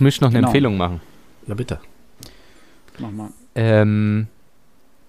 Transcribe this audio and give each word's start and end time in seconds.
Ich 0.00 0.02
möchte 0.02 0.24
noch 0.24 0.30
eine 0.30 0.38
Genau. 0.38 0.48
Empfehlung 0.48 0.78
machen. 0.78 1.02
Ja, 1.46 1.52
bitte. 1.52 1.78
Mach 3.00 3.10
mal. 3.10 3.28
Ähm, 3.54 4.28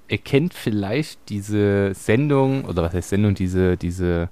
ihr 0.10 0.18
kennt 0.18 0.54
vielleicht 0.54 1.18
diese 1.30 1.94
Sendung, 1.94 2.66
oder 2.66 2.84
was 2.84 2.94
heißt 2.94 3.08
Sendung, 3.08 3.34
diese, 3.34 3.78
diese 3.78 4.28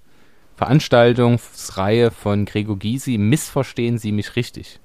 Veranstaltungsreihe 0.58 2.12
von 2.12 2.44
Gregor 2.44 2.78
Gysi, 2.78 3.18
Missverstehen 3.18 3.98
Sie 4.00 4.12
mich 4.12 4.36
richtig. 4.36 4.82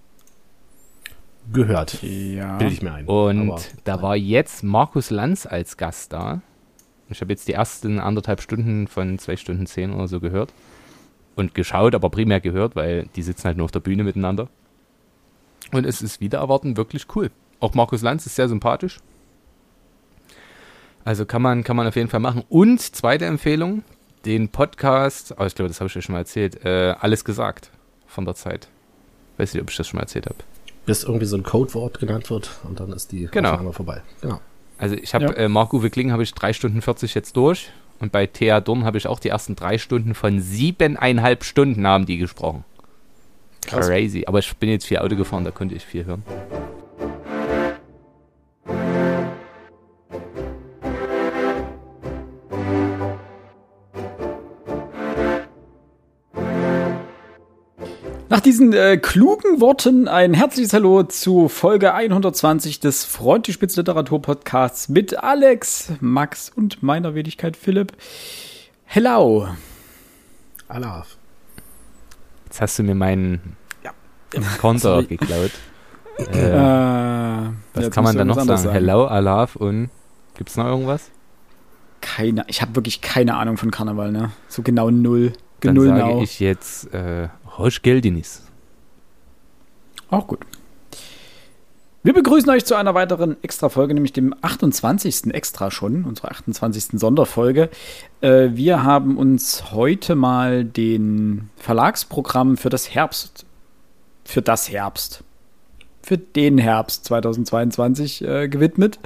Gehört. 1.52 2.00
Ja. 2.04 2.56
Bilde 2.58 2.72
ich 2.72 2.80
mir 2.80 2.92
ein. 2.94 3.06
Und 3.06 3.50
Aber- 3.50 3.60
da 3.82 4.00
war 4.00 4.14
jetzt 4.14 4.62
Markus 4.62 5.10
Lanz 5.10 5.44
als 5.44 5.76
Gast 5.76 6.12
da. 6.12 6.40
Ich 7.08 7.20
habe 7.20 7.32
jetzt 7.32 7.48
die 7.48 7.52
ersten 7.54 7.98
anderthalb 7.98 8.40
Stunden 8.40 8.86
von 8.86 9.18
zwei 9.18 9.36
Stunden 9.36 9.66
zehn 9.66 9.92
oder 9.92 10.06
so 10.06 10.20
gehört. 10.20 10.52
Und 11.34 11.52
geschaut, 11.56 11.96
aber 11.96 12.10
primär 12.10 12.40
gehört, 12.40 12.76
weil 12.76 13.08
die 13.16 13.22
sitzen 13.22 13.46
halt 13.46 13.56
nur 13.56 13.64
auf 13.64 13.72
der 13.72 13.80
Bühne 13.80 14.04
miteinander. 14.04 14.48
Und 15.72 15.86
es 15.86 16.02
ist 16.02 16.20
wieder 16.20 16.38
erwarten 16.38 16.76
wirklich 16.76 17.06
cool. 17.14 17.30
Auch 17.60 17.74
Markus 17.74 18.02
Lanz 18.02 18.26
ist 18.26 18.36
sehr 18.36 18.48
sympathisch. 18.48 18.98
Also 21.04 21.26
kann 21.26 21.42
man, 21.42 21.64
kann 21.64 21.76
man 21.76 21.86
auf 21.86 21.96
jeden 21.96 22.08
Fall 22.08 22.20
machen. 22.20 22.44
Und 22.48 22.80
zweite 22.80 23.26
Empfehlung, 23.26 23.82
den 24.24 24.48
Podcast, 24.48 25.34
oh, 25.38 25.44
ich 25.44 25.54
glaube, 25.54 25.68
das 25.68 25.80
habe 25.80 25.88
ich 25.88 25.96
euch 25.96 26.04
schon 26.04 26.14
mal 26.14 26.20
erzählt, 26.20 26.64
äh, 26.64 26.94
Alles 26.98 27.24
gesagt 27.24 27.70
von 28.06 28.24
der 28.24 28.34
Zeit. 28.34 28.68
Weiß 29.36 29.52
nicht, 29.52 29.62
ob 29.62 29.70
ich 29.70 29.76
das 29.76 29.88
schon 29.88 29.98
mal 29.98 30.02
erzählt 30.02 30.26
habe. 30.26 30.36
Bis 30.86 31.02
irgendwie 31.04 31.26
so 31.26 31.36
ein 31.36 31.42
Codewort 31.42 31.98
genannt 31.98 32.30
wird 32.30 32.50
und 32.64 32.80
dann 32.80 32.92
ist 32.92 33.12
die 33.12 33.26
Genau. 33.30 33.52
Aufnahme 33.52 33.72
vorbei. 33.72 34.02
Genau. 34.20 34.40
Also 34.78 34.94
ich 34.96 35.14
habe 35.14 35.26
Ja. 35.26 35.32
äh, 35.32 35.48
Marc-Uwe 35.48 35.90
Kling 35.90 36.12
habe 36.12 36.22
ich 36.22 36.32
drei 36.34 36.52
Stunden 36.52 36.80
40 36.82 37.14
jetzt 37.14 37.36
durch 37.36 37.70
und 38.00 38.12
bei 38.12 38.26
Thea 38.26 38.60
Dorn 38.60 38.84
habe 38.84 38.98
ich 38.98 39.06
auch 39.06 39.18
die 39.18 39.28
ersten 39.28 39.56
drei 39.56 39.78
Stunden 39.78 40.14
von 40.14 40.40
siebeneinhalb 40.40 41.44
Stunden 41.44 41.86
haben 41.86 42.06
die 42.06 42.18
gesprochen. 42.18 42.64
Krass. 43.66 43.88
Crazy. 43.88 44.24
Aber 44.26 44.38
ich 44.38 44.56
bin 44.56 44.70
jetzt 44.70 44.86
viel 44.86 44.98
Auto 44.98 45.16
gefahren, 45.16 45.44
da 45.44 45.50
konnte 45.50 45.74
ich 45.74 45.84
viel 45.84 46.04
hören. 46.04 46.22
Nach 58.34 58.40
diesen 58.40 58.72
äh, 58.72 58.96
klugen 58.96 59.60
Worten 59.60 60.08
ein 60.08 60.34
herzliches 60.34 60.72
Hallo 60.72 61.04
zu 61.04 61.48
Folge 61.48 61.94
120 61.94 62.80
des 62.80 63.04
Frontispitz 63.04 63.76
Literatur 63.76 64.20
Podcasts 64.20 64.88
mit 64.88 65.16
Alex, 65.22 65.92
Max 66.00 66.50
und 66.50 66.82
meiner 66.82 67.14
Wenigkeit 67.14 67.56
Philipp. 67.56 67.92
Hello. 68.86 69.46
Alaf. 70.66 71.16
Jetzt 72.46 72.60
hast 72.60 72.78
du 72.78 72.82
mir 72.82 72.96
meinen. 72.96 73.56
Konter 74.60 74.80
Sorry. 75.02 75.06
geklaut. 75.06 75.50
Äh, 76.18 76.22
Äh, 76.50 77.50
was 77.74 77.90
kann 77.90 78.04
man 78.04 78.16
da 78.16 78.24
noch 78.24 78.36
sagen? 78.36 78.50
anderes 78.50 78.72
Hello, 78.72 79.06
Alaf 79.06 79.56
und 79.56 79.90
gibt's 80.36 80.56
noch 80.56 80.66
irgendwas? 80.66 81.10
Keine, 82.00 82.44
ich 82.48 82.62
habe 82.62 82.76
wirklich 82.76 83.00
keine 83.00 83.36
Ahnung 83.36 83.56
von 83.56 83.70
Karneval, 83.70 84.12
ne? 84.12 84.30
So 84.48 84.62
genau 84.62 84.90
null. 84.90 85.32
Dann 85.60 85.74
Null 85.74 85.88
sage 85.88 86.00
now. 86.00 86.22
ich 86.22 86.38
jetzt 86.40 86.92
äh, 86.94 87.28
Hoş 87.56 87.82
geldiniz. 87.82 88.42
Auch 90.10 90.26
gut. 90.26 90.40
Wir 92.02 92.12
begrüßen 92.12 92.50
euch 92.50 92.66
zu 92.66 92.74
einer 92.74 92.92
weiteren 92.94 93.42
Extra-Folge, 93.42 93.94
nämlich 93.94 94.12
dem 94.12 94.34
28. 94.42 95.32
Extra 95.32 95.70
schon, 95.70 96.04
unsere 96.04 96.30
28. 96.30 97.00
Sonderfolge. 97.00 97.70
Äh, 98.20 98.50
wir 98.52 98.82
haben 98.82 99.16
uns 99.16 99.72
heute 99.72 100.14
mal 100.14 100.64
den 100.66 101.48
Verlagsprogramm 101.56 102.58
für 102.58 102.68
das 102.68 102.94
Herbst, 102.94 103.46
für 104.24 104.42
das 104.42 104.70
Herbst, 104.70 105.22
für 106.02 106.18
den 106.18 106.58
Herbst 106.58 107.04
2022 107.06 108.24
äh, 108.24 108.48
gewidmet. 108.48 108.98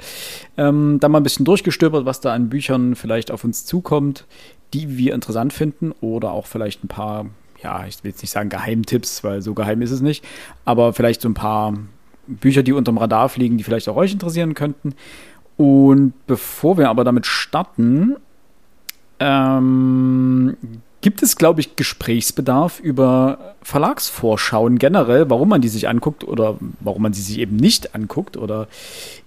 Ähm, 0.57 0.97
dann 0.99 1.11
mal 1.11 1.19
ein 1.19 1.23
bisschen 1.23 1.45
durchgestöbert, 1.45 2.05
was 2.05 2.21
da 2.21 2.33
an 2.33 2.49
Büchern 2.49 2.95
vielleicht 2.95 3.31
auf 3.31 3.43
uns 3.43 3.65
zukommt, 3.65 4.25
die 4.73 4.97
wir 4.97 5.13
interessant 5.13 5.53
finden 5.53 5.93
oder 6.01 6.31
auch 6.31 6.45
vielleicht 6.45 6.83
ein 6.83 6.87
paar, 6.87 7.25
ja, 7.61 7.85
ich 7.85 8.03
will 8.03 8.11
jetzt 8.11 8.21
nicht 8.21 8.31
sagen 8.31 8.49
Geheimtipps, 8.49 9.23
weil 9.23 9.41
so 9.41 9.53
geheim 9.53 9.81
ist 9.81 9.91
es 9.91 10.01
nicht, 10.01 10.23
aber 10.65 10.93
vielleicht 10.93 11.21
so 11.21 11.29
ein 11.29 11.33
paar 11.33 11.73
Bücher, 12.27 12.63
die 12.63 12.73
unterm 12.73 12.97
Radar 12.97 13.29
fliegen, 13.29 13.57
die 13.57 13.63
vielleicht 13.63 13.89
auch 13.89 13.95
euch 13.95 14.11
interessieren 14.11 14.53
könnten. 14.53 14.93
Und 15.57 16.13
bevor 16.27 16.77
wir 16.77 16.89
aber 16.89 17.03
damit 17.03 17.25
starten, 17.25 18.15
ähm, 19.19 20.55
gibt 21.01 21.23
es, 21.23 21.35
glaube 21.35 21.61
ich, 21.61 21.75
Gesprächsbedarf 21.75 22.79
über 22.79 23.55
Verlagsvorschauen 23.61 24.77
generell, 24.79 25.29
warum 25.29 25.49
man 25.49 25.61
die 25.61 25.69
sich 25.69 25.87
anguckt 25.87 26.23
oder 26.23 26.57
warum 26.79 27.01
man 27.01 27.13
sie 27.13 27.21
sich 27.21 27.39
eben 27.39 27.55
nicht 27.55 27.95
anguckt 27.95 28.37
oder 28.37 28.67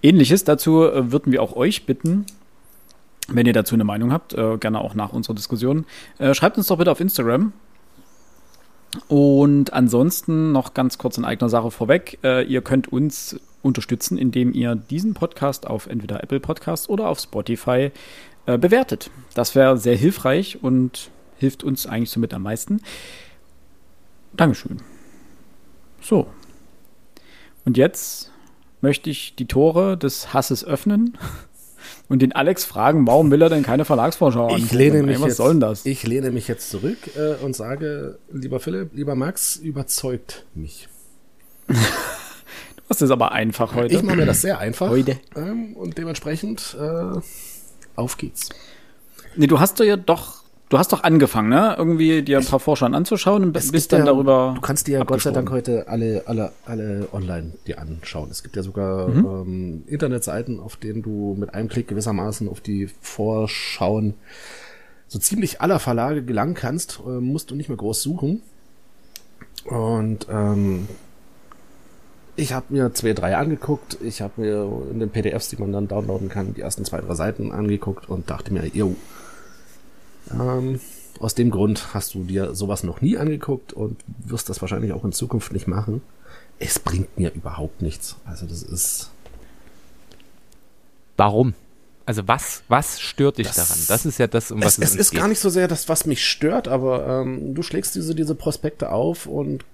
ähnliches. 0.03 0.45
Dazu 0.45 0.85
äh, 0.85 1.11
würden 1.13 1.33
wir 1.33 1.43
auch 1.43 1.57
euch 1.57 1.87
bitten, 1.87 2.27
wenn 3.29 3.47
ihr 3.47 3.53
dazu 3.53 3.75
eine 3.75 3.85
Meinung 3.85 4.13
habt, 4.13 4.35
äh, 4.35 4.59
gerne 4.59 4.81
auch 4.81 4.95
nach 4.95 5.13
unserer 5.13 5.35
Diskussion, 5.35 5.87
äh, 6.19 6.35
schreibt 6.35 6.59
uns 6.59 6.67
doch 6.67 6.79
bitte 6.79 6.91
auf 6.91 7.01
Instagram. 7.01 7.53
Und 9.09 9.73
ansonsten 9.73 10.53
noch 10.53 10.75
ganz 10.75 10.99
kurz 10.99 11.17
in 11.17 11.25
eigener 11.25 11.49
Sache 11.49 11.71
vorweg. 11.71 12.19
Ihr 12.23 12.61
könnt 12.61 12.93
uns 12.93 13.41
unterstützen, 13.63 14.19
indem 14.19 14.53
ihr 14.53 14.75
diesen 14.75 15.15
Podcast 15.15 15.67
auf 15.67 15.87
entweder 15.87 16.23
Apple 16.23 16.41
Podcast 16.41 16.91
oder 16.91 17.09
auf 17.09 17.19
Spotify 17.19 17.91
bewertet. 18.45 19.11
Das 19.33 19.55
wäre 19.55 19.79
sehr 19.79 19.97
hilfreich 19.97 20.63
und 20.63 21.11
hilft 21.43 21.65
uns 21.65 21.87
eigentlich 21.87 22.11
somit 22.11 22.33
am 22.33 22.43
meisten. 22.43 22.81
Dankeschön. 24.35 24.79
So. 26.01 26.29
Und 27.65 27.77
jetzt 27.77 28.31
möchte 28.81 29.11
ich 29.11 29.35
die 29.35 29.47
Tore 29.47 29.99
des 29.99 30.33
Hasses 30.33 30.65
öffnen 30.65 31.19
und 32.09 32.23
den 32.23 32.33
Alex 32.33 32.65
fragen, 32.65 33.07
warum 33.09 33.31
will 33.33 33.43
er 33.43 33.49
denn 33.49 33.65
keine 33.65 33.85
Verlagsvorschau 33.85 34.49
Ich 34.51 34.55
angucken? 34.55 34.77
lehne, 34.79 35.03
mich 35.03 35.21
was 35.21 35.29
jetzt, 35.29 35.37
soll 35.39 35.51
denn 35.55 35.61
das? 35.61 35.85
ich 35.85 36.05
lehne 36.05 36.31
mich 36.31 36.47
jetzt 36.47 36.71
zurück 36.71 36.99
äh, 37.17 37.35
und 37.45 37.57
sage, 37.57 38.19
lieber 38.33 38.61
Philipp, 38.61 38.91
lieber 38.95 39.17
Max, 39.17 39.57
überzeugt 39.57 40.47
mich. 40.55 40.89
Du 41.69 41.75
hast 42.89 43.03
es 43.03 43.11
aber 43.11 43.33
einfach 43.33 43.75
heute. 43.75 43.95
Ich 43.97 44.03
mache 44.03 44.17
mir 44.17 44.27
das 44.27 44.43
sehr 44.43 44.59
einfach. 44.59 44.91
Heute. 44.91 45.19
Ähm, 45.35 45.75
und 45.77 45.99
dementsprechend 45.99 46.77
äh, 46.79 47.21
auf 47.97 48.17
geht's. 48.17 48.49
Nee, 49.37 49.47
du 49.47 49.59
hast 49.61 49.81
doch 49.81 49.85
ja 49.85 49.97
doch, 49.97 50.42
du 50.73 50.79
hast 50.79 50.91
doch 50.93 51.03
angefangen, 51.03 51.51
ne? 51.51 51.75
Irgendwie 51.77 52.23
dir 52.23 52.39
ein 52.39 52.45
paar 52.47 52.59
Vorschauen 52.59 52.95
anzuschauen 52.95 53.43
und 53.45 53.53
bist 53.53 53.93
dann 53.93 54.01
ja- 54.01 54.07
darüber. 54.07 54.53
Du 54.55 54.61
kannst 54.63 54.87
dir 54.87 54.99
ja 54.99 55.05
Gott 55.05 55.21
sei 55.21 55.31
Dank 55.31 55.51
heute 55.51 55.87
alle, 55.89 56.23
alle, 56.27 56.53
alle 56.65 57.09
online 57.13 57.53
dir 57.67 57.79
anschauen. 57.79 58.31
Es 58.31 58.43
gibt 58.43 58.57
ja 58.57 58.63
sogar 58.63 59.09
Mhm. 59.09 59.27
ähm, 59.27 59.85
Internetseiten, 59.87 60.59
auf 60.61 60.77
denen 60.77 61.03
du 61.03 61.37
mit 61.39 61.53
einem 61.53 61.69
Klick 61.69 61.89
gewissermaßen 61.89 62.49
auf 62.49 62.61
die 62.61 62.89
Vorschauen 63.03 64.15
so 65.09 65.19
ziemlich 65.19 65.61
aller 65.61 65.79
Verlage 65.79 66.23
gelangen 66.23 66.55
kannst. 66.55 67.01
Äh, 67.07 67.21
musst 67.21 67.51
du 67.51 67.55
nicht 67.55 67.69
mehr 67.69 67.77
groß 67.77 68.01
suchen. 68.03 68.41
Und 69.67 70.27
ähm, 70.31 70.89
ich 72.35 72.55
habe 72.55 72.67
mir 72.71 72.95
zwei, 72.95 73.13
drei 73.13 73.37
angeguckt. 73.37 73.99
Ich 74.03 74.23
habe 74.23 74.41
mir 74.41 74.67
in 74.91 75.01
den 75.01 75.11
PDFs, 75.11 75.51
die 75.51 75.57
man 75.57 75.71
dann 75.73 75.87
downloaden 75.87 76.31
kann, 76.31 76.55
die 76.55 76.63
ersten 76.63 76.85
zwei, 76.87 77.01
drei 77.03 77.15
Seiten 77.15 77.53
angeguckt 77.53 78.09
und 78.09 78.31
dachte 78.31 78.53
mir, 78.55 78.67
yo, 78.73 78.97
ähm, 80.31 80.81
aus 81.21 81.35
dem 81.35 81.51
Grund 81.51 81.95
hast 81.95 82.15
du 82.15 82.25
dir 82.25 82.55
sowas 82.55 82.83
noch 82.83 83.01
nie 83.01 83.17
angeguckt 83.17 83.73
und 83.73 84.01
wirst 84.25 84.49
das 84.49 84.61
wahrscheinlich 84.61 84.93
auch 84.93 85.05
in 85.05 85.13
Zukunft 85.13 85.53
nicht 85.53 85.69
machen. 85.69 86.03
Es 86.59 86.79
bringt 86.79 87.19
mir 87.19 87.33
überhaupt 87.35 87.83
nichts. 87.83 88.17
Also 88.25 88.47
das 88.47 88.63
ist. 88.63 89.11
Warum? 91.17 91.55
Also 92.05 92.27
was, 92.27 92.63
was 92.69 93.01
stört 93.01 93.39
dich 93.39 93.47
Das- 93.49 93.57
daran? 93.57 93.79
Das 93.89 94.07
ist 94.07 94.19
ja 94.19 94.27
das, 94.27 94.51
um 94.51 94.61
was 94.63 94.79
Es, 94.79 94.85
es 94.85 94.91
uns 94.93 95.01
ist 95.01 95.11
geht. 95.13 95.21
gar 95.21 95.29
nicht 95.29 95.39
so 95.41 95.51
sehr 95.51 95.69
das, 95.69 95.89
was 95.89 96.05
mich 96.07 96.27
stört, 96.27 96.67
aber 96.67 97.07
ähm, 97.07 97.55
du 97.55 97.63
schlägst 97.63 97.95
diese, 97.95 98.15
diese 98.15 98.35
Prospekte 98.35 98.91
auf 98.91 99.27
und 99.27 99.65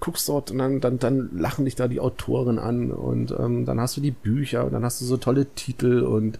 guckst 0.00 0.28
dort 0.28 0.50
und 0.50 0.58
dann, 0.58 0.80
dann, 0.80 0.98
dann 0.98 1.30
lachen 1.36 1.64
dich 1.64 1.74
da 1.76 1.88
die 1.88 1.98
Autoren 2.00 2.58
an 2.58 2.92
und 2.92 3.32
ähm, 3.32 3.64
dann 3.64 3.80
hast 3.80 3.96
du 3.96 4.00
die 4.00 4.10
Bücher 4.10 4.64
und 4.66 4.72
dann 4.72 4.84
hast 4.84 5.00
du 5.00 5.06
so 5.06 5.16
tolle 5.16 5.46
Titel 5.54 6.02
und 6.02 6.38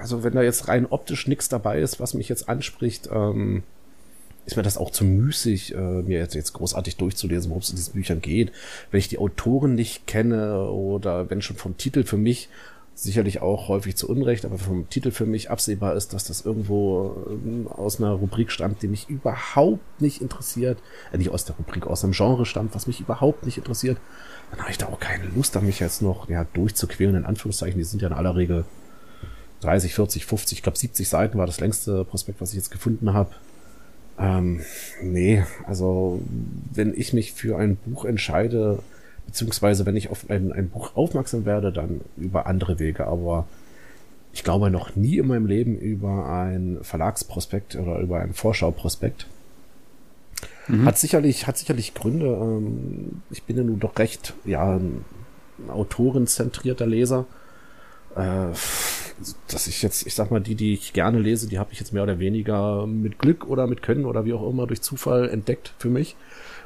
also 0.00 0.24
wenn 0.24 0.34
da 0.34 0.42
jetzt 0.42 0.68
rein 0.68 0.86
optisch 0.86 1.28
nichts 1.28 1.48
dabei 1.48 1.80
ist, 1.80 2.00
was 2.00 2.14
mich 2.14 2.28
jetzt 2.28 2.48
anspricht, 2.48 3.08
ähm, 3.12 3.62
ist 4.46 4.56
mir 4.56 4.62
das 4.62 4.78
auch 4.78 4.90
zu 4.90 5.04
müßig, 5.04 5.74
äh, 5.74 5.78
mir 5.78 6.18
jetzt, 6.18 6.34
jetzt 6.34 6.54
großartig 6.54 6.96
durchzulesen, 6.96 7.50
worum 7.50 7.62
es 7.62 7.70
in 7.70 7.76
diesen 7.76 7.92
Büchern 7.92 8.20
geht. 8.20 8.52
Wenn 8.90 8.98
ich 8.98 9.08
die 9.08 9.18
Autoren 9.18 9.74
nicht 9.74 10.06
kenne 10.06 10.70
oder 10.70 11.30
wenn 11.30 11.42
schon 11.42 11.56
vom 11.56 11.76
Titel 11.76 12.04
für 12.04 12.16
mich 12.16 12.48
sicherlich 12.94 13.40
auch 13.40 13.68
häufig 13.68 13.96
zu 13.96 14.08
Unrecht, 14.08 14.44
aber 14.44 14.58
vom 14.58 14.88
Titel 14.90 15.10
für 15.10 15.24
mich 15.24 15.50
absehbar 15.50 15.94
ist, 15.94 16.12
dass 16.12 16.24
das 16.24 16.44
irgendwo 16.44 17.16
ähm, 17.30 17.66
aus 17.68 17.98
einer 17.98 18.12
Rubrik 18.12 18.50
stammt, 18.50 18.82
die 18.82 18.88
mich 18.88 19.08
überhaupt 19.08 20.00
nicht 20.00 20.20
interessiert, 20.20 20.78
äh, 21.12 21.18
nicht 21.18 21.30
aus 21.30 21.44
der 21.44 21.56
Rubrik, 21.56 21.86
aus 21.86 22.04
einem 22.04 22.12
Genre 22.12 22.44
stammt, 22.44 22.74
was 22.74 22.86
mich 22.86 23.00
überhaupt 23.00 23.46
nicht 23.46 23.56
interessiert, 23.56 23.98
dann 24.50 24.60
habe 24.60 24.70
ich 24.70 24.78
da 24.78 24.86
auch 24.86 25.00
keine 25.00 25.24
Lust, 25.34 25.56
da 25.56 25.60
mich 25.60 25.80
jetzt 25.80 26.02
noch 26.02 26.28
ja, 26.28 26.44
durchzuquälen, 26.52 27.14
in 27.14 27.24
Anführungszeichen, 27.24 27.78
die 27.78 27.84
sind 27.84 28.02
ja 28.02 28.08
in 28.08 28.14
aller 28.14 28.36
Regel 28.36 28.64
30, 29.60 29.94
40, 29.94 30.26
50, 30.26 30.58
ich 30.58 30.62
glaube 30.62 30.78
70 30.78 31.08
Seiten 31.08 31.38
war 31.38 31.46
das 31.46 31.60
längste 31.60 32.04
Prospekt, 32.04 32.40
was 32.40 32.50
ich 32.50 32.56
jetzt 32.56 32.70
gefunden 32.70 33.12
habe. 33.12 33.30
Ähm, 34.18 34.60
nee, 35.02 35.44
also 35.66 36.20
wenn 36.72 36.94
ich 36.94 37.12
mich 37.12 37.32
für 37.32 37.58
ein 37.58 37.76
Buch 37.76 38.04
entscheide, 38.04 38.80
beziehungsweise 39.26 39.86
wenn 39.86 39.96
ich 39.96 40.10
auf 40.10 40.28
ein, 40.28 40.52
ein 40.52 40.68
Buch 40.68 40.96
aufmerksam 40.96 41.44
werde, 41.44 41.72
dann 41.72 42.00
über 42.16 42.46
andere 42.46 42.78
Wege, 42.78 43.06
aber 43.06 43.46
ich 44.32 44.44
glaube 44.44 44.70
noch 44.70 44.94
nie 44.96 45.18
in 45.18 45.26
meinem 45.26 45.46
Leben 45.46 45.78
über 45.78 46.28
ein 46.30 46.78
Verlagsprospekt 46.82 47.76
oder 47.76 47.98
über 47.98 48.20
ein 48.20 48.34
Vorschauprospekt. 48.34 49.26
Mhm. 50.68 50.84
Hat 50.84 50.98
sicherlich, 50.98 51.46
hat 51.46 51.58
sicherlich 51.58 51.94
Gründe. 51.94 52.26
Ähm, 52.26 53.22
ich 53.30 53.42
bin 53.42 53.56
ja 53.56 53.62
nun 53.62 53.80
doch 53.80 53.98
recht, 53.98 54.34
ja, 54.44 54.76
ein 54.76 55.04
autorenzentrierter 55.68 56.86
Leser. 56.86 57.26
Äh, 58.16 58.48
dass 59.48 59.66
ich 59.66 59.82
jetzt, 59.82 60.06
ich 60.06 60.14
sag 60.14 60.30
mal, 60.30 60.40
die, 60.40 60.54
die 60.54 60.74
ich 60.74 60.92
gerne 60.92 61.18
lese, 61.18 61.48
die 61.48 61.58
habe 61.58 61.72
ich 61.72 61.80
jetzt 61.80 61.92
mehr 61.92 62.02
oder 62.02 62.18
weniger 62.18 62.86
mit 62.86 63.18
Glück 63.18 63.46
oder 63.46 63.66
mit 63.66 63.82
Können 63.82 64.04
oder 64.04 64.24
wie 64.24 64.32
auch 64.32 64.48
immer 64.48 64.66
durch 64.66 64.82
Zufall 64.82 65.28
entdeckt 65.28 65.74
für 65.78 65.88
mich. 65.88 66.16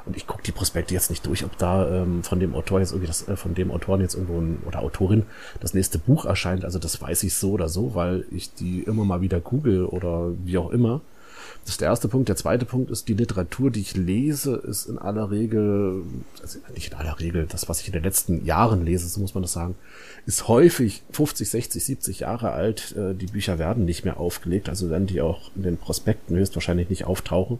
Und 0.05 0.15
ich 0.15 0.27
gucke 0.27 0.43
die 0.43 0.51
Prospekte 0.51 0.93
jetzt 0.93 1.09
nicht 1.09 1.25
durch, 1.25 1.43
ob 1.43 1.57
da 1.57 2.01
ähm, 2.03 2.23
von 2.23 2.39
dem 2.39 2.53
Autor 2.53 2.79
jetzt 2.79 2.91
irgendwie 2.91 3.07
das, 3.07 3.27
äh, 3.27 3.35
von 3.35 3.55
dem 3.55 3.71
Autoren 3.71 4.01
jetzt 4.01 4.13
irgendwo 4.13 4.39
ein, 4.39 4.59
oder 4.65 4.79
Autorin 4.79 5.23
das 5.59 5.73
nächste 5.73 5.97
Buch 5.97 6.25
erscheint. 6.25 6.63
Also 6.63 6.77
das 6.77 7.01
weiß 7.01 7.23
ich 7.23 7.33
so 7.33 7.51
oder 7.51 7.69
so, 7.69 7.95
weil 7.95 8.25
ich 8.29 8.53
die 8.53 8.81
immer 8.81 9.03
mal 9.03 9.21
wieder 9.21 9.39
google 9.39 9.85
oder 9.85 10.31
wie 10.43 10.57
auch 10.57 10.69
immer. 10.69 11.01
Das 11.65 11.73
ist 11.73 11.81
der 11.81 11.89
erste 11.89 12.07
Punkt. 12.07 12.29
Der 12.29 12.35
zweite 12.35 12.63
Punkt 12.63 12.91
ist, 12.91 13.07
die 13.07 13.15
Literatur, 13.15 13.71
die 13.71 13.81
ich 13.81 13.97
lese, 13.97 14.55
ist 14.55 14.85
in 14.85 14.99
aller 14.99 15.31
Regel, 15.31 16.03
also 16.39 16.59
nicht 16.75 16.91
in 16.91 16.97
aller 16.97 17.19
Regel, 17.19 17.47
das, 17.49 17.67
was 17.67 17.81
ich 17.81 17.87
in 17.87 17.93
den 17.93 18.03
letzten 18.03 18.45
Jahren 18.45 18.85
lese, 18.85 19.07
so 19.07 19.19
muss 19.19 19.33
man 19.33 19.41
das 19.41 19.53
sagen, 19.53 19.73
ist 20.27 20.47
häufig 20.47 21.01
50, 21.11 21.49
60, 21.49 21.83
70 21.83 22.19
Jahre 22.19 22.51
alt. 22.51 22.95
Äh, 22.95 23.15
die 23.15 23.25
Bücher 23.25 23.57
werden 23.57 23.83
nicht 23.83 24.05
mehr 24.05 24.19
aufgelegt, 24.19 24.69
also 24.69 24.91
werden 24.91 25.07
die 25.07 25.21
auch 25.21 25.49
in 25.55 25.63
den 25.63 25.77
Prospekten 25.77 26.37
höchstwahrscheinlich 26.37 26.91
nicht 26.91 27.05
auftauchen. 27.05 27.57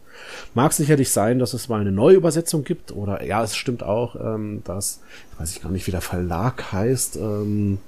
Mag 0.53 0.73
sicherlich 0.73 1.09
sein, 1.09 1.39
dass 1.39 1.55
es 1.55 1.67
mal 1.67 1.81
eine 1.81 1.91
Neuübersetzung 1.91 2.63
gibt, 2.63 2.91
oder 2.91 3.23
ja, 3.23 3.43
es 3.43 3.55
stimmt 3.55 3.81
auch, 3.81 4.15
ähm, 4.17 4.61
dass, 4.65 5.01
weiß 5.39 5.49
ich 5.51 5.63
gar 5.63 5.71
nicht, 5.71 5.87
wie 5.87 5.91
der 5.91 6.01
Verlag 6.01 6.71
heißt, 6.71 7.15
ähm, 7.15 7.79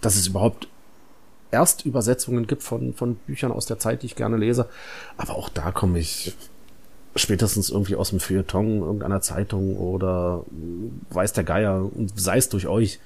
dass 0.00 0.14
es 0.14 0.28
überhaupt 0.28 0.68
Erstübersetzungen 1.50 2.46
gibt 2.46 2.62
von, 2.62 2.94
von 2.94 3.16
Büchern 3.16 3.52
aus 3.52 3.66
der 3.66 3.78
Zeit, 3.78 4.02
die 4.02 4.06
ich 4.06 4.16
gerne 4.16 4.36
lese. 4.36 4.68
Aber 5.16 5.36
auch 5.36 5.48
da 5.48 5.72
komme 5.72 5.98
ich 5.98 6.34
spätestens 7.16 7.70
irgendwie 7.70 7.96
aus 7.96 8.10
dem 8.10 8.20
Feuilleton, 8.20 8.82
irgendeiner 8.82 9.20
Zeitung 9.20 9.76
oder 9.76 10.44
weiß 11.10 11.32
der 11.32 11.44
Geier 11.44 11.90
und 11.92 12.18
sei 12.18 12.38
es 12.38 12.48
durch 12.48 12.66
euch 12.68 13.00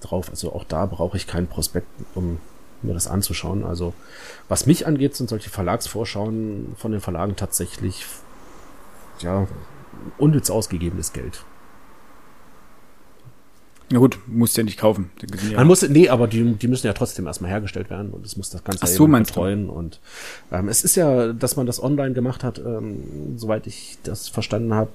drauf. 0.00 0.28
Also 0.30 0.52
auch 0.52 0.64
da 0.64 0.86
brauche 0.86 1.16
ich 1.16 1.26
keinen 1.26 1.46
Prospekt, 1.46 1.88
um 2.14 2.38
mir 2.82 2.94
das 2.94 3.06
anzuschauen. 3.06 3.64
Also 3.64 3.94
was 4.48 4.66
mich 4.66 4.86
angeht, 4.86 5.16
sind 5.16 5.30
solche 5.30 5.50
Verlagsvorschauen 5.50 6.74
von 6.76 6.92
den 6.92 7.00
Verlagen 7.00 7.36
tatsächlich 7.36 8.04
ja 9.20 9.46
unnütz 10.18 10.50
ausgegebenes 10.50 11.12
Geld. 11.12 11.44
Na 13.92 13.98
gut, 13.98 14.18
musst 14.26 14.56
ja 14.56 14.62
nicht 14.64 14.78
kaufen. 14.78 15.10
Ja 15.50 15.58
Man 15.58 15.66
muss, 15.66 15.86
nee, 15.86 16.08
aber 16.08 16.26
die, 16.26 16.54
die 16.54 16.66
müssen 16.66 16.86
ja 16.86 16.94
trotzdem 16.94 17.26
erstmal 17.26 17.50
hergestellt 17.50 17.90
werden 17.90 18.10
und 18.10 18.24
es 18.24 18.38
muss 18.38 18.48
das 18.48 18.64
Ganze 18.64 18.84
Ach 18.84 18.88
so, 18.88 19.06
betreuen. 19.06 19.66
Du? 19.66 19.72
Und 19.74 20.00
ähm, 20.50 20.68
es 20.68 20.82
ist 20.82 20.96
ja, 20.96 21.34
dass 21.34 21.56
man 21.56 21.66
das 21.66 21.82
online 21.82 22.14
gemacht 22.14 22.42
hat, 22.42 22.58
ähm, 22.58 23.36
soweit 23.36 23.66
ich 23.66 23.98
das 24.02 24.30
verstanden 24.30 24.72
habe, 24.72 24.88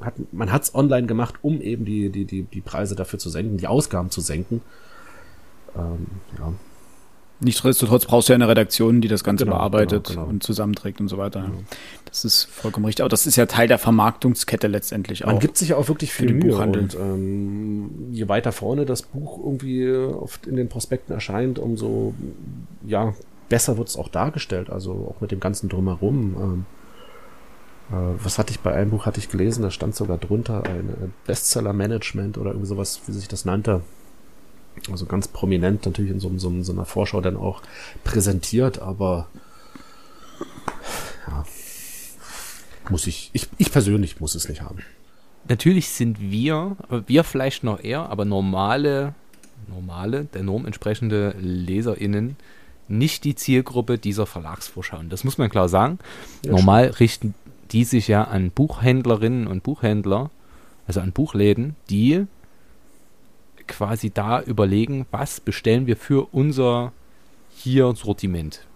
hat, 0.00 0.14
man 0.32 0.50
hat 0.50 0.64
es 0.64 0.74
online 0.74 1.06
gemacht, 1.06 1.36
um 1.42 1.60
eben 1.60 1.84
die, 1.84 2.10
die, 2.10 2.24
die, 2.24 2.42
die 2.42 2.60
Preise 2.60 2.96
dafür 2.96 3.20
zu 3.20 3.30
senken, 3.30 3.58
die 3.58 3.68
Ausgaben 3.68 4.10
zu 4.10 4.20
senken. 4.20 4.60
Ähm, 5.76 6.06
ja. 6.36 6.52
Nichtsdestotrotz 7.40 8.06
brauchst 8.06 8.28
du 8.28 8.32
ja 8.32 8.36
eine 8.36 8.48
Redaktion, 8.48 9.00
die 9.00 9.08
das 9.08 9.24
Ganze 9.24 9.44
genau, 9.44 9.56
bearbeitet 9.56 10.08
genau, 10.08 10.20
genau. 10.20 10.30
und 10.30 10.42
zusammenträgt 10.42 11.00
und 11.00 11.08
so 11.08 11.18
weiter. 11.18 11.42
Genau. 11.42 11.58
Das 12.04 12.24
ist 12.24 12.44
vollkommen 12.44 12.86
richtig. 12.86 13.02
Aber 13.02 13.08
das 13.08 13.26
ist 13.26 13.36
ja 13.36 13.46
Teil 13.46 13.66
der 13.66 13.78
Vermarktungskette 13.78 14.68
letztendlich 14.68 15.24
auch. 15.24 15.28
Man 15.28 15.40
gibt 15.40 15.58
sich 15.58 15.70
ja 15.70 15.76
auch 15.76 15.88
wirklich 15.88 16.12
viel 16.12 16.32
Mühe. 16.32 16.52
Buchhandel. 16.52 16.82
Und 16.82 16.94
ähm, 16.94 17.90
je 18.12 18.28
weiter 18.28 18.52
vorne 18.52 18.86
das 18.86 19.02
Buch 19.02 19.38
irgendwie 19.38 19.90
oft 19.92 20.46
in 20.46 20.56
den 20.56 20.68
Prospekten 20.68 21.12
erscheint, 21.12 21.58
umso 21.58 22.14
ja, 22.86 23.14
besser 23.48 23.76
wird 23.78 23.88
es 23.88 23.96
auch 23.96 24.08
dargestellt. 24.08 24.70
Also 24.70 25.14
auch 25.14 25.20
mit 25.20 25.32
dem 25.32 25.40
ganzen 25.40 25.68
Drumherum. 25.68 26.36
Ähm, 26.38 26.66
äh, 27.90 28.14
was 28.22 28.38
hatte 28.38 28.52
ich 28.52 28.60
bei 28.60 28.72
einem 28.72 28.90
Buch, 28.90 29.06
hatte 29.06 29.18
ich 29.18 29.28
gelesen, 29.28 29.62
da 29.62 29.72
stand 29.72 29.96
sogar 29.96 30.18
drunter 30.18 30.62
ein 30.64 31.12
Bestseller-Management 31.26 32.38
oder 32.38 32.50
irgendwie 32.50 32.68
sowas, 32.68 33.02
wie 33.06 33.12
sich 33.12 33.26
das 33.26 33.44
nannte 33.44 33.82
also 34.90 35.06
ganz 35.06 35.28
prominent 35.28 35.86
natürlich 35.86 36.10
in 36.10 36.20
so, 36.20 36.30
so, 36.36 36.62
so 36.62 36.72
einer 36.72 36.84
Vorschau 36.84 37.20
dann 37.20 37.36
auch 37.36 37.62
präsentiert, 38.02 38.80
aber 38.80 39.28
ja, 41.26 41.44
muss 42.90 43.06
ich, 43.06 43.30
ich, 43.32 43.48
ich 43.58 43.72
persönlich 43.72 44.20
muss 44.20 44.34
es 44.34 44.48
nicht 44.48 44.62
haben. 44.62 44.80
Natürlich 45.48 45.90
sind 45.90 46.20
wir, 46.20 46.76
wir 47.06 47.24
vielleicht 47.24 47.64
noch 47.64 47.82
eher, 47.82 48.08
aber 48.08 48.24
normale, 48.24 49.14
normale, 49.68 50.24
der 50.24 50.42
Norm 50.42 50.66
entsprechende 50.66 51.34
LeserInnen 51.38 52.36
nicht 52.88 53.24
die 53.24 53.34
Zielgruppe 53.34 53.98
dieser 53.98 54.26
Verlagsvorschauen. 54.26 55.08
Das 55.08 55.24
muss 55.24 55.38
man 55.38 55.50
klar 55.50 55.68
sagen. 55.68 55.98
Ja, 56.44 56.52
Normal 56.52 56.88
schon. 56.88 56.94
richten 56.96 57.34
die 57.72 57.84
sich 57.84 58.08
ja 58.08 58.24
an 58.24 58.50
Buchhändlerinnen 58.50 59.46
und 59.46 59.62
Buchhändler, 59.62 60.30
also 60.86 61.00
an 61.00 61.12
Buchläden, 61.12 61.76
die 61.90 62.26
quasi 63.66 64.10
da 64.10 64.42
überlegen, 64.42 65.06
was 65.10 65.40
bestellen 65.40 65.86
wir 65.86 65.96
für 65.96 66.28
unser 66.32 66.92
hier 67.54 67.94
Sortiment. 67.94 68.66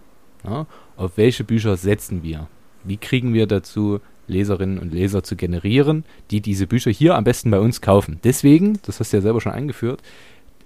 Ja, 0.44 0.66
auf 0.96 1.16
welche 1.16 1.44
Bücher 1.44 1.76
setzen 1.76 2.22
wir? 2.22 2.48
Wie 2.84 2.96
kriegen 2.96 3.34
wir 3.34 3.46
dazu, 3.46 4.00
Leserinnen 4.28 4.78
und 4.78 4.92
Leser 4.92 5.22
zu 5.22 5.36
generieren, 5.36 6.04
die 6.30 6.40
diese 6.40 6.66
Bücher 6.66 6.90
hier 6.90 7.16
am 7.16 7.24
besten 7.24 7.50
bei 7.50 7.58
uns 7.58 7.80
kaufen? 7.80 8.20
Deswegen, 8.24 8.78
das 8.82 9.00
hast 9.00 9.12
du 9.12 9.16
ja 9.16 9.20
selber 9.22 9.40
schon 9.40 9.52
eingeführt, 9.52 10.02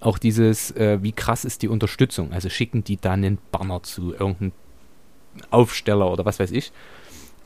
auch 0.01 0.19
dieses, 0.19 0.73
äh, 0.73 0.99
wie 1.03 1.13
krass 1.13 1.45
ist 1.45 1.63
die 1.63 1.69
Unterstützung? 1.69 2.33
Also 2.33 2.49
schicken 2.49 2.85
die 2.85 2.97
dann 2.97 3.25
einen 3.25 3.39
Banner 3.51 3.83
zu 3.83 4.13
irgendeinem 4.13 4.53
Aufsteller 5.51 6.11
oder 6.11 6.25
was 6.25 6.41
weiß 6.41 6.51
ich. 6.51 6.73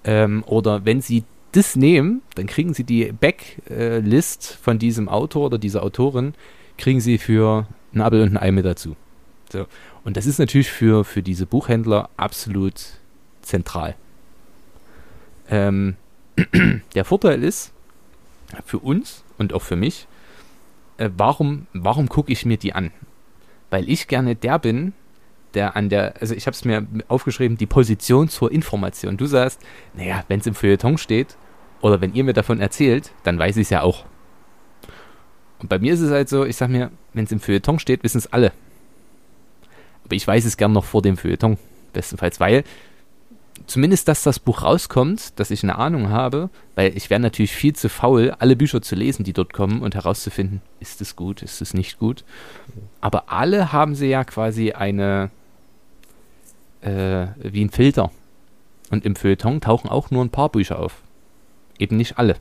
Ähm, 0.04 0.42
oder 0.46 0.84
wenn 0.84 1.00
sie 1.00 1.24
das 1.52 1.76
nehmen, 1.76 2.22
dann 2.34 2.46
kriegen 2.46 2.74
sie 2.74 2.84
die 2.84 3.12
Backlist 3.12 4.58
von 4.60 4.78
diesem 4.78 5.08
Autor 5.08 5.46
oder 5.46 5.58
dieser 5.58 5.82
Autorin 5.82 6.34
kriegen 6.78 7.00
sie 7.00 7.18
für 7.18 7.66
ein 7.94 8.00
Apfel 8.00 8.22
und 8.22 8.36
ein 8.36 8.42
Ei 8.42 8.52
mit 8.52 8.64
dazu. 8.64 8.96
So. 9.50 9.66
Und 10.04 10.16
das 10.16 10.26
ist 10.26 10.38
natürlich 10.38 10.70
für, 10.70 11.04
für 11.04 11.22
diese 11.22 11.46
Buchhändler 11.46 12.10
absolut 12.16 12.74
zentral. 13.42 13.94
Ähm, 15.48 15.96
der 16.94 17.04
Vorteil 17.04 17.42
ist 17.42 17.72
für 18.64 18.78
uns 18.78 19.24
und 19.38 19.52
auch 19.52 19.62
für 19.62 19.76
mich, 19.76 20.06
äh, 20.98 21.10
warum, 21.16 21.66
warum 21.72 22.08
gucke 22.08 22.32
ich 22.32 22.44
mir 22.44 22.56
die 22.56 22.72
an? 22.72 22.90
Weil 23.70 23.88
ich 23.88 24.08
gerne 24.08 24.36
der 24.36 24.58
bin, 24.58 24.92
der 25.54 25.76
an 25.76 25.88
der, 25.88 26.20
also 26.20 26.34
ich 26.34 26.46
habe 26.46 26.54
es 26.54 26.64
mir 26.64 26.86
aufgeschrieben, 27.08 27.56
die 27.56 27.66
Position 27.66 28.28
zur 28.28 28.52
Information. 28.52 29.16
Du 29.16 29.26
sagst, 29.26 29.60
naja, 29.94 30.24
wenn 30.28 30.40
es 30.40 30.46
im 30.46 30.54
Feuilleton 30.54 30.98
steht 30.98 31.36
oder 31.80 32.00
wenn 32.00 32.14
ihr 32.14 32.24
mir 32.24 32.34
davon 32.34 32.60
erzählt, 32.60 33.12
dann 33.22 33.38
weiß 33.38 33.56
ich 33.56 33.62
es 33.62 33.70
ja 33.70 33.82
auch. 33.82 34.04
Und 35.66 35.70
bei 35.70 35.80
mir 35.80 35.94
ist 35.94 36.00
es 36.00 36.12
halt 36.12 36.28
so, 36.28 36.44
ich 36.44 36.54
sag 36.54 36.70
mir, 36.70 36.92
wenn 37.12 37.24
es 37.24 37.32
im 37.32 37.40
Feuilleton 37.40 37.80
steht, 37.80 38.04
wissen 38.04 38.18
es 38.18 38.32
alle. 38.32 38.52
Aber 40.04 40.14
ich 40.14 40.24
weiß 40.24 40.44
es 40.44 40.56
gern 40.56 40.70
noch 40.70 40.84
vor 40.84 41.02
dem 41.02 41.16
Feuilleton, 41.16 41.58
bestenfalls, 41.92 42.38
weil 42.38 42.62
zumindest, 43.66 44.06
dass 44.06 44.22
das 44.22 44.38
Buch 44.38 44.62
rauskommt, 44.62 45.40
dass 45.40 45.50
ich 45.50 45.64
eine 45.64 45.76
Ahnung 45.76 46.08
habe, 46.10 46.50
weil 46.76 46.96
ich 46.96 47.10
wäre 47.10 47.18
natürlich 47.18 47.50
viel 47.50 47.74
zu 47.74 47.88
faul, 47.88 48.32
alle 48.38 48.54
Bücher 48.54 48.80
zu 48.80 48.94
lesen, 48.94 49.24
die 49.24 49.32
dort 49.32 49.52
kommen 49.52 49.82
und 49.82 49.96
herauszufinden, 49.96 50.62
ist 50.78 51.00
es 51.00 51.16
gut, 51.16 51.42
ist 51.42 51.60
es 51.60 51.74
nicht 51.74 51.98
gut. 51.98 52.22
Aber 53.00 53.32
alle 53.32 53.72
haben 53.72 53.96
sie 53.96 54.06
ja 54.06 54.22
quasi 54.22 54.70
eine, 54.70 55.32
äh, 56.80 57.26
wie 57.38 57.64
ein 57.64 57.70
Filter. 57.70 58.12
Und 58.92 59.04
im 59.04 59.16
Feuilleton 59.16 59.60
tauchen 59.60 59.90
auch 59.90 60.12
nur 60.12 60.24
ein 60.24 60.30
paar 60.30 60.48
Bücher 60.48 60.78
auf. 60.78 61.02
Eben 61.76 61.96
nicht 61.96 62.18
alle 62.18 62.36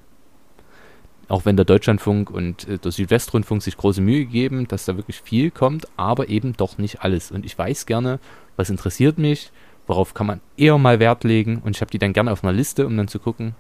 auch 1.28 1.46
wenn 1.46 1.56
der 1.56 1.66
Deutschlandfunk 1.66 2.30
und 2.30 2.68
äh, 2.68 2.78
der 2.78 2.92
Südwestrundfunk 2.92 3.62
sich 3.62 3.78
große 3.78 4.02
Mühe 4.02 4.26
geben, 4.26 4.68
dass 4.68 4.86
da 4.86 4.96
wirklich 4.96 5.22
viel 5.22 5.52
kommt, 5.52 5.88
aber 5.98 6.30
eben 6.30 6.54
doch 6.54 6.78
nicht 6.78 7.02
alles. 7.02 7.32
Und 7.32 7.46
ich 7.46 7.58
weiß 7.58 7.86
gerne, 7.86 8.20
was 8.56 8.70
interessiert 8.70 9.18
mich, 9.18 9.52
worauf 9.88 10.14
kann 10.14 10.28
man 10.28 10.42
eher 10.58 10.78
mal 10.78 11.00
Wert 11.00 11.24
legen 11.24 11.62
und 11.64 11.76
ich 11.76 11.82
habe 11.82 11.92
die 11.92 12.00
dann 12.00 12.14
gerne 12.14 12.32
auf 12.32 12.44
einer 12.44 12.54
Liste, 12.54 12.86
um 12.86 12.96
dann 12.98 13.08
zu 13.08 13.20
gucken, 13.20 13.56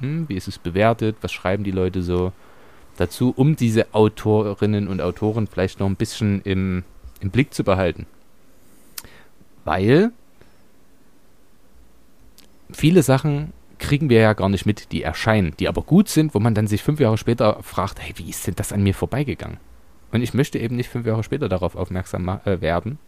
hm, 0.00 0.28
wie 0.28 0.36
ist 0.36 0.48
es 0.48 0.58
bewertet, 0.58 1.16
was 1.20 1.32
schreiben 1.32 1.64
die 1.64 1.70
Leute 1.70 2.02
so 2.02 2.32
dazu, 2.96 3.32
um 3.36 3.56
diese 3.56 3.94
Autorinnen 3.94 4.88
und 4.88 5.00
Autoren 5.00 5.46
vielleicht 5.46 5.80
noch 5.80 5.86
ein 5.86 5.96
bisschen 5.96 6.42
im, 6.42 6.84
im 7.20 7.30
Blick 7.30 7.54
zu 7.54 7.64
behalten. 7.64 8.06
Weil 9.64 10.12
viele 12.72 13.02
Sachen 13.02 13.52
kriegen 13.78 14.10
wir 14.10 14.20
ja 14.20 14.32
gar 14.32 14.48
nicht 14.48 14.66
mit, 14.66 14.92
die 14.92 15.02
erscheinen, 15.02 15.54
die 15.58 15.68
aber 15.68 15.82
gut 15.82 16.08
sind, 16.08 16.34
wo 16.34 16.40
man 16.40 16.54
dann 16.54 16.66
sich 16.66 16.82
fünf 16.82 17.00
Jahre 17.00 17.18
später 17.18 17.58
fragt, 17.62 18.00
hey, 18.00 18.12
wie 18.16 18.30
ist 18.30 18.46
denn 18.46 18.54
das 18.56 18.72
an 18.72 18.82
mir 18.82 18.94
vorbeigegangen? 18.94 19.58
Und 20.10 20.22
ich 20.22 20.34
möchte 20.34 20.58
eben 20.58 20.76
nicht 20.76 20.88
fünf 20.88 21.06
Jahre 21.06 21.22
später 21.22 21.48
darauf 21.48 21.76
aufmerksam 21.76 22.40
äh, 22.44 22.60
werden, 22.60 22.98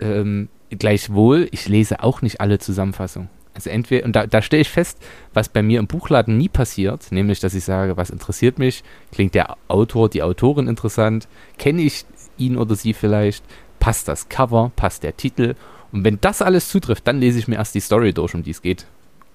ähm, 0.00 0.48
gleichwohl, 0.70 1.48
ich 1.50 1.68
lese 1.68 2.02
auch 2.02 2.22
nicht 2.22 2.40
alle 2.40 2.58
Zusammenfassungen. 2.58 3.28
Also 3.54 3.70
entweder, 3.70 4.04
und 4.04 4.14
da, 4.14 4.26
da 4.26 4.40
stelle 4.40 4.62
ich 4.62 4.68
fest, 4.68 4.98
was 5.34 5.48
bei 5.48 5.62
mir 5.62 5.80
im 5.80 5.88
Buchladen 5.88 6.38
nie 6.38 6.48
passiert, 6.48 7.10
nämlich, 7.10 7.40
dass 7.40 7.54
ich 7.54 7.64
sage, 7.64 7.96
was 7.96 8.10
interessiert 8.10 8.58
mich, 8.58 8.84
klingt 9.10 9.34
der 9.34 9.56
Autor, 9.66 10.08
die 10.08 10.22
Autorin 10.22 10.68
interessant, 10.68 11.26
kenne 11.58 11.82
ich 11.82 12.04
ihn 12.36 12.56
oder 12.56 12.76
sie 12.76 12.92
vielleicht, 12.92 13.44
passt 13.80 14.06
das 14.06 14.28
Cover, 14.28 14.70
passt 14.76 15.02
der 15.02 15.16
Titel. 15.16 15.56
Und 15.90 16.04
wenn 16.04 16.20
das 16.20 16.40
alles 16.40 16.68
zutrifft, 16.68 17.06
dann 17.08 17.18
lese 17.18 17.38
ich 17.38 17.48
mir 17.48 17.56
erst 17.56 17.74
die 17.74 17.80
Story 17.80 18.12
durch, 18.12 18.34
um 18.34 18.42
die 18.42 18.52
es 18.52 18.62
geht. 18.62 18.86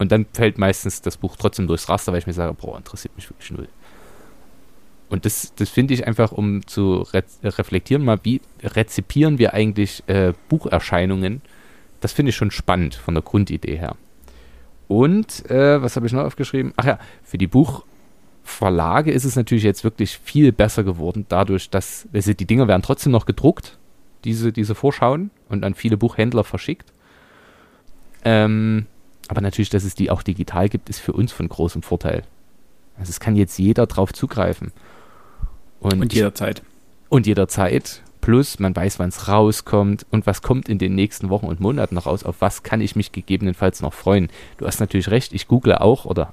Und 0.03 0.12
dann 0.12 0.25
fällt 0.33 0.57
meistens 0.57 1.01
das 1.01 1.15
Buch 1.15 1.38
trotzdem 1.38 1.65
durchs 1.65 1.88
Raster, 1.88 2.12
weil 2.12 2.19
ich 2.19 2.27
mir 2.27 2.33
sage, 2.33 2.53
boah, 2.53 2.75
interessiert 2.75 3.15
mich 3.15 3.29
wirklich 3.29 3.51
null. 3.51 3.69
Und 5.07 5.24
das, 5.24 5.53
das 5.55 5.69
finde 5.69 5.93
ich 5.93 6.05
einfach, 6.05 6.33
um 6.33 6.67
zu 6.67 7.03
re 7.13 7.24
reflektieren, 7.41 8.03
mal, 8.03 8.19
wie 8.24 8.41
rezipieren 8.62 9.39
wir 9.39 9.53
eigentlich 9.53 10.03
äh, 10.07 10.33
Bucherscheinungen? 10.50 11.41
Das 12.01 12.12
finde 12.12 12.31
ich 12.31 12.36
schon 12.36 12.51
spannend 12.51 12.95
von 12.95 13.13
der 13.13 13.24
Grundidee 13.24 13.77
her. 13.77 13.95
Und, 14.89 15.50
äh, 15.50 15.81
was 15.81 15.95
habe 15.95 16.05
ich 16.05 16.12
noch 16.12 16.25
aufgeschrieben? 16.25 16.74
Ach 16.75 16.83
ja, 16.83 17.00
für 17.24 17.38
die 17.38 17.48
Buchverlage 17.48 19.10
ist 19.10 19.24
es 19.24 19.38
natürlich 19.38 19.63
jetzt 19.63 19.86
wirklich 19.86 20.17
viel 20.17 20.51
besser 20.51 20.83
geworden, 20.83 21.25
dadurch, 21.29 21.69
dass 21.69 22.10
also 22.13 22.33
die 22.33 22.45
Dinger 22.45 22.67
werden 22.67 22.81
trotzdem 22.81 23.13
noch 23.13 23.25
gedruckt, 23.25 23.77
diese, 24.25 24.51
diese 24.51 24.75
Vorschauen, 24.75 25.31
und 25.48 25.63
an 25.63 25.75
viele 25.75 25.95
Buchhändler 25.95 26.43
verschickt. 26.43 26.91
Ähm, 28.25 28.88
aber 29.27 29.42
natürlich, 29.42 29.70
dass 29.70 29.84
es 29.84 29.96
die 29.96 30.12
auch 30.12 30.24
digital 30.24 30.70
gibt, 30.70 30.89
ist 30.89 31.00
für 31.00 31.13
uns 31.13 31.32
von 31.32 31.48
großem 31.48 31.82
Vorteil. 31.82 32.24
Also 32.98 33.10
es 33.10 33.20
kann 33.20 33.36
jetzt 33.36 33.58
jeder 33.58 33.88
drauf 33.88 34.13
zugreifen. 34.13 34.72
Und, 35.80 36.01
und 36.01 36.13
jederzeit. 36.13 36.62
Und 37.10 37.27
jederzeit. 37.27 38.01
Plus, 38.22 38.60
man 38.60 38.75
weiß, 38.75 39.00
wann 39.00 39.10
es 39.10 39.27
rauskommt 39.27 40.06
und 40.10 40.25
was 40.25 40.42
kommt 40.42 40.70
in 40.70 40.77
den 40.77 40.96
nächsten 40.96 41.30
Wochen 41.30 41.46
und 41.46 41.60
Monaten 41.60 41.96
noch 41.96 42.06
raus. 42.06 42.24
Auf 42.24 42.38
was 42.39 42.63
kann 42.63 42.80
ich 42.80 42.96
mich 42.96 43.12
gegebenenfalls 43.12 43.82
noch 43.82 43.94
freuen? 43.94 44.30
Du 44.58 44.65
hast 44.65 44.80
natürlich 44.80 45.12
recht, 45.12 45.34
ich 45.34 45.48
google 45.48 45.75
auch 45.75 46.06
oder 46.06 46.32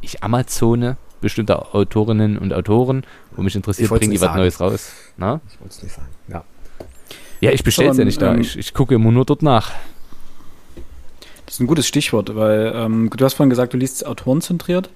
ich 0.00 0.24
Amazone 0.24 0.96
bestimmte 1.20 1.72
Autorinnen 1.72 2.36
und 2.36 2.52
Autoren, 2.52 3.04
wo 3.34 3.42
mich 3.42 3.56
interessiert, 3.56 3.88
bringen 3.90 4.10
die 4.10 4.20
was. 4.20 4.36
Neues 4.36 4.60
raus. 4.60 4.92
Na? 5.16 5.40
Ich 5.48 5.60
wollte 5.60 5.74
es 5.74 5.82
nicht 5.82 5.94
sagen, 5.94 6.08
ja. 6.28 6.44
Ja, 7.40 7.50
ich 7.50 7.62
bestelle 7.62 7.90
es 7.90 7.96
ja 7.98 8.04
nicht 8.04 8.20
da. 8.20 8.34
Ähm, 8.34 8.40
ich, 8.40 8.58
ich 8.58 8.74
gucke 8.74 8.94
immer 8.94 9.10
nur 9.10 9.24
dort 9.24 9.42
nach. 9.42 9.72
Das 11.54 11.60
ist 11.60 11.64
ein 11.64 11.68
gutes 11.68 11.86
Stichwort, 11.86 12.34
weil 12.34 12.72
ähm, 12.74 13.10
du 13.16 13.24
hast 13.24 13.34
vorhin 13.34 13.50
gesagt, 13.50 13.72
du 13.72 13.76
liest 13.76 14.04
autorenzentriert. 14.04 14.90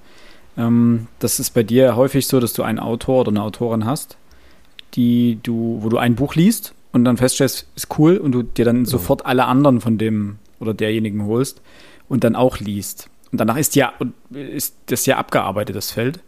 Ähm, 0.56 1.06
das 1.20 1.38
ist 1.38 1.54
bei 1.54 1.62
dir 1.62 1.94
häufig 1.94 2.26
so, 2.26 2.40
dass 2.40 2.52
du 2.52 2.64
einen 2.64 2.80
Autor 2.80 3.20
oder 3.20 3.30
eine 3.30 3.42
Autorin 3.42 3.84
hast 3.84 4.16
die 4.94 5.38
du, 5.42 5.78
wo 5.80 5.88
du 5.88 5.98
ein 5.98 6.14
Buch 6.14 6.34
liest 6.34 6.74
und 6.92 7.04
dann 7.04 7.16
feststellst, 7.16 7.66
ist 7.76 7.98
cool 7.98 8.16
und 8.16 8.32
du 8.32 8.42
dir 8.42 8.64
dann 8.64 8.78
genau. 8.78 8.88
sofort 8.88 9.26
alle 9.26 9.44
anderen 9.44 9.80
von 9.80 9.98
dem 9.98 10.38
oder 10.60 10.74
derjenigen 10.74 11.24
holst 11.26 11.60
und 12.08 12.24
dann 12.24 12.34
auch 12.34 12.58
liest. 12.58 13.10
Und 13.30 13.38
danach 13.40 13.56
ist 13.56 13.76
ja, 13.76 13.92
ist 14.30 14.74
das 14.86 15.06
ja 15.06 15.18
abgearbeitet, 15.18 15.76
das 15.76 15.92
Feld. 15.92 16.20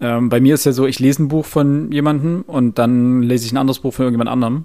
Ähm, 0.00 0.28
bei 0.28 0.40
mir 0.40 0.54
ist 0.54 0.66
ja 0.66 0.72
so, 0.72 0.86
ich 0.86 0.98
lese 0.98 1.22
ein 1.22 1.28
Buch 1.28 1.46
von 1.46 1.92
jemandem 1.92 2.42
und 2.46 2.78
dann 2.78 3.22
lese 3.22 3.46
ich 3.46 3.52
ein 3.52 3.58
anderes 3.58 3.78
Buch 3.78 3.94
von 3.94 4.04
irgendjemand 4.04 4.30
anderem. 4.30 4.64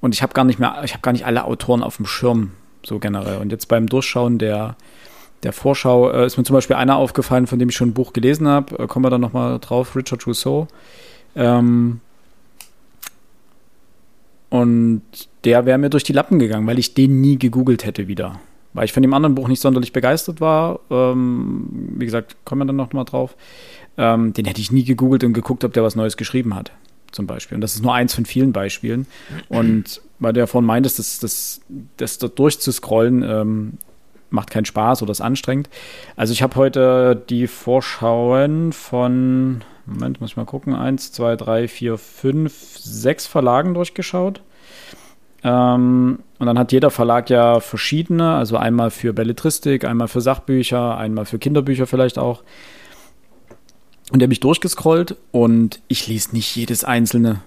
Und 0.00 0.14
ich 0.14 0.22
habe 0.22 0.32
gar 0.32 0.44
nicht 0.44 0.58
mehr, 0.58 0.80
ich 0.84 0.92
habe 0.92 1.02
gar 1.02 1.12
nicht 1.12 1.26
alle 1.26 1.44
Autoren 1.44 1.82
auf 1.82 1.96
dem 1.96 2.06
Schirm, 2.06 2.52
so 2.84 2.98
generell. 2.98 3.38
Und 3.38 3.52
jetzt 3.52 3.66
beim 3.68 3.88
Durchschauen 3.88 4.38
der, 4.38 4.76
der 5.42 5.52
Vorschau 5.52 6.10
äh, 6.10 6.26
ist 6.26 6.36
mir 6.36 6.44
zum 6.44 6.54
Beispiel 6.54 6.76
einer 6.76 6.96
aufgefallen, 6.96 7.46
von 7.46 7.58
dem 7.58 7.68
ich 7.68 7.76
schon 7.76 7.90
ein 7.90 7.94
Buch 7.94 8.12
gelesen 8.12 8.48
habe. 8.48 8.78
Äh, 8.78 8.86
kommen 8.86 9.04
wir 9.04 9.10
dann 9.10 9.20
nochmal 9.20 9.58
drauf, 9.58 9.96
Richard 9.96 10.26
Rousseau. 10.26 10.68
Ähm, 11.34 12.00
und 14.48 15.02
der 15.44 15.66
wäre 15.66 15.78
mir 15.78 15.90
durch 15.90 16.04
die 16.04 16.12
Lappen 16.12 16.38
gegangen, 16.38 16.66
weil 16.66 16.78
ich 16.78 16.94
den 16.94 17.20
nie 17.20 17.38
gegoogelt 17.38 17.84
hätte 17.84 18.08
wieder. 18.08 18.40
Weil 18.72 18.84
ich 18.84 18.92
von 18.92 19.02
dem 19.02 19.14
anderen 19.14 19.34
Buch 19.34 19.48
nicht 19.48 19.60
sonderlich 19.60 19.92
begeistert 19.92 20.40
war. 20.40 20.80
Ähm, 20.90 21.66
wie 21.96 22.04
gesagt, 22.04 22.36
kommen 22.44 22.62
wir 22.62 22.66
dann 22.66 22.76
noch 22.76 22.92
mal 22.92 23.04
drauf. 23.04 23.36
Ähm, 23.96 24.32
den 24.32 24.44
hätte 24.44 24.60
ich 24.60 24.70
nie 24.70 24.84
gegoogelt 24.84 25.24
und 25.24 25.32
geguckt, 25.32 25.64
ob 25.64 25.72
der 25.72 25.82
was 25.82 25.96
Neues 25.96 26.16
geschrieben 26.16 26.54
hat. 26.54 26.72
Zum 27.12 27.26
Beispiel. 27.26 27.54
Und 27.54 27.60
das 27.60 27.74
ist 27.74 27.82
nur 27.82 27.94
eins 27.94 28.14
von 28.14 28.26
vielen 28.26 28.52
Beispielen. 28.52 29.06
Und 29.48 30.00
weil 30.18 30.32
du 30.32 30.40
ja 30.40 30.46
vorhin 30.46 30.66
meintest, 30.66 30.98
das, 30.98 31.18
das, 31.18 31.60
das 31.96 32.18
dort 32.18 32.38
durchzuscrollen, 32.38 33.22
ähm, 33.22 33.72
macht 34.30 34.50
keinen 34.50 34.64
Spaß 34.64 35.02
oder 35.02 35.12
ist 35.12 35.20
anstrengend. 35.20 35.70
Also 36.16 36.32
ich 36.32 36.42
habe 36.42 36.56
heute 36.56 37.22
die 37.28 37.46
Vorschauen 37.46 38.72
von 38.72 39.62
Moment, 39.86 40.20
muss 40.20 40.30
ich 40.30 40.36
mal 40.36 40.44
gucken. 40.44 40.74
Eins, 40.74 41.12
zwei, 41.12 41.36
drei, 41.36 41.68
vier, 41.68 41.96
fünf, 41.96 42.76
sechs 42.76 43.26
Verlagen 43.26 43.74
durchgeschaut. 43.74 44.42
Ähm, 45.44 46.18
und 46.38 46.46
dann 46.46 46.58
hat 46.58 46.72
jeder 46.72 46.90
Verlag 46.90 47.30
ja 47.30 47.60
verschiedene, 47.60 48.34
also 48.34 48.56
einmal 48.56 48.90
für 48.90 49.12
Belletristik, 49.12 49.84
einmal 49.84 50.08
für 50.08 50.20
Sachbücher, 50.20 50.98
einmal 50.98 51.24
für 51.24 51.38
Kinderbücher 51.38 51.86
vielleicht 51.86 52.18
auch. 52.18 52.42
Und 54.12 54.20
der 54.20 54.28
mich 54.28 54.40
durchgescrollt 54.40 55.16
und 55.32 55.80
ich 55.88 56.06
lese 56.06 56.34
nicht 56.34 56.54
jedes 56.54 56.84
einzelne. 56.84 57.40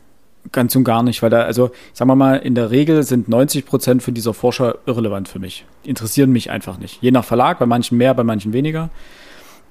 Ganz 0.52 0.76
und 0.76 0.84
gar 0.84 1.04
nicht, 1.04 1.22
weil 1.22 1.30
da, 1.30 1.42
also 1.42 1.72
sagen 1.94 2.10
wir 2.10 2.16
mal, 2.16 2.36
in 2.36 2.56
der 2.56 2.72
Regel 2.72 3.04
sind 3.04 3.28
90 3.28 3.66
Prozent 3.66 4.04
von 4.04 4.14
dieser 4.14 4.34
Forscher 4.34 4.78
irrelevant 4.86 5.28
für 5.28 5.40
mich. 5.40 5.66
Interessieren 5.84 6.32
mich 6.32 6.50
einfach 6.50 6.78
nicht. 6.78 7.02
Je 7.02 7.12
nach 7.12 7.26
Verlag, 7.26 7.60
bei 7.60 7.66
manchen 7.66 7.98
mehr, 7.98 8.14
bei 8.14 8.24
manchen 8.24 8.54
weniger. 8.54 8.90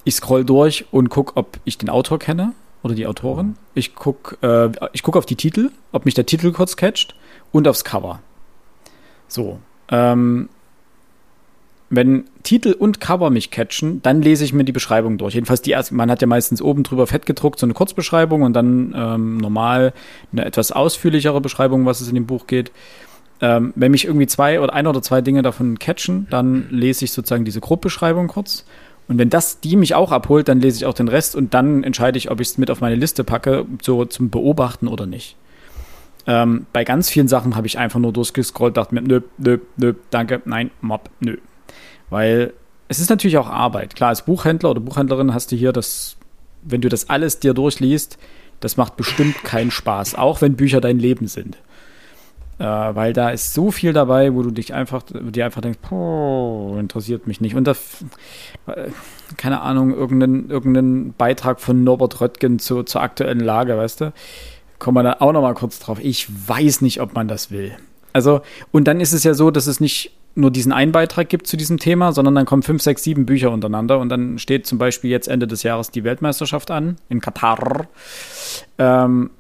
Ich 0.05 0.15
scroll 0.15 0.45
durch 0.45 0.87
und 0.91 1.09
gucke, 1.09 1.37
ob 1.37 1.59
ich 1.65 1.79
den 1.79 1.91
Autor 1.91 2.19
kenne 2.19 2.53
oder 2.83 2.95
die 2.95 3.07
Autorin. 3.07 3.57
Ich 3.75 3.95
gucke 3.95 4.37
äh, 4.47 4.89
ich 4.93 5.03
guck 5.03 5.17
auf 5.17 5.27
die 5.27 5.37
Titel, 5.37 5.71
ob 5.93 6.05
mich 6.05 6.15
der 6.15 6.27
Titel 6.27 6.53
kurz 6.53 6.77
catcht 6.77 7.15
und 7.51 7.67
aufs 7.67 7.85
Cover. 7.85 8.21
So. 9.27 9.59
Ähm, 9.91 10.49
wenn 11.91 12.25
Titel 12.43 12.73
und 12.73 13.01
Cover 13.01 13.31
mich 13.31 13.51
catchen, 13.51 14.03
dann 14.03 14.21
lese 14.21 14.45
ich 14.45 14.53
mir 14.53 14.65
die 14.65 14.73
Beschreibung 14.73 15.19
durch. 15.19 15.35
Jedenfalls 15.35 15.63
die 15.63 15.71
erste, 15.71 15.95
man 15.95 16.11
hat 16.11 16.21
ja 16.21 16.27
meistens 16.27 16.61
oben 16.61 16.83
drüber 16.83 17.07
fett 17.07 17.25
gedruckt, 17.25 17.59
so 17.59 17.67
eine 17.67 17.75
Kurzbeschreibung 17.75 18.43
und 18.43 18.53
dann 18.53 18.95
ähm, 18.97 19.39
normal 19.39 19.93
eine 20.33 20.45
etwas 20.45 20.73
ausführlichere 20.73 21.41
Beschreibung, 21.41 21.87
was 21.87 22.01
es 22.01 22.09
in 22.09 22.15
dem 22.15 22.27
Buch 22.27 22.47
geht. 22.47 22.73
Ähm, 23.41 23.73
wenn 23.77 23.93
mich 23.93 24.05
irgendwie 24.05 24.27
zwei 24.27 24.61
oder 24.61 24.75
ein 24.75 24.87
oder 24.87 25.01
zwei 25.01 25.21
Dinge 25.21 25.43
davon 25.43 25.79
catchen, 25.79 26.27
dann 26.31 26.67
lese 26.71 27.05
ich 27.05 27.13
sozusagen 27.13 27.45
diese 27.45 27.61
Grobbeschreibung 27.61 28.29
kurz 28.29 28.65
und 29.09 29.17
wenn 29.17 29.31
das 29.31 29.61
die 29.61 29.77
mich 29.77 29.95
auch 29.95 30.13
abholt, 30.13 30.49
dann 30.49 30.61
lese 30.61 30.77
ich 30.77 30.87
auch 30.87 30.95
den 30.95 31.09
Rest 31.09 31.35
und 31.35 31.55
dann 31.55 31.83
entscheide 31.83 32.19
ich, 32.19 32.31
ob 32.31 32.41
ich 32.41 32.49
es 32.49 32.59
mit 32.59 32.71
auf 32.71 32.83
meine 32.83 32.95
Liste 32.95 33.25
packe, 33.25 33.65
so 33.83 34.05
zum 34.05 34.29
Beobachten 34.29 34.87
oder 34.87 35.07
nicht. 35.07 35.35
Ähm, 36.27 36.67
bei 36.75 36.85
ganz 36.85 37.09
vielen 37.09 37.27
Sachen 37.27 37.57
habe 37.57 37.67
ich 37.67 37.79
einfach 37.79 37.99
nur 37.99 38.13
durchgescrollt, 38.13 38.77
dachte 38.77 38.95
mir, 38.95 39.01
nö, 39.01 39.23
nö, 39.39 39.59
nö, 39.79 39.95
danke, 40.11 40.43
nein, 40.45 40.71
Mob, 40.83 41.09
nö. 41.21 41.39
Weil 42.11 42.53
es 42.89 42.99
ist 42.99 43.11
natürlich 43.11 43.39
auch 43.39 43.49
Arbeit. 43.49 43.95
Klar, 43.95 44.11
als 44.11 44.25
Buchhändler 44.25 44.71
oder 44.71 44.81
Buchhändlerin 44.81 45.35
hast 45.35 45.53
du 45.53 45.57
hier 45.57 45.73
das, 45.73 46.17
wenn 46.63 46.81
du 46.81 46.89
das 46.89 47.11
alles 47.11 47.39
dir 47.39 47.55
durchliest, 47.55 48.19
das 48.61 48.77
macht 48.77 48.97
bestimmt 48.97 49.45
keinen 49.45 49.71
Spaß, 49.71 50.15
auch 50.15 50.41
wenn 50.41 50.57
Bücher 50.57 50.81
dein 50.81 50.99
Leben 50.99 51.29
sind. 51.29 51.59
Äh, 52.59 52.65
weil 52.65 53.13
da 53.13 53.31
ist 53.31 53.55
so 53.55 53.71
viel 53.71 53.93
dabei, 53.93 54.35
wo 54.35 54.43
du 54.43 54.51
dich 54.51 54.75
einfach, 54.75 55.05
dir 55.05 55.45
einfach 55.45 55.61
denkst, 55.61 55.79
oh, 55.93 56.77
interessiert 56.81 57.29
mich 57.29 57.41
nicht. 57.41 57.55
Und 57.55 57.65
da, 57.65 57.73
äh, 58.67 58.89
keine 59.37 59.61
Ahnung, 59.61 59.95
irgendeinen 59.95 60.51
irgendein 60.51 61.15
Beitrag 61.17 61.61
von 61.61 61.85
Norbert 61.85 62.21
Röttgen 62.21 62.59
zu, 62.59 62.83
zur 62.83 63.01
aktuellen 63.01 63.41
Lage, 63.41 63.77
weißt 63.77 64.01
du? 64.01 64.13
Kommen 64.81 64.97
wir 64.97 65.03
da 65.05 65.17
auch 65.21 65.33
noch 65.33 65.43
mal 65.43 65.55
kurz 65.55 65.79
drauf. 65.79 65.99
Ich 66.03 66.27
weiß 66.49 66.81
nicht, 66.81 67.01
ob 67.01 67.15
man 67.15 67.29
das 67.29 67.53
will. 67.53 67.77
Also, 68.13 68.41
und 68.73 68.89
dann 68.89 69.01
ist 69.01 69.13
es 69.13 69.23
ja 69.23 69.35
so, 69.35 69.53
dass 69.53 69.69
es 69.69 69.79
nicht 69.79 70.13
nur 70.39 70.51
diesen 70.51 70.73
einen 70.73 70.93
Beitrag 70.93 71.29
gibt 71.29 71.47
zu 71.47 71.57
diesem 71.57 71.79
Thema, 71.79 72.13
sondern 72.13 72.35
dann 72.35 72.47
kommen 72.47 72.63
fünf, 72.63 72.83
sechs, 72.83 73.03
sieben 73.03 73.27
Bücher 73.27 73.51
untereinander 73.51 73.99
und 73.99 74.09
dann 74.09 74.39
steht 74.39 74.67
zum 74.67 74.79
Beispiel 74.79 75.11
jetzt 75.11 75.29
Ende 75.29 75.47
des 75.47 75.63
Jahres 75.63 75.91
die 75.91 76.05
Weltmeisterschaft 76.05 76.71
an 76.71 76.97
in 77.09 77.21
Katar. 77.21 77.89
Ähm, 78.79 79.31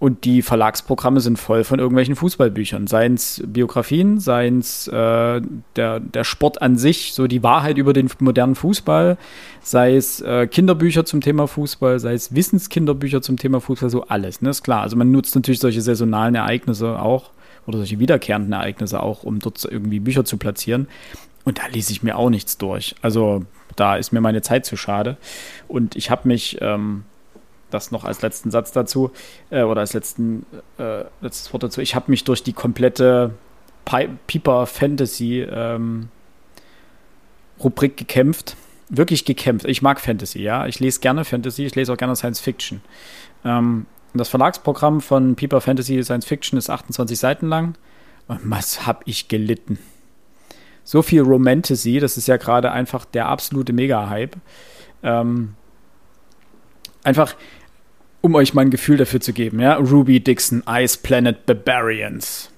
und 0.00 0.24
die 0.24 0.40
Verlagsprogramme 0.40 1.20
sind 1.20 1.38
voll 1.38 1.62
von 1.62 1.78
irgendwelchen 1.78 2.16
Fußballbüchern. 2.16 2.86
Seien 2.86 3.14
es 3.14 3.42
Biografien, 3.46 4.18
seien 4.18 4.58
es 4.58 4.88
äh, 4.88 5.42
der, 5.76 6.00
der 6.00 6.24
Sport 6.24 6.62
an 6.62 6.78
sich, 6.78 7.12
so 7.12 7.26
die 7.26 7.42
Wahrheit 7.42 7.76
über 7.76 7.92
den 7.92 8.10
modernen 8.18 8.54
Fußball, 8.54 9.18
sei 9.60 9.96
es 9.96 10.22
äh, 10.22 10.46
Kinderbücher 10.46 11.04
zum 11.04 11.20
Thema 11.20 11.46
Fußball, 11.46 11.98
sei 11.98 12.14
es 12.14 12.34
Wissenskinderbücher 12.34 13.20
zum 13.20 13.36
Thema 13.36 13.60
Fußball, 13.60 13.90
so 13.90 14.04
alles. 14.04 14.40
Ne? 14.40 14.48
Ist 14.48 14.62
klar. 14.62 14.80
Also 14.80 14.96
man 14.96 15.10
nutzt 15.10 15.34
natürlich 15.34 15.60
solche 15.60 15.82
saisonalen 15.82 16.34
Ereignisse 16.34 16.98
auch 16.98 17.30
oder 17.66 17.78
solche 17.78 17.98
wiederkehrenden 17.98 18.52
Ereignisse 18.52 19.02
auch, 19.02 19.22
um 19.22 19.38
dort 19.38 19.64
irgendwie 19.64 20.00
Bücher 20.00 20.24
zu 20.24 20.36
platzieren. 20.36 20.88
Und 21.44 21.58
da 21.58 21.66
lese 21.66 21.92
ich 21.92 22.02
mir 22.02 22.16
auch 22.16 22.30
nichts 22.30 22.58
durch. 22.58 22.94
Also 23.02 23.44
da 23.76 23.96
ist 23.96 24.12
mir 24.12 24.20
meine 24.20 24.42
Zeit 24.42 24.66
zu 24.66 24.76
schade. 24.76 25.16
Und 25.68 25.96
ich 25.96 26.10
habe 26.10 26.28
mich 26.28 26.58
ähm, 26.60 27.04
das 27.70 27.90
noch 27.90 28.04
als 28.04 28.22
letzten 28.22 28.50
Satz 28.50 28.72
dazu 28.72 29.10
äh, 29.50 29.62
oder 29.62 29.80
als 29.80 29.94
letzten, 29.94 30.44
äh, 30.78 31.04
letztes 31.20 31.52
Wort 31.52 31.62
dazu. 31.62 31.80
Ich 31.80 31.94
habe 31.94 32.10
mich 32.10 32.24
durch 32.24 32.42
die 32.42 32.52
komplette 32.52 33.32
Pi 33.84 34.08
Piper 34.26 34.66
Fantasy 34.66 35.40
ähm, 35.40 36.08
Rubrik 37.62 37.96
gekämpft. 37.96 38.56
Wirklich 38.88 39.24
gekämpft. 39.24 39.66
Ich 39.66 39.82
mag 39.82 40.00
Fantasy, 40.00 40.42
ja. 40.42 40.66
Ich 40.66 40.80
lese 40.80 41.00
gerne 41.00 41.24
Fantasy, 41.24 41.64
ich 41.64 41.74
lese 41.74 41.92
auch 41.92 41.96
gerne 41.96 42.16
Science 42.16 42.40
Fiction. 42.40 42.80
Ähm, 43.44 43.86
das 44.18 44.28
Verlagsprogramm 44.28 45.00
von 45.00 45.36
Piper 45.36 45.60
Fantasy 45.60 46.02
Science 46.02 46.26
Fiction 46.26 46.58
ist 46.58 46.70
28 46.70 47.18
Seiten 47.18 47.48
lang 47.48 47.74
was 48.44 48.86
hab 48.86 49.02
ich 49.06 49.28
gelitten. 49.28 49.78
So 50.84 51.02
viel 51.02 51.22
Romantasy, 51.22 51.98
das 51.98 52.16
ist 52.16 52.28
ja 52.28 52.36
gerade 52.36 52.72
einfach 52.72 53.04
der 53.04 53.26
absolute 53.26 53.72
Mega-Hype. 53.72 54.36
Ähm, 55.02 55.54
einfach, 57.04 57.34
um 58.20 58.34
euch 58.34 58.54
mal 58.54 58.62
ein 58.62 58.70
Gefühl 58.70 58.96
dafür 58.96 59.20
zu 59.20 59.32
geben, 59.32 59.60
ja, 59.60 59.74
Ruby 59.74 60.20
Dixon, 60.20 60.62
Ice 60.68 60.98
Planet 61.00 61.46
Barbarians. 61.46 62.50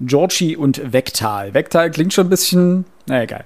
Georgie 0.00 0.56
und 0.56 0.92
Vektal. 0.92 1.52
Vektal 1.52 1.90
klingt 1.90 2.14
schon 2.14 2.26
ein 2.26 2.30
bisschen, 2.30 2.84
na 3.06 3.22
egal. 3.22 3.44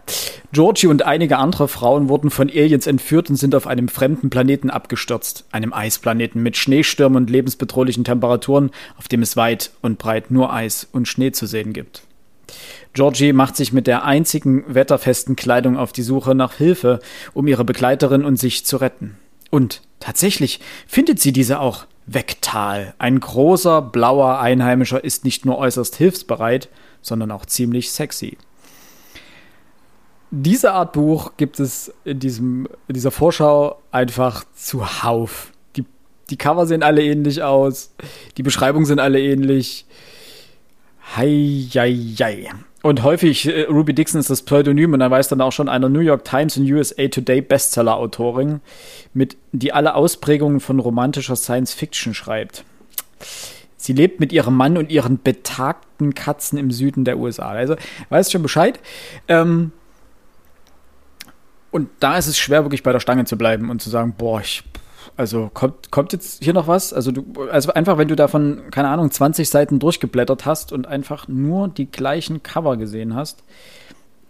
Georgie 0.52 0.86
und 0.86 1.04
einige 1.04 1.38
andere 1.38 1.66
Frauen 1.66 2.08
wurden 2.08 2.30
von 2.30 2.48
Aliens 2.48 2.86
entführt 2.86 3.28
und 3.28 3.36
sind 3.36 3.56
auf 3.56 3.66
einem 3.66 3.88
fremden 3.88 4.30
Planeten 4.30 4.70
abgestürzt. 4.70 5.46
Einem 5.50 5.72
Eisplaneten 5.72 6.42
mit 6.42 6.56
Schneestürmen 6.56 7.16
und 7.16 7.30
lebensbedrohlichen 7.30 8.04
Temperaturen, 8.04 8.70
auf 8.96 9.08
dem 9.08 9.22
es 9.22 9.36
weit 9.36 9.72
und 9.82 9.98
breit 9.98 10.30
nur 10.30 10.52
Eis 10.52 10.86
und 10.92 11.08
Schnee 11.08 11.32
zu 11.32 11.46
sehen 11.46 11.72
gibt. 11.72 12.02
Georgie 12.92 13.32
macht 13.32 13.56
sich 13.56 13.72
mit 13.72 13.88
der 13.88 14.04
einzigen 14.04 14.64
wetterfesten 14.72 15.34
Kleidung 15.34 15.76
auf 15.76 15.92
die 15.92 16.02
Suche 16.02 16.36
nach 16.36 16.54
Hilfe, 16.54 17.00
um 17.32 17.48
ihre 17.48 17.64
Begleiterin 17.64 18.24
und 18.24 18.36
sich 18.36 18.64
zu 18.64 18.76
retten. 18.76 19.16
Und 19.50 19.82
tatsächlich 19.98 20.60
findet 20.86 21.18
sie 21.18 21.32
diese 21.32 21.58
auch. 21.58 21.86
Vektal, 22.06 22.94
ein 22.98 23.18
großer 23.18 23.80
blauer 23.80 24.38
Einheimischer, 24.38 25.02
ist 25.02 25.24
nicht 25.24 25.46
nur 25.46 25.58
äußerst 25.58 25.96
hilfsbereit, 25.96 26.68
sondern 27.00 27.30
auch 27.30 27.46
ziemlich 27.46 27.92
sexy. 27.92 28.36
Diese 30.30 30.72
Art 30.72 30.92
Buch 30.92 31.32
gibt 31.36 31.60
es 31.60 31.94
in, 32.04 32.18
diesem, 32.18 32.66
in 32.88 32.94
dieser 32.94 33.10
Vorschau 33.10 33.80
einfach 33.90 34.44
zuhauf. 34.54 35.52
Die, 35.76 35.84
die 36.28 36.36
Cover 36.36 36.66
sehen 36.66 36.82
alle 36.82 37.02
ähnlich 37.04 37.42
aus, 37.42 37.94
die 38.36 38.42
Beschreibungen 38.42 38.86
sind 38.86 38.98
alle 38.98 39.20
ähnlich. 39.20 39.86
Hei, 41.16 41.68
hei, 41.74 41.94
hei. 42.18 42.50
Und 42.84 43.02
häufig, 43.02 43.46
äh, 43.46 43.62
Ruby 43.62 43.94
Dixon 43.94 44.20
ist 44.20 44.28
das 44.28 44.42
Pseudonym 44.42 44.92
und 44.92 44.98
dann 44.98 45.10
weiß 45.10 45.28
dann 45.28 45.40
auch 45.40 45.52
schon 45.52 45.70
einer 45.70 45.88
New 45.88 46.00
York 46.00 46.22
Times 46.22 46.58
und 46.58 46.70
USA 46.70 47.08
Today 47.08 47.40
Bestseller-Autorin, 47.40 48.60
mit, 49.14 49.38
die 49.52 49.72
alle 49.72 49.94
Ausprägungen 49.94 50.60
von 50.60 50.78
romantischer 50.80 51.34
Science 51.34 51.72
Fiction 51.72 52.12
schreibt. 52.12 52.62
Sie 53.78 53.94
lebt 53.94 54.20
mit 54.20 54.34
ihrem 54.34 54.54
Mann 54.54 54.76
und 54.76 54.90
ihren 54.90 55.18
betagten 55.22 56.14
Katzen 56.14 56.58
im 56.58 56.70
Süden 56.70 57.06
der 57.06 57.16
USA. 57.16 57.48
Also, 57.52 57.76
weißt 58.10 58.30
schon 58.30 58.42
Bescheid. 58.42 58.78
Ähm, 59.28 59.72
und 61.70 61.88
da 62.00 62.18
ist 62.18 62.26
es 62.26 62.36
schwer, 62.36 62.66
wirklich 62.66 62.82
bei 62.82 62.92
der 62.92 63.00
Stange 63.00 63.24
zu 63.24 63.38
bleiben 63.38 63.70
und 63.70 63.80
zu 63.80 63.88
sagen, 63.88 64.12
boah, 64.18 64.42
ich 64.42 64.62
also 65.16 65.50
kommt, 65.52 65.90
kommt 65.90 66.12
jetzt 66.12 66.42
hier 66.42 66.52
noch 66.52 66.66
was? 66.66 66.92
Also, 66.92 67.12
du, 67.12 67.24
also 67.50 67.72
einfach, 67.72 67.98
wenn 67.98 68.08
du 68.08 68.16
davon, 68.16 68.62
keine 68.70 68.88
Ahnung, 68.88 69.10
20 69.10 69.48
Seiten 69.48 69.78
durchgeblättert 69.78 70.46
hast 70.46 70.72
und 70.72 70.86
einfach 70.86 71.28
nur 71.28 71.68
die 71.68 71.90
gleichen 71.90 72.42
Cover 72.42 72.76
gesehen 72.76 73.14
hast, 73.14 73.42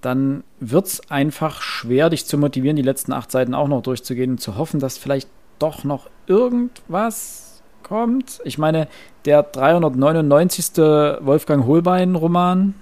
dann 0.01 0.45
wird 0.61 0.87
es 0.87 1.11
einfach 1.11 1.63
schwer, 1.63 2.11
dich 2.11 2.27
zu 2.27 2.37
motivieren, 2.37 2.77
die 2.77 2.83
letzten 2.83 3.13
acht 3.13 3.31
Seiten 3.31 3.55
auch 3.55 3.69
noch 3.69 3.83
durchzugehen 3.83 4.33
und 4.33 4.41
zu 4.41 4.57
hoffen, 4.57 4.81
dass 4.81 4.99
vielleicht 4.99 5.29
doch 5.59 5.85
noch 5.85 6.11
irgendwas 6.27 7.63
kommt. 7.83 8.41
Ich 8.45 8.59
meine, 8.59 8.89
der 9.25 9.43
399. 9.43 10.77
Wolfgang 10.77 11.67
Holbein-Roman, 11.67 12.75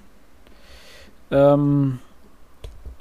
ähm, 1.30 1.98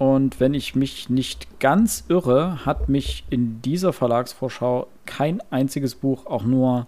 und 0.02 0.40
wenn 0.40 0.56
ich 0.56 0.74
mich 0.74 1.12
nicht 1.12 1.60
ganz 1.60 2.06
irre, 2.10 2.66
hat 2.66 2.90
mich 2.90 3.24
in 3.30 3.62
dieser 3.62 3.94
Verlagsvorschau 3.94 4.88
kein 5.06 5.44
einziges 5.52 5.94
Buch 5.94 6.26
auch 6.26 6.42
nur 6.42 6.88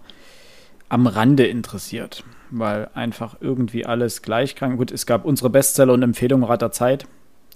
am 0.88 1.06
Rande 1.06 1.46
interessiert, 1.46 2.24
weil 2.50 2.90
einfach 2.92 3.36
irgendwie 3.40 3.86
alles 3.86 4.22
gleich 4.22 4.56
krank. 4.56 4.78
Gut, 4.78 4.90
es 4.90 5.06
gab 5.06 5.24
unsere 5.26 5.48
Bestseller 5.48 5.92
und 5.92 6.02
Empfehlungen 6.02 6.44
Rat 6.44 6.62
der 6.62 6.72
Zeit. 6.72 7.06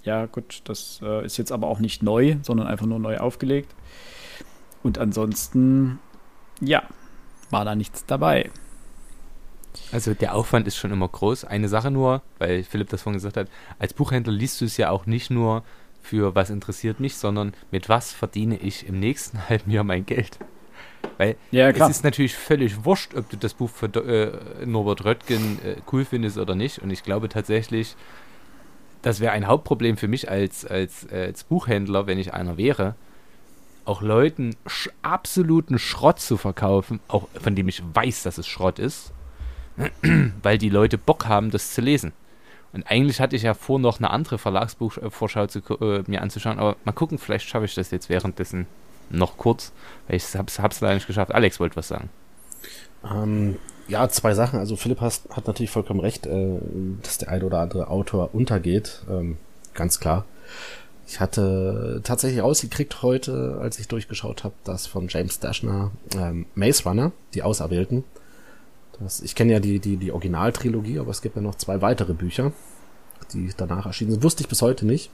Ja, 0.04 0.26
gut, 0.26 0.60
das 0.62 1.00
äh, 1.02 1.26
ist 1.26 1.38
jetzt 1.38 1.50
aber 1.50 1.66
auch 1.66 1.80
nicht 1.80 2.04
neu, 2.04 2.36
sondern 2.42 2.68
einfach 2.68 2.86
nur 2.86 3.00
neu 3.00 3.18
aufgelegt. 3.18 3.74
Und 4.84 4.98
ansonsten, 4.98 5.98
ja, 6.60 6.84
war 7.50 7.64
da 7.64 7.74
nichts 7.74 8.06
dabei. 8.06 8.48
Also 9.92 10.14
der 10.14 10.34
Aufwand 10.34 10.66
ist 10.66 10.76
schon 10.76 10.92
immer 10.92 11.08
groß. 11.08 11.44
Eine 11.44 11.68
Sache 11.68 11.90
nur, 11.90 12.22
weil 12.38 12.62
Philipp 12.62 12.88
das 12.90 13.02
vorhin 13.02 13.18
gesagt 13.18 13.36
hat, 13.36 13.48
als 13.78 13.94
Buchhändler 13.94 14.32
liest 14.32 14.60
du 14.60 14.64
es 14.64 14.76
ja 14.76 14.90
auch 14.90 15.06
nicht 15.06 15.30
nur 15.30 15.62
für 16.02 16.34
was 16.34 16.50
interessiert 16.50 17.00
mich, 17.00 17.16
sondern 17.16 17.52
mit 17.70 17.88
was 17.88 18.12
verdiene 18.12 18.56
ich 18.56 18.86
im 18.86 18.98
nächsten 18.98 19.38
halben 19.48 19.70
Jahr 19.70 19.84
mein 19.84 20.06
Geld. 20.06 20.38
Weil 21.16 21.36
ja, 21.50 21.68
es 21.68 21.88
ist 21.88 22.04
natürlich 22.04 22.34
völlig 22.34 22.84
wurscht, 22.84 23.14
ob 23.14 23.28
du 23.28 23.36
das 23.36 23.54
Buch 23.54 23.70
von 23.70 23.92
äh, 23.94 24.32
Norbert 24.64 25.04
Röttgen 25.04 25.58
äh, 25.64 25.76
cool 25.92 26.04
findest 26.04 26.38
oder 26.38 26.54
nicht. 26.54 26.80
Und 26.80 26.90
ich 26.90 27.02
glaube 27.02 27.28
tatsächlich, 27.28 27.96
das 29.02 29.20
wäre 29.20 29.32
ein 29.32 29.46
Hauptproblem 29.46 29.96
für 29.96 30.08
mich 30.08 30.30
als, 30.30 30.64
als, 30.64 31.04
äh, 31.10 31.26
als 31.26 31.44
Buchhändler, 31.44 32.06
wenn 32.06 32.18
ich 32.18 32.34
einer 32.34 32.56
wäre, 32.56 32.94
auch 33.84 34.02
Leuten 34.02 34.54
sch 34.66 34.90
absoluten 35.02 35.78
Schrott 35.78 36.20
zu 36.20 36.36
verkaufen, 36.36 37.00
auch 37.08 37.28
von 37.40 37.54
dem 37.54 37.68
ich 37.68 37.82
weiß, 37.94 38.22
dass 38.22 38.38
es 38.38 38.46
Schrott 38.46 38.78
ist, 38.78 39.12
weil 40.42 40.58
die 40.58 40.68
Leute 40.68 40.98
Bock 40.98 41.26
haben, 41.26 41.50
das 41.50 41.74
zu 41.74 41.80
lesen. 41.80 42.12
Und 42.72 42.86
eigentlich 42.90 43.20
hatte 43.20 43.36
ich 43.36 43.42
ja 43.42 43.54
vor, 43.54 43.78
noch 43.78 43.98
eine 43.98 44.10
andere 44.10 44.38
Verlagsbuchvorschau 44.38 45.46
zu, 45.46 45.60
äh, 45.80 46.04
mir 46.06 46.22
anzuschauen, 46.22 46.58
aber 46.58 46.76
mal 46.84 46.92
gucken, 46.92 47.18
vielleicht 47.18 47.48
schaffe 47.48 47.64
ich 47.64 47.74
das 47.74 47.90
jetzt 47.90 48.08
währenddessen 48.08 48.66
noch 49.10 49.38
kurz, 49.38 49.72
weil 50.06 50.16
ich 50.16 50.24
hab's, 50.34 50.58
hab's 50.58 50.80
leider 50.80 50.94
nicht 50.94 51.06
geschafft. 51.06 51.32
Alex 51.32 51.60
wollte 51.60 51.76
was 51.76 51.88
sagen. 51.88 52.10
Ähm, 53.10 53.56
ja, 53.86 54.08
zwei 54.08 54.34
Sachen. 54.34 54.58
Also 54.58 54.76
Philipp 54.76 55.00
has, 55.00 55.22
hat 55.30 55.46
natürlich 55.46 55.70
vollkommen 55.70 56.00
recht, 56.00 56.26
äh, 56.26 56.58
dass 57.02 57.18
der 57.18 57.30
ein 57.30 57.42
oder 57.42 57.60
andere 57.60 57.88
Autor 57.88 58.34
untergeht. 58.34 59.02
Ähm, 59.08 59.38
ganz 59.74 59.98
klar. 59.98 60.26
Ich 61.06 61.20
hatte 61.20 62.02
tatsächlich 62.04 62.42
rausgekriegt 62.42 63.00
heute, 63.00 63.58
als 63.62 63.78
ich 63.78 63.88
durchgeschaut 63.88 64.44
habe, 64.44 64.54
dass 64.64 64.86
von 64.86 65.08
James 65.08 65.40
Dashner 65.40 65.90
ähm, 66.14 66.44
Maze 66.54 66.84
Runner, 66.84 67.12
die 67.32 67.42
Auserwählten, 67.42 68.04
das, 69.00 69.20
ich 69.20 69.34
kenne 69.34 69.52
ja 69.52 69.60
die, 69.60 69.78
die, 69.78 69.96
die 69.96 70.12
Originaltrilogie, 70.12 70.98
aber 70.98 71.10
es 71.10 71.22
gibt 71.22 71.36
ja 71.36 71.42
noch 71.42 71.54
zwei 71.56 71.80
weitere 71.80 72.14
Bücher, 72.14 72.52
die 73.32 73.50
danach 73.56 73.86
erschienen 73.86 74.12
sind. 74.12 74.22
Wusste 74.22 74.42
ich 74.42 74.48
bis 74.48 74.62
heute 74.62 74.86
nicht. 74.86 75.10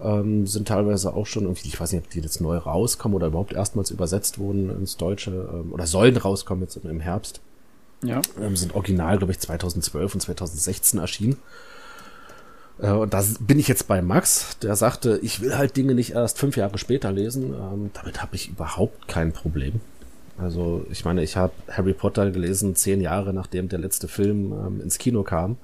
Ähm, 0.00 0.46
sind 0.46 0.68
teilweise 0.68 1.12
auch 1.12 1.26
schon 1.26 1.42
irgendwie, 1.44 1.68
ich 1.68 1.80
weiß 1.80 1.92
nicht, 1.92 2.04
ob 2.04 2.10
die 2.10 2.20
jetzt 2.20 2.40
neu 2.40 2.56
rauskommen 2.56 3.16
oder 3.16 3.26
überhaupt 3.26 3.52
erstmals 3.52 3.90
übersetzt 3.90 4.38
wurden 4.38 4.70
ins 4.70 4.96
Deutsche 4.96 5.30
ähm, 5.52 5.72
oder 5.72 5.86
sollen 5.86 6.16
rauskommen 6.16 6.62
jetzt 6.62 6.76
im 6.76 7.00
Herbst. 7.00 7.40
Ja. 8.02 8.22
Ähm, 8.40 8.54
sind 8.54 8.74
original, 8.74 9.18
glaube 9.18 9.32
ich, 9.32 9.40
2012 9.40 10.14
und 10.14 10.20
2016 10.20 11.00
erschienen. 11.00 11.36
Äh, 12.80 12.92
und 12.92 13.12
da 13.12 13.24
bin 13.40 13.58
ich 13.58 13.68
jetzt 13.68 13.88
bei 13.88 14.00
Max, 14.02 14.56
der 14.62 14.76
sagte, 14.76 15.18
ich 15.22 15.40
will 15.40 15.56
halt 15.56 15.76
Dinge 15.76 15.94
nicht 15.94 16.12
erst 16.12 16.38
fünf 16.38 16.56
Jahre 16.56 16.78
später 16.78 17.10
lesen. 17.10 17.54
Ähm, 17.54 17.90
damit 17.92 18.22
habe 18.22 18.36
ich 18.36 18.48
überhaupt 18.48 19.08
kein 19.08 19.32
Problem. 19.32 19.80
Also 20.40 20.86
ich 20.90 21.04
meine, 21.04 21.22
ich 21.22 21.36
habe 21.36 21.52
Harry 21.68 21.92
Potter 21.92 22.30
gelesen 22.30 22.76
zehn 22.76 23.00
Jahre 23.00 23.34
nachdem 23.34 23.68
der 23.68 23.78
letzte 23.78 24.08
Film 24.08 24.52
ähm, 24.52 24.80
ins 24.80 24.98
Kino 24.98 25.22
kam. 25.22 25.56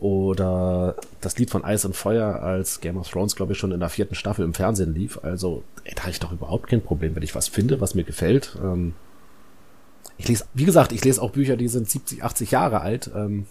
Oder 0.00 0.96
das 1.20 1.36
Lied 1.36 1.50
von 1.50 1.62
Eis 1.62 1.84
und 1.84 1.94
Feuer, 1.94 2.42
als 2.42 2.80
Game 2.80 2.96
of 2.96 3.10
Thrones, 3.10 3.36
glaube 3.36 3.52
ich, 3.52 3.58
schon 3.58 3.70
in 3.70 3.80
der 3.80 3.90
vierten 3.90 4.14
Staffel 4.14 4.46
im 4.46 4.54
Fernsehen 4.54 4.94
lief. 4.94 5.18
Also, 5.22 5.62
ey, 5.84 5.92
da 5.94 6.02
habe 6.02 6.10
ich 6.10 6.20
doch 6.20 6.32
überhaupt 6.32 6.68
kein 6.68 6.80
Problem, 6.80 7.14
wenn 7.14 7.22
ich 7.22 7.34
was 7.34 7.48
finde, 7.48 7.82
was 7.82 7.94
mir 7.94 8.04
gefällt. 8.04 8.56
Ähm, 8.62 8.94
ich 10.16 10.26
lese, 10.26 10.46
wie 10.54 10.64
gesagt, 10.64 10.92
ich 10.92 11.04
lese 11.04 11.20
auch 11.20 11.32
Bücher, 11.32 11.58
die 11.58 11.68
sind 11.68 11.88
70, 11.88 12.24
80 12.24 12.50
Jahre 12.50 12.80
alt. 12.80 13.10
Ähm, 13.14 13.44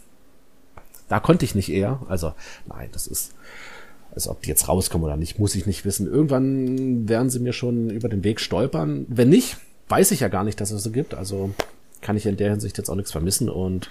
da 1.08 1.20
konnte 1.20 1.46
ich 1.46 1.54
nicht 1.54 1.70
eher. 1.70 2.02
Also, 2.10 2.34
nein, 2.68 2.90
das 2.94 3.06
ist, 3.06 3.36
als 4.16 4.28
ob 4.28 4.42
die 4.42 4.50
jetzt 4.50 4.68
rauskommen 4.68 5.06
oder 5.06 5.18
nicht, 5.18 5.38
muss 5.38 5.54
ich 5.54 5.68
nicht 5.68 5.86
wissen. 5.86 6.08
Irgendwann 6.08 7.08
werden 7.08 7.30
sie 7.30 7.40
mir 7.40 7.54
schon 7.54 7.92
über 7.92 8.10
den 8.10 8.24
Weg 8.24 8.40
stolpern. 8.40 9.06
Wenn 9.08 9.30
nicht, 9.30 9.58
weiß 9.90 10.12
ich 10.12 10.22
ja 10.22 10.28
gar 10.28 10.44
nicht, 10.44 10.62
dass 10.62 10.72
es 10.72 10.84
so 10.84 10.92
gibt. 10.92 11.14
Also 11.14 11.52
kann 12.02 12.16
ich 12.16 12.26
in 12.26 12.38
der 12.38 12.52
Hinsicht 12.52 12.78
jetzt 12.78 12.90
auch 12.90 12.96
nichts 12.96 13.12
vermissen 13.12 13.50
und 13.50 13.90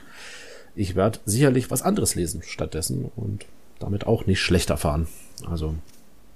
ich 0.75 0.95
werde 0.95 1.19
sicherlich 1.25 1.71
was 1.71 1.83
anderes 1.83 2.15
lesen 2.15 2.43
stattdessen 2.43 3.11
und 3.17 3.45
damit 3.79 4.07
auch 4.07 4.27
nicht 4.27 4.41
schlechter 4.41 4.77
fahren. 4.77 5.09
Also. 5.51 5.75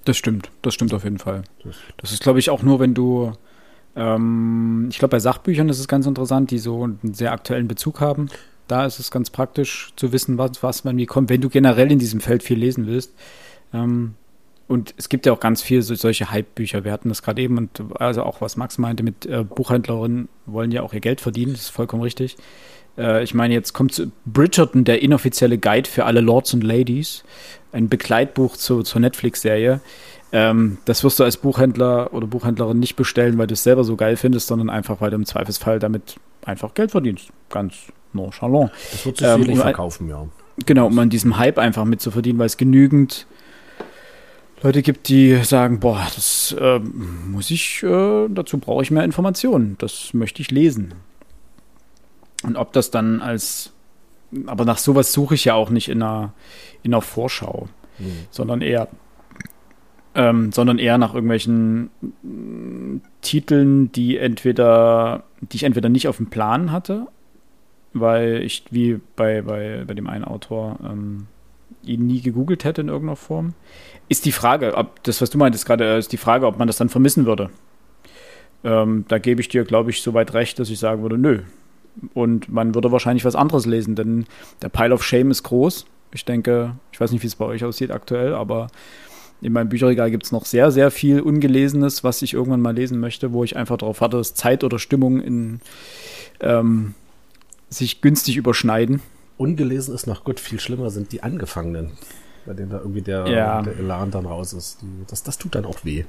Das 0.05 0.17
stimmt, 0.17 0.51
das 0.63 0.75
stimmt 0.75 0.93
auf 0.95 1.05
jeden 1.05 1.19
Fall. 1.19 1.45
Das 1.97 2.13
ist, 2.13 2.23
glaube 2.23 2.41
ich, 2.41 2.51
auch 2.51 2.63
nur, 2.63 2.81
wenn 2.81 2.93
du, 2.93 3.33
ähm, 3.95 4.89
ich 4.91 4.99
glaube, 4.99 5.13
bei 5.13 5.21
Sachbüchern 5.21 5.69
ist 5.69 5.79
es 5.79 5.87
ganz 5.87 6.07
interessant, 6.07 6.51
die 6.51 6.59
so 6.59 6.83
einen 6.83 7.15
sehr 7.15 7.33
aktuellen 7.33 7.69
Bezug 7.69 8.01
haben. 8.01 8.29
Da 8.67 8.85
ist 8.85 8.99
es 8.99 9.11
ganz 9.13 9.31
praktisch 9.31 9.93
zu 9.97 10.13
wissen, 10.13 10.39
was, 10.39 10.63
was 10.63 10.83
man 10.83 10.97
wie 10.97 11.07
kommt, 11.07 11.31
wenn 11.31 11.41
du 11.41 11.49
generell 11.49 11.93
in 11.93 12.01
diesem 12.01 12.21
Feld 12.21 12.43
viel 12.43 12.59
lesen 12.59 12.87
willst. 12.87 13.13
Ähm, 13.73 14.15
und 14.73 14.95
es 14.97 15.09
gibt 15.09 15.27
ja 15.27 15.33
auch 15.33 15.41
ganz 15.41 15.61
viel 15.61 15.83
so, 15.83 15.95
solche 15.95 16.31
Hype-Bücher. 16.31 16.85
Wir 16.85 16.93
hatten 16.93 17.11
das 17.11 17.23
gerade 17.23 17.43
eben 17.43 17.59
und 17.59 17.83
also 17.99 18.23
auch 18.23 18.41
was 18.41 18.57
Max 18.57 18.79
meinte 18.79 19.03
mit 19.03 19.27
äh, 19.27 19.45
Buchhändlerinnen 19.45 20.29
wollen 20.47 20.71
ja 20.71 20.83
auch 20.83 20.95
ihr 20.95 21.01
Geld 21.01 21.21
verdienen, 21.21 21.53
das 21.53 21.63
ist 21.63 21.69
vollkommen 21.69 22.03
richtig. 22.03 22.37
Äh, 22.97 23.23
ich 23.23 23.35
meine, 23.35 23.53
jetzt 23.53 23.75
kommt 23.75 24.09
Bridgerton, 24.25 24.85
der 24.85 25.03
inoffizielle 25.03 25.59
Guide 25.59 25.89
für 25.89 26.07
alle 26.07 26.21
Lords 26.21 26.55
und 26.55 26.65
Ladies, 26.65 27.23
ein 27.73 27.89
Begleitbuch 27.91 28.57
zu, 28.57 28.83
zur 28.83 29.01
Netflix-Serie. 29.03 29.81
Ähm, 30.33 30.79
das 30.87 31.05
wirst 31.05 31.21
du 31.21 31.25
als 31.25 31.37
Buchhändler 31.37 32.15
oder 32.15 32.27
Buchhändlerin 32.27 32.79
nicht 32.79 32.97
bestellen, 32.97 33.37
weil 33.37 33.47
du 33.47 33.53
es 33.53 33.63
selber 33.63 33.85
so 33.85 33.97
geil 33.97 34.17
findest, 34.17 34.47
sondern 34.47 34.71
einfach, 34.71 35.03
weil 35.03 35.11
du 35.11 35.17
im 35.17 35.27
Zweifelsfall 35.27 35.79
damit 35.79 36.17
einfach 36.47 36.73
Geld 36.73 36.93
verdienst. 36.93 37.29
Ganz, 37.51 37.75
nonchalant. 38.15 38.71
Das 38.91 39.07
wird 39.07 39.19
sich 39.19 39.27
ähm, 39.27 39.41
sicherlich 39.41 39.61
verkaufen, 39.61 40.09
ja. 40.09 40.27
Genau, 40.67 40.87
um 40.87 40.99
an 40.99 41.11
diesem 41.11 41.39
Hype 41.39 41.59
einfach 41.59 41.85
mitzuverdienen, 41.85 42.39
weil 42.39 42.47
es 42.47 42.57
genügend 42.57 43.27
Leute 44.63 44.83
gibt, 44.83 45.09
die 45.09 45.37
sagen, 45.43 45.81
boah, 45.81 46.07
das 46.15 46.55
äh, 46.59 46.79
muss 46.79 47.51
ich, 47.51 47.83
äh, 47.83 48.29
dazu 48.29 48.59
brauche 48.59 48.83
ich 48.83 48.91
mehr 48.91 49.05
Informationen, 49.05 49.77
das 49.79 50.15
möchte 50.15 50.41
ich 50.41 50.51
lesen. 50.51 50.95
Und 52.45 52.57
ob 52.57 52.73
das 52.73 52.91
dann 52.91 53.21
als, 53.21 53.73
aber 54.47 54.65
nach 54.65 54.79
sowas 54.79 55.13
suche 55.13 55.35
ich 55.35 55.45
ja 55.45 55.55
auch 55.55 55.71
nicht 55.71 55.89
in 55.89 56.03
einer, 56.03 56.33
in 56.83 56.95
einer 56.95 57.03
Vorschau, 57.03 57.69
mhm. 57.99 58.27
sondern 58.31 58.61
eher, 58.61 58.89
ähm, 60.15 60.53
sondern 60.53 60.79
eher 60.79 60.99
nach 60.99 61.15
irgendwelchen 61.15 61.91
äh, 62.03 63.01
Titeln, 63.21 63.91
die 63.91 64.17
entweder, 64.19 65.25
die 65.41 65.57
ich 65.57 65.63
entweder 65.65 65.89
nicht 65.89 66.07
auf 66.07 66.19
dem 66.19 66.31
Plan 66.31 66.71
hatte, 66.71 67.09
weil 67.95 68.43
ich, 68.43 68.65
wie 68.71 69.01
bei, 69.17 69.43
bei, 69.43 69.85
bei 69.87 69.95
dem 69.95 70.07
einen 70.07 70.25
Autor, 70.25 70.79
ähm, 70.85 71.27
ihn 71.85 72.07
nie 72.07 72.21
gegoogelt 72.21 72.65
hätte 72.65 72.81
in 72.81 72.89
irgendeiner 72.89 73.17
Form. 73.17 73.55
Ist 74.09 74.25
die 74.25 74.33
Frage, 74.33 74.75
ob 74.77 75.03
das, 75.05 75.21
was 75.21 75.31
du 75.31 75.39
meintest 75.39 75.67
gerade, 75.67 75.97
ist 75.97 76.13
die 76.13 76.17
Frage, 76.17 76.47
ob 76.47 76.59
man 76.59 76.67
das 76.67 76.77
dann 76.77 76.89
vermissen 76.89 77.27
würde. 77.27 77.51
Ähm, 78.65 79.05
da 79.09 79.19
gebe 79.19 79.41
ich 79.41 79.49
dir, 79.49 79.65
glaube 79.65 79.91
ich, 79.91 80.03
soweit 80.03 80.35
recht, 80.35 80.59
dass 80.59 80.71
ich 80.71 80.79
sagen 80.79 81.03
würde, 81.03 81.19
nö. 81.19 81.41
Und 82.15 82.49
man 82.49 82.75
würde 82.75 82.93
wahrscheinlich 82.93 83.25
was 83.25 83.37
anderes 83.37 83.67
lesen, 83.67 83.97
denn 83.97 84.27
der 84.63 84.69
Pile 84.69 84.95
of 84.95 85.05
Shame 85.05 85.31
ist 85.31 85.43
groß. 85.43 85.87
Ich 86.15 86.25
denke, 86.25 86.77
ich 86.93 87.01
weiß 87.01 87.13
nicht, 87.13 87.23
wie 87.23 87.27
es 87.27 87.37
bei 87.37 87.45
euch 87.45 87.65
aussieht 87.65 87.91
aktuell, 87.91 88.35
aber 88.35 88.69
in 89.41 89.53
meinem 89.53 89.69
Bücherregal 89.69 90.11
gibt 90.11 90.25
es 90.25 90.33
noch 90.33 90.45
sehr, 90.45 90.71
sehr 90.71 90.91
viel 90.91 91.21
Ungelesenes, 91.21 92.05
was 92.05 92.23
ich 92.23 92.35
irgendwann 92.35 92.61
mal 92.61 92.75
lesen 92.75 93.01
möchte, 93.01 93.33
wo 93.33 93.43
ich 93.45 93.57
einfach 93.57 93.77
darauf 93.77 94.01
warte, 94.01 94.17
dass 94.17 94.35
Zeit 94.35 94.63
oder 94.63 94.79
Stimmung 94.79 95.21
in, 95.21 95.61
ähm, 96.41 96.95
sich 97.69 98.01
günstig 98.01 98.37
überschneiden. 98.37 99.01
Ungelesen 99.43 99.93
ist 99.93 100.07
noch 100.07 100.23
gut, 100.23 100.39
viel 100.39 100.61
schlimmer 100.61 100.91
sind 100.91 101.11
die 101.11 101.25
Angefangenen, 101.25 101.91
bei 102.47 102.55
denen 102.55 102.71
da 102.71 102.79
irgendwie 102.79 103.03
der, 103.03 103.27
ja. 103.27 103.63
der 103.63 103.77
Elan 103.77 104.13
dann 104.13 104.25
raus 104.25 104.53
ist. 104.53 104.81
Die, 104.83 105.05
das, 105.09 105.25
das 105.25 105.37
tut 105.37 105.57
dann 105.57 105.65
auch 105.65 105.85
weh. 105.85 106.05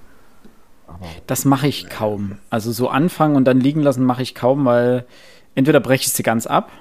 Aber, 0.86 1.08
das 1.26 1.43
mache 1.43 1.67
ich 1.67 1.89
kaum. 1.89 2.38
Also 2.52 2.72
so 2.72 2.89
anfangen 2.89 3.36
und 3.36 3.46
dann 3.46 3.60
liegen 3.60 3.82
lassen 3.82 4.04
mache 4.04 4.22
ich 4.22 4.36
kaum, 4.36 4.65
weil 4.65 5.06
entweder 5.56 5.80
breche 5.80 6.06
ich 6.06 6.13
sie 6.13 6.22
ganz 6.22 6.46
ab, 6.46 6.72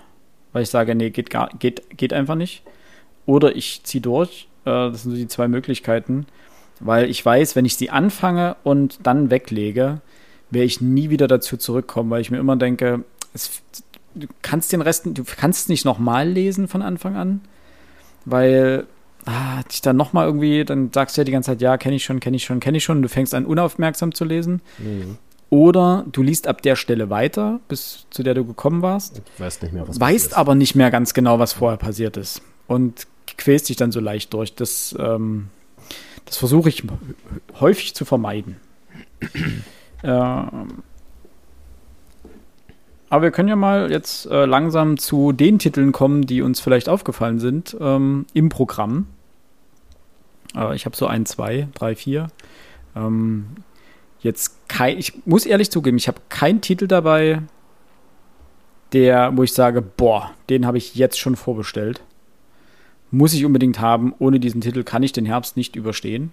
weil 0.53 0.63
ich 0.63 0.69
sage, 0.69 0.95
nee, 0.95 1.09
geht, 1.09 1.31
gar, 1.31 1.49
geht, 1.59 1.97
geht 1.97 2.13
einfach 2.13 2.35
nicht. 2.35 2.63
Oder 3.25 3.57
ich 3.57 3.83
ziehe 3.85 4.03
durch. 4.03 4.49
Äh, 4.67 4.91
das 4.91 5.05
sind 5.05 5.13
so 5.13 5.17
die 5.17 5.29
zwei 5.29 5.49
Möglichkeiten. 5.49 6.27
Weil 6.81 7.09
ich 7.09 7.25
weiß, 7.25 7.57
wenn 7.57 7.65
ich 7.65 7.77
sie 7.77 7.89
anfange 7.89 8.57
und 8.63 9.07
dann 9.07 9.31
weglege, 9.31 10.03
werde 10.51 10.67
ich 10.67 10.83
nie 10.83 11.09
wieder 11.09 11.29
dazu 11.29 11.57
zurückkommen, 11.57 12.11
weil 12.11 12.21
ich 12.21 12.31
mir 12.31 12.39
immer 12.39 12.57
denke, 12.57 13.05
es, 13.33 13.63
du 14.15 14.27
kannst 14.43 14.73
den 14.73 14.83
Rest, 14.83 15.07
du 15.07 15.25
kannst 15.25 15.69
nicht 15.69 15.85
nochmal 15.85 16.29
lesen 16.29 16.69
von 16.69 16.83
Anfang 16.83 17.17
an, 17.17 17.41
weil 18.25 18.87
ah, 19.27 19.63
dich 19.71 19.81
dann 19.81 19.97
nochmal 19.97 20.27
irgendwie, 20.27 20.65
dann 20.65 20.91
sagst 20.93 21.17
du 21.17 21.21
ja 21.21 21.25
die 21.25 21.33
ganze 21.33 21.53
Zeit, 21.53 21.61
ja, 21.63 21.77
kenne 21.77 21.97
ich 21.97 22.05
schon, 22.05 22.21
kenne 22.21 22.37
ich 22.37 22.45
schon, 22.45 22.61
kenne 22.61 22.77
ich 22.79 22.85
schon, 22.85 22.97
und 22.97 23.03
du 23.03 23.09
fängst 23.09 23.35
an, 23.35 23.47
unaufmerksam 23.47 24.15
zu 24.15 24.25
lesen. 24.25 24.61
Mhm. 24.79 25.19
Oder 25.51 26.07
du 26.11 26.23
liest 26.23 26.49
ab 26.49 26.63
der 26.63 26.77
Stelle 26.77 27.11
weiter, 27.11 27.61
bis 27.69 28.07
zu 28.09 28.23
der 28.23 28.33
du 28.33 28.45
gekommen 28.45 28.81
warst. 28.81 29.21
Weißt 29.37 29.63
nicht 29.63 29.75
mehr, 29.75 29.87
was 29.87 30.01
Weißt 30.01 30.35
aber 30.35 30.55
nicht 30.55 30.75
mehr 30.75 30.91
ganz 30.91 31.13
genau, 31.13 31.39
was 31.39 31.53
vorher 31.53 31.77
passiert 31.77 32.17
ist. 32.17 32.41
Und 32.67 33.07
quälst 33.37 33.69
dich 33.69 33.77
dann 33.77 33.93
so 33.93 34.01
leicht 34.01 34.33
durch. 34.33 34.55
Das, 34.55 34.97
ähm, 34.99 35.49
das 36.25 36.39
versuche 36.39 36.71
ich 36.71 36.85
häufig 37.61 37.95
zu 37.95 38.07
vermeiden. 38.07 38.57
ähm, 40.03 40.69
aber 43.13 43.25
wir 43.25 43.31
können 43.31 43.51
ja 43.51 43.57
mal 43.57 43.91
jetzt 43.91 44.25
äh, 44.25 44.47
langsam 44.47 44.97
zu 44.97 45.33
den 45.33 45.59
Titeln 45.59 45.93
kommen, 45.93 46.23
die 46.23 46.41
uns 46.41 46.61
vielleicht 46.61 46.89
aufgefallen 46.89 47.41
sind 47.41 47.77
ähm, 47.79 48.25
im 48.33 48.49
Programm. 48.49 49.07
Äh, 50.57 50.75
ich 50.75 50.87
habe 50.87 50.97
so 50.97 51.07
ein, 51.07 51.27
zwei, 51.27 51.69
drei, 51.75 51.95
vier. 51.95 52.29
Ähm, 52.97 53.49
jetzt 54.21 54.67
kein, 54.67 54.97
ich 54.97 55.27
muss 55.27 55.45
ehrlich 55.45 55.71
zugeben, 55.71 55.99
ich 55.99 56.09
habe 56.09 56.23
keinen 56.31 56.63
Titel 56.63 56.87
dabei, 56.87 57.43
der, 58.95 59.37
wo 59.37 59.43
ich 59.43 59.53
sage, 59.53 59.83
boah, 59.83 60.31
den 60.49 60.65
habe 60.65 60.79
ich 60.79 60.95
jetzt 60.95 61.21
schon 61.21 61.37
vorbestellt. 61.37 62.01
Muss 63.11 63.35
ich 63.35 63.45
unbedingt 63.45 63.79
haben. 63.79 64.15
Ohne 64.21 64.41
diesen 64.41 64.63
Titel 64.63 64.85
kann 64.85 65.03
ich 65.03 65.13
den 65.13 65.27
Herbst 65.27 65.59
nicht 65.59 65.77
überstehen. 65.77 66.33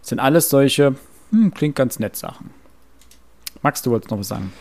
Das 0.00 0.08
sind 0.08 0.18
alles 0.18 0.48
solche, 0.48 0.96
hm, 1.30 1.54
klingt 1.54 1.76
ganz 1.76 2.00
nett 2.00 2.16
Sachen. 2.16 2.50
Max, 3.62 3.80
du 3.82 3.92
wolltest 3.92 4.10
noch 4.10 4.18
was 4.18 4.26
sagen? 4.26 4.52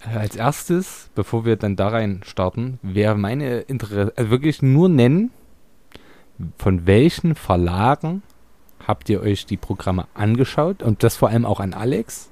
Äh, 0.00 0.18
als 0.18 0.36
erstes, 0.36 1.10
bevor 1.14 1.44
wir 1.44 1.56
dann 1.56 1.76
da 1.76 1.88
rein 1.88 2.20
starten, 2.24 2.78
wäre 2.82 3.16
meine 3.16 3.60
Interesse, 3.60 4.12
also 4.16 4.30
wirklich 4.30 4.62
nur 4.62 4.88
nennen, 4.88 5.30
von 6.56 6.86
welchen 6.86 7.34
Verlagen 7.34 8.22
habt 8.86 9.08
ihr 9.10 9.20
euch 9.20 9.44
die 9.44 9.58
Programme 9.58 10.06
angeschaut 10.14 10.82
und 10.82 11.02
das 11.02 11.16
vor 11.16 11.28
allem 11.28 11.44
auch 11.44 11.60
an 11.60 11.74
Alex 11.74 12.30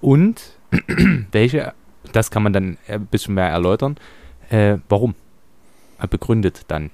und 0.00 0.58
welche, 1.32 1.74
das 2.12 2.30
kann 2.30 2.42
man 2.42 2.52
dann 2.52 2.78
ein 2.88 3.06
bisschen 3.06 3.34
mehr 3.34 3.48
erläutern, 3.48 3.96
äh, 4.48 4.78
warum? 4.88 5.14
Äh, 5.98 6.08
begründet 6.08 6.62
dann. 6.68 6.90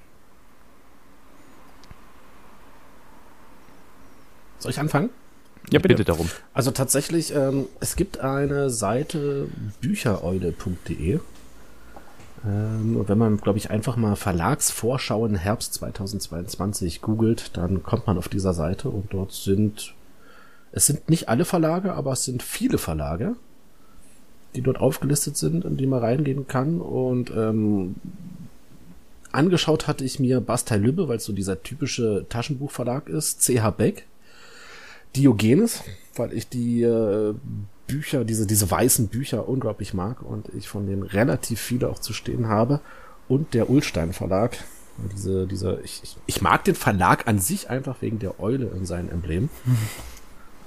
Soll 4.59 4.71
ich 4.71 4.79
anfangen? 4.79 5.09
Ja, 5.69 5.79
bitte. 5.79 5.95
bitte 5.95 6.03
darum. 6.05 6.29
Also 6.53 6.71
tatsächlich, 6.71 7.33
ähm, 7.35 7.67
es 7.79 7.95
gibt 7.95 8.19
eine 8.19 8.69
Seite 8.69 9.47
büchereule.de. 9.79 11.19
Ähm, 12.45 12.97
und 12.97 13.07
wenn 13.07 13.17
man, 13.17 13.37
glaube 13.37 13.59
ich, 13.59 13.69
einfach 13.69 13.95
mal 13.95 14.15
Verlagsvorschauen 14.15 15.35
Herbst 15.35 15.75
2022 15.75 17.01
googelt, 17.01 17.55
dann 17.57 17.83
kommt 17.83 18.07
man 18.07 18.17
auf 18.17 18.27
dieser 18.27 18.53
Seite 18.53 18.89
und 18.89 19.13
dort 19.13 19.31
sind, 19.31 19.93
es 20.71 20.87
sind 20.87 21.09
nicht 21.09 21.29
alle 21.29 21.45
Verlage, 21.45 21.93
aber 21.93 22.13
es 22.13 22.25
sind 22.25 22.41
viele 22.41 22.77
Verlage, 22.77 23.35
die 24.55 24.61
dort 24.61 24.79
aufgelistet 24.79 25.37
sind, 25.37 25.63
in 25.63 25.77
die 25.77 25.87
man 25.87 25.99
reingehen 25.99 26.47
kann. 26.47 26.81
Und 26.81 27.31
ähm, 27.31 27.95
angeschaut 29.31 29.87
hatte 29.87 30.03
ich 30.03 30.19
mir 30.19 30.41
Bastei 30.41 30.77
Lübbe, 30.77 31.07
weil 31.07 31.17
es 31.17 31.25
so 31.25 31.33
dieser 31.33 31.61
typische 31.61 32.25
Taschenbuchverlag 32.27 33.07
ist, 33.07 33.41
CH 33.41 33.69
Beck 33.77 34.07
Diogenes, 35.15 35.83
weil 36.15 36.33
ich 36.33 36.47
die 36.47 36.83
äh, 36.83 37.33
Bücher, 37.87 38.23
diese, 38.23 38.47
diese 38.47 38.69
weißen 38.69 39.09
Bücher 39.09 39.47
unglaublich 39.47 39.93
mag 39.93 40.21
und 40.21 40.49
ich 40.55 40.69
von 40.69 40.87
denen 40.87 41.03
relativ 41.03 41.59
viele 41.59 41.89
auch 41.89 41.99
zu 41.99 42.13
stehen 42.13 42.47
habe. 42.47 42.79
Und 43.27 43.53
der 43.53 43.69
Ulstein 43.69 44.13
Verlag. 44.13 44.57
Diese, 45.13 45.47
diese, 45.47 45.79
ich, 45.83 46.01
ich, 46.03 46.17
ich 46.25 46.41
mag 46.41 46.63
den 46.63 46.75
Verlag 46.75 47.27
an 47.27 47.39
sich 47.39 47.69
einfach 47.69 48.01
wegen 48.01 48.19
der 48.19 48.39
Eule 48.39 48.67
in 48.67 48.85
seinem 48.85 49.09
Emblem. 49.09 49.49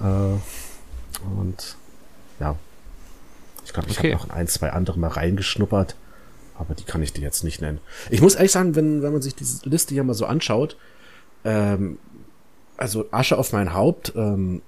äh, 0.00 0.04
und 1.38 1.76
ja, 2.40 2.56
ich 3.64 3.72
glaube, 3.72 3.88
ich 3.90 3.98
okay. 3.98 4.14
habe 4.14 4.26
noch 4.26 4.34
ein, 4.34 4.48
zwei 4.48 4.70
andere 4.72 4.98
mal 4.98 5.08
reingeschnuppert, 5.08 5.96
aber 6.58 6.74
die 6.74 6.84
kann 6.84 7.02
ich 7.02 7.12
dir 7.12 7.22
jetzt 7.22 7.44
nicht 7.44 7.60
nennen. 7.60 7.80
Ich 8.10 8.20
muss 8.20 8.34
ehrlich 8.34 8.52
sagen, 8.52 8.74
wenn, 8.74 9.02
wenn 9.02 9.12
man 9.12 9.22
sich 9.22 9.34
diese 9.34 9.68
Liste 9.68 9.94
hier 9.94 10.04
mal 10.04 10.14
so 10.14 10.26
anschaut, 10.26 10.76
ähm, 11.44 11.98
also 12.76 13.06
Asche 13.10 13.38
auf 13.38 13.52
mein 13.52 13.74
Haupt, 13.74 14.12
ähm, 14.16 14.62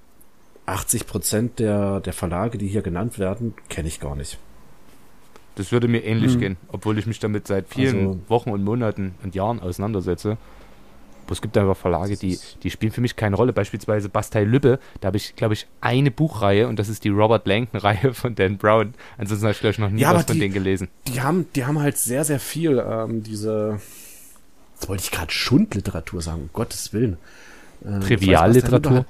80 0.66 1.06
Prozent 1.06 1.58
der, 1.58 2.00
der 2.00 2.12
Verlage, 2.12 2.58
die 2.58 2.66
hier 2.66 2.82
genannt 2.82 3.18
werden, 3.18 3.54
kenne 3.68 3.88
ich 3.88 4.00
gar 4.00 4.16
nicht. 4.16 4.38
Das 5.54 5.72
würde 5.72 5.88
mir 5.88 6.04
ähnlich 6.04 6.34
hm. 6.34 6.40
gehen, 6.40 6.56
obwohl 6.68 6.98
ich 6.98 7.06
mich 7.06 7.18
damit 7.18 7.46
seit 7.46 7.68
vielen 7.68 7.98
also, 7.98 8.20
Wochen 8.28 8.50
und 8.50 8.62
Monaten 8.62 9.14
und 9.22 9.34
Jahren 9.34 9.60
auseinandersetze. 9.60 10.36
Aber 11.24 11.32
es 11.32 11.42
gibt 11.42 11.58
einfach 11.58 11.76
Verlage, 11.76 12.16
die, 12.16 12.38
die 12.62 12.70
spielen 12.70 12.92
für 12.92 13.00
mich 13.00 13.16
keine 13.16 13.34
Rolle. 13.34 13.52
Beispielsweise 13.52 14.08
Bastei 14.08 14.44
Lübbe, 14.44 14.78
da 15.00 15.08
habe 15.08 15.16
ich, 15.16 15.34
glaube 15.34 15.54
ich, 15.54 15.66
eine 15.80 16.12
Buchreihe 16.12 16.68
und 16.68 16.78
das 16.78 16.88
ist 16.88 17.02
die 17.02 17.08
Robert 17.08 17.48
Langton-Reihe 17.48 18.14
von 18.14 18.36
Dan 18.36 18.58
Brown. 18.58 18.94
Ansonsten 19.18 19.46
habe 19.46 19.52
ich, 19.52 19.60
glaube 19.60 19.72
ich, 19.72 19.78
noch 19.78 19.90
nie 19.90 20.02
ja, 20.02 20.14
was 20.14 20.24
von 20.24 20.34
die, 20.34 20.40
denen 20.40 20.54
gelesen. 20.54 20.88
Die 21.08 21.20
haben, 21.22 21.46
die 21.56 21.64
haben 21.64 21.80
halt 21.80 21.96
sehr, 21.96 22.24
sehr 22.24 22.38
viel 22.38 22.78
ähm, 22.78 23.24
diese, 23.24 23.80
jetzt 24.74 24.88
wollte 24.88 25.02
ich 25.02 25.10
gerade 25.10 25.32
Schundliteratur 25.32 26.22
sagen, 26.22 26.42
um 26.42 26.50
Gottes 26.52 26.92
Willen. 26.92 27.16
Ähm, 27.84 28.00
Trivialliteratur? 28.00 29.06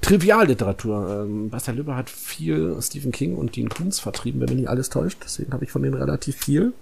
Trivialliteratur. 0.00 1.24
Ähm, 1.24 1.50
Bastian 1.50 1.76
Lübbe 1.76 1.96
hat 1.96 2.10
viel 2.10 2.76
Stephen 2.80 3.12
King 3.12 3.36
und 3.36 3.56
Dean 3.56 3.68
Koontz 3.68 4.00
vertrieben, 4.00 4.40
wenn 4.40 4.48
mich 4.48 4.58
nicht 4.58 4.68
alles 4.68 4.90
täuscht. 4.90 5.18
Deswegen 5.24 5.52
habe 5.52 5.64
ich 5.64 5.70
von 5.70 5.82
denen 5.82 5.94
relativ 5.94 6.36
viel. 6.36 6.72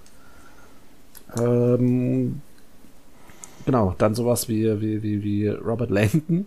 Ähm, 1.38 2.40
genau, 3.64 3.94
dann 3.98 4.14
sowas 4.14 4.48
wie, 4.48 4.80
wie, 4.80 5.02
wie, 5.02 5.22
wie 5.22 5.48
Robert 5.48 5.90
Langton. 5.90 6.46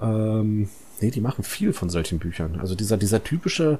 Ähm, 0.00 0.68
nee, 1.00 1.10
die 1.10 1.20
machen 1.20 1.44
viel 1.44 1.72
von 1.72 1.90
solchen 1.90 2.18
Büchern. 2.18 2.58
Also 2.60 2.74
dieser, 2.74 2.96
dieser 2.96 3.22
typische, 3.22 3.78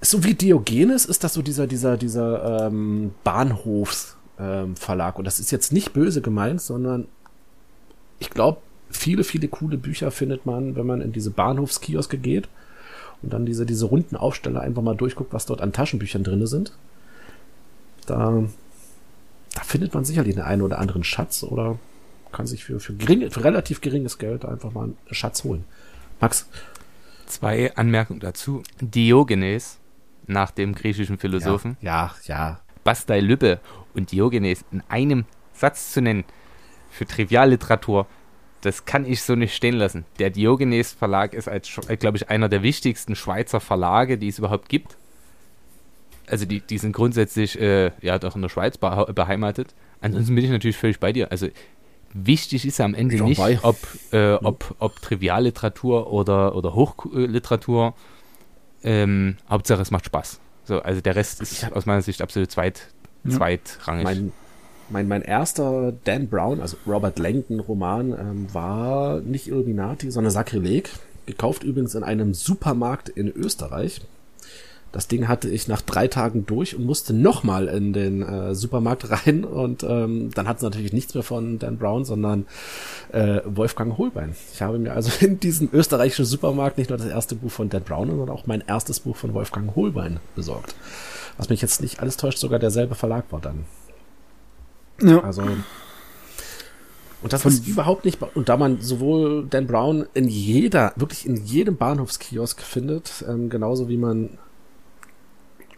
so 0.00 0.24
wie 0.24 0.34
Diogenes 0.34 1.04
ist 1.04 1.24
das 1.24 1.34
so 1.34 1.42
dieser, 1.42 1.66
dieser, 1.66 1.96
dieser 1.96 2.66
ähm, 2.66 3.12
Bahnhofsverlag. 3.24 5.14
Ähm, 5.14 5.18
und 5.18 5.24
das 5.24 5.40
ist 5.40 5.50
jetzt 5.50 5.72
nicht 5.72 5.92
böse 5.92 6.22
gemeint, 6.22 6.60
sondern 6.60 7.06
ich 8.18 8.30
glaube, 8.30 8.58
viele, 8.90 9.24
viele 9.24 9.48
coole 9.48 9.76
Bücher 9.78 10.10
findet 10.10 10.46
man, 10.46 10.76
wenn 10.76 10.86
man 10.86 11.00
in 11.00 11.12
diese 11.12 11.30
Bahnhofskioske 11.30 12.18
geht 12.18 12.48
und 13.22 13.32
dann 13.32 13.46
diese, 13.46 13.66
diese 13.66 13.86
runden 13.86 14.16
Aufsteller 14.16 14.60
einfach 14.60 14.82
mal 14.82 14.96
durchguckt, 14.96 15.32
was 15.32 15.46
dort 15.46 15.60
an 15.60 15.72
Taschenbüchern 15.72 16.24
drin 16.24 16.46
sind. 16.46 16.72
Da 18.06 18.44
da 19.54 19.62
findet 19.62 19.94
man 19.94 20.04
sicherlich 20.04 20.34
den 20.34 20.44
einen 20.44 20.62
oder 20.62 20.78
anderen 20.78 21.04
Schatz 21.04 21.42
oder 21.42 21.78
kann 22.32 22.46
sich 22.46 22.64
für, 22.64 22.78
für, 22.78 22.94
gering, 22.94 23.30
für 23.30 23.42
relativ 23.42 23.80
geringes 23.80 24.18
Geld 24.18 24.44
einfach 24.44 24.72
mal 24.72 24.84
einen 24.84 24.96
Schatz 25.10 25.42
holen. 25.44 25.64
Max? 26.20 26.46
Zwei 27.26 27.74
Anmerkungen 27.76 28.20
dazu. 28.20 28.62
Diogenes, 28.80 29.78
nach 30.26 30.50
dem 30.52 30.74
griechischen 30.74 31.18
Philosophen. 31.18 31.76
Ja, 31.80 32.14
ja. 32.24 32.36
ja. 32.36 32.60
Bastei 32.84 33.20
Lübbe 33.20 33.60
und 33.94 34.12
Diogenes 34.12 34.64
in 34.70 34.82
einem 34.88 35.24
Satz 35.52 35.92
zu 35.92 36.00
nennen 36.00 36.24
für 36.90 37.06
Trivialliteratur, 37.06 38.06
das 38.60 38.84
kann 38.84 39.04
ich 39.04 39.22
so 39.22 39.34
nicht 39.34 39.54
stehen 39.54 39.76
lassen. 39.76 40.04
Der 40.18 40.30
Diogenes 40.30 40.92
Verlag 40.92 41.32
ist, 41.34 41.48
als, 41.48 41.68
glaube 41.98 42.16
ich, 42.16 42.28
einer 42.28 42.48
der 42.48 42.62
wichtigsten 42.62 43.16
Schweizer 43.16 43.60
Verlage, 43.60 44.18
die 44.18 44.28
es 44.28 44.38
überhaupt 44.38 44.68
gibt. 44.68 44.96
Also 46.26 46.44
die, 46.44 46.60
die 46.60 46.78
sind 46.78 46.92
grundsätzlich 46.92 47.60
äh, 47.60 47.90
ja 48.00 48.18
doch 48.18 48.36
in 48.36 48.42
der 48.42 48.48
Schweiz 48.48 48.78
beheimatet. 48.78 49.74
Ansonsten 50.00 50.34
bin 50.34 50.44
ich 50.44 50.50
natürlich 50.50 50.76
völlig 50.76 51.00
bei 51.00 51.12
dir. 51.12 51.30
Also 51.30 51.48
wichtig 52.12 52.66
ist 52.66 52.80
am 52.80 52.94
Ende 52.94 53.22
nicht, 53.22 53.40
ob, 53.62 53.76
äh, 54.12 54.34
ob, 54.34 54.74
ob 54.78 55.00
Trivialliteratur 55.02 56.12
oder, 56.12 56.54
oder 56.54 56.74
Hochliteratur. 56.74 57.94
Ähm, 58.82 59.36
Hauptsache 59.48 59.82
es 59.82 59.90
macht 59.90 60.06
Spaß. 60.06 60.40
So, 60.64 60.80
also 60.80 61.00
der 61.00 61.16
Rest 61.16 61.40
ist 61.40 61.72
aus 61.72 61.86
meiner 61.86 62.02
Sicht 62.02 62.22
absolut 62.22 62.50
zweit, 62.50 62.88
ja. 63.24 63.30
zweitrangig. 63.30 64.04
Mein, 64.04 64.32
mein, 64.90 65.08
mein 65.08 65.22
erster 65.22 65.92
Dan 66.04 66.28
Brown, 66.28 66.60
also 66.60 66.76
Robert 66.86 67.18
Langton 67.18 67.60
Roman, 67.60 68.12
ähm, 68.12 68.46
war 68.52 69.20
nicht 69.20 69.48
Illuminati, 69.48 70.10
sondern 70.10 70.32
Sakrileg. 70.32 70.90
Gekauft 71.26 71.62
übrigens 71.62 71.94
in 71.94 72.02
einem 72.02 72.34
Supermarkt 72.34 73.08
in 73.08 73.28
Österreich. 73.28 74.00
Das 74.92 75.06
Ding 75.06 75.28
hatte 75.28 75.48
ich 75.48 75.68
nach 75.68 75.80
drei 75.82 76.08
Tagen 76.08 76.46
durch 76.46 76.74
und 76.74 76.84
musste 76.84 77.12
nochmal 77.12 77.68
in 77.68 77.92
den 77.92 78.22
äh, 78.22 78.54
Supermarkt 78.54 79.08
rein 79.26 79.44
und 79.44 79.84
ähm, 79.84 80.30
dann 80.34 80.48
hat 80.48 80.56
es 80.56 80.62
natürlich 80.62 80.92
nichts 80.92 81.14
mehr 81.14 81.22
von 81.22 81.58
Dan 81.60 81.78
Brown, 81.78 82.04
sondern 82.04 82.46
äh, 83.12 83.40
Wolfgang 83.44 83.98
Holbein. 83.98 84.34
Ich 84.52 84.62
habe 84.62 84.78
mir 84.78 84.92
also 84.92 85.24
in 85.24 85.38
diesem 85.38 85.68
österreichischen 85.72 86.24
Supermarkt 86.24 86.78
nicht 86.78 86.90
nur 86.90 86.98
das 86.98 87.06
erste 87.06 87.36
Buch 87.36 87.52
von 87.52 87.68
Dan 87.68 87.84
Brown, 87.84 88.08
sondern 88.08 88.30
auch 88.30 88.46
mein 88.46 88.64
erstes 88.66 89.00
Buch 89.00 89.16
von 89.16 89.32
Wolfgang 89.32 89.76
Holbein 89.76 90.18
besorgt. 90.34 90.74
Was 91.36 91.48
mich 91.48 91.62
jetzt 91.62 91.80
nicht 91.80 92.00
alles 92.00 92.16
täuscht, 92.16 92.38
sogar 92.38 92.58
derselbe 92.58 92.96
Verlag 92.96 93.26
war 93.30 93.40
dann. 93.40 93.64
Ja. 95.02 95.22
Also 95.22 95.42
und 97.22 97.32
das 97.32 97.42
Von 97.42 97.52
ist 97.52 97.66
überhaupt 97.66 98.04
nicht, 98.04 98.18
und 98.34 98.48
da 98.48 98.56
man 98.56 98.80
sowohl 98.80 99.46
Dan 99.48 99.66
Brown 99.66 100.06
in 100.14 100.26
jeder, 100.28 100.92
wirklich 100.96 101.26
in 101.26 101.36
jedem 101.36 101.76
Bahnhofskiosk 101.76 102.62
findet, 102.62 103.24
ähm, 103.28 103.50
genauso 103.50 103.88
wie 103.88 103.98
man 103.98 104.38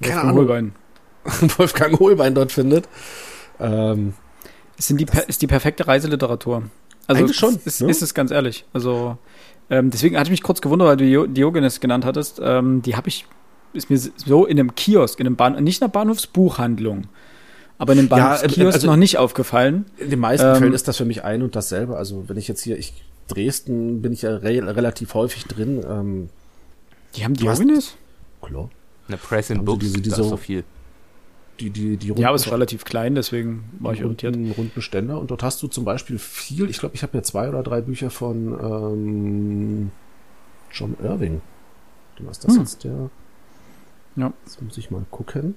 keine 0.01 0.15
Wolfgang 0.15 0.25
Ahnung, 0.25 0.37
Holbein. 0.37 0.73
Wolfgang 1.59 2.01
Holbein 2.01 2.35
dort 2.35 2.53
findet. 2.53 2.89
Ähm, 3.59 4.15
ist, 4.77 4.91
die, 4.91 5.07
ist 5.27 5.43
die 5.43 5.47
perfekte 5.47 5.87
Reiseliteratur. 5.87 6.65
Also 7.07 7.23
Eigentlich 7.23 7.37
schon. 7.37 7.59
Ist, 7.65 7.83
ne? 7.83 7.91
ist 7.91 8.03
es 8.03 8.15
ganz 8.15 8.31
ehrlich. 8.31 8.65
Also 8.73 9.19
ähm, 9.71 9.91
deswegen 9.91 10.17
hatte 10.17 10.29
ich 10.29 10.33
mich 10.33 10.43
kurz 10.43 10.61
gewundert, 10.61 10.89
weil 10.89 10.97
du 10.97 11.27
Diogenes 11.27 11.81
genannt 11.81 12.05
hattest. 12.05 12.41
Ähm, 12.43 12.83
die 12.83 12.97
habe 12.97 13.09
ich, 13.09 13.27
ist 13.73 13.91
mir 13.91 13.99
so 13.99 14.47
in 14.47 14.59
einem 14.59 14.75
Kiosk, 14.75 15.19
in 15.19 15.27
einem 15.27 15.37
Bahn, 15.37 15.63
nicht 15.63 15.81
in 15.81 15.85
einer 15.85 15.93
Bahnhofsbuchhandlung, 15.93 17.09
aber 17.79 17.93
in 17.93 17.99
den 17.99 18.09
Bahnhofskiosk 18.09 18.59
ja, 18.59 18.67
also, 18.67 18.87
noch 18.87 18.97
nicht 18.97 19.19
aufgefallen. 19.19 19.87
In 19.99 20.11
den 20.11 20.21
meisten 20.21 20.47
ähm, 20.47 20.57
Fällen 20.57 20.73
ist 20.73 20.89
das 20.89 20.97
für 20.97 21.05
mich 21.05 21.25
ein 21.25 21.43
und 21.43 21.57
dasselbe. 21.57 21.97
Also 21.97 22.29
wenn 22.29 22.37
ich 22.37 22.49
jetzt 22.49 22.63
hier, 22.63 22.79
ich 22.79 22.95
Dresden 23.29 24.03
bin 24.03 24.13
ich 24.13 24.23
ja 24.23 24.37
re 24.37 24.77
relativ 24.77 25.15
häufig 25.15 25.45
drin. 25.45 25.83
Ähm, 25.89 26.29
die 27.17 27.25
haben 27.25 27.35
Diogenes? 27.35 27.97
Klar. 28.41 28.69
Eine 29.09 29.17
Press 29.17 29.51
in 29.51 29.65
Books, 29.65 29.85
diese, 29.85 30.01
diese, 30.01 30.25
so 30.25 30.37
viel. 30.37 30.65
Die, 31.61 31.71
die, 31.71 31.97
die 31.97 32.09
ja, 32.15 32.29
aber 32.29 32.37
es 32.37 32.47
ist 32.47 32.53
relativ 32.53 32.85
klein, 32.85 33.15
deswegen 33.15 33.65
war 33.79 33.93
ich 33.93 34.01
irritiert. 34.01 34.35
Rundbestände 34.35 35.17
und 35.17 35.31
dort 35.31 35.43
hast 35.43 35.63
du 35.63 35.69
zum 35.69 35.85
Beispiel 35.85 36.19
viel, 36.19 36.71
ich 36.71 36.79
glaube, 36.79 36.95
ich 36.95 37.03
habe 37.03 37.17
ja 37.17 37.23
zwei 37.23 37.49
oder 37.49 37.63
drei 37.63 37.81
Bücher 37.83 38.11
von 38.11 38.59
ähm, 38.61 39.91
John 40.73 40.97
Irving. 41.03 41.41
Du 42.17 42.27
hast 42.29 42.45
das 42.45 42.55
hm. 42.55 42.61
jetzt 42.61 42.85
der. 42.85 43.11
Ja. 44.17 44.33
Jetzt 44.45 44.63
muss 44.63 44.79
ich 44.79 44.91
mal 44.91 45.05
gucken. 45.11 45.55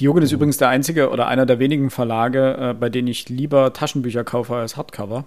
Diogen 0.00 0.22
ist 0.22 0.32
übrigens 0.32 0.58
der 0.58 0.68
einzige 0.68 1.10
oder 1.10 1.26
einer 1.26 1.46
der 1.46 1.58
wenigen 1.58 1.90
Verlage, 1.90 2.56
äh, 2.58 2.74
bei 2.74 2.90
denen 2.90 3.08
ich 3.08 3.28
lieber 3.28 3.72
Taschenbücher 3.72 4.24
kaufe 4.24 4.54
als 4.54 4.76
Hardcover. 4.76 5.24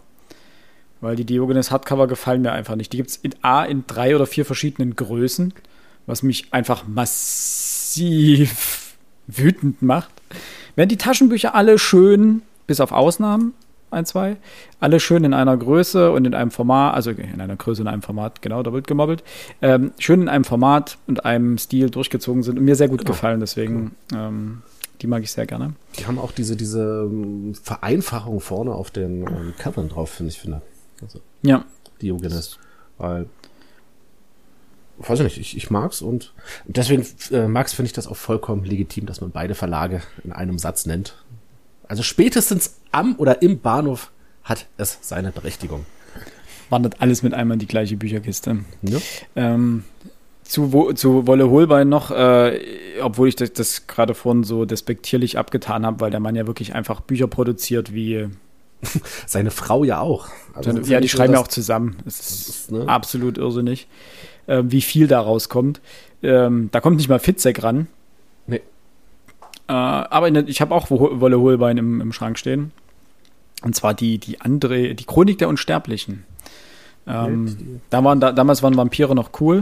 Weil 1.02 1.16
die 1.16 1.26
Diogenes 1.26 1.72
Hardcover 1.72 2.08
gefallen 2.08 2.42
mir 2.42 2.52
einfach 2.52 2.76
nicht. 2.76 2.94
Die 2.94 2.98
gibt 2.98 3.10
es 3.10 3.18
in 3.18 3.34
A 3.42 3.64
in 3.64 3.86
drei 3.88 4.16
oder 4.16 4.28
vier 4.28 4.46
verschiedenen 4.46 4.96
Größen, 4.96 5.54
was 6.06 6.24
mich 6.24 6.54
einfach 6.54 6.86
massiv 6.88 8.96
wütend 9.28 9.82
macht. 9.82 10.12
Wenn 10.76 10.90
die 10.90 10.98
Taschenbücher 10.98 11.56
alle 11.56 11.80
schön, 11.80 12.44
bis 12.68 12.80
auf 12.80 12.92
Ausnahmen, 12.92 13.54
ein, 13.92 14.06
zwei. 14.06 14.38
Alle 14.80 15.00
schön 15.00 15.24
in 15.24 15.34
einer 15.34 15.56
Größe 15.56 16.12
und 16.12 16.26
in 16.26 16.34
einem 16.34 16.52
Format, 16.52 16.96
also 16.96 17.12
in 17.12 17.42
einer 17.42 17.56
Größe 17.56 17.82
und 17.82 17.88
einem 17.88 18.02
Format, 18.02 18.42
genau, 18.42 18.64
doppelt 18.64 18.88
gemobbelt. 18.88 19.24
Ähm, 19.62 19.92
schön 20.00 20.22
in 20.22 20.30
einem 20.30 20.44
Format 20.44 20.98
und 21.08 21.26
einem 21.26 21.58
Stil 21.58 21.90
durchgezogen 21.90 22.44
sind 22.44 22.58
und 22.58 22.66
mir 22.66 22.76
sehr 22.76 22.88
gut 22.88 23.00
genau. 23.00 23.12
gefallen, 23.12 23.40
deswegen 23.40 23.96
ähm, 24.14 24.62
die 25.02 25.08
mag 25.08 25.24
ich 25.24 25.32
sehr 25.32 25.46
gerne. 25.46 25.74
Die 25.98 26.06
haben 26.06 26.20
auch 26.20 26.32
diese, 26.32 26.58
diese 26.58 27.08
ähm, 27.10 27.56
Vereinfachung 27.56 28.42
vorne 28.42 28.74
auf 28.74 28.92
den 28.92 29.22
ähm, 29.22 29.54
Covern 29.58 29.90
drauf, 29.90 30.10
finde 30.10 30.32
ich, 30.32 30.40
finde. 30.40 30.62
Also, 31.02 31.22
ja. 31.42 31.64
Diogenes. 32.02 32.58
Weil 32.98 33.28
weiß 35.00 35.20
ich 35.20 35.24
nicht, 35.24 35.38
ich, 35.38 35.58
ich 35.58 35.72
mag's 35.72 36.02
und 36.02 36.34
deswegen, 36.66 37.06
äh, 37.32 37.48
Max, 37.48 37.74
finde 37.74 37.88
ich 37.88 37.94
das 37.94 38.08
auch 38.08 38.18
vollkommen 38.18 38.66
legitim, 38.66 39.06
dass 39.06 39.22
man 39.22 39.32
beide 39.32 39.56
Verlage 39.56 40.02
in 40.24 40.34
einem 40.34 40.60
Satz 40.60 40.86
nennt. 40.86 41.16
Also 41.90 42.04
spätestens 42.04 42.76
am 42.92 43.16
oder 43.18 43.42
im 43.42 43.60
Bahnhof 43.60 44.12
hat 44.44 44.68
es 44.78 45.00
seine 45.02 45.32
Berechtigung. 45.32 45.86
Wandert 46.70 47.02
alles 47.02 47.24
mit 47.24 47.34
einmal 47.34 47.56
in 47.56 47.60
die 47.60 47.68
gleiche 47.68 47.98
Bücherkiste. 47.98 48.60
Ja. 48.84 49.00
Ähm, 49.36 49.84
zu, 50.44 50.94
zu 50.94 51.28
Wolle 51.28 51.50
Holbein 51.50 51.90
noch, 51.90 52.12
äh, 52.12 52.60
obwohl 53.02 53.28
ich 53.28 53.36
das, 53.36 53.54
das 53.54 53.88
gerade 53.88 54.14
vorhin 54.14 54.44
so 54.44 54.66
despektierlich 54.66 55.38
abgetan 55.38 55.86
habe, 55.86 56.00
weil 56.00 56.12
der 56.12 56.20
Mann 56.20 56.36
ja 56.36 56.48
wirklich 56.48 56.76
einfach 56.76 57.02
Bücher 57.02 57.28
produziert 57.28 57.94
wie. 57.94 58.30
Seine 59.26 59.52
Frau 59.52 59.84
ja 59.84 60.00
auch. 60.00 60.30
Also 60.54 60.72
ja, 60.72 61.02
die 61.02 61.10
schreiben 61.10 61.34
ja 61.34 61.40
auch 61.42 61.50
zusammen. 61.50 61.98
Das 62.06 62.20
ist, 62.20 62.30
das 62.30 62.56
ist 62.56 62.72
ne? 62.72 62.88
absolut 62.88 63.38
irrsinnig, 63.38 63.88
äh, 64.48 64.64
wie 64.66 64.82
viel 64.82 65.08
da 65.08 65.20
rauskommt. 65.20 65.82
Ähm, 66.24 66.70
da 66.72 66.80
kommt 66.80 66.98
nicht 66.98 67.10
mal 67.10 67.20
Fitzek 67.20 67.62
ran. 67.62 67.88
Äh, 69.70 69.72
aber 69.72 70.32
der, 70.32 70.48
ich 70.48 70.62
habe 70.62 70.74
auch 70.74 70.90
Wolle 70.90 71.40
Hohlbein 71.40 71.78
im, 71.78 72.02
im 72.02 72.12
Schrank 72.12 72.40
stehen. 72.40 72.72
Und 73.62 73.76
zwar 73.76 73.94
die, 73.94 74.18
die 74.18 74.42
andere, 74.42 74.96
die 74.96 75.06
Chronik 75.06 75.38
der 75.38 75.48
Unsterblichen. 75.48 76.24
Ähm, 77.06 77.82
da 77.90 78.04
waren, 78.04 78.20
da, 78.20 78.32
damals 78.32 78.64
waren 78.64 78.76
Vampire 78.76 79.14
noch 79.14 79.30
cool. 79.40 79.62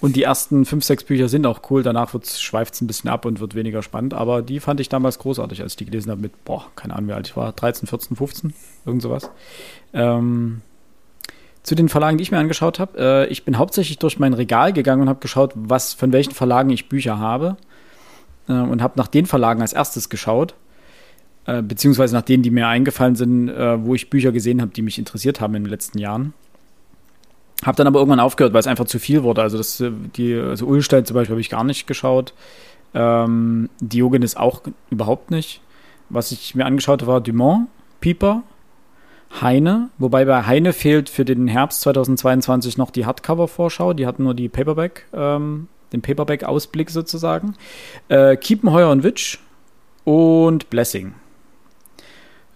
Und 0.00 0.16
die 0.16 0.24
ersten 0.24 0.64
fünf, 0.64 0.84
sechs 0.84 1.04
Bücher 1.04 1.28
sind 1.28 1.46
auch 1.46 1.60
cool. 1.70 1.84
Danach 1.84 2.12
schweift 2.24 2.74
es 2.74 2.80
ein 2.80 2.88
bisschen 2.88 3.08
ab 3.08 3.24
und 3.24 3.38
wird 3.38 3.54
weniger 3.54 3.82
spannend. 3.82 4.14
Aber 4.14 4.42
die 4.42 4.58
fand 4.58 4.80
ich 4.80 4.88
damals 4.88 5.20
großartig, 5.20 5.62
als 5.62 5.74
ich 5.74 5.76
die 5.76 5.84
gelesen 5.84 6.10
habe 6.10 6.20
mit, 6.20 6.44
boah, 6.44 6.66
keine 6.74 6.96
Ahnung, 6.96 7.10
wie 7.10 7.12
alt 7.12 7.28
ich 7.28 7.36
war, 7.36 7.52
13, 7.52 7.86
14, 7.86 8.16
15, 8.16 8.52
irgend 8.84 9.02
sowas. 9.02 9.30
Ähm, 9.92 10.60
zu 11.62 11.76
den 11.76 11.88
Verlagen, 11.88 12.18
die 12.18 12.22
ich 12.22 12.32
mir 12.32 12.38
angeschaut 12.38 12.80
habe. 12.80 12.98
Äh, 12.98 13.26
ich 13.28 13.44
bin 13.44 13.58
hauptsächlich 13.58 13.98
durch 13.98 14.18
mein 14.18 14.34
Regal 14.34 14.72
gegangen 14.72 15.02
und 15.02 15.08
habe 15.08 15.20
geschaut, 15.20 15.52
was 15.54 15.94
von 15.94 16.12
welchen 16.12 16.32
Verlagen 16.32 16.70
ich 16.70 16.88
Bücher 16.88 17.18
habe 17.18 17.56
äh, 18.48 18.52
und 18.52 18.82
habe 18.82 18.94
nach 18.96 19.08
den 19.08 19.26
Verlagen 19.26 19.62
als 19.62 19.72
erstes 19.72 20.08
geschaut, 20.08 20.54
äh, 21.46 21.62
beziehungsweise 21.62 22.14
nach 22.14 22.22
denen, 22.22 22.42
die 22.42 22.50
mir 22.50 22.68
eingefallen 22.68 23.16
sind, 23.16 23.48
äh, 23.48 23.84
wo 23.84 23.94
ich 23.94 24.10
Bücher 24.10 24.32
gesehen 24.32 24.60
habe, 24.60 24.72
die 24.72 24.82
mich 24.82 24.98
interessiert 24.98 25.40
haben 25.40 25.54
in 25.54 25.64
den 25.64 25.70
letzten 25.70 25.98
Jahren. 25.98 26.34
Habe 27.64 27.76
dann 27.76 27.86
aber 27.86 27.98
irgendwann 27.98 28.20
aufgehört, 28.20 28.52
weil 28.52 28.60
es 28.60 28.66
einfach 28.66 28.86
zu 28.86 28.98
viel 28.98 29.22
wurde. 29.22 29.42
Also 29.42 29.56
das, 29.58 29.80
äh, 29.80 29.90
die, 30.16 30.34
also 30.34 30.66
Ulstein 30.66 31.04
zum 31.04 31.14
Beispiel 31.14 31.34
habe 31.34 31.40
ich 31.40 31.50
gar 31.50 31.64
nicht 31.64 31.86
geschaut. 31.86 32.34
Ähm, 32.94 33.70
Diogenes 33.80 34.36
auch 34.36 34.62
überhaupt 34.90 35.30
nicht. 35.30 35.60
Was 36.10 36.32
ich 36.32 36.54
mir 36.54 36.66
angeschaut 36.66 37.02
habe, 37.02 37.12
war 37.12 37.20
Dumont, 37.20 37.68
Pieper, 38.00 38.42
Heine, 39.40 39.88
wobei 39.98 40.24
bei 40.26 40.46
Heine 40.46 40.72
fehlt 40.72 41.08
für 41.08 41.24
den 41.24 41.48
Herbst 41.48 41.80
2022 41.80 42.78
noch 42.78 42.90
die 42.90 43.06
Hardcover-Vorschau. 43.06 43.94
Die 43.94 44.06
hatten 44.06 44.24
nur 44.24 44.34
die 44.34 44.48
Paperback 44.48 45.06
ähm, 45.12 45.68
den 45.94 46.02
Paperback-Ausblick 46.02 46.90
sozusagen. 46.90 47.54
Äh, 48.08 48.36
Kiepenheuer 48.36 48.90
und 48.90 49.02
Witch 49.02 49.38
und 50.04 50.68
Blessing. 50.68 51.14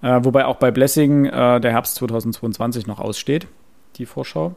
Äh, 0.02 0.20
wobei 0.22 0.44
auch 0.46 0.56
bei 0.56 0.70
Blessing 0.70 1.24
äh, 1.26 1.60
der 1.60 1.72
Herbst 1.72 1.96
2022 1.96 2.86
noch 2.86 3.00
aussteht, 3.00 3.46
die 3.96 4.06
Vorschau. 4.06 4.54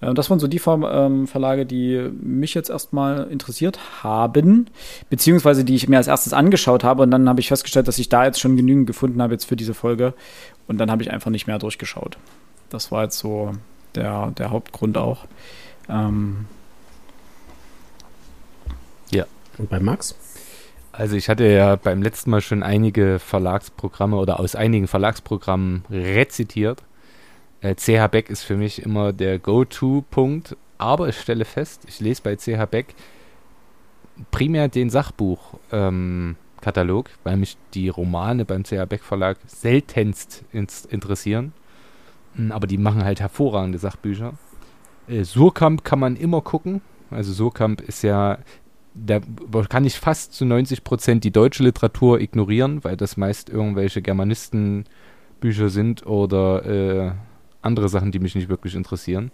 Äh, 0.00 0.12
das 0.14 0.28
waren 0.28 0.38
so 0.38 0.48
die 0.48 0.58
Ver 0.58 0.80
ähm, 0.92 1.26
Verlage, 1.26 1.64
die 1.64 2.10
mich 2.20 2.54
jetzt 2.54 2.68
erstmal 2.68 3.28
interessiert 3.30 4.02
haben, 4.02 4.66
beziehungsweise 5.08 5.64
die 5.64 5.74
ich 5.74 5.88
mir 5.88 5.96
als 5.96 6.08
erstes 6.08 6.32
angeschaut 6.32 6.84
habe. 6.84 7.02
Und 7.02 7.10
dann 7.10 7.28
habe 7.28 7.40
ich 7.40 7.48
festgestellt, 7.48 7.88
dass 7.88 7.98
ich 7.98 8.08
da 8.08 8.24
jetzt 8.24 8.40
schon 8.40 8.56
genügend 8.56 8.86
gefunden 8.86 9.22
habe 9.22 9.32
jetzt 9.32 9.44
für 9.46 9.56
diese 9.56 9.74
Folge. 9.74 10.14
Und 10.66 10.78
dann 10.78 10.90
habe 10.90 11.02
ich 11.02 11.10
einfach 11.10 11.30
nicht 11.30 11.46
mehr 11.46 11.58
durchgeschaut. 11.58 12.18
Das 12.68 12.92
war 12.92 13.04
jetzt 13.04 13.18
so 13.18 13.52
der, 13.94 14.32
der 14.32 14.50
Hauptgrund 14.50 14.98
auch. 14.98 15.26
Ähm, 15.88 16.46
und 19.62 19.70
bei 19.70 19.80
Max? 19.80 20.14
Also 20.92 21.16
ich 21.16 21.30
hatte 21.30 21.46
ja 21.46 21.76
beim 21.76 22.02
letzten 22.02 22.30
Mal 22.30 22.42
schon 22.42 22.62
einige 22.62 23.18
Verlagsprogramme 23.18 24.16
oder 24.16 24.40
aus 24.40 24.54
einigen 24.54 24.88
Verlagsprogrammen 24.88 25.84
rezitiert. 25.90 26.82
Äh, 27.62 27.76
CH 27.76 28.08
Beck 28.08 28.28
ist 28.28 28.42
für 28.42 28.56
mich 28.56 28.82
immer 28.82 29.14
der 29.14 29.38
Go-To-Punkt, 29.38 30.56
aber 30.76 31.08
ich 31.08 31.18
stelle 31.18 31.46
fest, 31.46 31.84
ich 31.86 32.00
lese 32.00 32.20
bei 32.22 32.36
CH 32.36 32.66
Beck 32.70 32.94
primär 34.30 34.68
den 34.68 34.90
Sachbuchkatalog, 34.90 37.08
ähm, 37.08 37.14
weil 37.24 37.38
mich 37.38 37.56
die 37.72 37.88
Romane 37.88 38.44
beim 38.44 38.64
CH 38.64 38.84
Beck 38.86 39.02
Verlag 39.02 39.38
seltenst 39.46 40.44
interessieren. 40.52 41.54
Hm, 42.34 42.52
aber 42.52 42.66
die 42.66 42.78
machen 42.78 43.04
halt 43.04 43.20
hervorragende 43.20 43.78
Sachbücher. 43.78 44.34
Äh, 45.08 45.24
Surkamp 45.24 45.84
kann 45.84 46.00
man 46.00 46.16
immer 46.16 46.42
gucken. 46.42 46.82
Also 47.10 47.32
Surkamp 47.32 47.80
ist 47.80 48.02
ja 48.02 48.38
da 48.94 49.20
kann 49.68 49.84
ich 49.84 49.98
fast 49.98 50.34
zu 50.34 50.44
90 50.44 50.84
Prozent 50.84 51.24
die 51.24 51.30
deutsche 51.30 51.62
Literatur 51.62 52.20
ignorieren, 52.20 52.84
weil 52.84 52.96
das 52.96 53.16
meist 53.16 53.48
irgendwelche 53.48 54.02
Germanistenbücher 54.02 55.68
sind 55.68 56.06
oder 56.06 56.64
äh, 56.66 57.12
andere 57.62 57.88
Sachen, 57.88 58.12
die 58.12 58.18
mich 58.18 58.34
nicht 58.34 58.48
wirklich 58.48 58.74
interessieren. 58.74 59.30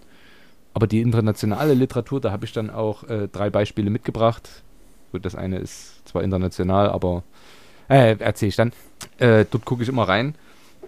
Aber 0.74 0.86
die 0.86 1.00
internationale 1.00 1.74
Literatur, 1.74 2.20
da 2.20 2.30
habe 2.30 2.44
ich 2.44 2.52
dann 2.52 2.70
auch 2.70 3.04
äh, 3.04 3.28
drei 3.28 3.50
Beispiele 3.50 3.90
mitgebracht. 3.90 4.62
Gut, 5.10 5.24
das 5.24 5.34
eine 5.34 5.58
ist 5.58 6.06
zwar 6.06 6.22
international, 6.22 6.90
aber 6.90 7.24
äh, 7.88 8.16
erzähle 8.18 8.50
ich 8.50 8.56
dann. 8.56 8.72
Äh, 9.18 9.44
dort 9.50 9.64
gucke 9.64 9.82
ich 9.82 9.88
immer 9.88 10.06
rein. 10.06 10.34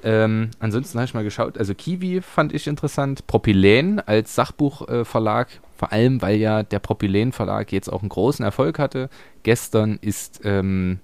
Ähm, 0.03 0.51
ansonsten 0.61 0.99
habe 0.99 1.07
ich 1.07 1.15
mal 1.15 1.25
geschaut, 1.25 1.59
also 1.59 1.75
Kiwi 1.75 2.23
fand 2.23 2.55
ich 2.55 2.67
interessant, 2.67 3.27
Propylen 3.27 4.01
als 4.01 4.35
Sachbuchverlag, 4.35 5.49
vor 5.81 5.93
allem 5.93 6.21
weil 6.21 6.37
ja 6.37 6.63
der 6.63 6.79
Propylen 6.79 7.33
Verlag 7.33 7.73
jetzt 7.73 7.91
auch 7.91 8.03
einen 8.03 8.11
großen 8.11 8.45
Erfolg 8.45 8.79
hatte. 8.79 9.09
Gestern 9.45 9.99
ist 10.03 10.43
ähm, 10.45 10.99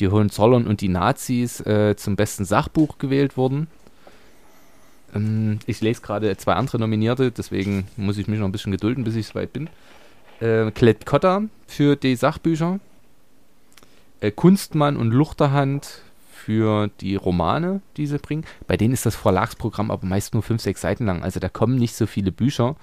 die 0.00 0.08
Hohenzollern 0.08 0.66
und 0.66 0.80
die 0.80 0.88
Nazis 0.88 1.60
äh, 1.60 1.94
zum 1.96 2.16
besten 2.16 2.44
Sachbuch 2.44 2.98
gewählt 2.98 3.36
worden. 3.36 3.68
Ähm, 5.14 5.60
ich 5.66 5.80
lese 5.82 6.02
gerade 6.02 6.36
zwei 6.36 6.54
andere 6.54 6.80
Nominierte, 6.80 7.30
deswegen 7.30 7.86
muss 7.96 8.18
ich 8.18 8.26
mich 8.26 8.40
noch 8.40 8.46
ein 8.46 8.50
bisschen 8.50 8.72
gedulden, 8.72 9.04
bis 9.04 9.14
ich 9.14 9.28
so 9.28 9.36
weit 9.36 9.52
bin. 9.52 9.70
Äh, 10.40 10.72
Klett 10.72 11.06
Cotta 11.06 11.42
für 11.68 11.94
die 11.94 12.16
Sachbücher. 12.16 12.80
Äh, 14.18 14.32
Kunstmann 14.32 14.96
und 14.96 15.12
Luchterhand 15.12 16.02
für 16.32 16.90
die 17.00 17.14
Romane, 17.14 17.82
die 17.96 18.08
sie 18.08 18.18
bringen. 18.18 18.44
Bei 18.66 18.76
denen 18.76 18.94
ist 18.94 19.06
das 19.06 19.14
Verlagsprogramm 19.14 19.92
aber 19.92 20.04
meist 20.04 20.34
nur 20.34 20.42
fünf, 20.42 20.60
sechs 20.60 20.80
Seiten 20.80 21.06
lang. 21.06 21.22
Also 21.22 21.38
da 21.38 21.48
kommen 21.48 21.76
nicht 21.76 21.94
so 21.94 22.06
viele 22.06 22.32
Bücher. 22.32 22.74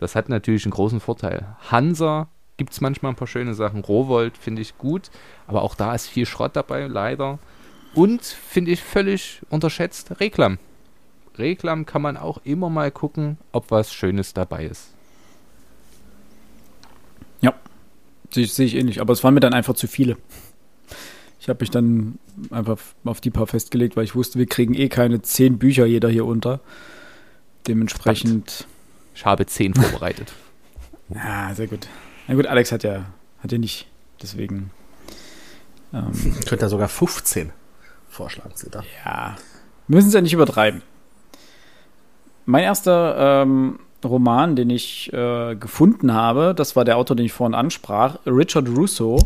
Das 0.00 0.14
hat 0.14 0.30
natürlich 0.30 0.64
einen 0.64 0.72
großen 0.72 0.98
Vorteil. 0.98 1.46
Hansa 1.70 2.28
gibt 2.56 2.72
es 2.72 2.80
manchmal 2.80 3.12
ein 3.12 3.16
paar 3.16 3.28
schöne 3.28 3.52
Sachen. 3.52 3.82
Rowold 3.82 4.38
finde 4.38 4.62
ich 4.62 4.78
gut, 4.78 5.10
aber 5.46 5.60
auch 5.62 5.74
da 5.74 5.94
ist 5.94 6.06
viel 6.06 6.24
Schrott 6.24 6.56
dabei, 6.56 6.86
leider. 6.86 7.38
Und 7.94 8.24
finde 8.24 8.70
ich 8.70 8.82
völlig 8.82 9.42
unterschätzt, 9.50 10.18
Reklam. 10.18 10.58
Reklam 11.36 11.84
kann 11.84 12.00
man 12.00 12.16
auch 12.16 12.40
immer 12.44 12.70
mal 12.70 12.90
gucken, 12.90 13.36
ob 13.52 13.70
was 13.70 13.92
Schönes 13.92 14.32
dabei 14.32 14.64
ist. 14.64 14.94
Ja, 17.42 17.54
sehe 18.30 18.46
seh 18.46 18.64
ich 18.64 18.76
ähnlich, 18.76 19.02
aber 19.02 19.12
es 19.12 19.22
waren 19.22 19.34
mir 19.34 19.40
dann 19.40 19.54
einfach 19.54 19.74
zu 19.74 19.86
viele. 19.86 20.16
Ich 21.40 21.50
habe 21.50 21.62
mich 21.62 21.70
dann 21.70 22.18
einfach 22.50 22.78
auf 23.04 23.20
die 23.20 23.30
paar 23.30 23.46
festgelegt, 23.46 23.96
weil 23.96 24.04
ich 24.04 24.14
wusste, 24.14 24.38
wir 24.38 24.46
kriegen 24.46 24.72
eh 24.72 24.88
keine 24.88 25.20
zehn 25.20 25.58
Bücher 25.58 25.84
jeder 25.84 26.08
hier 26.08 26.24
unter. 26.24 26.60
Dementsprechend. 27.66 28.66
Ich 29.14 29.24
habe 29.24 29.46
zehn 29.46 29.74
vorbereitet. 29.74 30.32
ja, 31.08 31.54
sehr 31.54 31.66
gut. 31.66 31.88
Na 32.26 32.34
gut, 32.34 32.46
Alex 32.46 32.72
hat 32.72 32.82
ja, 32.82 33.06
hat 33.42 33.52
ja 33.52 33.58
nicht. 33.58 33.86
Deswegen. 34.22 34.70
Ähm, 35.92 36.12
Könnte 36.46 36.66
er 36.66 36.68
sogar 36.68 36.88
15 36.88 37.52
vorschlagen, 38.08 38.52
Sie 38.54 38.70
da. 38.70 38.82
Ja. 39.04 39.36
Müssen 39.88 40.10
Sie 40.10 40.16
ja 40.16 40.22
nicht 40.22 40.32
übertreiben. 40.34 40.82
Mein 42.46 42.64
erster 42.64 43.42
ähm, 43.42 43.80
Roman, 44.04 44.56
den 44.56 44.70
ich 44.70 45.12
äh, 45.12 45.54
gefunden 45.56 46.12
habe, 46.12 46.54
das 46.54 46.74
war 46.74 46.84
der 46.84 46.96
Autor, 46.96 47.16
den 47.16 47.26
ich 47.26 47.32
vorhin 47.32 47.54
ansprach, 47.54 48.18
Richard 48.26 48.68
Russo 48.68 49.18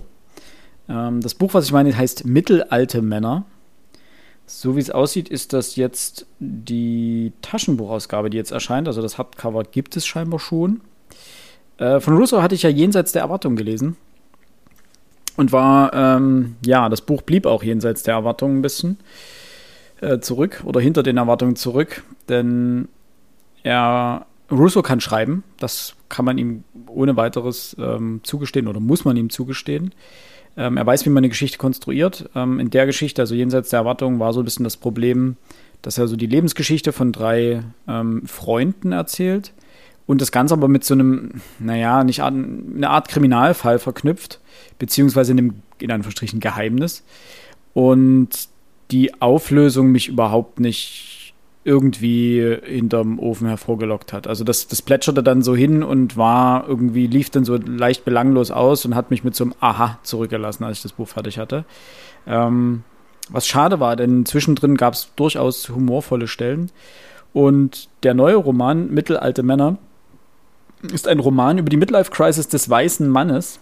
ähm, 0.88 1.20
das 1.20 1.34
Buch, 1.34 1.54
was 1.54 1.66
ich 1.66 1.72
meine, 1.72 1.96
heißt 1.96 2.24
Mittelalte 2.26 3.02
Männer. 3.02 3.44
So 4.46 4.76
wie 4.76 4.80
es 4.80 4.90
aussieht, 4.90 5.28
ist 5.28 5.52
das 5.52 5.76
jetzt 5.76 6.26
die 6.38 7.32
Taschenbuchausgabe, 7.40 8.28
die 8.28 8.36
jetzt 8.36 8.52
erscheint. 8.52 8.88
Also 8.88 9.00
das 9.00 9.16
Hardcover 9.16 9.64
gibt 9.64 9.96
es 9.96 10.06
scheinbar 10.06 10.38
schon. 10.38 10.82
Äh, 11.78 12.00
von 12.00 12.16
Russo 12.16 12.42
hatte 12.42 12.54
ich 12.54 12.62
ja 12.62 12.70
jenseits 12.70 13.12
der 13.12 13.22
Erwartungen 13.22 13.56
gelesen. 13.56 13.96
Und 15.36 15.50
war, 15.50 15.92
ähm, 15.94 16.56
ja, 16.64 16.88
das 16.88 17.00
Buch 17.00 17.22
blieb 17.22 17.46
auch 17.46 17.64
jenseits 17.64 18.04
der 18.04 18.14
Erwartungen 18.14 18.58
ein 18.58 18.62
bisschen 18.62 18.98
äh, 20.00 20.20
zurück 20.20 20.62
oder 20.64 20.80
hinter 20.80 21.02
den 21.02 21.16
Erwartungen 21.16 21.56
zurück. 21.56 22.04
Denn 22.28 22.88
er, 23.62 24.26
Russo 24.50 24.82
kann 24.82 25.00
schreiben. 25.00 25.42
Das 25.58 25.96
kann 26.08 26.24
man 26.24 26.38
ihm 26.38 26.64
ohne 26.86 27.16
weiteres 27.16 27.74
ähm, 27.80 28.20
zugestehen 28.22 28.68
oder 28.68 28.78
muss 28.78 29.04
man 29.04 29.16
ihm 29.16 29.30
zugestehen. 29.30 29.92
Ähm, 30.56 30.76
er 30.76 30.86
weiß, 30.86 31.04
wie 31.04 31.10
man 31.10 31.22
eine 31.22 31.28
Geschichte 31.28 31.58
konstruiert. 31.58 32.30
Ähm, 32.34 32.60
in 32.60 32.70
der 32.70 32.86
Geschichte, 32.86 33.22
also 33.22 33.34
jenseits 33.34 33.70
der 33.70 33.80
Erwartungen, 33.80 34.20
war 34.20 34.32
so 34.32 34.40
ein 34.40 34.44
bisschen 34.44 34.64
das 34.64 34.76
Problem, 34.76 35.36
dass 35.82 35.98
er 35.98 36.08
so 36.08 36.16
die 36.16 36.26
Lebensgeschichte 36.26 36.92
von 36.92 37.12
drei 37.12 37.62
ähm, 37.88 38.22
Freunden 38.26 38.92
erzählt 38.92 39.52
und 40.06 40.20
das 40.20 40.32
Ganze 40.32 40.54
aber 40.54 40.68
mit 40.68 40.84
so 40.84 40.94
einem, 40.94 41.40
naja, 41.58 42.04
nicht 42.04 42.22
eine 42.22 42.90
Art 42.90 43.08
Kriminalfall 43.08 43.78
verknüpft, 43.78 44.40
beziehungsweise 44.78 45.32
einem, 45.32 45.54
in 45.78 45.90
Anführungsstrichen, 45.90 46.40
Geheimnis. 46.40 47.04
Und 47.72 48.48
die 48.90 49.20
Auflösung 49.20 49.90
mich 49.90 50.08
überhaupt 50.08 50.60
nicht 50.60 51.13
irgendwie 51.64 52.58
hinterm 52.62 53.18
Ofen 53.18 53.48
hervorgelockt 53.48 54.12
hat. 54.12 54.26
Also 54.26 54.44
das, 54.44 54.68
das 54.68 54.82
plätscherte 54.82 55.22
dann 55.22 55.42
so 55.42 55.56
hin 55.56 55.82
und 55.82 56.16
war 56.16 56.68
irgendwie, 56.68 57.06
lief 57.06 57.30
dann 57.30 57.44
so 57.44 57.56
leicht 57.56 58.04
belanglos 58.04 58.50
aus 58.50 58.84
und 58.84 58.94
hat 58.94 59.10
mich 59.10 59.24
mit 59.24 59.34
so 59.34 59.44
einem 59.44 59.54
Aha 59.60 59.98
zurückgelassen, 60.02 60.64
als 60.64 60.78
ich 60.78 60.82
das 60.82 60.92
Buch 60.92 61.08
fertig 61.08 61.38
hatte. 61.38 61.64
Ähm, 62.26 62.84
was 63.30 63.46
schade 63.46 63.80
war, 63.80 63.96
denn 63.96 64.26
zwischendrin 64.26 64.76
gab 64.76 64.92
es 64.92 65.10
durchaus 65.16 65.70
humorvolle 65.70 66.28
Stellen. 66.28 66.70
Und 67.32 67.88
der 68.02 68.12
neue 68.12 68.36
Roman, 68.36 68.90
Mittelalte 68.92 69.42
Männer, 69.42 69.78
ist 70.92 71.08
ein 71.08 71.18
Roman 71.18 71.56
über 71.56 71.70
die 71.70 71.78
Midlife-Crisis 71.78 72.48
des 72.48 72.68
weißen 72.68 73.08
Mannes. 73.08 73.58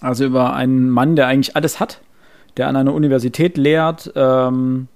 Also 0.00 0.24
über 0.24 0.54
einen 0.54 0.90
Mann, 0.90 1.14
der 1.14 1.28
eigentlich 1.28 1.54
alles 1.54 1.78
hat, 1.78 2.00
der 2.56 2.66
an 2.66 2.74
einer 2.74 2.92
Universität 2.92 3.56
lehrt, 3.56 4.12
ähm, 4.16 4.88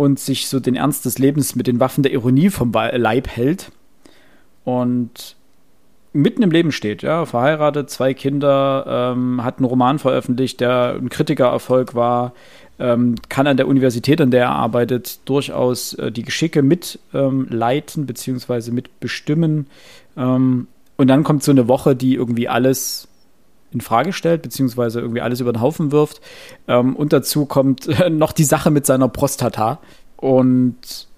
und 0.00 0.18
sich 0.18 0.48
so 0.48 0.60
den 0.60 0.76
Ernst 0.76 1.04
des 1.04 1.18
Lebens 1.18 1.56
mit 1.56 1.66
den 1.66 1.78
Waffen 1.78 2.02
der 2.02 2.14
Ironie 2.14 2.48
vom 2.48 2.72
Leib 2.72 3.28
hält 3.28 3.70
und 4.64 5.36
mitten 6.14 6.42
im 6.42 6.50
Leben 6.50 6.72
steht, 6.72 7.02
ja, 7.02 7.26
verheiratet, 7.26 7.90
zwei 7.90 8.14
Kinder, 8.14 9.12
ähm, 9.14 9.44
hat 9.44 9.58
einen 9.58 9.66
Roman 9.66 9.98
veröffentlicht, 9.98 10.60
der 10.60 10.94
ein 10.94 11.10
Kritikererfolg 11.10 11.94
war, 11.94 12.32
ähm, 12.78 13.16
kann 13.28 13.46
an 13.46 13.58
der 13.58 13.68
Universität, 13.68 14.22
an 14.22 14.30
der 14.30 14.44
er 14.44 14.52
arbeitet, 14.52 15.28
durchaus 15.28 15.92
äh, 15.92 16.10
die 16.10 16.22
Geschicke 16.22 16.62
mitleiten 16.62 18.02
ähm, 18.02 18.06
beziehungsweise 18.06 18.72
mitbestimmen. 18.72 19.66
Ähm, 20.16 20.66
und 20.96 21.08
dann 21.08 21.24
kommt 21.24 21.42
so 21.42 21.50
eine 21.50 21.68
Woche, 21.68 21.94
die 21.94 22.14
irgendwie 22.14 22.48
alles 22.48 23.06
in 23.72 23.80
Frage 23.80 24.12
stellt, 24.12 24.42
beziehungsweise 24.42 25.00
irgendwie 25.00 25.20
alles 25.20 25.40
über 25.40 25.52
den 25.52 25.60
Haufen 25.60 25.92
wirft. 25.92 26.20
Ähm, 26.68 26.96
und 26.96 27.12
dazu 27.12 27.46
kommt 27.46 27.86
äh, 27.86 28.10
noch 28.10 28.32
die 28.32 28.44
Sache 28.44 28.70
mit 28.70 28.86
seiner 28.86 29.08
Prostata. 29.08 29.80
Und 30.16 31.08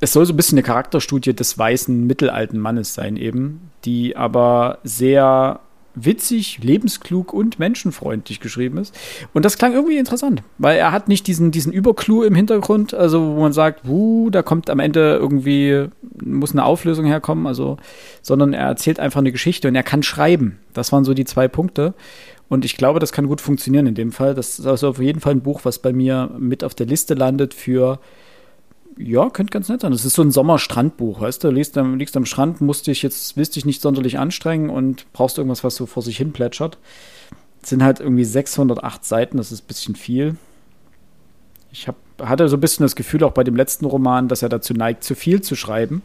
es 0.00 0.12
soll 0.12 0.26
so 0.26 0.32
ein 0.32 0.36
bisschen 0.36 0.58
eine 0.58 0.66
Charakterstudie 0.66 1.34
des 1.34 1.58
weißen 1.58 2.06
mittelalten 2.06 2.58
Mannes 2.58 2.94
sein, 2.94 3.16
eben, 3.16 3.70
die 3.84 4.16
aber 4.16 4.78
sehr 4.84 5.60
witzig, 5.96 6.60
lebensklug 6.62 7.32
und 7.32 7.58
menschenfreundlich 7.58 8.38
geschrieben 8.40 8.78
ist. 8.78 8.94
Und 9.32 9.44
das 9.44 9.58
klang 9.58 9.72
irgendwie 9.72 9.96
interessant, 9.96 10.42
weil 10.58 10.78
er 10.78 10.92
hat 10.92 11.08
nicht 11.08 11.26
diesen, 11.26 11.50
diesen 11.50 11.72
Überclou 11.72 12.22
im 12.22 12.34
Hintergrund, 12.34 12.94
also 12.94 13.34
wo 13.34 13.40
man 13.40 13.52
sagt, 13.52 13.88
wuh, 13.88 14.30
da 14.30 14.42
kommt 14.42 14.70
am 14.70 14.78
Ende 14.78 15.16
irgendwie, 15.16 15.88
muss 16.22 16.52
eine 16.52 16.64
Auflösung 16.64 17.06
herkommen, 17.06 17.46
also, 17.46 17.78
sondern 18.22 18.52
er 18.52 18.66
erzählt 18.66 19.00
einfach 19.00 19.20
eine 19.20 19.32
Geschichte 19.32 19.68
und 19.68 19.74
er 19.74 19.82
kann 19.82 20.02
schreiben. 20.02 20.58
Das 20.74 20.92
waren 20.92 21.04
so 21.04 21.14
die 21.14 21.24
zwei 21.24 21.48
Punkte. 21.48 21.94
Und 22.48 22.64
ich 22.64 22.76
glaube, 22.76 23.00
das 23.00 23.10
kann 23.10 23.26
gut 23.26 23.40
funktionieren 23.40 23.86
in 23.86 23.94
dem 23.96 24.12
Fall. 24.12 24.34
Das 24.34 24.60
ist 24.60 24.66
also 24.66 24.90
auf 24.90 25.00
jeden 25.00 25.20
Fall 25.20 25.32
ein 25.32 25.40
Buch, 25.40 25.62
was 25.64 25.80
bei 25.80 25.92
mir 25.92 26.30
mit 26.38 26.62
auf 26.62 26.74
der 26.74 26.86
Liste 26.86 27.14
landet 27.14 27.54
für 27.54 27.98
ja, 28.98 29.28
könnte 29.30 29.50
ganz 29.50 29.68
nett 29.68 29.82
sein. 29.82 29.92
Das 29.92 30.04
ist 30.04 30.14
so 30.14 30.22
ein 30.22 30.30
Sommerstrandbuch, 30.30 31.20
weißt 31.20 31.44
du? 31.44 31.50
Liegst 31.50 31.76
liegst 31.76 32.16
am 32.16 32.24
Strand, 32.24 32.60
musst 32.60 32.86
dich 32.86 33.02
jetzt, 33.02 33.36
willst 33.36 33.56
dich 33.56 33.64
nicht 33.64 33.82
sonderlich 33.82 34.18
anstrengen 34.18 34.70
und 34.70 35.10
brauchst 35.12 35.38
irgendwas, 35.38 35.64
was 35.64 35.76
so 35.76 35.86
vor 35.86 36.02
sich 36.02 36.16
hin 36.16 36.32
plätschert. 36.32 36.78
Das 37.60 37.70
sind 37.70 37.82
halt 37.82 38.00
irgendwie 38.00 38.24
608 38.24 39.04
Seiten, 39.04 39.36
das 39.36 39.52
ist 39.52 39.64
ein 39.64 39.66
bisschen 39.66 39.96
viel. 39.96 40.36
Ich 41.72 41.88
hab, 41.88 41.96
hatte 42.22 42.48
so 42.48 42.56
ein 42.56 42.60
bisschen 42.60 42.84
das 42.84 42.96
Gefühl, 42.96 43.22
auch 43.24 43.32
bei 43.32 43.44
dem 43.44 43.56
letzten 43.56 43.84
Roman, 43.84 44.28
dass 44.28 44.42
er 44.42 44.48
dazu 44.48 44.72
neigt, 44.72 45.04
zu 45.04 45.14
viel 45.14 45.42
zu 45.42 45.56
schreiben. 45.56 46.02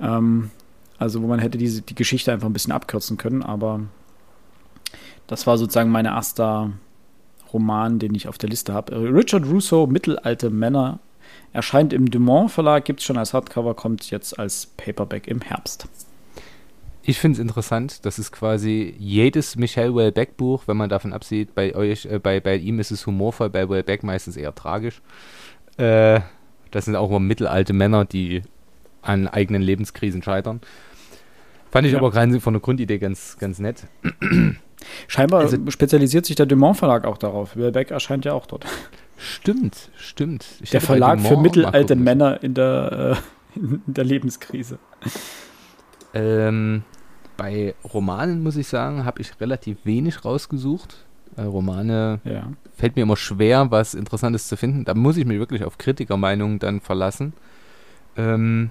Ähm, 0.00 0.50
also, 0.98 1.22
wo 1.22 1.26
man 1.26 1.40
hätte 1.40 1.58
diese, 1.58 1.82
die 1.82 1.94
Geschichte 1.94 2.32
einfach 2.32 2.48
ein 2.48 2.52
bisschen 2.52 2.72
abkürzen 2.72 3.16
können, 3.16 3.42
aber 3.42 3.80
das 5.26 5.46
war 5.46 5.58
sozusagen 5.58 5.90
mein 5.90 6.06
erster 6.06 6.72
Roman, 7.52 7.98
den 7.98 8.14
ich 8.14 8.28
auf 8.28 8.38
der 8.38 8.50
Liste 8.50 8.72
habe. 8.72 8.94
Richard 9.14 9.46
Russo, 9.46 9.86
Mittelalte 9.86 10.50
Männer, 10.50 11.00
erscheint 11.52 11.92
im 11.92 12.10
Dumont 12.10 12.50
Verlag, 12.50 12.84
gibt 12.84 13.00
es 13.00 13.06
schon 13.06 13.18
als 13.18 13.34
Hardcover, 13.34 13.74
kommt 13.74 14.10
jetzt 14.10 14.38
als 14.38 14.66
Paperback 14.66 15.26
im 15.26 15.40
Herbst. 15.40 15.88
Ich 17.02 17.18
finde 17.18 17.36
es 17.36 17.40
interessant, 17.40 18.04
dass 18.04 18.18
es 18.18 18.30
quasi 18.30 18.94
jedes 18.98 19.56
Michel 19.56 19.94
Welbeck 19.94 20.36
Buch, 20.36 20.64
wenn 20.66 20.76
man 20.76 20.90
davon 20.90 21.14
absieht, 21.14 21.54
bei 21.54 21.74
euch, 21.74 22.04
äh, 22.04 22.18
bei, 22.18 22.38
bei 22.38 22.56
ihm 22.56 22.78
ist 22.80 22.90
es 22.90 23.06
humorvoll, 23.06 23.48
bei 23.48 23.68
Welbeck 23.68 24.02
meistens 24.02 24.36
eher 24.36 24.54
tragisch. 24.54 25.00
Äh, 25.78 26.20
das 26.70 26.84
sind 26.84 26.96
auch 26.96 27.08
immer 27.08 27.20
mittelalte 27.20 27.72
Männer, 27.72 28.04
die 28.04 28.42
an 29.00 29.26
eigenen 29.26 29.62
Lebenskrisen 29.62 30.22
scheitern. 30.22 30.60
Fand 31.70 31.86
ich 31.86 31.92
ja. 31.92 31.98
aber 31.98 32.10
gerade 32.10 32.40
von 32.40 32.54
der 32.54 32.60
Grundidee 32.60 32.98
ganz, 32.98 33.38
ganz 33.38 33.58
nett. 33.58 33.84
Scheinbar 35.06 35.40
also, 35.40 35.56
spezialisiert 35.70 36.26
sich 36.26 36.36
der 36.36 36.46
Dumont 36.46 36.76
Verlag 36.76 37.06
auch 37.06 37.18
darauf. 37.18 37.56
Welbeck 37.56 37.90
erscheint 37.90 38.24
ja 38.24 38.34
auch 38.34 38.46
dort. 38.46 38.66
Stimmt, 39.18 39.90
stimmt. 39.96 40.46
Ich 40.62 40.70
der 40.70 40.80
Verlag 40.80 41.20
für 41.20 41.36
mittelalte 41.36 41.96
Männer 41.96 42.42
in 42.42 42.54
der, 42.54 43.16
äh, 43.54 43.58
in 43.60 43.82
der 43.86 44.04
Lebenskrise. 44.04 44.78
Ähm, 46.14 46.84
bei 47.36 47.74
Romanen, 47.92 48.42
muss 48.42 48.56
ich 48.56 48.68
sagen, 48.68 49.04
habe 49.04 49.20
ich 49.20 49.40
relativ 49.40 49.78
wenig 49.84 50.24
rausgesucht. 50.24 51.04
Äh, 51.36 51.42
Romane 51.42 52.20
ja. 52.24 52.52
fällt 52.76 52.96
mir 52.96 53.02
immer 53.02 53.16
schwer, 53.16 53.70
was 53.70 53.94
Interessantes 53.94 54.48
zu 54.48 54.56
finden. 54.56 54.84
Da 54.84 54.94
muss 54.94 55.16
ich 55.16 55.26
mich 55.26 55.38
wirklich 55.38 55.64
auf 55.64 55.78
Kritikermeinungen 55.78 56.58
dann 56.58 56.80
verlassen. 56.80 57.32
Ähm, 58.16 58.70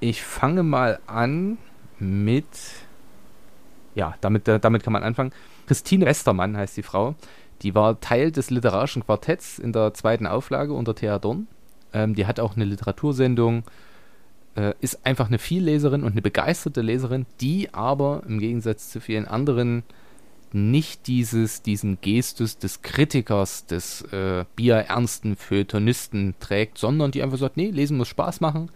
ich 0.00 0.22
fange 0.22 0.62
mal 0.62 0.98
an 1.06 1.58
mit, 1.98 2.46
ja, 3.94 4.14
damit, 4.20 4.48
damit 4.48 4.82
kann 4.82 4.92
man 4.92 5.02
anfangen. 5.02 5.32
Christine 5.66 6.06
Westermann 6.06 6.56
heißt 6.56 6.76
die 6.76 6.82
Frau. 6.82 7.14
Die 7.62 7.74
war 7.74 8.00
Teil 8.00 8.32
des 8.32 8.50
literarischen 8.50 9.04
Quartetts 9.04 9.58
in 9.58 9.72
der 9.72 9.94
zweiten 9.94 10.26
Auflage 10.26 10.72
unter 10.72 10.94
Thea 10.94 11.18
Dorn. 11.18 11.46
Ähm, 11.92 12.14
die 12.14 12.26
hat 12.26 12.40
auch 12.40 12.56
eine 12.56 12.64
Literatursendung 12.64 13.64
äh, 14.56 14.74
ist 14.80 15.06
einfach 15.06 15.28
eine 15.28 15.38
Vielleserin 15.38 16.02
und 16.02 16.12
eine 16.12 16.22
begeisterte 16.22 16.82
Leserin, 16.82 17.26
die 17.40 17.72
aber 17.72 18.22
im 18.26 18.38
Gegensatz 18.38 18.90
zu 18.90 19.00
vielen 19.00 19.26
anderen 19.26 19.82
nicht 20.52 21.06
dieses, 21.06 21.62
diesen 21.62 22.00
Gestus 22.00 22.58
des 22.58 22.82
Kritikers, 22.82 23.66
des 23.66 24.02
äh, 24.12 24.44
bierernsten 24.56 25.36
Feuilletonisten 25.36 26.34
trägt, 26.40 26.78
sondern 26.78 27.12
die 27.12 27.22
einfach 27.22 27.38
sagt, 27.38 27.56
nee, 27.56 27.70
lesen 27.70 27.96
muss 27.96 28.08
Spaß 28.08 28.40
machen 28.40 28.70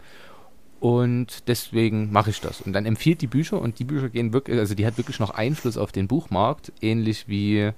und 0.79 1.49
deswegen 1.49 2.13
mache 2.13 2.29
ich 2.29 2.39
das. 2.39 2.61
Und 2.61 2.71
dann 2.71 2.85
empfiehlt 2.85 3.21
die 3.21 3.27
Bücher 3.27 3.59
und 3.61 3.79
die 3.79 3.83
Bücher 3.83 4.09
gehen 4.09 4.31
wirklich, 4.31 4.57
also 4.57 4.73
die 4.73 4.85
hat 4.85 4.97
wirklich 4.97 5.19
noch 5.19 5.31
Einfluss 5.31 5.77
auf 5.77 5.91
den 5.91 6.07
Buchmarkt, 6.07 6.71
ähnlich 6.81 7.27
wie 7.27 7.71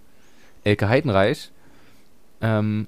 Elke 0.63 0.89
Heidenreich. 0.89 1.51
Ähm, 2.41 2.87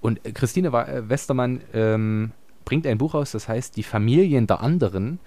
und 0.00 0.22
Christine 0.34 0.72
Westermann 0.72 1.60
ähm, 1.72 2.32
bringt 2.64 2.86
ein 2.86 2.98
Buch 2.98 3.14
aus, 3.14 3.32
das 3.32 3.48
heißt 3.48 3.76
Die 3.76 3.82
Familien 3.82 4.46
der 4.46 4.60
anderen, 4.60 5.18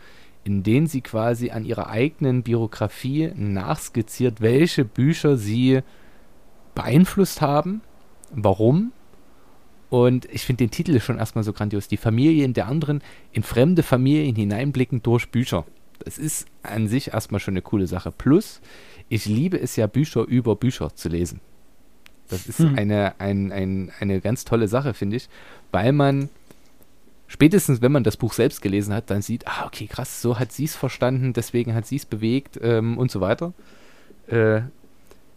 in 0.43 0.63
denen 0.63 0.87
sie 0.87 1.01
quasi 1.01 1.49
an 1.49 1.65
ihrer 1.65 1.89
eigenen 1.89 2.43
Biografie 2.43 3.31
nachskizziert, 3.35 4.39
welche 4.39 4.85
Bücher 4.85 5.35
sie 5.35 5.81
beeinflusst 6.75 7.41
haben, 7.41 7.81
warum. 8.31 8.91
Und 9.89 10.25
ich 10.31 10.45
finde 10.45 10.65
den 10.65 10.71
Titel 10.71 10.99
schon 10.99 11.17
erstmal 11.17 11.43
so 11.43 11.53
grandios. 11.53 11.87
Die 11.87 11.97
Familien 11.97 12.53
der 12.53 12.67
anderen 12.67 13.01
in 13.31 13.43
fremde 13.43 13.83
Familien 13.83 14.35
hineinblicken 14.35 15.01
durch 15.01 15.29
Bücher. 15.29 15.65
Das 16.03 16.17
ist 16.17 16.47
an 16.61 16.87
sich 16.87 17.13
erstmal 17.13 17.39
schon 17.39 17.53
eine 17.53 17.61
coole 17.61 17.87
Sache. 17.87 18.11
Plus, 18.11 18.61
ich 19.09 19.25
liebe 19.25 19.59
es 19.59 19.75
ja, 19.75 19.87
Bücher 19.87 20.23
über 20.25 20.55
Bücher 20.55 20.93
zu 20.93 21.09
lesen. 21.09 21.41
Das 22.29 22.47
ist 22.47 22.59
hm. 22.59 22.77
eine, 22.77 23.19
ein, 23.19 23.51
ein, 23.51 23.91
eine 23.99 24.21
ganz 24.21 24.45
tolle 24.45 24.67
Sache, 24.67 24.93
finde 24.93 25.17
ich, 25.17 25.29
weil 25.71 25.93
man 25.93 26.29
spätestens 27.27 27.81
wenn 27.81 27.91
man 27.91 28.03
das 28.03 28.17
Buch 28.17 28.33
selbst 28.33 28.61
gelesen 28.61 28.93
hat, 28.93 29.09
dann 29.09 29.21
sieht, 29.21 29.47
ah, 29.47 29.65
okay, 29.65 29.87
krass, 29.87 30.21
so 30.21 30.39
hat 30.39 30.51
sie 30.51 30.63
es 30.63 30.75
verstanden, 30.75 31.33
deswegen 31.33 31.73
hat 31.73 31.85
sie 31.85 31.97
es 31.97 32.05
bewegt 32.05 32.59
ähm, 32.61 32.97
und 32.97 33.11
so 33.11 33.21
weiter. 33.21 33.53
Äh, 34.27 34.61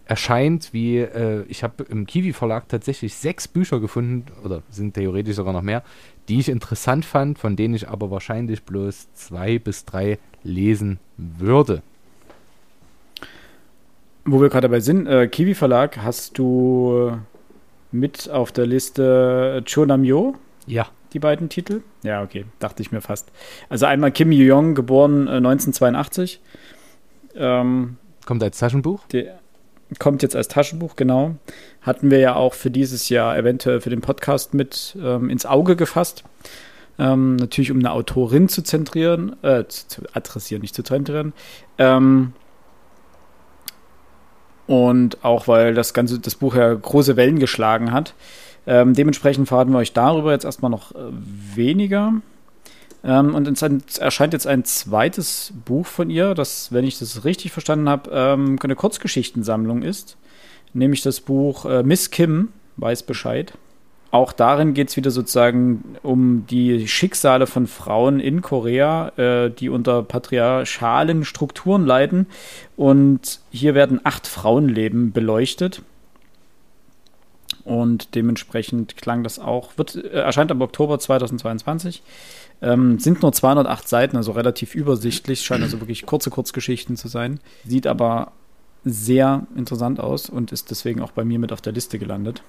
erscheint 0.07 0.72
wie, 0.72 0.99
äh, 0.99 1.45
ich 1.49 1.62
habe 1.62 1.84
im 1.84 2.07
Kiwi 2.07 2.32
Verlag 2.32 2.68
tatsächlich 2.68 3.14
sechs 3.14 3.47
Bücher 3.47 3.78
gefunden, 3.78 4.26
oder 4.45 4.62
sind 4.70 4.95
theoretisch 4.95 5.36
sogar 5.36 5.53
noch 5.53 5.62
mehr, 5.62 5.84
die 6.28 6.41
ich 6.41 6.49
interessant 6.49 7.05
fand, 7.05 7.38
von 7.38 7.55
denen 7.55 7.74
ich 7.74 7.88
aber 7.88 8.11
wahrscheinlich 8.11 8.64
bloß 8.64 9.12
zwei 9.14 9.59
bis 9.59 9.84
drei 9.84 10.18
lesen 10.43 10.99
würde. 11.16 11.82
Wo 14.25 14.41
wir 14.41 14.49
gerade 14.49 14.68
dabei 14.68 14.81
sind, 14.81 15.07
äh, 15.07 15.27
Kiwi 15.29 15.55
Verlag, 15.55 15.99
hast 15.99 16.39
du 16.39 17.18
mit 17.93 18.31
auf 18.31 18.53
der 18.53 18.66
Liste 18.66 19.62
Chonamyo? 19.66 20.35
Ja 20.66 20.87
die 21.12 21.18
beiden 21.18 21.49
Titel? 21.49 21.83
Ja, 22.03 22.23
okay, 22.23 22.45
dachte 22.59 22.83
ich 22.83 22.93
mir 22.93 23.01
fast. 23.01 23.31
Also 23.68 23.87
einmal 23.87 24.12
Kim 24.12 24.33
Yoo-young, 24.33 24.75
geboren 24.75 25.27
äh, 25.27 25.37
1982. 25.37 26.41
Ähm, 27.37 27.97
kommt 28.27 28.43
als 28.43 28.59
Taschenbuch? 28.59 29.07
Der 29.09 29.39
kommt 29.99 30.23
jetzt 30.23 30.37
als 30.37 30.49
Taschenbuch, 30.49 30.97
genau. 30.97 31.37
Hatten 31.83 32.11
wir 32.11 32.18
ja 32.18 32.37
auch 32.37 32.55
für 32.55 32.71
dieses 32.71 33.09
Jahr 33.09 33.37
eventuell 33.37 33.81
für 33.81 33.91
den 33.91 34.01
Podcast 34.01 34.55
mit 34.55 34.97
ähm, 35.03 35.31
ins 35.31 35.47
Auge 35.47 35.75
gefasst. 35.75 36.25
Ähm, 36.99 37.37
natürlich, 37.37 37.73
um 37.73 37.79
eine 37.79 37.93
Autorin 37.93 38.49
zu 38.49 38.62
zentrieren, 38.62 39.37
äh, 39.43 39.64
zu, 39.66 39.89
zu 39.89 40.03
adressieren, 40.12 40.62
nicht 40.62 40.75
zu 40.75 40.83
zentrieren. 40.83 41.33
Ähm, 41.79 42.35
und 44.71 45.25
auch 45.25 45.49
weil 45.49 45.75
das 45.75 45.95
ganze, 45.95 46.21
das 46.21 46.37
Buch 46.37 46.55
ja 46.55 46.73
große 46.73 47.16
Wellen 47.16 47.41
geschlagen 47.41 47.91
hat. 47.91 48.14
Ähm, 48.68 48.95
dementsprechend 48.95 49.49
verraten 49.49 49.73
wir 49.73 49.79
euch 49.79 49.93
darüber 49.93 50.31
jetzt 50.31 50.45
erstmal 50.45 50.71
noch 50.71 50.93
äh, 50.93 50.99
weniger. 51.57 52.12
Ähm, 53.03 53.35
und 53.35 53.49
es 53.49 53.99
erscheint 53.99 54.33
jetzt 54.33 54.47
ein 54.47 54.64
zweites 54.64 55.53
Buch 55.64 55.87
von 55.87 56.09
ihr, 56.09 56.35
das, 56.35 56.71
wenn 56.71 56.85
ich 56.85 57.01
das 57.01 57.25
richtig 57.25 57.51
verstanden 57.51 57.89
habe, 57.89 58.11
ähm, 58.12 58.61
eine 58.62 58.77
Kurzgeschichtensammlung 58.77 59.83
ist. 59.83 60.16
Nämlich 60.73 61.03
das 61.03 61.21
Buch 61.21 61.64
äh, 61.64 61.83
Miss 61.83 62.12
Kim 62.12 62.51
weiß 62.77 63.03
Bescheid. 63.03 63.55
Auch 64.11 64.33
darin 64.33 64.75
geht 64.75 64.89
es 64.89 64.97
wieder 64.97 65.13
sozusagen 65.13 65.97
um 66.03 66.45
die 66.49 66.89
Schicksale 66.89 67.47
von 67.47 67.69
Frauen 67.69 68.19
in 68.19 68.43
Korea, 68.43 69.11
äh, 69.17 69.51
die 69.51 69.69
unter 69.69 70.03
patriarchalen 70.03 71.25
Strukturen 71.25 71.87
leiden. 71.87 72.27
Und 72.77 73.41
hier 73.51 73.75
werden 73.75 74.01
acht 74.03 74.27
Frauenleben 74.27 75.13
beleuchtet. 75.13 75.83
Und 77.65 78.17
dementsprechend 78.17 78.97
klang 78.97 79.23
das 79.23 79.39
auch. 79.39 79.79
Wird, 79.79 79.95
äh, 79.95 80.09
erscheint 80.09 80.51
am 80.51 80.61
Oktober 80.61 80.99
2022. 80.99 82.03
Ähm, 82.63 82.99
sind 82.99 83.23
nur 83.23 83.33
208 83.33 83.89
Seiten, 83.89 84.17
also 84.17 84.33
relativ 84.33 84.75
übersichtlich. 84.75 85.43
Scheint 85.43 85.63
also 85.63 85.81
wirklich 85.81 86.05
kurze 86.05 86.31
Kurzgeschichten 86.31 86.97
zu 86.97 87.07
sein. 87.07 87.39
Sieht 87.65 87.87
aber 87.87 88.33
sehr 88.85 89.47
interessant 89.57 90.01
aus 90.01 90.29
und 90.29 90.51
ist 90.51 90.71
deswegen 90.71 91.01
auch 91.01 91.13
bei 91.13 91.25
mir 91.25 91.39
mit 91.39 91.53
auf 91.53 91.61
der 91.61 91.73
Liste 91.73 92.01
gelandet. 92.01 92.43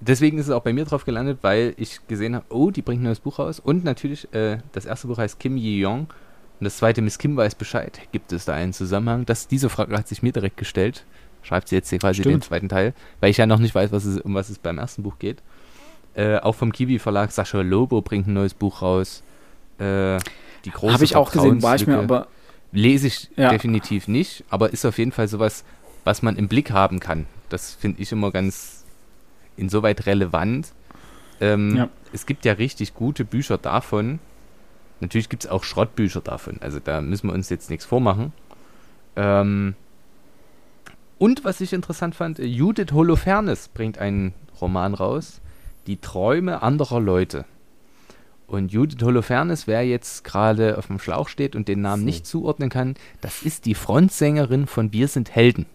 Deswegen 0.00 0.38
ist 0.38 0.46
es 0.46 0.52
auch 0.52 0.62
bei 0.62 0.72
mir 0.72 0.84
drauf 0.84 1.04
gelandet, 1.04 1.38
weil 1.42 1.74
ich 1.78 2.06
gesehen 2.06 2.34
habe, 2.34 2.46
oh, 2.50 2.70
die 2.70 2.82
bringt 2.82 3.00
ein 3.00 3.04
neues 3.04 3.20
Buch 3.20 3.38
raus. 3.38 3.60
Und 3.60 3.84
natürlich, 3.84 4.32
äh, 4.34 4.58
das 4.72 4.84
erste 4.84 5.06
Buch 5.06 5.18
heißt 5.18 5.40
Kim 5.40 5.56
Yi-Yong 5.56 6.00
und 6.00 6.64
das 6.64 6.76
zweite 6.76 7.00
Miss 7.00 7.18
Kim 7.18 7.36
weiß 7.36 7.54
Bescheid. 7.54 7.98
Gibt 8.12 8.32
es 8.32 8.44
da 8.44 8.54
einen 8.54 8.72
Zusammenhang? 8.72 9.24
Das, 9.24 9.48
diese 9.48 9.68
Frage 9.68 9.96
hat 9.96 10.08
sich 10.08 10.22
mir 10.22 10.32
direkt 10.32 10.58
gestellt 10.58 11.04
schreibt 11.46 11.68
sie 11.68 11.76
jetzt 11.76 11.90
hier 11.90 11.98
quasi 11.98 12.22
Stimmt. 12.22 12.34
den 12.34 12.42
zweiten 12.42 12.68
Teil, 12.68 12.92
weil 13.20 13.30
ich 13.30 13.36
ja 13.36 13.46
noch 13.46 13.58
nicht 13.58 13.74
weiß, 13.74 13.92
was 13.92 14.04
es, 14.04 14.20
um 14.20 14.34
was 14.34 14.50
es 14.50 14.58
beim 14.58 14.78
ersten 14.78 15.02
Buch 15.02 15.18
geht. 15.18 15.42
Äh, 16.14 16.38
auch 16.38 16.54
vom 16.54 16.72
Kiwi 16.72 16.98
Verlag, 16.98 17.30
Sascha 17.30 17.60
Lobo 17.60 18.02
bringt 18.02 18.26
ein 18.26 18.34
neues 18.34 18.54
Buch 18.54 18.82
raus. 18.82 19.22
Äh, 19.78 20.18
die 20.64 20.70
große 20.70 20.92
Habe 20.92 21.04
ich 21.04 21.14
auch 21.14 21.30
gesehen, 21.30 21.62
war 21.62 21.76
ich 21.76 21.86
mir 21.86 21.98
aber. 21.98 22.28
Lese 22.72 23.06
ich 23.06 23.30
ja. 23.36 23.50
definitiv 23.50 24.08
nicht, 24.08 24.44
aber 24.50 24.72
ist 24.72 24.84
auf 24.84 24.98
jeden 24.98 25.12
Fall 25.12 25.28
sowas, 25.28 25.64
was 26.04 26.20
man 26.22 26.36
im 26.36 26.48
Blick 26.48 26.72
haben 26.72 27.00
kann. 27.00 27.26
Das 27.48 27.74
finde 27.74 28.02
ich 28.02 28.10
immer 28.10 28.32
ganz 28.32 28.75
insoweit 29.56 30.06
relevant. 30.06 30.72
Ähm, 31.40 31.76
ja. 31.76 31.88
Es 32.12 32.26
gibt 32.26 32.44
ja 32.44 32.54
richtig 32.54 32.94
gute 32.94 33.24
Bücher 33.24 33.58
davon. 33.58 34.18
Natürlich 35.00 35.28
gibt 35.28 35.44
es 35.44 35.50
auch 35.50 35.64
Schrottbücher 35.64 36.20
davon. 36.20 36.58
Also 36.60 36.80
da 36.80 37.00
müssen 37.00 37.28
wir 37.28 37.34
uns 37.34 37.50
jetzt 37.50 37.70
nichts 37.70 37.84
vormachen. 37.84 38.32
Ähm, 39.16 39.74
und 41.18 41.44
was 41.44 41.60
ich 41.60 41.72
interessant 41.72 42.14
fand, 42.14 42.38
Judith 42.38 42.92
Holofernes 42.92 43.68
bringt 43.68 43.98
einen 43.98 44.34
Roman 44.60 44.94
raus, 44.94 45.40
Die 45.86 45.98
Träume 45.98 46.62
anderer 46.62 47.00
Leute. 47.00 47.44
Und 48.46 48.72
Judith 48.72 49.02
Holofernes, 49.02 49.66
wer 49.66 49.86
jetzt 49.86 50.24
gerade 50.24 50.78
auf 50.78 50.86
dem 50.86 50.98
Schlauch 50.98 51.28
steht 51.28 51.56
und 51.56 51.68
den 51.68 51.80
Namen 51.80 52.04
nicht 52.04 52.26
zuordnen 52.26 52.70
kann, 52.70 52.94
das 53.20 53.42
ist 53.42 53.66
die 53.66 53.74
Frontsängerin 53.74 54.66
von 54.66 54.92
Wir 54.92 55.08
sind 55.08 55.34
Helden. 55.34 55.66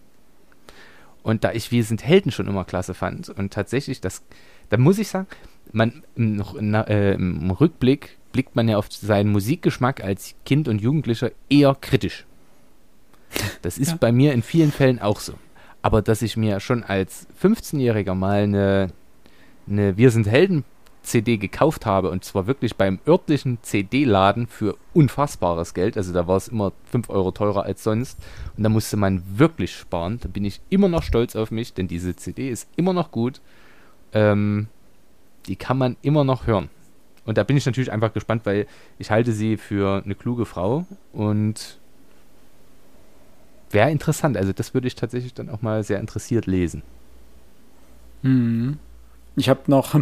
Und 1.22 1.44
da 1.44 1.52
ich 1.52 1.70
Wir 1.70 1.84
sind 1.84 2.04
Helden 2.04 2.32
schon 2.32 2.48
immer 2.48 2.64
klasse 2.64 2.94
fand 2.94 3.28
und 3.28 3.52
tatsächlich, 3.52 4.00
das, 4.00 4.22
da 4.70 4.76
muss 4.76 4.98
ich 4.98 5.08
sagen, 5.08 5.28
man 5.72 6.02
im, 6.16 6.42
äh, 6.74 7.14
im 7.14 7.50
Rückblick 7.50 8.18
blickt 8.32 8.56
man 8.56 8.68
ja 8.68 8.76
auf 8.76 8.90
seinen 8.90 9.30
Musikgeschmack 9.30 10.02
als 10.02 10.34
Kind 10.44 10.66
und 10.68 10.80
Jugendlicher 10.80 11.30
eher 11.48 11.76
kritisch. 11.80 12.26
Das 13.62 13.78
ist 13.78 13.92
ja. 13.92 13.96
bei 13.98 14.12
mir 14.12 14.32
in 14.32 14.42
vielen 14.42 14.72
Fällen 14.72 14.98
auch 14.98 15.20
so. 15.20 15.34
Aber 15.80 16.02
dass 16.02 16.22
ich 16.22 16.36
mir 16.36 16.60
schon 16.60 16.82
als 16.82 17.26
15-Jähriger 17.42 18.14
mal 18.14 18.42
eine, 18.42 18.88
eine 19.68 19.96
Wir 19.96 20.10
sind 20.10 20.26
Helden 20.26 20.64
CD 21.02 21.36
gekauft 21.36 21.84
habe 21.86 22.10
und 22.10 22.24
zwar 22.24 22.46
wirklich 22.46 22.76
beim 22.76 23.00
örtlichen 23.06 23.58
CD-Laden 23.62 24.46
für 24.46 24.76
unfassbares 24.94 25.74
Geld. 25.74 25.96
Also 25.96 26.12
da 26.12 26.26
war 26.26 26.36
es 26.36 26.48
immer 26.48 26.72
5 26.90 27.10
Euro 27.10 27.32
teurer 27.32 27.64
als 27.64 27.82
sonst 27.82 28.18
und 28.56 28.62
da 28.62 28.68
musste 28.68 28.96
man 28.96 29.22
wirklich 29.36 29.74
sparen. 29.74 30.18
Da 30.20 30.28
bin 30.28 30.44
ich 30.44 30.60
immer 30.70 30.88
noch 30.88 31.02
stolz 31.02 31.34
auf 31.36 31.50
mich, 31.50 31.74
denn 31.74 31.88
diese 31.88 32.14
CD 32.16 32.50
ist 32.50 32.68
immer 32.76 32.92
noch 32.92 33.10
gut. 33.10 33.40
Ähm, 34.12 34.68
die 35.46 35.56
kann 35.56 35.78
man 35.78 35.96
immer 36.02 36.24
noch 36.24 36.46
hören. 36.46 36.70
Und 37.24 37.38
da 37.38 37.44
bin 37.44 37.56
ich 37.56 37.66
natürlich 37.66 37.92
einfach 37.92 38.12
gespannt, 38.12 38.42
weil 38.44 38.66
ich 38.98 39.10
halte 39.10 39.32
sie 39.32 39.56
für 39.56 40.02
eine 40.04 40.14
kluge 40.14 40.44
Frau 40.44 40.86
und 41.12 41.78
wäre 43.70 43.90
interessant. 43.90 44.36
Also 44.36 44.52
das 44.52 44.74
würde 44.74 44.86
ich 44.86 44.94
tatsächlich 44.94 45.34
dann 45.34 45.48
auch 45.48 45.62
mal 45.62 45.82
sehr 45.84 46.00
interessiert 46.00 46.46
lesen. 46.46 46.82
Mhm. 48.22 48.78
Ich 49.36 49.48
habe 49.48 49.60
noch, 49.66 49.94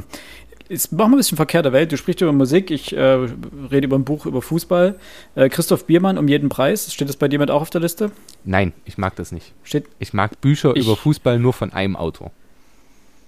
jetzt 0.71 0.93
machen 0.93 1.11
wir 1.11 1.16
ein 1.16 1.18
bisschen 1.18 1.37
verkehrte 1.37 1.73
Welt. 1.73 1.93
Du 1.93 1.97
sprichst 1.97 2.23
über 2.23 2.33
Musik, 2.33 2.71
ich 2.71 2.97
äh, 2.97 3.01
rede 3.01 3.87
über 3.87 3.97
ein 3.97 4.05
Buch 4.05 4.25
über 4.25 4.41
Fußball. 4.41 4.99
Äh, 5.35 5.49
Christoph 5.49 5.85
Biermann 5.85 6.16
um 6.16 6.29
jeden 6.29 6.49
Preis. 6.49 6.93
Steht 6.93 7.09
das 7.09 7.16
bei 7.16 7.29
dir 7.29 7.39
mit 7.39 7.51
auch 7.51 7.61
auf 7.61 7.71
der 7.71 7.81
Liste? 7.81 8.12
Nein, 8.45 8.73
ich 8.85 8.97
mag 8.97 9.16
das 9.16 9.33
nicht. 9.33 9.53
Steht 9.64 9.87
ich 9.99 10.12
mag 10.12 10.41
Bücher 10.41 10.75
ich, 10.75 10.85
über 10.85 10.97
Fußball 10.97 11.39
nur 11.39 11.53
von 11.53 11.73
einem 11.73 11.97
Autor. 11.97 12.31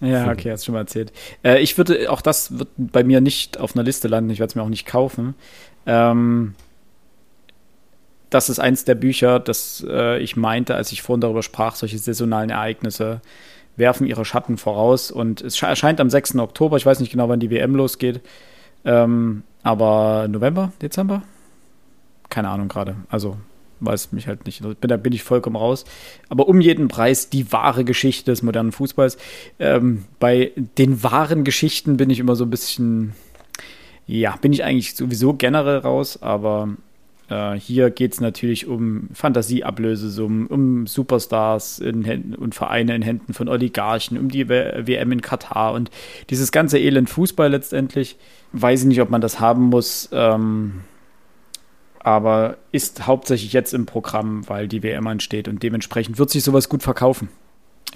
Ja, 0.01 0.31
okay, 0.31 0.51
hast 0.51 0.63
du 0.63 0.67
schon 0.67 0.75
mal 0.75 0.81
erzählt. 0.81 1.13
Äh, 1.45 1.61
ich 1.61 1.77
würde, 1.77 2.11
auch 2.11 2.23
das 2.23 2.59
wird 2.59 2.69
bei 2.77 3.05
mir 3.05 3.21
nicht 3.21 3.59
auf 3.59 3.75
einer 3.77 3.85
Liste 3.85 4.09
landen. 4.09 4.31
Ich 4.31 4.39
werde 4.39 4.51
es 4.51 4.55
mir 4.55 4.63
auch 4.63 4.69
nicht 4.69 4.87
kaufen. 4.87 5.35
Ähm, 5.87 6.55
das 8.31 8.49
ist 8.49 8.59
eins 8.59 8.85
der 8.85 8.95
Bücher, 8.95 9.39
das 9.41 9.85
äh, 9.87 10.19
ich 10.19 10.37
meinte, 10.37 10.75
als 10.75 10.91
ich 10.91 11.03
vorhin 11.03 11.21
darüber 11.21 11.43
sprach, 11.43 11.75
solche 11.75 11.99
saisonalen 11.99 12.51
Ereignisse 12.51 13.21
werfen 13.77 14.07
ihre 14.07 14.25
Schatten 14.25 14.57
voraus. 14.57 15.11
Und 15.11 15.41
es 15.41 15.61
erscheint 15.61 16.01
am 16.01 16.11
6. 16.11 16.37
Oktober. 16.37 16.77
Ich 16.77 16.87
weiß 16.87 17.01
nicht 17.01 17.13
genau, 17.13 17.29
wann 17.29 17.41
die 17.41 17.51
WM 17.51 17.75
losgeht. 17.75 18.21
Ähm, 18.85 19.43
aber 19.63 20.29
November, 20.29 20.73
Dezember? 20.81 21.23
Keine 22.29 22.49
Ahnung 22.49 22.69
gerade. 22.69 22.97
Also 23.09 23.37
weiß 23.81 24.13
mich 24.13 24.27
halt 24.27 24.47
nicht. 24.47 24.63
Bin, 24.63 24.89
da 24.89 24.97
bin 24.97 25.13
ich 25.13 25.23
vollkommen 25.23 25.57
raus. 25.57 25.85
Aber 26.29 26.49
um 26.49 26.61
jeden 26.61 26.89
Preis 26.89 27.29
die 27.29 27.53
wahre 27.53 27.85
Geschichte 27.85 28.31
des 28.31 28.43
modernen 28.43 28.73
Fußballs. 28.73 29.19
Ähm, 29.59 30.05
bei 30.19 30.53
den 30.79 31.03
wahren 31.03 31.45
Geschichten 31.45 31.97
bin 31.97 32.11
ich 32.11 32.21
immer 32.21 32.37
so 32.37 32.45
ein 32.45 32.51
bisschen, 32.51 33.13
ja, 34.07 34.37
bin 34.37 34.53
ich 34.53 34.65
eigentlich 34.65 34.95
sowieso 34.95 35.35
generell 35.35 35.79
raus, 35.79 36.23
aber 36.23 36.71
äh, 37.33 37.59
hier 37.59 37.91
geht 37.91 38.13
es 38.13 38.21
natürlich 38.21 38.67
um 38.67 39.09
Fantasieablösesummen, 39.15 40.47
um 40.47 40.87
Superstars 40.87 41.79
in 41.79 42.35
und 42.35 42.55
Vereine 42.55 42.95
in 42.95 43.03
Händen 43.03 43.33
von 43.33 43.49
Oligarchen, 43.49 44.19
um 44.19 44.29
die 44.29 44.49
WM 44.49 45.13
in 45.13 45.23
Katar 45.23 45.73
und 45.73 45.91
dieses 46.31 46.53
ganze 46.53 46.79
Elend 46.79 47.09
Fußball 47.09 47.51
letztendlich. 47.51 48.17
Weiß 48.53 48.83
ich 48.83 48.87
nicht, 48.87 49.01
ob 49.01 49.09
man 49.09 49.23
das 49.23 49.41
haben 49.41 49.65
muss. 49.65 50.11
Ähm, 50.13 50.83
aber 52.01 52.59
ist 52.73 53.07
hauptsächlich 53.07 53.53
jetzt 53.53 53.73
im 53.73 53.87
Programm, 53.87 54.49
weil 54.49 54.69
die 54.69 54.83
WM 54.83 55.07
ansteht 55.07 55.49
und 55.49 55.63
dementsprechend 55.63 56.19
wird 56.19 56.31
sich 56.31 56.45
sowas 56.45 56.69
gut 56.69 56.83
verkaufen. 56.83 57.29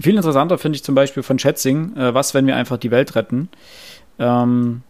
Viel 0.00 0.16
interessanter 0.16 0.58
finde 0.58 0.76
ich 0.76 0.84
zum 0.84 0.94
Beispiel 0.94 1.22
von 1.22 1.38
Schätzing, 1.38 1.96
äh, 1.96 2.14
was, 2.14 2.32
wenn 2.32 2.46
wir 2.46 2.56
einfach 2.56 2.78
die 2.78 2.90
Welt 2.90 3.16
retten. 3.16 3.48
Ähm, 4.18 4.82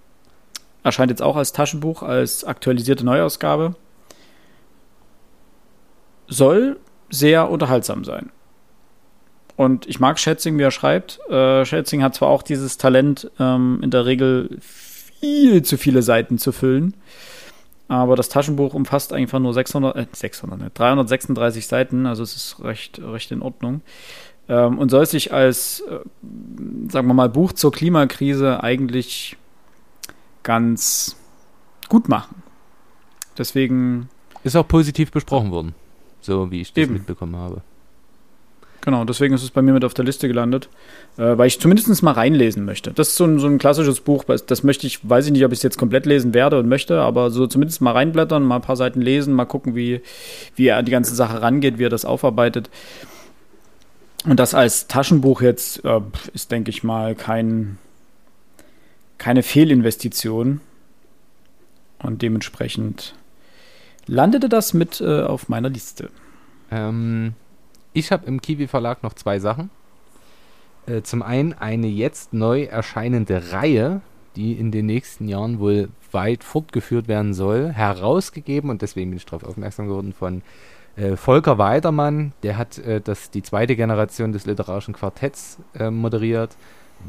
erscheint 0.85 1.11
jetzt 1.11 1.23
auch 1.23 1.37
als 1.37 1.53
Taschenbuch, 1.53 2.03
als 2.03 2.45
aktualisierte 2.45 3.05
Neuausgabe. 3.05 3.75
Soll 6.29 6.79
sehr 7.11 7.51
unterhaltsam 7.51 8.05
sein. 8.05 8.31
Und 9.57 9.87
ich 9.87 10.01
mag 10.01 10.19
Schätzing, 10.19 10.59
wie 10.59 10.63
er 10.63 10.71
schreibt. 10.71 11.19
Äh, 11.31 11.65
Schätzing 11.65 12.03
hat 12.03 12.15
zwar 12.15 12.29
auch 12.29 12.43
dieses 12.43 12.77
Talent, 12.77 13.31
ähm, 13.39 13.81
in 13.83 13.91
der 13.91 14.05
Regel 14.05 14.59
viel 14.61 15.63
zu 15.63 15.79
viele 15.79 16.03
Seiten 16.03 16.39
zu 16.39 16.53
füllen. 16.53 16.95
Aber 17.89 18.17
das 18.17 18.29
Taschenbuch 18.29 18.75
umfasst 18.75 19.13
einfach 19.13 19.39
nur 19.39 19.55
600, 19.55 19.97
äh, 19.97 20.07
600, 20.13 20.59
ne, 20.59 20.71
336 20.75 21.67
Seiten, 21.67 22.07
also 22.07 22.23
es 22.23 22.35
ist 22.35 22.63
recht, 22.63 23.01
recht 23.01 23.31
in 23.31 23.43
Ordnung. 23.43 23.81
Ähm, 24.49 24.79
und 24.79 24.91
soll 24.91 25.07
sich 25.07 25.33
als, 25.33 25.81
äh, 25.81 26.01
sagen 26.89 27.07
wir 27.07 27.15
mal, 27.15 27.29
Buch 27.29 27.53
zur 27.53 27.73
Klimakrise 27.73 28.63
eigentlich 28.63 29.37
ganz 30.43 31.17
gut 31.89 32.09
machen. 32.09 32.43
Deswegen. 33.39 34.09
Ist 34.45 34.57
auch 34.57 34.69
positiv 34.69 35.11
besprochen 35.11 35.51
worden, 35.51 35.75
so 36.27 36.51
wie 36.51 36.61
ich 36.61 36.73
das 36.73 36.85
eben. 36.85 36.95
mitbekommen 36.95 37.37
habe. 37.37 37.63
Genau, 38.87 39.05
deswegen 39.05 39.35
ist 39.35 39.43
es 39.43 39.51
bei 39.51 39.63
mir 39.63 39.73
mit 39.73 39.85
auf 39.85 39.95
der 39.95 40.05
Liste 40.05 40.29
gelandet, 40.29 40.69
äh, 41.17 41.37
weil 41.37 41.49
ich 41.49 41.59
zumindest 41.59 42.05
mal 42.05 42.13
reinlesen 42.13 42.65
möchte. 42.65 42.93
Das 42.93 43.09
ist 43.09 43.17
so 43.17 43.25
ein, 43.25 43.41
so 43.41 43.49
ein 43.49 43.59
klassisches 43.59 44.01
Buch, 44.01 44.23
das 44.25 44.63
möchte 44.63 44.87
ich, 44.87 45.01
weiß 45.09 45.27
ich 45.27 45.33
nicht, 45.33 45.45
ob 45.45 45.51
ich 45.51 45.59
es 45.59 45.65
jetzt 45.65 45.77
komplett 45.77 46.07
lesen 46.07 46.35
werde 46.35 46.61
und 46.61 46.69
möchte, 46.69 47.01
aber 47.01 47.31
so 47.31 47.49
zumindest 47.49 47.81
mal 47.81 47.91
reinblättern, 47.91 48.45
mal 48.45 48.57
ein 48.57 48.63
paar 48.63 48.77
Seiten 48.77 49.01
lesen, 49.01 49.35
mal 49.35 49.45
gucken, 49.45 49.75
wie, 49.75 50.03
wie 50.55 50.69
er 50.69 50.77
an 50.77 50.85
die 50.85 50.93
ganze 50.93 51.17
Sache 51.17 51.43
rangeht, 51.43 51.79
wie 51.79 51.85
er 51.87 51.91
das 51.91 52.05
aufarbeitet. 52.05 52.71
Und 54.25 54.39
das 54.39 54.55
als 54.55 54.87
Taschenbuch 54.87 55.43
jetzt 55.43 55.85
äh, 55.85 56.01
ist, 56.33 56.53
denke 56.53 56.71
ich 56.71 56.85
mal, 56.85 57.17
kein, 57.17 57.79
keine 59.19 59.43
Fehlinvestition. 59.43 60.61
Und 61.99 62.23
dementsprechend 62.23 63.15
landete 64.07 64.49
das 64.49 64.75
mit 64.75 65.01
äh, 65.01 65.23
auf 65.23 65.49
meiner 65.49 65.69
Liste. 65.69 66.11
Ähm, 66.71 67.35
ich 67.93 68.13
habe 68.13 68.27
im 68.27 68.41
Kiwi 68.41 68.67
Verlag 68.67 69.03
noch 69.03 69.15
zwei 69.15 69.39
Sachen. 69.39 69.71
Äh, 70.87 71.03
zum 71.03 71.23
einen 71.23 71.53
eine 71.53 71.89
jetzt 71.89 72.33
neu 72.33 72.65
erscheinende 72.65 73.53
Reihe, 73.53 74.01
die 74.37 74.53
in 74.53 74.71
den 74.71 74.87
nächsten 74.87 75.29
Jahren 75.29 75.59
wohl 75.59 75.89
weit 76.13 76.45
fortgeführt 76.45 77.09
werden 77.09 77.35
soll, 77.35 77.71
herausgegeben 77.73 78.71
und 78.71 78.83
deswegen 78.83 79.11
bin 79.11 79.17
ich 79.17 79.27
darauf 79.27 79.45
aufmerksam 79.45 79.89
geworden 79.89 80.13
von 80.13 80.43
äh, 80.97 81.17
Volker 81.17 81.59
Weidermann. 81.59 82.33
Der 82.43 82.57
hat 82.57 82.79
äh, 82.79 83.01
das, 83.01 83.31
die 83.31 83.43
zweite 83.43 83.77
Generation 83.77 84.33
des 84.33 84.47
literarischen 84.47 84.95
Quartetts 84.95 85.59
äh, 85.79 85.91
moderiert, 85.91 86.57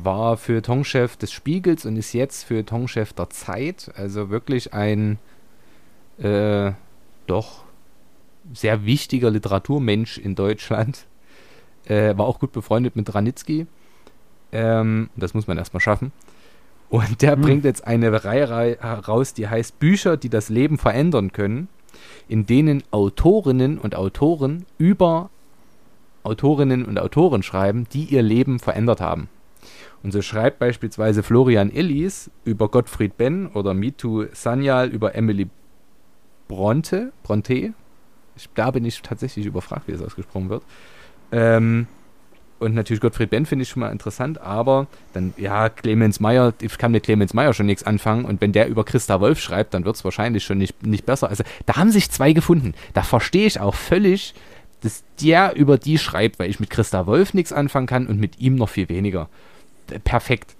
war 0.03 0.37
für 0.37 0.61
Tongchef 0.61 1.15
des 1.17 1.31
Spiegels 1.31 1.85
und 1.85 1.95
ist 1.97 2.13
jetzt 2.13 2.43
für 2.43 2.65
Tongchef 2.65 3.13
der 3.13 3.29
Zeit. 3.29 3.91
Also 3.95 4.29
wirklich 4.29 4.73
ein 4.73 5.19
äh, 6.17 6.71
doch 7.29 7.63
sehr 8.53 8.85
wichtiger 8.85 9.29
Literaturmensch 9.29 10.17
in 10.17 10.35
Deutschland. 10.35 11.05
Äh, 11.85 12.17
war 12.17 12.25
auch 12.25 12.39
gut 12.39 12.51
befreundet 12.51 12.97
mit 12.97 13.15
Ranitzky. 13.15 13.65
Ähm, 14.51 15.09
das 15.15 15.33
muss 15.33 15.47
man 15.47 15.57
erstmal 15.57 15.79
schaffen. 15.79 16.11
Und 16.89 17.21
der 17.21 17.33
hm. 17.33 17.41
bringt 17.41 17.63
jetzt 17.63 17.87
eine 17.87 18.25
Reihe 18.25 18.77
heraus, 18.81 19.33
die 19.33 19.47
heißt 19.47 19.79
Bücher, 19.79 20.17
die 20.17 20.27
das 20.27 20.49
Leben 20.49 20.77
verändern 20.77 21.31
können, 21.31 21.69
in 22.27 22.45
denen 22.45 22.83
Autorinnen 22.91 23.77
und 23.77 23.95
Autoren 23.95 24.65
über 24.77 25.29
Autorinnen 26.23 26.83
und 26.83 26.99
Autoren 26.99 27.41
schreiben, 27.41 27.87
die 27.93 28.03
ihr 28.03 28.21
Leben 28.21 28.59
verändert 28.59 28.99
haben. 28.99 29.29
Und 30.03 30.11
so 30.11 30.21
schreibt 30.21 30.59
beispielsweise 30.59 31.23
Florian 31.23 31.71
Illis 31.71 32.29
über 32.43 32.69
Gottfried 32.69 33.17
Benn 33.17 33.47
oder 33.47 33.73
Mitu 33.73 34.25
Sanyal 34.33 34.89
über 34.89 35.15
Emily 35.15 35.47
Bronte, 36.47 37.11
Bronte, 37.23 37.73
ich, 38.35 38.49
da 38.55 38.71
bin 38.71 38.85
ich 38.85 39.01
tatsächlich 39.01 39.45
überfragt, 39.45 39.87
wie 39.87 39.91
es 39.91 40.01
ausgesprochen 40.01 40.49
wird. 40.49 40.63
Ähm, 41.31 41.87
und 42.59 42.73
natürlich 42.73 43.01
Gottfried 43.01 43.29
Benn 43.29 43.45
finde 43.45 43.63
ich 43.63 43.69
schon 43.69 43.81
mal 43.81 43.91
interessant, 43.91 44.41
aber 44.41 44.87
dann, 45.13 45.33
ja, 45.37 45.69
Clemens 45.69 46.19
Meyer, 46.19 46.53
ich 46.59 46.77
kann 46.77 46.91
mit 46.91 47.03
Clemens 47.03 47.33
Meyer 47.33 47.53
schon 47.53 47.67
nichts 47.67 47.83
anfangen 47.83 48.25
und 48.25 48.41
wenn 48.41 48.51
der 48.51 48.67
über 48.67 48.83
Christa 48.83 49.19
Wolf 49.21 49.39
schreibt, 49.39 49.73
dann 49.73 49.85
wird 49.85 49.95
es 49.95 50.03
wahrscheinlich 50.03 50.43
schon 50.43 50.57
nicht, 50.57 50.85
nicht 50.85 51.05
besser. 51.05 51.29
Also 51.29 51.43
da 51.67 51.75
haben 51.75 51.91
sich 51.91 52.09
zwei 52.09 52.33
gefunden. 52.33 52.73
Da 52.93 53.03
verstehe 53.03 53.45
ich 53.45 53.59
auch 53.59 53.75
völlig, 53.75 54.33
dass 54.81 55.03
der 55.21 55.55
über 55.55 55.77
die 55.77 55.99
schreibt, 55.99 56.39
weil 56.39 56.49
ich 56.49 56.59
mit 56.59 56.71
Christa 56.71 57.05
Wolf 57.05 57.33
nichts 57.33 57.53
anfangen 57.53 57.87
kann 57.87 58.07
und 58.07 58.19
mit 58.19 58.39
ihm 58.39 58.55
noch 58.55 58.69
viel 58.69 58.89
weniger. 58.89 59.29
Perfekt. 60.03 60.55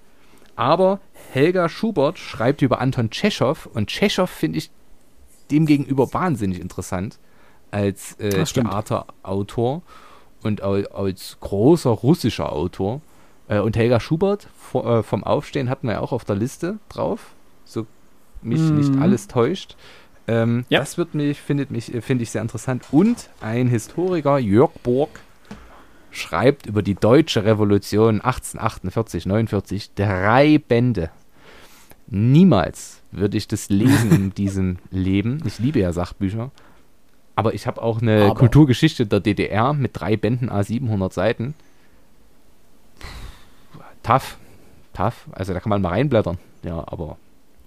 Aber 0.54 1.00
Helga 1.32 1.68
Schubert 1.68 2.18
schreibt 2.18 2.62
über 2.62 2.80
Anton 2.80 3.10
Tschechow 3.10 3.68
und 3.72 3.88
Tschechow 3.88 4.28
finde 4.28 4.58
ich 4.58 4.70
demgegenüber 5.50 6.12
wahnsinnig 6.12 6.60
interessant 6.60 7.18
als 7.70 8.14
äh, 8.18 8.44
Theaterautor 8.44 9.82
und 10.42 10.62
als 10.62 11.36
großer 11.40 11.90
russischer 11.90 12.52
Autor. 12.52 13.00
Äh, 13.48 13.60
und 13.60 13.76
Helga 13.76 14.00
Schubert 14.00 14.48
vor, 14.56 14.86
äh, 14.86 15.02
vom 15.02 15.24
Aufstehen 15.24 15.68
hatten 15.70 15.86
wir 15.86 15.94
ja 15.94 16.00
auch 16.00 16.12
auf 16.12 16.24
der 16.24 16.36
Liste 16.36 16.78
drauf, 16.88 17.32
so 17.64 17.86
mich 18.42 18.60
mhm. 18.60 18.76
nicht 18.76 18.96
alles 19.00 19.26
täuscht. 19.26 19.76
Ähm, 20.26 20.66
ja. 20.68 20.80
Das 20.80 20.98
wird 20.98 21.14
mich, 21.14 21.40
findet 21.40 21.70
mich, 21.70 21.92
äh, 21.92 22.02
finde 22.02 22.22
ich 22.22 22.30
sehr 22.30 22.42
interessant. 22.42 22.84
Und 22.92 23.30
ein 23.40 23.68
Historiker, 23.68 24.38
Jörg 24.38 24.72
Borg, 24.82 25.20
schreibt 26.10 26.66
über 26.66 26.82
die 26.82 26.94
deutsche 26.94 27.44
Revolution 27.44 28.20
1848, 28.20 29.26
49 29.26 29.94
drei 29.94 30.58
Bände. 30.58 31.10
Niemals 32.06 32.97
würde 33.10 33.36
ich 33.36 33.48
das 33.48 33.68
lesen 33.70 34.10
in 34.12 34.30
diesem 34.34 34.78
Leben. 34.90 35.42
Ich 35.46 35.58
liebe 35.58 35.78
ja 35.80 35.92
Sachbücher. 35.92 36.50
Aber 37.36 37.54
ich 37.54 37.66
habe 37.66 37.80
auch 37.82 38.02
eine 38.02 38.24
Aber. 38.26 38.34
Kulturgeschichte 38.34 39.06
der 39.06 39.20
DDR 39.20 39.72
mit 39.72 39.92
drei 39.94 40.16
Bänden 40.16 40.48
A 40.48 40.62
700 40.64 41.12
Seiten. 41.12 41.54
tough. 44.02 44.38
Tough. 44.94 45.26
Also 45.32 45.52
da 45.52 45.60
kann 45.60 45.70
man 45.70 45.82
mal 45.82 45.90
reinblättern. 45.90 46.38
Ja, 46.62 46.82
aber 46.86 47.16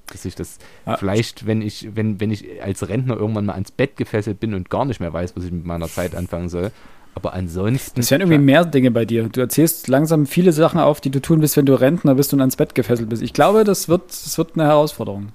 dass 0.07 0.25
ich 0.25 0.35
das 0.35 0.57
Ah. 0.85 0.97
vielleicht, 0.97 1.45
wenn 1.45 1.61
ich, 1.61 1.95
wenn, 1.95 2.19
wenn 2.19 2.31
ich 2.31 2.61
als 2.61 2.87
Rentner 2.89 3.15
irgendwann 3.15 3.45
mal 3.45 3.53
ans 3.53 3.71
Bett 3.71 3.95
gefesselt 3.95 4.39
bin 4.41 4.53
und 4.53 4.69
gar 4.69 4.83
nicht 4.85 4.99
mehr 4.99 5.13
weiß, 5.13 5.35
was 5.37 5.45
ich 5.45 5.51
mit 5.51 5.65
meiner 5.65 5.87
Zeit 5.87 6.15
anfangen 6.15 6.49
soll. 6.49 6.71
Aber 7.13 7.33
ansonsten. 7.33 7.99
Das 7.99 8.09
wären 8.09 8.21
irgendwie 8.21 8.37
mehr 8.39 8.63
Dinge 8.65 8.89
bei 8.91 9.05
dir. 9.05 9.27
Du 9.27 9.41
erzählst 9.41 9.87
langsam 9.87 10.25
viele 10.25 10.53
Sachen 10.53 10.79
auf, 10.79 11.01
die 11.01 11.09
du 11.09 11.21
tun 11.21 11.41
willst, 11.41 11.57
wenn 11.57 11.65
du 11.65 11.73
Rentner 11.73 12.15
bist 12.15 12.33
und 12.33 12.39
ans 12.39 12.55
Bett 12.55 12.73
gefesselt 12.73 13.09
bist. 13.09 13.21
Ich 13.21 13.33
glaube, 13.33 13.63
das 13.63 13.89
wird, 13.89 14.09
das 14.09 14.37
wird 14.37 14.51
eine 14.55 14.63
Herausforderung. 14.63 15.29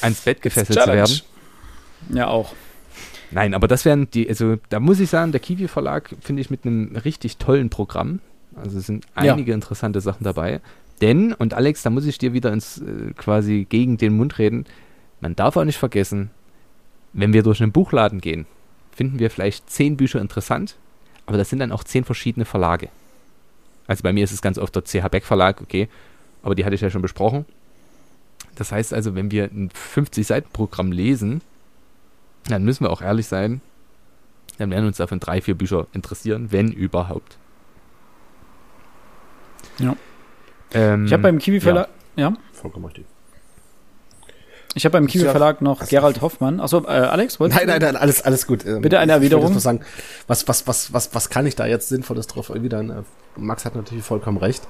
ans 0.00 0.20
Bett 0.20 0.42
gefesselt 0.42 0.80
zu 0.80 0.86
werden. 0.92 1.20
Ja, 2.10 2.28
auch. 2.28 2.54
Nein, 3.30 3.54
aber 3.54 3.66
das 3.66 3.84
wären 3.84 4.10
die, 4.10 4.28
also 4.28 4.56
da 4.68 4.78
muss 4.78 5.00
ich 5.00 5.08
sagen, 5.10 5.32
der 5.32 5.40
Kiwi 5.40 5.66
Verlag 5.66 6.10
finde 6.20 6.42
ich 6.42 6.50
mit 6.50 6.66
einem 6.66 6.94
richtig 6.96 7.38
tollen 7.38 7.70
Programm. 7.70 8.20
Also 8.54 8.78
es 8.78 8.86
sind 8.86 9.06
Ja. 9.20 9.32
einige 9.32 9.52
interessante 9.52 10.00
Sachen 10.00 10.24
dabei. 10.24 10.60
Denn, 11.00 11.32
und 11.32 11.54
Alex, 11.54 11.82
da 11.82 11.90
muss 11.90 12.04
ich 12.06 12.18
dir 12.18 12.32
wieder 12.32 12.52
ins 12.52 12.78
äh, 12.78 13.12
quasi 13.16 13.66
gegen 13.68 13.96
den 13.96 14.16
Mund 14.16 14.38
reden, 14.38 14.66
man 15.20 15.34
darf 15.34 15.56
auch 15.56 15.64
nicht 15.64 15.78
vergessen, 15.78 16.30
wenn 17.12 17.32
wir 17.32 17.42
durch 17.42 17.62
einen 17.62 17.72
Buchladen 17.72 18.20
gehen, 18.20 18.46
finden 18.94 19.18
wir 19.18 19.30
vielleicht 19.30 19.68
zehn 19.70 19.96
Bücher 19.96 20.20
interessant, 20.20 20.76
aber 21.26 21.38
das 21.38 21.50
sind 21.50 21.58
dann 21.58 21.72
auch 21.72 21.84
zehn 21.84 22.04
verschiedene 22.04 22.44
Verlage. 22.44 22.88
Also 23.86 24.02
bei 24.02 24.12
mir 24.12 24.24
ist 24.24 24.32
es 24.32 24.42
ganz 24.42 24.58
oft 24.58 24.74
der 24.74 24.84
CH 24.84 25.08
Beck 25.08 25.24
Verlag, 25.24 25.60
okay, 25.60 25.88
aber 26.42 26.54
die 26.54 26.64
hatte 26.64 26.74
ich 26.74 26.80
ja 26.80 26.90
schon 26.90 27.02
besprochen. 27.02 27.44
Das 28.54 28.72
heißt 28.72 28.92
also, 28.92 29.14
wenn 29.14 29.30
wir 29.30 29.44
ein 29.44 29.70
50-Seiten-Programm 29.70 30.92
lesen, 30.92 31.40
dann 32.46 32.64
müssen 32.64 32.84
wir 32.84 32.90
auch 32.90 33.02
ehrlich 33.02 33.26
sein, 33.26 33.60
dann 34.58 34.70
werden 34.70 34.86
uns 34.86 34.98
davon 34.98 35.20
drei, 35.20 35.40
vier 35.40 35.54
Bücher 35.54 35.86
interessieren, 35.92 36.48
wenn 36.50 36.70
überhaupt. 36.70 37.38
Ja. 39.78 39.96
Ähm, 40.74 41.06
Ich 41.06 41.12
habe 41.12 41.22
beim 41.22 41.38
Kiwi 41.38 41.60
Verlag, 41.60 41.88
ja. 42.16 42.34
Vollkommen 42.52 42.84
richtig. 42.86 43.06
Ich 44.74 44.84
habe 44.84 44.92
beim 44.92 45.06
Kiwi. 45.06 45.24
Verlag 45.24 45.60
noch 45.60 45.86
Gerald 45.86 46.20
Hoffmann. 46.22 46.60
Achso, 46.60 46.82
äh, 46.84 46.88
Alex, 46.88 47.38
wolltest 47.38 47.58
Nein, 47.58 47.66
du? 47.66 47.72
nein, 47.72 47.92
nein, 47.94 47.96
alles, 48.00 48.22
alles 48.22 48.46
gut. 48.46 48.64
Ähm, 48.64 48.80
Bitte 48.80 48.98
eine 48.98 49.12
ich 49.12 49.16
Erwiderung. 49.16 49.50
nur 49.52 49.60
sagen, 49.60 49.80
was, 50.26 50.48
was, 50.48 50.66
was, 50.66 50.92
was, 50.92 51.14
was 51.14 51.28
kann 51.30 51.46
ich 51.46 51.56
da 51.56 51.66
jetzt 51.66 51.88
Sinnvolles 51.88 52.26
drauf 52.26 52.48
erwidern? 52.48 52.90
Äh, 52.90 53.02
Max 53.36 53.64
hat 53.64 53.74
natürlich 53.74 54.04
vollkommen 54.04 54.38
recht. 54.38 54.62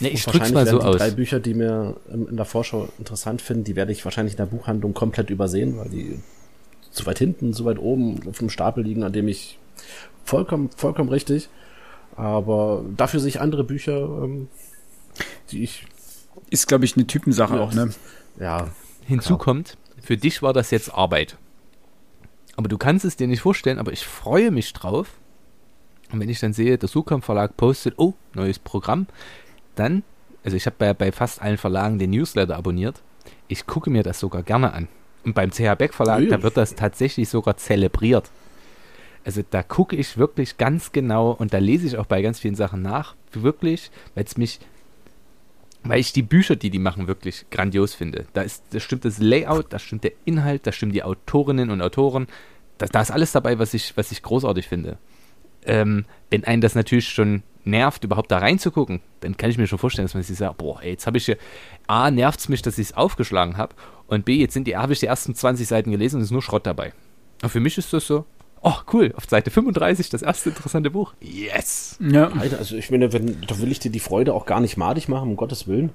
nee, 0.00 0.08
ich 0.08 0.24
drück's 0.24 0.50
mal 0.50 0.64
wahrscheinlich 0.64 0.70
so 0.70 0.78
werden 0.78 0.92
die 0.92 0.98
drei 0.98 1.08
aus. 1.08 1.14
Bücher, 1.14 1.40
die 1.40 1.54
mir 1.54 1.96
in 2.10 2.36
der 2.36 2.46
Vorschau 2.46 2.88
interessant 2.98 3.42
finden, 3.42 3.64
die 3.64 3.76
werde 3.76 3.92
ich 3.92 4.04
wahrscheinlich 4.04 4.34
in 4.34 4.38
der 4.38 4.46
Buchhandlung 4.46 4.94
komplett 4.94 5.28
übersehen, 5.28 5.76
weil 5.76 5.90
die 5.90 6.20
zu 6.90 7.04
weit 7.04 7.18
hinten, 7.18 7.52
zu 7.52 7.64
weit 7.66 7.78
oben 7.78 8.20
auf 8.28 8.40
einem 8.40 8.48
Stapel 8.50 8.84
liegen, 8.84 9.02
an 9.02 9.12
dem 9.12 9.28
ich 9.28 9.58
vollkommen, 10.24 10.70
vollkommen 10.76 11.10
richtig. 11.10 11.48
Aber 12.16 12.82
dafür 12.96 13.20
sehe 13.20 13.28
ich 13.28 13.40
andere 13.40 13.62
Bücher, 13.62 14.00
ähm, 14.24 14.48
die 15.50 15.62
ich, 15.62 15.86
Ist, 16.50 16.66
glaube 16.68 16.84
ich, 16.84 16.96
eine 16.96 17.06
Typensache 17.06 17.56
Ja. 17.56 17.60
auch, 17.60 17.72
ne? 17.72 17.90
ja, 18.40 18.68
Hinzu 19.06 19.28
Klar. 19.36 19.38
kommt, 19.38 19.76
für 20.02 20.16
dich 20.16 20.42
war 20.42 20.52
das 20.52 20.70
jetzt 20.70 20.92
Arbeit. 20.92 21.36
Aber 22.56 22.68
du 22.68 22.76
kannst 22.78 23.04
es 23.04 23.16
dir 23.16 23.26
nicht 23.28 23.40
vorstellen, 23.40 23.78
aber 23.78 23.92
ich 23.92 24.04
freue 24.06 24.50
mich 24.50 24.72
drauf. 24.72 25.08
Und 26.12 26.20
wenn 26.20 26.28
ich 26.28 26.40
dann 26.40 26.52
sehe, 26.52 26.76
der 26.78 26.88
Sucom 26.88 27.22
Verlag 27.22 27.56
postet, 27.56 27.94
oh, 27.98 28.14
neues 28.34 28.58
Programm, 28.58 29.06
dann, 29.74 30.02
also 30.44 30.56
ich 30.56 30.66
habe 30.66 30.76
bei, 30.78 30.94
bei 30.94 31.12
fast 31.12 31.40
allen 31.40 31.58
Verlagen 31.58 31.98
den 31.98 32.10
Newsletter 32.10 32.56
abonniert, 32.56 33.00
ich 33.46 33.66
gucke 33.66 33.90
mir 33.90 34.02
das 34.02 34.18
sogar 34.20 34.42
gerne 34.42 34.72
an. 34.72 34.88
Und 35.24 35.34
beim 35.34 35.50
CH 35.50 35.74
Beck 35.76 35.94
Verlag, 35.94 36.22
Ja. 36.22 36.36
da 36.36 36.42
wird 36.42 36.56
das 36.56 36.74
tatsächlich 36.74 37.28
sogar 37.28 37.56
zelebriert. 37.56 38.30
Also 39.24 39.42
da 39.48 39.62
gucke 39.62 39.96
ich 39.96 40.16
wirklich 40.16 40.56
ganz 40.56 40.92
genau 40.92 41.30
und 41.32 41.52
da 41.52 41.58
lese 41.58 41.86
ich 41.86 41.98
auch 41.98 42.06
bei 42.06 42.22
ganz 42.22 42.38
vielen 42.38 42.54
Sachen 42.54 42.80
nach, 42.82 43.14
wirklich, 43.32 43.90
weil 44.14 44.24
es 44.24 44.36
mich 44.38 44.58
weil 45.84 46.00
ich 46.00 46.12
die 46.12 46.22
Bücher, 46.22 46.56
die 46.56 46.70
die 46.70 46.78
machen, 46.78 47.06
wirklich 47.06 47.46
grandios 47.50 47.94
finde. 47.94 48.26
Da, 48.32 48.42
ist, 48.42 48.64
da 48.70 48.80
stimmt 48.80 49.04
das 49.04 49.18
Layout, 49.18 49.72
da 49.72 49.78
stimmt 49.78 50.04
der 50.04 50.12
Inhalt, 50.24 50.66
da 50.66 50.72
stimmen 50.72 50.92
die 50.92 51.02
Autorinnen 51.02 51.70
und 51.70 51.80
Autoren. 51.82 52.26
Da, 52.78 52.86
da 52.86 53.00
ist 53.00 53.10
alles 53.10 53.32
dabei, 53.32 53.58
was 53.58 53.74
ich, 53.74 53.96
was 53.96 54.12
ich 54.12 54.22
großartig 54.22 54.66
finde. 54.66 54.98
Ähm, 55.64 56.04
wenn 56.30 56.44
einen 56.44 56.60
das 56.60 56.74
natürlich 56.74 57.08
schon 57.08 57.42
nervt, 57.64 58.04
überhaupt 58.04 58.30
da 58.30 58.38
reinzugucken, 58.38 59.00
dann 59.20 59.36
kann 59.36 59.50
ich 59.50 59.58
mir 59.58 59.66
schon 59.66 59.78
vorstellen, 59.78 60.06
dass 60.06 60.14
man 60.14 60.22
sich 60.22 60.36
sagt, 60.36 60.58
boah, 60.58 60.80
ey, 60.82 60.90
jetzt 60.90 61.06
habe 61.06 61.18
ich 61.18 61.26
hier, 61.26 61.36
A, 61.86 62.10
nervt 62.10 62.40
es 62.40 62.48
mich, 62.48 62.62
dass 62.62 62.78
ich 62.78 62.88
es 62.88 62.96
aufgeschlagen 62.96 63.56
habe 63.56 63.74
und 64.06 64.24
B, 64.24 64.36
jetzt 64.36 64.56
habe 64.56 64.92
ich 64.92 65.00
die 65.00 65.06
ersten 65.06 65.34
20 65.34 65.66
Seiten 65.66 65.90
gelesen 65.90 66.16
und 66.16 66.22
es 66.22 66.28
ist 66.28 66.32
nur 66.32 66.42
Schrott 66.42 66.66
dabei. 66.66 66.92
Und 67.42 67.50
für 67.50 67.60
mich 67.60 67.76
ist 67.78 67.92
das 67.92 68.06
so, 68.06 68.24
oh, 68.62 68.74
cool, 68.92 69.12
auf 69.16 69.24
Seite 69.28 69.50
35 69.50 70.10
das 70.10 70.22
erste 70.22 70.50
interessante 70.50 70.90
Buch. 70.90 71.14
Yes! 71.20 71.96
Ja. 72.00 72.28
Alter, 72.28 72.58
also 72.58 72.76
ich 72.76 72.90
meine, 72.90 73.12
wenn, 73.12 73.40
da 73.46 73.58
will 73.60 73.70
ich 73.72 73.78
dir 73.78 73.90
die 73.90 74.00
Freude 74.00 74.34
auch 74.34 74.46
gar 74.46 74.60
nicht 74.60 74.76
madig 74.76 75.08
machen, 75.08 75.30
um 75.30 75.36
Gottes 75.36 75.66
Willen. 75.66 75.90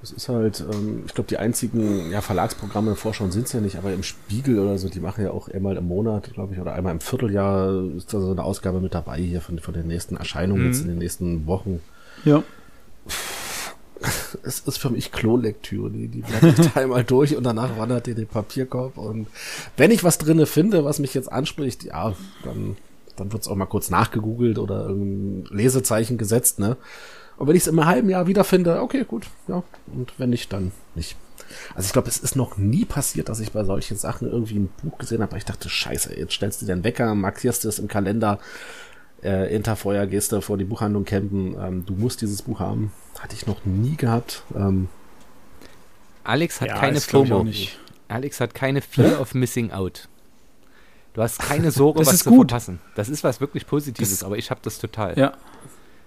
Das 0.00 0.12
ist 0.12 0.28
halt, 0.28 0.64
ähm, 0.72 1.02
ich 1.06 1.14
glaube, 1.14 1.26
die 1.28 1.38
einzigen 1.38 2.12
ja, 2.12 2.20
Verlagsprogramme 2.20 2.90
in 2.90 2.96
Vorschau 2.96 3.28
sind 3.30 3.46
es 3.46 3.52
ja 3.52 3.60
nicht, 3.60 3.76
aber 3.78 3.92
im 3.92 4.04
Spiegel 4.04 4.60
oder 4.60 4.78
so, 4.78 4.88
die 4.88 5.00
machen 5.00 5.24
ja 5.24 5.32
auch 5.32 5.48
einmal 5.48 5.76
im 5.76 5.88
Monat, 5.88 6.32
glaube 6.34 6.54
ich, 6.54 6.60
oder 6.60 6.72
einmal 6.72 6.92
im 6.92 7.00
Vierteljahr 7.00 7.82
ist 7.96 8.14
da 8.14 8.20
so 8.20 8.30
eine 8.30 8.44
Ausgabe 8.44 8.80
mit 8.80 8.94
dabei 8.94 9.18
hier 9.18 9.40
von, 9.40 9.58
von 9.58 9.74
den 9.74 9.88
nächsten 9.88 10.16
Erscheinungen 10.16 10.62
Mhm. 10.62 10.68
jetzt 10.68 10.82
in 10.82 10.88
den 10.88 10.98
nächsten 10.98 11.46
Wochen. 11.48 11.80
Ja. 12.24 12.44
Es 14.42 14.60
ist 14.60 14.78
für 14.78 14.90
mich 14.90 15.12
Klolektüre, 15.12 15.90
die, 15.90 16.08
die 16.08 16.22
blätter 16.22 16.62
ich 16.62 16.76
einmal 16.76 17.04
durch 17.04 17.36
und 17.36 17.44
danach 17.44 17.76
wandert 17.78 18.08
in 18.08 18.16
den 18.16 18.26
Papierkorb 18.26 18.96
und 18.96 19.26
wenn 19.76 19.90
ich 19.90 20.04
was 20.04 20.18
drinne 20.18 20.46
finde, 20.46 20.84
was 20.84 20.98
mich 20.98 21.14
jetzt 21.14 21.30
anspricht, 21.30 21.84
ja, 21.84 22.14
dann, 22.44 22.76
dann 23.16 23.32
wird's 23.32 23.48
auch 23.48 23.56
mal 23.56 23.66
kurz 23.66 23.90
nachgegoogelt 23.90 24.58
oder 24.58 24.86
irgendein 24.86 25.56
Lesezeichen 25.56 26.18
gesetzt, 26.18 26.58
ne? 26.58 26.76
Und 27.36 27.46
wenn 27.46 27.54
ich 27.54 27.62
es 27.62 27.68
im 27.68 27.84
halben 27.84 28.10
Jahr 28.10 28.26
wiederfinde, 28.26 28.82
okay, 28.82 29.04
gut, 29.06 29.26
ja. 29.46 29.62
Und 29.86 30.12
wenn 30.18 30.30
nicht, 30.30 30.52
dann 30.52 30.72
nicht. 30.94 31.16
Also 31.74 31.86
ich 31.86 31.92
glaube, 31.92 32.08
es 32.08 32.18
ist 32.18 32.36
noch 32.36 32.58
nie 32.58 32.84
passiert, 32.84 33.28
dass 33.28 33.40
ich 33.40 33.52
bei 33.52 33.64
solchen 33.64 33.96
Sachen 33.96 34.30
irgendwie 34.30 34.58
ein 34.58 34.70
Buch 34.82 34.98
gesehen 34.98 35.22
habe, 35.22 35.30
aber 35.30 35.38
ich 35.38 35.44
dachte, 35.44 35.68
scheiße, 35.68 36.18
jetzt 36.18 36.34
stellst 36.34 36.60
du 36.60 36.66
den 36.66 36.84
Wecker, 36.84 37.14
markierst 37.14 37.64
es 37.64 37.78
im 37.78 37.88
Kalender, 37.88 38.38
äh, 39.22 39.54
Interfeuer, 39.54 40.06
gehst 40.06 40.32
du 40.32 40.40
vor 40.40 40.56
die 40.58 40.64
Buchhandlung 40.64 41.04
campen, 41.04 41.56
ähm, 41.60 41.86
du 41.86 41.92
musst 41.94 42.20
dieses 42.20 42.42
Buch 42.42 42.60
haben. 42.60 42.92
Hatte 43.18 43.34
ich 43.34 43.46
noch 43.46 43.64
nie 43.64 43.96
gehabt. 43.96 44.42
Ähm, 44.54 44.88
Alex 46.24 46.60
hat 46.60 46.68
Ja, 46.68 46.78
keine 46.78 47.00
FOMO. 47.00 47.46
Alex 48.08 48.40
hat 48.40 48.54
keine 48.54 48.80
Fear 48.80 49.20
of 49.20 49.34
Missing 49.34 49.70
Out. 49.72 50.08
Du 51.14 51.22
hast 51.22 51.38
keine 51.40 51.70
Sorge, 51.70 51.98
Das 52.00 52.08
was 52.08 52.14
ist 52.14 52.24
zu 52.24 52.30
gut. 52.30 52.50
verpassen. 52.50 52.80
Das 52.94 53.08
ist 53.08 53.24
was 53.24 53.40
wirklich 53.40 53.66
Positives, 53.66 54.10
Das- 54.10 54.22
aber 54.24 54.36
ich 54.38 54.50
habe 54.50 54.60
das 54.62 54.78
total. 54.78 55.18
Ja. 55.18 55.32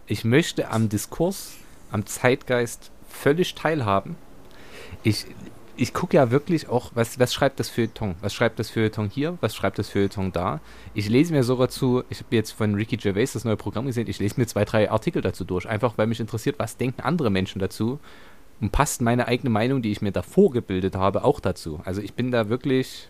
Ich 0.07 0.23
möchte 0.23 0.69
am 0.69 0.89
Diskurs, 0.89 1.51
am 1.91 2.05
Zeitgeist 2.05 2.91
völlig 3.09 3.55
teilhaben. 3.55 4.15
Ich, 5.03 5.25
ich 5.77 5.93
gucke 5.93 6.17
ja 6.17 6.31
wirklich 6.31 6.69
auch, 6.69 6.91
was, 6.95 7.19
was 7.19 7.33
schreibt 7.33 7.59
das 7.59 7.69
Feuilleton? 7.69 8.15
Was 8.21 8.33
schreibt 8.33 8.59
das 8.59 8.69
Feuilleton 8.69 9.09
hier? 9.09 9.37
Was 9.41 9.55
schreibt 9.55 9.79
das 9.79 9.89
Feuilleton 9.89 10.31
da? 10.31 10.59
Ich 10.93 11.09
lese 11.09 11.33
mir 11.33 11.43
sogar 11.43 11.69
zu, 11.69 12.03
ich 12.09 12.19
habe 12.19 12.35
jetzt 12.35 12.51
von 12.51 12.75
Ricky 12.75 12.97
Gervais 12.97 13.33
das 13.33 13.45
neue 13.45 13.57
Programm 13.57 13.85
gesehen, 13.85 14.07
ich 14.07 14.19
lese 14.19 14.39
mir 14.39 14.45
zwei, 14.47 14.65
drei 14.65 14.89
Artikel 14.91 15.21
dazu 15.21 15.43
durch, 15.43 15.67
einfach 15.67 15.97
weil 15.97 16.07
mich 16.07 16.19
interessiert, 16.19 16.57
was 16.59 16.77
denken 16.77 17.01
andere 17.01 17.29
Menschen 17.29 17.59
dazu 17.59 17.99
und 18.59 18.71
passt 18.71 19.01
meine 19.01 19.27
eigene 19.27 19.49
Meinung, 19.49 19.81
die 19.81 19.91
ich 19.91 20.01
mir 20.01 20.11
davor 20.11 20.51
gebildet 20.51 20.95
habe, 20.95 21.23
auch 21.23 21.39
dazu. 21.39 21.81
Also 21.83 22.01
ich 22.01 22.13
bin 22.13 22.31
da 22.31 22.49
wirklich 22.49 23.09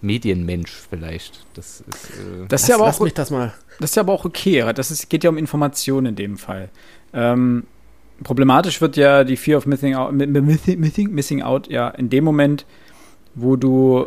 Medienmensch 0.00 0.72
vielleicht. 0.88 1.46
Das 1.54 1.80
ist, 1.80 2.10
äh, 2.10 2.46
Das 2.48 2.62
ist 2.62 2.68
ja 2.68 2.74
lass, 2.76 2.80
aber 2.80 2.86
lass 2.88 3.00
auch, 3.00 3.04
mich 3.04 3.14
das 3.14 3.30
mal. 3.30 3.54
das 3.80 3.90
ist 3.90 3.96
ja 3.96 4.02
aber 4.02 4.12
auch 4.12 4.24
okay. 4.24 4.72
Das 4.74 4.90
ist, 4.90 5.08
geht 5.08 5.24
ja 5.24 5.30
um 5.30 5.38
Informationen 5.38 6.06
in 6.08 6.16
dem 6.16 6.36
Fall. 6.36 6.70
Ähm, 7.12 7.66
problematisch 8.24 8.80
wird 8.80 8.96
ja 8.96 9.22
die 9.22 9.36
Fear 9.36 9.58
of 9.58 9.66
Missing 9.66 9.94
Out, 9.94 10.12
mi- 10.12 10.26
mi- 10.26 10.76
missing, 10.76 11.10
missing 11.12 11.42
out 11.42 11.68
ja 11.68 11.88
in 11.90 12.10
dem 12.10 12.24
Moment, 12.24 12.66
wo 13.36 13.54
du 13.54 14.06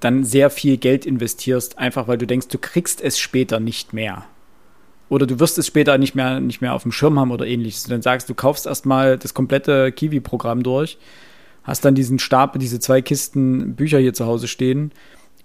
dann 0.00 0.24
sehr 0.24 0.48
viel 0.48 0.78
Geld 0.78 1.04
investierst, 1.04 1.78
einfach 1.78 2.08
weil 2.08 2.16
du 2.16 2.26
denkst, 2.26 2.48
du 2.48 2.58
kriegst 2.58 3.02
es 3.02 3.18
später 3.18 3.60
nicht 3.60 3.92
mehr. 3.92 4.24
Oder 5.08 5.26
du 5.26 5.38
wirst 5.38 5.58
es 5.58 5.66
später 5.66 5.98
nicht 5.98 6.14
mehr, 6.14 6.40
nicht 6.40 6.60
mehr 6.62 6.72
auf 6.72 6.82
dem 6.82 6.92
Schirm 6.92 7.20
haben 7.20 7.30
oder 7.30 7.46
ähnliches. 7.46 7.84
Du 7.84 7.90
dann 7.90 8.02
sagst, 8.02 8.28
du 8.28 8.34
kaufst 8.34 8.66
erstmal 8.66 9.18
das 9.18 9.34
komplette 9.34 9.92
Kiwi-Programm 9.92 10.62
durch, 10.62 10.98
hast 11.62 11.84
dann 11.84 11.94
diesen 11.94 12.18
Stapel, 12.18 12.58
diese 12.58 12.80
zwei 12.80 13.02
Kisten 13.02 13.74
Bücher 13.74 13.98
hier 13.98 14.14
zu 14.14 14.26
Hause 14.26 14.48
stehen 14.48 14.92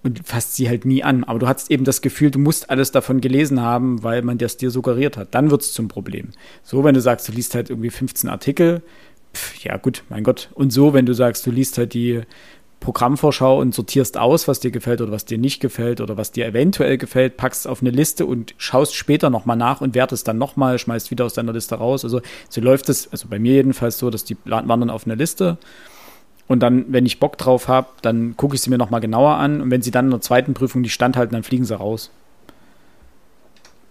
und 0.03 0.27
fasst 0.27 0.55
sie 0.55 0.67
halt 0.67 0.85
nie 0.85 1.03
an. 1.03 1.23
Aber 1.23 1.39
du 1.39 1.47
hast 1.47 1.69
eben 1.71 1.83
das 1.83 2.01
Gefühl, 2.01 2.31
du 2.31 2.39
musst 2.39 2.69
alles 2.69 2.91
davon 2.91 3.21
gelesen 3.21 3.61
haben, 3.61 4.03
weil 4.03 4.21
man 4.21 4.37
das 4.37 4.57
dir 4.57 4.71
suggeriert 4.71 5.17
hat. 5.17 5.33
Dann 5.35 5.51
wird 5.51 5.61
es 5.61 5.73
zum 5.73 5.87
Problem. 5.87 6.29
So, 6.63 6.83
wenn 6.83 6.95
du 6.95 7.01
sagst, 7.01 7.27
du 7.27 7.31
liest 7.31 7.55
halt 7.55 7.69
irgendwie 7.69 7.89
15 7.89 8.29
Artikel, 8.29 8.81
pf, 9.33 9.63
ja 9.63 9.77
gut, 9.77 10.03
mein 10.09 10.23
Gott. 10.23 10.49
Und 10.53 10.71
so, 10.71 10.93
wenn 10.93 11.05
du 11.05 11.13
sagst, 11.13 11.45
du 11.45 11.51
liest 11.51 11.77
halt 11.77 11.93
die 11.93 12.21
Programmvorschau 12.79 13.59
und 13.59 13.75
sortierst 13.75 14.17
aus, 14.17 14.47
was 14.47 14.59
dir 14.59 14.71
gefällt 14.71 15.01
oder 15.01 15.11
was 15.11 15.25
dir 15.25 15.37
nicht 15.37 15.61
gefällt 15.61 16.01
oder 16.01 16.17
was 16.17 16.31
dir 16.31 16.47
eventuell 16.47 16.97
gefällt, 16.97 17.37
packst 17.37 17.67
auf 17.67 17.81
eine 17.81 17.91
Liste 17.91 18.25
und 18.25 18.55
schaust 18.57 18.95
später 18.95 19.29
nochmal 19.29 19.55
nach 19.55 19.81
und 19.81 19.93
wertest 19.93 20.27
dann 20.27 20.39
nochmal, 20.39 20.79
schmeißt 20.79 21.11
wieder 21.11 21.25
aus 21.25 21.35
deiner 21.35 21.53
Liste 21.53 21.75
raus. 21.75 22.03
Also 22.03 22.21
so 22.49 22.59
läuft 22.59 22.89
es, 22.89 23.07
also 23.11 23.27
bei 23.29 23.37
mir 23.37 23.53
jedenfalls 23.53 23.99
so, 23.99 24.09
dass 24.09 24.25
die 24.25 24.35
wandern 24.45 24.89
auf 24.89 25.05
eine 25.05 25.13
Liste 25.13 25.59
und 26.51 26.59
dann, 26.59 26.83
wenn 26.89 27.05
ich 27.05 27.21
Bock 27.21 27.37
drauf 27.37 27.69
habe, 27.69 27.87
dann 28.01 28.35
gucke 28.35 28.55
ich 28.55 28.61
sie 28.61 28.69
mir 28.69 28.77
nochmal 28.77 28.99
genauer 28.99 29.35
an. 29.35 29.61
Und 29.61 29.71
wenn 29.71 29.81
sie 29.81 29.89
dann 29.89 30.07
in 30.07 30.11
der 30.11 30.19
zweiten 30.19 30.53
Prüfung 30.53 30.81
nicht 30.81 30.93
standhalten, 30.93 31.31
dann 31.31 31.43
fliegen 31.43 31.63
sie 31.63 31.77
raus. 31.77 32.11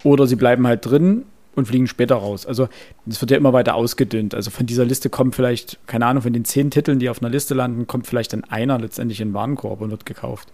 Oder 0.05 0.27
sie 0.27 0.37
bleiben 0.37 0.67
halt 0.67 0.85
drin 0.85 1.25
und 1.55 1.69
fliegen 1.69 1.87
später 1.87 2.17
raus. 2.17 2.45
Also 2.45 2.69
es 3.09 3.19
wird 3.23 3.31
ja 3.31 3.39
immer 3.39 3.55
weiter 3.55 3.77
ausgedünnt. 3.77 4.35
Also 4.35 4.51
von 4.51 4.67
dieser 4.67 4.85
Liste 4.85 5.09
kommt 5.09 5.35
vielleicht, 5.35 5.79
keine 5.87 6.05
Ahnung, 6.05 6.23
von 6.23 6.35
den 6.35 6.45
zehn 6.45 6.71
Titeln, 6.71 6.99
die 6.99 7.09
auf 7.09 7.23
einer 7.23 7.31
Liste 7.31 7.55
landen, 7.55 7.87
kommt 7.87 8.07
vielleicht 8.07 8.35
dann 8.35 8.45
einer 8.45 8.79
letztendlich 8.79 9.23
in 9.23 9.29
den 9.29 9.35
Warenkorb 9.35 9.81
und 9.81 9.91
wird 9.91 10.05
gekauft. 10.05 10.53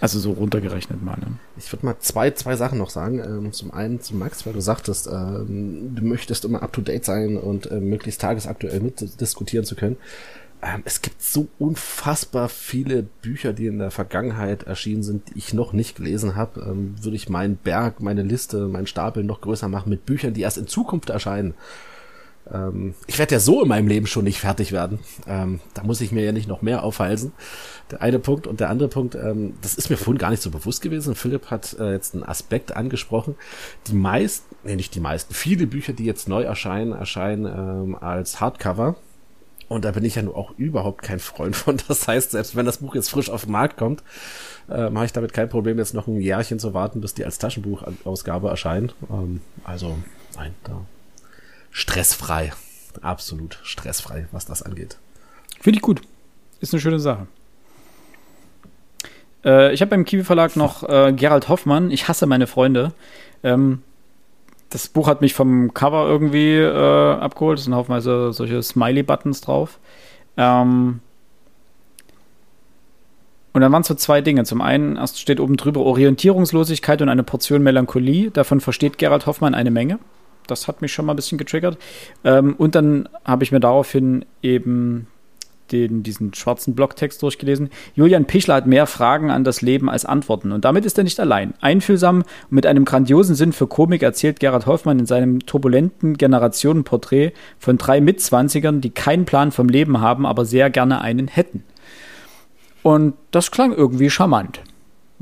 Also 0.00 0.18
so 0.18 0.32
runtergerechnet 0.32 1.02
mal. 1.02 1.18
Ne? 1.18 1.38
Ich 1.58 1.70
würde 1.72 1.84
mal 1.84 1.96
zwei, 1.98 2.30
zwei 2.30 2.56
Sachen 2.56 2.78
noch 2.78 2.90
sagen. 2.90 3.18
Ähm, 3.18 3.52
zum 3.52 3.70
einen 3.70 4.00
zu 4.00 4.16
Max, 4.16 4.46
weil 4.46 4.52
du 4.54 4.60
sagtest, 4.60 5.08
ähm, 5.08 5.94
du 5.94 6.04
möchtest 6.04 6.46
immer 6.46 6.62
up-to-date 6.62 7.04
sein 7.04 7.36
und 7.36 7.70
äh, 7.70 7.80
möglichst 7.80 8.20
tagesaktuell 8.22 8.80
mitdiskutieren 8.80 9.66
zu 9.66 9.76
können. 9.76 9.98
Ähm, 10.62 10.82
es 10.84 11.02
gibt 11.02 11.20
so 11.20 11.48
unfassbar 11.58 12.48
viele 12.48 13.02
Bücher, 13.02 13.52
die 13.52 13.66
in 13.66 13.80
der 13.80 13.90
Vergangenheit 13.90 14.62
erschienen 14.62 15.02
sind, 15.02 15.30
die 15.30 15.38
ich 15.38 15.52
noch 15.52 15.72
nicht 15.72 15.96
gelesen 15.96 16.36
habe. 16.36 16.60
Ähm, 16.60 16.94
würde 17.02 17.16
ich 17.16 17.28
meinen 17.28 17.56
Berg, 17.56 18.00
meine 18.00 18.22
Liste, 18.22 18.68
meinen 18.68 18.86
Stapel 18.86 19.24
noch 19.24 19.40
größer 19.40 19.68
machen 19.68 19.90
mit 19.90 20.06
Büchern, 20.06 20.34
die 20.34 20.42
erst 20.42 20.58
in 20.58 20.68
Zukunft 20.68 21.10
erscheinen. 21.10 21.54
Ähm, 22.52 22.94
ich 23.08 23.18
werde 23.18 23.34
ja 23.34 23.40
so 23.40 23.62
in 23.62 23.68
meinem 23.68 23.88
Leben 23.88 24.06
schon 24.06 24.22
nicht 24.22 24.38
fertig 24.38 24.70
werden. 24.70 25.00
Da 25.26 25.82
muss 25.82 26.00
ich 26.00 26.12
mir 26.12 26.24
ja 26.24 26.32
nicht 26.32 26.48
noch 26.48 26.62
mehr 26.62 26.84
aufhalsen. 26.84 27.32
Der 27.90 28.00
eine 28.00 28.20
Punkt 28.20 28.46
und 28.46 28.60
der 28.60 28.70
andere 28.70 28.88
Punkt, 28.88 29.16
das 29.62 29.74
ist 29.74 29.90
mir 29.90 29.96
vorhin 29.96 30.18
gar 30.18 30.30
nicht 30.30 30.42
so 30.42 30.50
bewusst 30.50 30.80
gewesen. 30.80 31.14
Philipp 31.14 31.50
hat 31.50 31.76
äh, 31.78 31.92
jetzt 31.92 32.14
einen 32.14 32.24
Aspekt 32.24 32.76
angesprochen. 32.76 33.34
Die 33.88 33.94
meisten, 33.94 34.54
nee, 34.64 34.76
nicht 34.76 34.94
die 34.94 35.00
meisten, 35.00 35.34
viele 35.34 35.66
Bücher, 35.66 35.92
die 35.92 36.04
jetzt 36.04 36.28
neu 36.28 36.42
erscheinen, 36.42 36.92
erscheinen 36.92 37.96
als 37.96 38.40
Hardcover 38.40 38.96
und 39.72 39.84
da 39.84 39.92
bin 39.92 40.04
ich 40.04 40.14
ja 40.14 40.22
nur 40.22 40.36
auch 40.36 40.52
überhaupt 40.56 41.02
kein 41.02 41.18
Freund 41.18 41.56
von. 41.56 41.78
Das 41.88 42.06
heißt, 42.06 42.32
selbst 42.32 42.54
wenn 42.56 42.66
das 42.66 42.78
Buch 42.78 42.94
jetzt 42.94 43.10
frisch 43.10 43.30
auf 43.30 43.44
den 43.44 43.52
Markt 43.52 43.76
kommt, 43.76 44.02
äh, 44.70 44.90
mache 44.90 45.06
ich 45.06 45.12
damit 45.12 45.32
kein 45.32 45.48
Problem, 45.48 45.78
jetzt 45.78 45.94
noch 45.94 46.06
ein 46.06 46.20
Jährchen 46.20 46.58
zu 46.58 46.74
warten, 46.74 47.00
bis 47.00 47.14
die 47.14 47.24
als 47.24 47.38
Taschenbuchausgabe 47.38 48.48
erscheint. 48.48 48.94
Ähm, 49.10 49.40
also, 49.64 49.98
nein, 50.36 50.54
da 50.64 50.80
stressfrei. 51.70 52.52
Absolut 53.00 53.58
stressfrei, 53.62 54.26
was 54.32 54.44
das 54.44 54.62
angeht. 54.62 54.98
Finde 55.60 55.78
ich 55.78 55.82
gut. 55.82 56.02
Ist 56.60 56.74
eine 56.74 56.80
schöne 56.80 57.00
Sache. 57.00 57.26
Äh, 59.44 59.72
ich 59.72 59.80
habe 59.80 59.90
beim 59.90 60.04
Kiwi 60.04 60.24
Verlag 60.24 60.56
noch 60.56 60.88
äh, 60.88 61.12
Gerald 61.12 61.48
Hoffmann, 61.48 61.90
Ich 61.90 62.08
hasse 62.08 62.26
meine 62.26 62.46
Freunde. 62.46 62.92
Ähm, 63.42 63.82
das 64.72 64.88
Buch 64.88 65.06
hat 65.06 65.20
mich 65.20 65.34
vom 65.34 65.74
Cover 65.74 66.06
irgendwie 66.08 66.56
äh, 66.56 67.14
abgeholt. 67.14 67.58
Es 67.58 67.66
sind 67.66 67.74
haufenweise 67.74 68.32
solche 68.32 68.62
Smiley-Buttons 68.62 69.42
drauf. 69.42 69.78
Ähm 70.36 71.00
und 73.52 73.60
dann 73.60 73.70
waren 73.70 73.82
es 73.82 73.88
so 73.88 73.94
zwei 73.94 74.22
Dinge. 74.22 74.44
Zum 74.44 74.62
einen, 74.62 74.96
erst 74.96 75.20
steht 75.20 75.40
oben 75.40 75.58
drüber 75.58 75.82
Orientierungslosigkeit 75.82 77.02
und 77.02 77.10
eine 77.10 77.22
Portion 77.22 77.62
Melancholie. 77.62 78.30
Davon 78.30 78.60
versteht 78.60 78.96
Gerald 78.96 79.26
Hoffmann 79.26 79.54
eine 79.54 79.70
Menge. 79.70 79.98
Das 80.46 80.68
hat 80.68 80.80
mich 80.80 80.92
schon 80.92 81.04
mal 81.04 81.12
ein 81.12 81.16
bisschen 81.16 81.36
getriggert. 81.36 81.76
Ähm, 82.24 82.54
und 82.56 82.74
dann 82.74 83.10
habe 83.26 83.44
ich 83.44 83.52
mir 83.52 83.60
daraufhin 83.60 84.24
eben 84.42 85.06
den, 85.70 86.02
diesen 86.02 86.34
schwarzen 86.34 86.74
Blocktext 86.74 87.22
durchgelesen. 87.22 87.70
Julian 87.94 88.24
Pichler 88.24 88.56
hat 88.56 88.66
mehr 88.66 88.86
Fragen 88.86 89.30
an 89.30 89.44
das 89.44 89.62
Leben 89.62 89.88
als 89.88 90.04
Antworten. 90.04 90.52
Und 90.52 90.64
damit 90.64 90.84
ist 90.84 90.98
er 90.98 91.04
nicht 91.04 91.20
allein. 91.20 91.54
Einfühlsam 91.60 92.18
und 92.18 92.52
mit 92.52 92.66
einem 92.66 92.84
grandiosen 92.84 93.34
Sinn 93.34 93.52
für 93.52 93.66
Komik 93.66 94.02
erzählt 94.02 94.40
Gerhard 94.40 94.66
Hoffmann 94.66 94.98
in 94.98 95.06
seinem 95.06 95.46
turbulenten 95.46 96.18
Generationenporträt 96.18 97.32
von 97.58 97.78
drei 97.78 98.00
Mitzwanzigern, 98.00 98.80
die 98.80 98.90
keinen 98.90 99.24
Plan 99.24 99.52
vom 99.52 99.68
Leben 99.68 100.00
haben, 100.00 100.26
aber 100.26 100.44
sehr 100.44 100.70
gerne 100.70 101.00
einen 101.00 101.28
hätten. 101.28 101.64
Und 102.82 103.14
das 103.30 103.50
klang 103.50 103.72
irgendwie 103.72 104.10
charmant. 104.10 104.60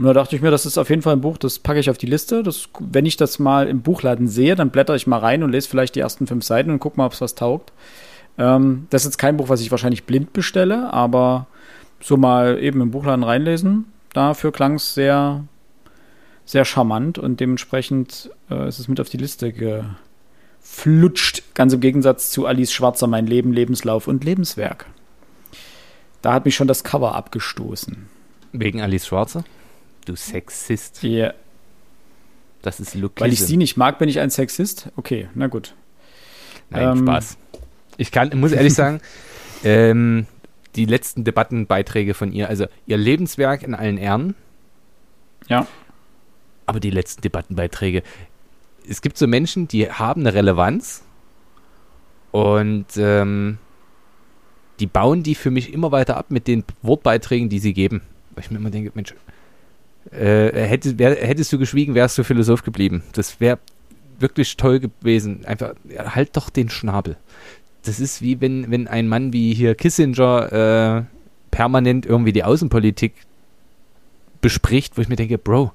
Und 0.00 0.06
da 0.06 0.14
dachte 0.14 0.34
ich 0.34 0.40
mir, 0.40 0.50
das 0.50 0.64
ist 0.64 0.78
auf 0.78 0.88
jeden 0.88 1.02
Fall 1.02 1.12
ein 1.12 1.20
Buch, 1.20 1.36
das 1.36 1.58
packe 1.58 1.78
ich 1.78 1.90
auf 1.90 1.98
die 1.98 2.06
Liste. 2.06 2.42
Das, 2.42 2.70
wenn 2.78 3.04
ich 3.04 3.18
das 3.18 3.38
mal 3.38 3.68
im 3.68 3.82
Buchladen 3.82 4.28
sehe, 4.28 4.54
dann 4.54 4.70
blätter 4.70 4.94
ich 4.94 5.06
mal 5.06 5.18
rein 5.18 5.42
und 5.42 5.52
lese 5.52 5.68
vielleicht 5.68 5.94
die 5.94 6.00
ersten 6.00 6.26
fünf 6.26 6.42
Seiten 6.42 6.70
und 6.70 6.78
gucke 6.78 6.96
mal, 6.96 7.04
ob 7.04 7.12
es 7.12 7.20
was 7.20 7.34
taugt. 7.34 7.70
Ähm, 8.38 8.86
das 8.90 9.02
ist 9.02 9.12
jetzt 9.12 9.18
kein 9.18 9.36
Buch, 9.36 9.48
was 9.48 9.60
ich 9.60 9.70
wahrscheinlich 9.70 10.04
blind 10.04 10.32
bestelle, 10.32 10.92
aber 10.92 11.46
so 12.00 12.16
mal 12.16 12.58
eben 12.62 12.80
im 12.80 12.90
Buchladen 12.90 13.24
reinlesen, 13.24 13.86
dafür 14.12 14.52
klang 14.52 14.74
es 14.74 14.94
sehr, 14.94 15.44
sehr 16.44 16.64
charmant 16.64 17.18
und 17.18 17.40
dementsprechend 17.40 18.30
äh, 18.50 18.68
ist 18.68 18.78
es 18.78 18.88
mit 18.88 19.00
auf 19.00 19.08
die 19.08 19.18
Liste 19.18 19.52
geflutscht. 19.52 21.42
Ganz 21.54 21.72
im 21.72 21.80
Gegensatz 21.80 22.30
zu 22.30 22.46
Alice 22.46 22.72
Schwarzer, 22.72 23.06
Mein 23.06 23.26
Leben, 23.26 23.52
Lebenslauf 23.52 24.08
und 24.08 24.24
Lebenswerk. 24.24 24.86
Da 26.22 26.32
hat 26.32 26.44
mich 26.44 26.54
schon 26.54 26.68
das 26.68 26.84
Cover 26.84 27.14
abgestoßen. 27.14 28.08
Wegen 28.52 28.80
Alice 28.80 29.06
Schwarzer? 29.06 29.44
Du 30.06 30.16
Sexist. 30.16 31.02
Ja. 31.02 31.10
Yeah. 31.10 31.34
Das 32.62 32.80
ist 32.80 32.94
Lookism. 32.94 33.24
Weil 33.24 33.32
ich 33.32 33.40
sie 33.40 33.56
nicht 33.56 33.76
mag, 33.76 33.98
bin 33.98 34.08
ich 34.08 34.20
ein 34.20 34.30
Sexist? 34.30 34.90
Okay, 34.96 35.28
na 35.34 35.46
gut. 35.46 35.74
Nein, 36.68 36.98
ähm, 36.98 36.98
Spaß. 36.98 37.38
Ich 38.00 38.10
kann, 38.10 38.30
muss 38.34 38.52
ehrlich 38.52 38.72
sagen, 38.72 39.00
ähm, 39.64 40.26
die 40.74 40.86
letzten 40.86 41.22
Debattenbeiträge 41.22 42.14
von 42.14 42.32
ihr, 42.32 42.48
also 42.48 42.66
ihr 42.86 42.96
Lebenswerk 42.96 43.62
in 43.62 43.74
allen 43.74 43.98
Ehren. 43.98 44.34
Ja. 45.48 45.66
Aber 46.64 46.80
die 46.80 46.88
letzten 46.88 47.20
Debattenbeiträge, 47.20 48.02
es 48.88 49.02
gibt 49.02 49.18
so 49.18 49.26
Menschen, 49.26 49.68
die 49.68 49.90
haben 49.90 50.22
eine 50.22 50.32
Relevanz 50.32 51.02
und 52.30 52.86
ähm, 52.96 53.58
die 54.78 54.86
bauen 54.86 55.22
die 55.22 55.34
für 55.34 55.50
mich 55.50 55.70
immer 55.70 55.92
weiter 55.92 56.16
ab 56.16 56.30
mit 56.30 56.48
den 56.48 56.64
Wortbeiträgen, 56.80 57.50
die 57.50 57.58
sie 57.58 57.74
geben. 57.74 58.00
Weil 58.30 58.44
ich 58.44 58.50
mir 58.50 58.56
immer 58.56 58.70
denke, 58.70 58.92
Mensch, 58.94 59.14
äh, 60.10 60.52
hättest, 60.52 60.98
wär, 60.98 61.16
hättest 61.16 61.52
du 61.52 61.58
geschwiegen, 61.58 61.94
wärst 61.94 62.16
du 62.16 62.24
Philosoph 62.24 62.62
geblieben. 62.62 63.02
Das 63.12 63.40
wäre 63.40 63.58
wirklich 64.18 64.56
toll 64.56 64.80
gewesen. 64.80 65.44
Einfach, 65.44 65.74
ja, 65.86 66.14
halt 66.14 66.34
doch 66.38 66.48
den 66.48 66.70
Schnabel 66.70 67.18
das 67.82 68.00
ist 68.00 68.22
wie 68.22 68.40
wenn, 68.40 68.70
wenn 68.70 68.88
ein 68.88 69.08
Mann 69.08 69.32
wie 69.32 69.54
hier 69.54 69.74
Kissinger 69.74 70.52
äh, 70.52 71.02
permanent 71.50 72.06
irgendwie 72.06 72.32
die 72.32 72.44
Außenpolitik 72.44 73.14
bespricht, 74.40 74.96
wo 74.96 75.02
ich 75.02 75.08
mir 75.08 75.16
denke, 75.16 75.38
Bro, 75.38 75.72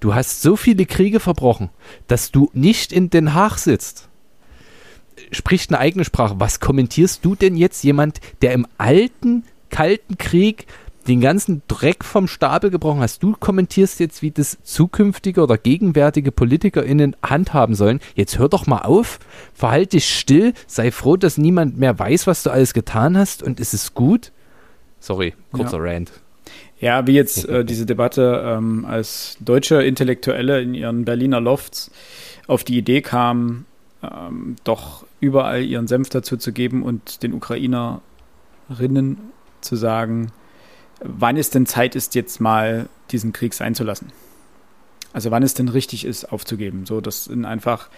du 0.00 0.14
hast 0.14 0.42
so 0.42 0.56
viele 0.56 0.86
Kriege 0.86 1.20
verbrochen, 1.20 1.70
dass 2.06 2.30
du 2.30 2.50
nicht 2.52 2.92
in 2.92 3.10
Den 3.10 3.34
Haag 3.34 3.58
sitzt. 3.58 4.08
Spricht 5.30 5.70
eine 5.70 5.78
eigene 5.78 6.04
Sprache. 6.04 6.34
Was 6.38 6.60
kommentierst 6.60 7.24
du 7.24 7.34
denn 7.34 7.56
jetzt 7.56 7.84
jemand, 7.84 8.20
der 8.42 8.52
im 8.52 8.66
alten, 8.78 9.44
kalten 9.70 10.18
Krieg 10.18 10.66
den 11.06 11.20
ganzen 11.20 11.62
Dreck 11.68 12.04
vom 12.04 12.26
Stapel 12.26 12.70
gebrochen 12.70 13.00
hast. 13.00 13.22
Du 13.22 13.34
kommentierst 13.38 14.00
jetzt, 14.00 14.22
wie 14.22 14.30
das 14.30 14.58
zukünftige 14.62 15.42
oder 15.42 15.58
gegenwärtige 15.58 16.32
PolitikerInnen 16.32 17.16
handhaben 17.22 17.74
sollen. 17.74 18.00
Jetzt 18.14 18.38
hör 18.38 18.48
doch 18.48 18.66
mal 18.66 18.82
auf, 18.82 19.18
verhalte 19.52 19.96
dich 19.96 20.08
still, 20.18 20.54
sei 20.66 20.90
froh, 20.90 21.16
dass 21.16 21.38
niemand 21.38 21.78
mehr 21.78 21.98
weiß, 21.98 22.26
was 22.26 22.42
du 22.42 22.50
alles 22.50 22.74
getan 22.74 23.16
hast 23.16 23.42
und 23.42 23.60
ist 23.60 23.74
es 23.74 23.94
gut? 23.94 24.32
Sorry, 25.00 25.34
kurzer 25.52 25.84
ja. 25.84 25.92
Rant. 25.92 26.12
Ja, 26.80 27.06
wie 27.06 27.12
jetzt 27.12 27.48
äh, 27.48 27.64
diese 27.64 27.86
Debatte 27.86 28.42
ähm, 28.44 28.84
als 28.84 29.36
deutsche 29.40 29.82
Intellektuelle 29.82 30.60
in 30.60 30.74
ihren 30.74 31.04
Berliner 31.04 31.40
Lofts 31.40 31.90
auf 32.46 32.64
die 32.64 32.76
Idee 32.76 33.00
kam, 33.00 33.64
ähm, 34.02 34.56
doch 34.64 35.06
überall 35.20 35.62
ihren 35.62 35.86
Senf 35.86 36.08
dazu 36.10 36.36
zu 36.36 36.52
geben 36.52 36.82
und 36.82 37.22
den 37.22 37.32
Ukrainerinnen 37.32 38.00
zu 39.60 39.76
sagen, 39.76 40.32
wann 41.00 41.36
es 41.36 41.50
denn 41.50 41.66
Zeit 41.66 41.94
ist, 41.94 42.14
jetzt 42.14 42.40
mal 42.40 42.88
diesen 43.10 43.32
Krieg 43.32 43.54
sein 43.54 43.74
zu 43.74 43.84
lassen. 43.84 44.12
Also 45.12 45.30
wann 45.30 45.42
es 45.42 45.54
denn 45.54 45.68
richtig 45.68 46.04
ist, 46.04 46.32
aufzugeben. 46.32 46.86
So, 46.86 47.00
das 47.00 47.26
sind 47.26 47.44
einfach, 47.44 47.88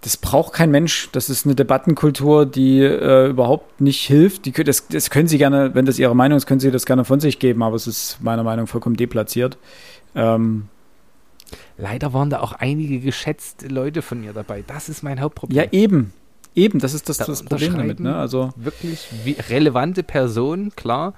das 0.00 0.16
braucht 0.16 0.52
kein 0.52 0.70
Mensch. 0.70 1.08
Das 1.12 1.30
ist 1.30 1.46
eine 1.46 1.54
Debattenkultur, 1.54 2.46
die 2.46 2.80
äh, 2.80 3.28
überhaupt 3.28 3.80
nicht 3.80 4.00
hilft. 4.00 4.46
Die, 4.46 4.52
das, 4.52 4.88
das 4.88 5.10
können 5.10 5.28
Sie 5.28 5.38
gerne, 5.38 5.74
wenn 5.74 5.86
das 5.86 5.98
Ihre 5.98 6.16
Meinung 6.16 6.36
ist, 6.36 6.46
können 6.46 6.60
Sie 6.60 6.70
das 6.70 6.86
gerne 6.86 7.04
von 7.04 7.20
sich 7.20 7.38
geben, 7.38 7.62
aber 7.62 7.76
es 7.76 7.86
ist 7.86 8.18
meiner 8.20 8.42
Meinung 8.42 8.64
nach 8.64 8.70
vollkommen 8.70 8.96
deplatziert. 8.96 9.56
Ähm, 10.14 10.68
Leider 11.76 12.12
waren 12.12 12.28
da 12.28 12.40
auch 12.40 12.52
einige 12.52 13.00
geschätzte 13.00 13.68
Leute 13.68 14.02
von 14.02 14.22
ihr 14.22 14.32
dabei. 14.32 14.64
Das 14.66 14.88
ist 14.88 15.02
mein 15.02 15.20
Hauptproblem. 15.20 15.56
Ja, 15.56 15.70
eben. 15.70 16.12
Eben, 16.54 16.80
das 16.80 16.92
ist 16.92 17.08
das, 17.08 17.18
da 17.18 17.26
das 17.26 17.44
Problem 17.44 17.76
damit. 17.76 18.00
Ne? 18.00 18.16
Also 18.16 18.52
wirklich 18.56 19.08
relevante 19.48 20.02
Personen, 20.02 20.74
klar. 20.74 21.14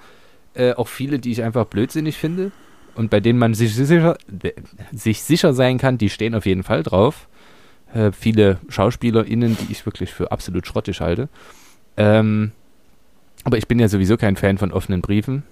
Äh, 0.53 0.73
auch 0.73 0.87
viele, 0.87 1.19
die 1.19 1.31
ich 1.31 1.43
einfach 1.43 1.65
blödsinnig 1.65 2.17
finde 2.17 2.51
und 2.95 3.09
bei 3.09 3.19
denen 3.19 3.39
man 3.39 3.53
sich 3.53 3.73
sicher, 3.73 4.17
sich 4.91 5.23
sicher 5.23 5.53
sein 5.53 5.77
kann, 5.77 5.97
die 5.97 6.09
stehen 6.09 6.35
auf 6.35 6.45
jeden 6.45 6.63
Fall 6.63 6.83
drauf. 6.83 7.27
Äh, 7.93 8.11
viele 8.11 8.57
SchauspielerInnen, 8.67 9.57
die 9.57 9.71
ich 9.71 9.85
wirklich 9.85 10.11
für 10.13 10.31
absolut 10.31 10.67
schrottig 10.67 11.01
halte. 11.01 11.29
Ähm, 11.97 12.51
aber 13.43 13.57
ich 13.57 13.67
bin 13.67 13.79
ja 13.79 13.87
sowieso 13.87 14.17
kein 14.17 14.35
Fan 14.35 14.57
von 14.57 14.71
offenen 14.71 15.01
Briefen. 15.01 15.43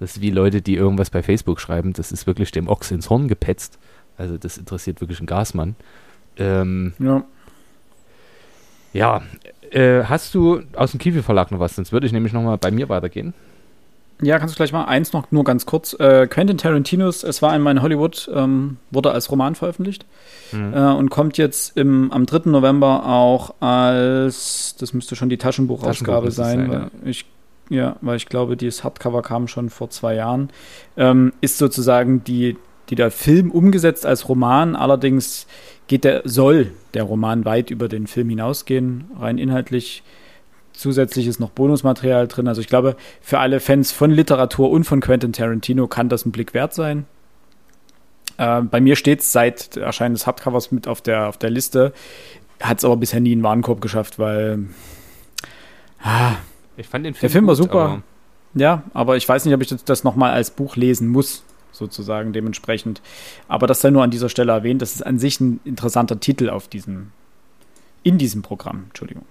Das 0.00 0.16
ist 0.16 0.22
wie 0.22 0.30
Leute, 0.30 0.62
die 0.62 0.74
irgendwas 0.74 1.10
bei 1.10 1.22
Facebook 1.22 1.60
schreiben. 1.60 1.92
Das 1.92 2.12
ist 2.12 2.26
wirklich 2.26 2.50
dem 2.50 2.68
Ochs 2.68 2.90
ins 2.90 3.08
Horn 3.08 3.28
gepetzt. 3.28 3.78
Also 4.16 4.36
das 4.36 4.58
interessiert 4.58 5.00
wirklich 5.00 5.20
einen 5.20 5.26
Gasmann. 5.26 5.76
Ähm, 6.36 6.94
ja. 6.98 7.24
Ja, 8.92 9.22
äh, 9.70 10.02
hast 10.04 10.34
du 10.34 10.62
aus 10.74 10.90
dem 10.90 11.00
Kiwi 11.00 11.22
Verlag 11.22 11.50
noch 11.50 11.60
was? 11.60 11.76
Sonst 11.76 11.92
würde 11.92 12.06
ich 12.06 12.12
nämlich 12.12 12.32
nochmal 12.32 12.58
bei 12.58 12.70
mir 12.70 12.88
weitergehen. 12.88 13.32
Ja, 14.22 14.38
kannst 14.38 14.54
du 14.54 14.56
gleich 14.56 14.72
mal. 14.72 14.84
Eins 14.84 15.12
noch 15.12 15.30
nur 15.32 15.44
ganz 15.44 15.66
kurz. 15.66 15.94
Äh, 15.98 16.26
Quentin 16.28 16.56
Tarantinos, 16.56 17.24
es 17.24 17.42
war 17.42 17.50
einmal 17.50 17.76
in 17.76 17.82
Hollywood, 17.82 18.30
ähm, 18.34 18.78
wurde 18.90 19.10
als 19.10 19.30
Roman 19.30 19.54
veröffentlicht 19.54 20.06
mhm. 20.52 20.72
äh, 20.72 20.92
und 20.92 21.10
kommt 21.10 21.38
jetzt 21.38 21.76
im, 21.76 22.10
am 22.12 22.24
3. 22.24 22.50
November 22.50 23.06
auch 23.06 23.54
als, 23.60 24.76
das 24.78 24.94
müsste 24.94 25.16
schon 25.16 25.28
die 25.28 25.38
Taschenbuchausgabe 25.38 26.28
Taschenbuch 26.28 26.30
sein, 26.30 26.58
sein 26.58 26.70
weil 26.70 26.80
ja. 26.80 26.90
ich 27.04 27.26
ja, 27.68 27.96
weil 28.02 28.16
ich 28.16 28.26
glaube, 28.26 28.56
dieses 28.56 28.84
Hardcover 28.84 29.22
kam 29.22 29.48
schon 29.48 29.70
vor 29.70 29.88
zwei 29.88 30.14
Jahren, 30.14 30.50
ähm, 30.96 31.32
ist 31.40 31.56
sozusagen 31.56 32.22
die, 32.22 32.58
die 32.90 32.96
der 32.96 33.10
Film 33.10 33.50
umgesetzt 33.50 34.04
als 34.04 34.28
Roman. 34.28 34.76
Allerdings 34.76 35.46
geht 35.86 36.04
der, 36.04 36.20
soll 36.24 36.72
der 36.92 37.04
Roman 37.04 37.46
weit 37.46 37.70
über 37.70 37.88
den 37.88 38.06
Film 38.06 38.28
hinausgehen, 38.28 39.04
rein 39.18 39.38
inhaltlich 39.38 40.02
Zusätzlich 40.82 41.28
ist 41.28 41.38
noch 41.38 41.50
Bonusmaterial 41.50 42.26
drin. 42.26 42.48
Also 42.48 42.60
ich 42.60 42.66
glaube, 42.66 42.96
für 43.20 43.38
alle 43.38 43.60
Fans 43.60 43.92
von 43.92 44.10
Literatur 44.10 44.68
und 44.68 44.82
von 44.82 45.00
Quentin 45.00 45.32
Tarantino 45.32 45.86
kann 45.86 46.08
das 46.08 46.26
ein 46.26 46.32
Blick 46.32 46.54
wert 46.54 46.74
sein. 46.74 47.06
Äh, 48.36 48.62
bei 48.62 48.80
mir 48.80 48.96
steht 48.96 49.20
es 49.20 49.30
seit 49.30 49.76
Erscheinen 49.76 50.16
des 50.16 50.26
Hardcovers 50.26 50.72
mit 50.72 50.88
auf 50.88 51.00
der, 51.00 51.28
auf 51.28 51.38
der 51.38 51.50
Liste. 51.50 51.92
Hat 52.60 52.78
es 52.78 52.84
aber 52.84 52.96
bisher 52.96 53.20
nie 53.20 53.30
einen 53.30 53.44
Warenkorb 53.44 53.80
geschafft, 53.80 54.18
weil. 54.18 54.64
Ah, 56.02 56.32
ich 56.76 56.88
fand 56.88 57.06
den 57.06 57.14
Film 57.14 57.20
Der 57.20 57.30
Film 57.30 57.44
gut, 57.44 57.48
war 57.50 57.54
super. 57.54 57.80
Aber 57.84 58.02
ja, 58.54 58.82
aber 58.92 59.16
ich 59.16 59.28
weiß 59.28 59.44
nicht, 59.44 59.54
ob 59.54 59.62
ich 59.62 59.68
das, 59.68 59.84
das 59.84 60.02
nochmal 60.02 60.32
als 60.32 60.50
Buch 60.50 60.74
lesen 60.74 61.06
muss, 61.06 61.44
sozusagen 61.70 62.32
dementsprechend. 62.32 63.02
Aber 63.46 63.68
das 63.68 63.82
sei 63.82 63.90
nur 63.90 64.02
an 64.02 64.10
dieser 64.10 64.28
Stelle 64.28 64.50
erwähnt. 64.50 64.82
Das 64.82 64.96
ist 64.96 65.06
an 65.06 65.20
sich 65.20 65.38
ein 65.38 65.60
interessanter 65.62 66.18
Titel 66.18 66.50
auf 66.50 66.66
diesem, 66.66 67.12
in 68.02 68.18
diesem 68.18 68.42
Programm. 68.42 68.86
Entschuldigung. 68.88 69.26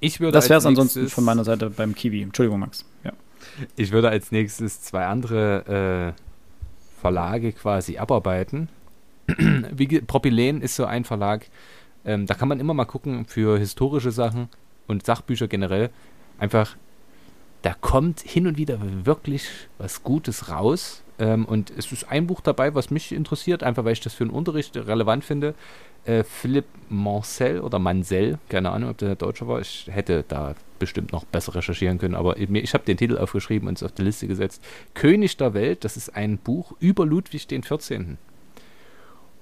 Ich 0.00 0.20
würde 0.20 0.32
das 0.32 0.48
wäre 0.48 0.58
es 0.58 0.66
ansonsten 0.66 1.08
von 1.08 1.24
meiner 1.24 1.44
Seite 1.44 1.70
beim 1.70 1.94
Kiwi. 1.94 2.22
Entschuldigung, 2.22 2.60
Max. 2.60 2.84
Ja. 3.04 3.12
Ich 3.76 3.92
würde 3.92 4.08
als 4.08 4.32
nächstes 4.32 4.82
zwei 4.82 5.06
andere 5.06 6.14
äh, 6.16 7.00
Verlage 7.00 7.52
quasi 7.52 7.98
abarbeiten. 7.98 8.68
Wie, 9.72 10.00
Propylen 10.00 10.62
ist 10.62 10.76
so 10.76 10.84
ein 10.84 11.04
Verlag, 11.04 11.46
ähm, 12.04 12.26
da 12.26 12.34
kann 12.34 12.48
man 12.48 12.60
immer 12.60 12.74
mal 12.74 12.84
gucken 12.84 13.26
für 13.26 13.58
historische 13.58 14.10
Sachen 14.10 14.48
und 14.86 15.04
Sachbücher 15.04 15.48
generell. 15.48 15.90
Einfach, 16.38 16.76
da 17.62 17.74
kommt 17.74 18.20
hin 18.20 18.46
und 18.46 18.56
wieder 18.56 18.78
wirklich 19.04 19.48
was 19.78 20.02
Gutes 20.02 20.48
raus. 20.48 21.02
Ähm, 21.18 21.44
und 21.44 21.70
es 21.76 21.90
ist 21.90 22.08
ein 22.10 22.26
Buch 22.26 22.40
dabei, 22.40 22.74
was 22.74 22.90
mich 22.90 23.12
interessiert, 23.12 23.62
einfach 23.62 23.84
weil 23.84 23.92
ich 23.92 24.00
das 24.00 24.14
für 24.14 24.24
den 24.24 24.30
Unterricht 24.30 24.76
relevant 24.76 25.24
finde 25.24 25.54
äh, 26.08 26.24
Philipp 26.24 26.64
Mansell 26.88 27.60
oder 27.60 27.78
Mansell, 27.78 28.38
keine 28.48 28.70
Ahnung, 28.70 28.90
ob 28.90 28.98
der 28.98 29.14
Deutscher 29.14 29.46
war. 29.46 29.60
Ich 29.60 29.88
hätte 29.90 30.24
da 30.26 30.54
bestimmt 30.78 31.12
noch 31.12 31.24
besser 31.24 31.54
recherchieren 31.54 31.98
können, 31.98 32.14
aber 32.14 32.38
ich, 32.38 32.72
habe 32.72 32.84
den 32.84 32.96
Titel 32.96 33.18
aufgeschrieben 33.18 33.68
und 33.68 33.76
es 33.76 33.82
auf 33.82 33.92
die 33.92 34.02
Liste 34.02 34.26
gesetzt. 34.26 34.64
König 34.94 35.36
der 35.36 35.52
Welt, 35.52 35.84
das 35.84 35.96
ist 35.96 36.16
ein 36.16 36.38
Buch 36.38 36.72
über 36.80 37.04
Ludwig 37.04 37.46
14. 37.48 38.16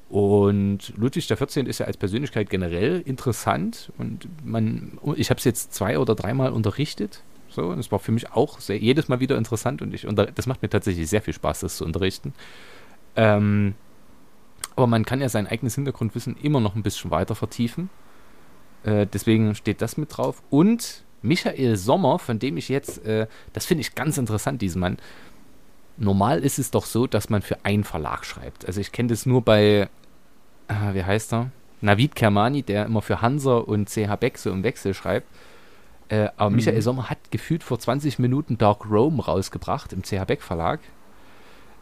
Und 0.09 0.93
Ludwig 0.97 1.27
14. 1.27 1.67
ist 1.67 1.79
ja 1.79 1.87
als 1.87 1.97
Persönlichkeit 1.97 2.51
generell 2.51 3.01
interessant 3.05 3.93
und 3.99 4.29
man, 4.45 4.99
ich 5.17 5.31
habe 5.31 5.39
es 5.39 5.45
jetzt 5.45 5.73
zwei 5.73 5.99
oder 5.99 6.15
dreimal 6.15 6.53
unterrichtet. 6.53 7.23
So, 7.49 7.69
und 7.69 7.79
es 7.79 7.93
war 7.93 8.01
für 8.01 8.13
mich 8.13 8.33
auch 8.33 8.61
sehr, 8.61 8.79
jedes 8.79 9.09
Mal 9.09 9.21
wieder 9.21 9.39
interessant 9.39 9.83
und 9.83 9.95
ich 9.95 10.07
unter, 10.07 10.27
das 10.27 10.47
macht 10.47 10.63
mir 10.63 10.69
tatsächlich 10.69 11.09
sehr 11.09 11.23
viel 11.23 11.35
Spaß, 11.35 11.61
das 11.61 11.77
zu 11.77 11.85
unterrichten. 11.85 12.35
Ähm, 13.15 13.75
aber 14.77 14.87
man 14.87 15.05
kann 15.05 15.21
ja 15.21 15.29
sein 15.29 15.47
eigenes 15.47 15.75
Hintergrundwissen 15.75 16.37
immer 16.37 16.61
noch 16.61 16.77
ein 16.77 16.83
bisschen 16.83 17.11
weiter 17.11 17.35
vertiefen. 17.35 17.89
Äh, 18.85 19.07
deswegen 19.07 19.55
steht 19.55 19.83
das 19.83 19.97
mit 19.97 20.17
drauf. 20.17 20.43
Und 20.51 21.05
Michael 21.23 21.77
Sommer, 21.77 22.19
von 22.19 22.39
dem 22.39 22.57
ich 22.57 22.69
jetzt, 22.69 23.05
äh, 23.05 23.27
das 23.53 23.67
finde 23.67 23.81
ich 23.81 23.95
ganz 23.95 24.19
interessant, 24.19 24.63
diesen 24.63 24.81
Mann. 24.81 24.99
Normal 25.97 26.41
ist 26.41 26.59
es 26.59 26.71
doch 26.71 26.85
so, 26.85 27.07
dass 27.07 27.31
man 27.31 27.43
für 27.43 27.65
einen 27.65 27.85
Verlag 27.85 28.25
schreibt. 28.25 28.67
Also 28.67 28.81
ich 28.81 28.93
kenne 28.93 29.09
das 29.09 29.25
nur 29.25 29.43
bei, 29.43 29.89
äh, 30.69 30.95
wie 30.95 31.05
heißt 31.05 31.33
er? 31.33 31.51
Navid 31.81 32.15
Kermani, 32.15 32.63
der 32.63 32.87
immer 32.87 33.03
für 33.03 33.23
Hansa 33.23 33.57
und 33.57 33.89
CH 33.89 34.17
Beck 34.17 34.39
so 34.39 34.51
im 34.51 34.63
Wechsel 34.63 34.95
schreibt. 34.95 35.27
Äh, 36.09 36.29
aber 36.37 36.51
mhm. 36.51 36.57
Michael 36.57 36.83
Sommer 36.83 37.11
hat 37.11 37.31
gefühlt 37.31 37.65
vor 37.65 37.79
20 37.79 38.19
Minuten 38.19 38.59
Dark 38.59 38.89
Rome 38.89 39.25
rausgebracht 39.25 39.93
im 39.93 40.03
CH 40.03 40.25
Beck 40.27 40.43
Verlag. 40.43 40.81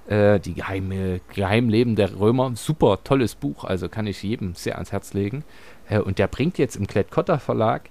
Äh, 0.06 0.38
die 0.38 0.54
geheime, 0.54 1.20
Geheimleben 1.34 1.96
der 1.96 2.18
Römer. 2.18 2.52
Super 2.56 3.02
tolles 3.04 3.34
Buch, 3.34 3.64
also 3.64 3.88
kann 3.88 4.06
ich 4.06 4.22
jedem 4.22 4.54
sehr 4.54 4.74
ans 4.74 4.92
Herz 4.92 5.14
legen. 5.14 5.44
Äh, 5.88 6.00
und 6.00 6.18
der 6.18 6.28
bringt 6.28 6.58
jetzt 6.58 6.76
im 6.76 6.86
Klett-Cotta 6.86 7.38
Verlag 7.38 7.88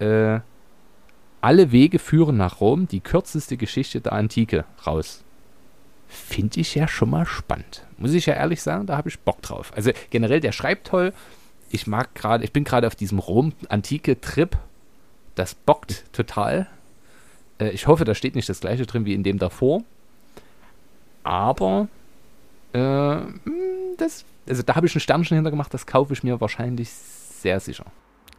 äh, 0.00 0.40
Alle 1.40 1.72
Wege 1.72 1.98
führen 1.98 2.36
nach 2.36 2.60
Rom, 2.60 2.88
die 2.88 3.00
kürzeste 3.00 3.56
Geschichte 3.56 4.00
der 4.00 4.14
Antike 4.14 4.64
raus. 4.86 5.22
Finde 6.08 6.60
ich 6.60 6.74
ja 6.74 6.88
schon 6.88 7.10
mal 7.10 7.26
spannend. 7.26 7.86
Muss 7.98 8.12
ich 8.12 8.26
ja 8.26 8.34
ehrlich 8.34 8.62
sagen, 8.62 8.86
da 8.86 8.96
habe 8.96 9.08
ich 9.08 9.20
Bock 9.20 9.42
drauf. 9.42 9.72
Also 9.76 9.90
generell, 10.10 10.40
der 10.40 10.52
schreibt 10.52 10.88
toll. 10.88 11.12
Ich 11.70 11.86
mag 11.86 12.14
gerade, 12.14 12.44
ich 12.44 12.52
bin 12.52 12.64
gerade 12.64 12.86
auf 12.86 12.94
diesem 12.94 13.18
Rom-Antike-Trip. 13.18 14.56
Das 15.34 15.54
bockt 15.54 16.04
total. 16.12 16.68
Äh, 17.58 17.70
ich 17.70 17.86
hoffe, 17.86 18.04
da 18.04 18.14
steht 18.14 18.34
nicht 18.34 18.48
das 18.48 18.60
gleiche 18.60 18.86
drin 18.86 19.04
wie 19.04 19.14
in 19.14 19.22
dem 19.22 19.38
davor. 19.38 19.82
Aber 21.24 21.88
äh, 22.72 22.78
hm, 22.78 23.96
das, 23.96 24.24
also 24.48 24.62
da 24.62 24.76
habe 24.76 24.86
ich 24.86 24.94
ein 24.94 25.00
Sternchen 25.00 25.36
hintergemacht, 25.36 25.74
das 25.74 25.86
kaufe 25.86 26.12
ich 26.12 26.22
mir 26.22 26.40
wahrscheinlich 26.40 26.90
sehr 26.90 27.58
sicher. 27.60 27.86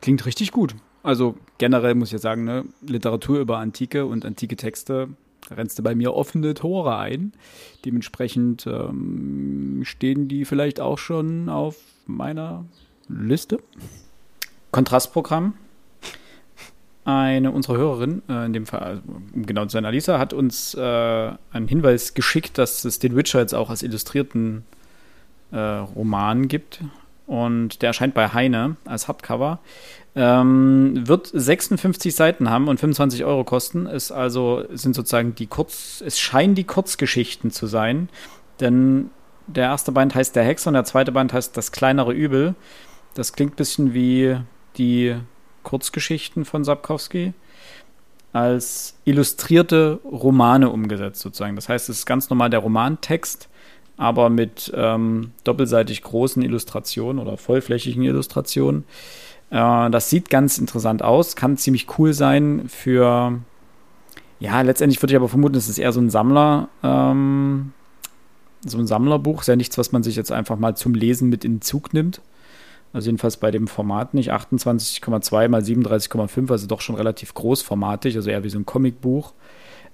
Klingt 0.02 0.26
richtig 0.26 0.52
gut. 0.52 0.76
Also 1.04 1.36
generell 1.58 1.96
muss 1.96 2.10
ich 2.10 2.14
ja 2.14 2.20
sagen, 2.20 2.46
ne, 2.46 2.66
Literatur 2.82 3.40
über 3.40 3.58
Antike 3.58 4.06
und 4.06 4.26
antike 4.26 4.56
Texte 4.56 5.10
rennst 5.52 5.78
du 5.78 5.84
bei 5.84 5.94
mir 5.94 6.14
offene 6.14 6.54
Tore 6.54 6.98
ein. 6.98 7.34
Dementsprechend 7.86 8.66
ähm, 8.66 9.82
stehen 9.84 10.28
die 10.28 10.46
vielleicht 10.46 10.80
auch 10.80 10.98
schon 10.98 11.50
auf 11.50 11.78
meiner 12.08 12.66
Liste. 13.08 13.60
Kontrastprogramm 14.72 15.54
eine 17.06 17.52
unserer 17.52 17.78
Hörerin, 17.78 18.24
äh, 18.28 18.46
in 18.46 18.54
dem 18.54 18.66
Fall, 18.66 18.80
also, 18.80 19.02
um 19.34 19.46
genau 19.46 19.66
zu 19.66 19.72
sein, 19.72 19.86
Alisa, 19.86 20.18
hat 20.20 20.34
uns 20.34 20.74
äh, 20.74 20.80
einen 21.52 21.68
Hinweis 21.68 22.16
geschickt, 22.16 22.58
dass 22.58 22.84
es 22.84 23.00
den 23.00 23.16
Witcher 23.16 23.40
jetzt 23.40 23.54
auch 23.54 23.70
als 23.70 23.84
illustrierten 23.84 24.66
äh, 25.52 25.58
Roman 25.58 26.48
gibt. 26.48 26.82
Und 27.28 27.82
der 27.82 27.88
erscheint 27.88 28.14
bei 28.14 28.30
Heine 28.30 28.76
als 28.86 29.08
Hardcover. 29.08 29.60
Ähm, 30.16 31.08
wird 31.08 31.30
56 31.32 32.16
Seiten 32.16 32.50
haben 32.50 32.68
und 32.68 32.80
25 32.80 33.24
Euro 33.26 33.44
kosten. 33.44 33.86
Ist 33.86 34.12
also, 34.12 34.64
sind 34.72 34.96
sozusagen 34.96 35.36
die 35.36 35.48
Kurz, 35.48 36.02
es 36.06 36.20
scheinen 36.20 36.56
die 36.56 36.64
Kurzgeschichten 36.64 37.52
zu 37.52 37.68
sein. 37.68 38.10
Denn 38.60 39.10
der 39.48 39.66
erste 39.66 39.92
Band 39.92 40.16
heißt 40.16 40.36
Der 40.36 40.44
Hexer 40.44 40.70
und 40.70 40.76
der 40.76 40.86
zweite 40.86 41.12
Band 41.12 41.34
heißt 41.34 41.56
Das 41.56 41.72
kleinere 41.72 42.14
Übel. 42.14 42.56
Das 43.14 43.34
klingt 43.34 43.54
ein 43.54 43.58
bisschen 43.58 43.94
wie 43.94 44.38
die 44.78 45.16
Kurzgeschichten 45.66 46.46
von 46.46 46.64
Sapkowski 46.64 47.34
als 48.32 48.96
illustrierte 49.06 50.00
Romane 50.04 50.70
umgesetzt, 50.70 51.22
sozusagen. 51.22 51.56
Das 51.56 51.68
heißt, 51.68 51.90
es 51.90 52.00
ist 52.00 52.06
ganz 52.06 52.30
normal 52.30 52.50
der 52.50 52.60
Romantext, 52.60 53.50
aber 53.98 54.30
mit 54.30 54.72
ähm, 54.76 55.32
doppelseitig 55.44 56.02
großen 56.02 56.42
Illustrationen 56.42 57.22
oder 57.22 57.38
vollflächigen 57.38 58.04
Illustrationen. 58.04 58.84
Äh, 59.52 59.90
das 59.90 60.10
sieht 60.10 60.30
ganz 60.30 60.58
interessant 60.58 61.02
aus, 61.02 61.36
kann 61.36 61.58
ziemlich 61.58 61.88
cool 61.98 62.14
sein 62.14 62.66
für. 62.68 63.40
Ja, 64.42 64.62
letztendlich 64.62 65.02
würde 65.02 65.14
ich 65.14 65.18
aber 65.18 65.30
vermuten, 65.30 65.56
es 65.56 65.70
ist 65.70 65.78
eher 65.78 65.94
so 65.94 66.02
ein 66.02 66.10
Sammler, 66.10 66.68
ähm, 66.84 67.72
so 68.66 68.78
ein 68.78 68.86
Sammlerbuch, 68.86 69.42
ist 69.42 69.48
ja 69.48 69.56
nichts, 69.56 69.78
was 69.78 69.94
man 69.94 70.04
sich 70.04 70.18
jetzt 70.18 70.34
einfach 70.34 70.58
mal 70.58 70.76
zum 70.76 70.94
Lesen 70.94 71.30
mit 71.30 71.46
in 71.46 71.56
den 71.56 71.62
Zug 71.62 71.94
nimmt. 71.94 72.20
Also 72.96 73.10
jedenfalls 73.10 73.36
bei 73.36 73.52
dem 73.52 73.68
Format 73.68 74.14
nicht. 74.14 74.32
28,2 74.32 75.50
mal 75.50 75.62
37,5, 75.62 76.50
also 76.50 76.66
doch 76.66 76.80
schon 76.80 76.96
relativ 76.96 77.34
großformatig, 77.34 78.16
also 78.16 78.30
eher 78.30 78.46
wie 78.46 78.50
so 78.50 78.58
ein 78.58 78.66
Comicbuch. 78.66 79.34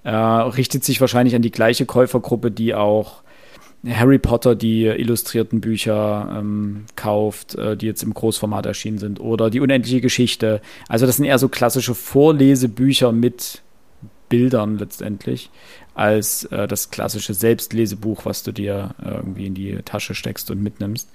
Äh, 0.04 0.10
richtet 0.10 0.84
sich 0.84 1.00
wahrscheinlich 1.00 1.34
an 1.34 1.42
die 1.42 1.50
gleiche 1.50 1.84
Käufergruppe, 1.84 2.52
die 2.52 2.76
auch 2.76 3.24
Harry 3.84 4.20
Potter, 4.20 4.54
die 4.54 4.84
illustrierten 4.84 5.60
Bücher 5.60 6.32
ähm, 6.38 6.84
kauft, 6.94 7.56
äh, 7.56 7.76
die 7.76 7.86
jetzt 7.86 8.04
im 8.04 8.14
Großformat 8.14 8.66
erschienen 8.66 8.98
sind, 8.98 9.18
oder 9.18 9.50
die 9.50 9.58
unendliche 9.58 10.00
Geschichte. 10.00 10.60
Also 10.88 11.04
das 11.04 11.16
sind 11.16 11.24
eher 11.24 11.40
so 11.40 11.48
klassische 11.48 11.96
Vorlesebücher 11.96 13.10
mit 13.10 13.62
Bildern 14.28 14.78
letztendlich 14.78 15.50
als 15.94 16.44
äh, 16.44 16.66
das 16.66 16.90
klassische 16.90 17.34
Selbstlesebuch, 17.34 18.24
was 18.24 18.42
du 18.42 18.52
dir 18.52 18.94
äh, 19.02 19.10
irgendwie 19.10 19.46
in 19.46 19.54
die 19.54 19.76
Tasche 19.84 20.14
steckst 20.14 20.50
und 20.50 20.62
mitnimmst. 20.62 21.10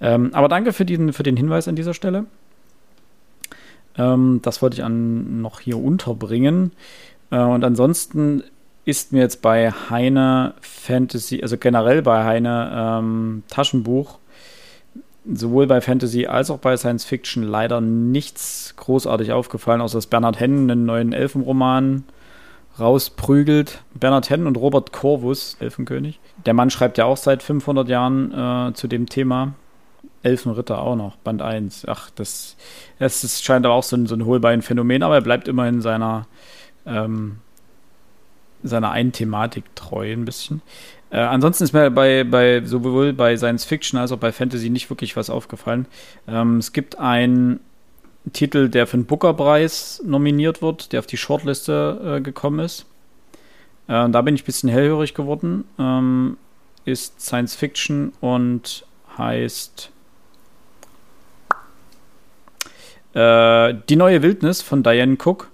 Ähm, 0.00 0.30
aber 0.32 0.48
danke 0.48 0.72
für 0.72 0.84
den, 0.84 1.12
für 1.12 1.22
den 1.22 1.36
Hinweis 1.36 1.68
an 1.68 1.76
dieser 1.76 1.94
Stelle. 1.94 2.26
Ähm, 3.96 4.40
das 4.42 4.62
wollte 4.62 4.76
ich 4.76 4.84
an, 4.84 5.40
noch 5.40 5.60
hier 5.60 5.78
unterbringen. 5.78 6.72
Äh, 7.30 7.38
und 7.38 7.64
ansonsten 7.64 8.42
ist 8.84 9.12
mir 9.12 9.20
jetzt 9.20 9.42
bei 9.42 9.72
Heine 9.90 10.54
Fantasy, 10.60 11.42
also 11.42 11.56
generell 11.56 12.02
bei 12.02 12.24
Heine 12.24 12.70
ähm, 12.72 13.42
Taschenbuch, 13.48 14.18
sowohl 15.32 15.66
bei 15.66 15.80
Fantasy 15.80 16.26
als 16.26 16.50
auch 16.50 16.58
bei 16.58 16.76
Science 16.76 17.04
Fiction 17.04 17.42
leider 17.42 17.80
nichts 17.80 18.74
großartig 18.76 19.32
aufgefallen, 19.32 19.80
außer 19.80 19.98
dass 19.98 20.06
Bernhard 20.06 20.38
Hennen 20.38 20.70
einen 20.70 20.86
neuen 20.86 21.12
Elfenroman 21.12 22.04
rausprügelt. 22.78 23.82
Bernhard 23.94 24.30
Henn 24.30 24.46
und 24.46 24.56
Robert 24.56 24.92
Corvus, 24.92 25.56
Elfenkönig. 25.60 26.20
Der 26.44 26.54
Mann 26.54 26.70
schreibt 26.70 26.98
ja 26.98 27.04
auch 27.04 27.16
seit 27.16 27.42
500 27.42 27.88
Jahren 27.88 28.32
äh, 28.32 28.74
zu 28.74 28.88
dem 28.88 29.08
Thema. 29.08 29.54
Elfenritter 30.22 30.80
auch 30.80 30.96
noch, 30.96 31.16
Band 31.16 31.40
1. 31.40 31.86
Ach, 31.88 32.10
das, 32.10 32.56
das, 32.98 33.20
das 33.20 33.42
scheint 33.42 33.64
aber 33.64 33.74
auch 33.74 33.82
so 33.82 33.96
ein, 33.96 34.06
so 34.06 34.16
ein 34.16 34.24
Hohlbein-Phänomen, 34.24 35.02
aber 35.02 35.16
er 35.16 35.20
bleibt 35.20 35.46
immerhin 35.46 35.80
seiner, 35.80 36.26
ähm, 36.84 37.38
seiner 38.64 38.90
einen 38.90 39.12
Thematik 39.12 39.64
treu 39.76 40.12
ein 40.12 40.24
bisschen. 40.24 40.62
Äh, 41.10 41.18
ansonsten 41.18 41.64
ist 41.64 41.72
mir 41.72 41.90
bei, 41.90 42.24
bei 42.24 42.62
sowohl 42.64 43.12
bei 43.12 43.36
Science 43.36 43.64
Fiction 43.64 44.00
als 44.00 44.10
auch 44.10 44.18
bei 44.18 44.32
Fantasy 44.32 44.68
nicht 44.68 44.90
wirklich 44.90 45.16
was 45.16 45.30
aufgefallen. 45.30 45.86
Ähm, 46.26 46.58
es 46.58 46.72
gibt 46.72 46.98
einen 46.98 47.60
Titel, 48.32 48.68
der 48.68 48.86
für 48.86 48.96
den 48.96 49.06
Booker-Preis 49.06 50.02
nominiert 50.04 50.62
wird, 50.62 50.92
der 50.92 51.00
auf 51.00 51.06
die 51.06 51.16
Shortliste 51.16 52.16
äh, 52.18 52.20
gekommen 52.20 52.60
ist. 52.60 52.86
Äh, 53.88 54.08
da 54.08 54.22
bin 54.22 54.34
ich 54.34 54.42
ein 54.42 54.46
bisschen 54.46 54.68
hellhörig 54.68 55.14
geworden. 55.14 55.64
Ähm, 55.78 56.36
ist 56.84 57.20
Science 57.20 57.54
Fiction 57.54 58.12
und 58.20 58.86
heißt 59.18 59.90
äh, 63.14 63.74
Die 63.88 63.96
neue 63.96 64.22
Wildnis 64.22 64.62
von 64.62 64.82
Diane 64.82 65.16
Cook. 65.22 65.50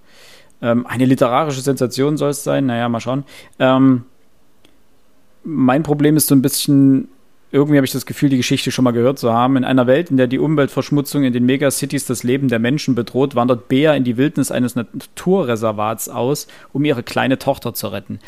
Ähm, 0.61 0.87
eine 0.87 1.05
literarische 1.05 1.61
Sensation 1.61 2.17
soll 2.17 2.31
es 2.31 2.45
sein. 2.45 2.67
Naja, 2.67 2.89
mal 2.89 3.01
schauen. 3.01 3.25
Ähm, 3.59 4.05
mein 5.45 5.83
Problem 5.83 6.17
ist 6.17 6.29
so 6.29 6.35
ein 6.35 6.43
bisschen, 6.43 7.09
irgendwie 7.53 7.77
habe 7.77 7.85
ich 7.85 7.93
das 7.93 8.07
Gefühl, 8.07 8.31
die 8.31 8.39
Geschichte 8.39 8.71
schon 8.71 8.85
mal 8.85 8.93
gehört 8.93 9.19
zu 9.19 9.33
haben. 9.33 9.57
In 9.57 9.65
einer 9.65 9.87
Welt, 9.87 10.11
in 10.11 10.17
der 10.17 10.27
die 10.27 10.39
Umweltverschmutzung 10.39 11.23
in 11.23 11.35
den 11.35 11.45
Megacities 11.45 12.07
das 12.07 12.23
Leben 12.23 12.49
der 12.49 12.59
Menschen 12.59 12.95
bedroht, 12.95 13.35
wandert 13.35 13.69
Bea 13.69 13.93
in 13.95 14.05
die 14.05 14.17
Wildnis 14.17 14.51
eines 14.51 14.75
Naturreservats 14.75 16.09
aus, 16.09 16.49
um 16.73 16.85
ihre 16.85 17.03
kleine 17.03 17.39
Tochter 17.39 17.75
zu 17.75 17.89
retten. 17.89 18.21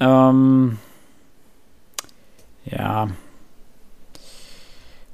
ähm, 0.00 0.78
ja, 2.64 3.08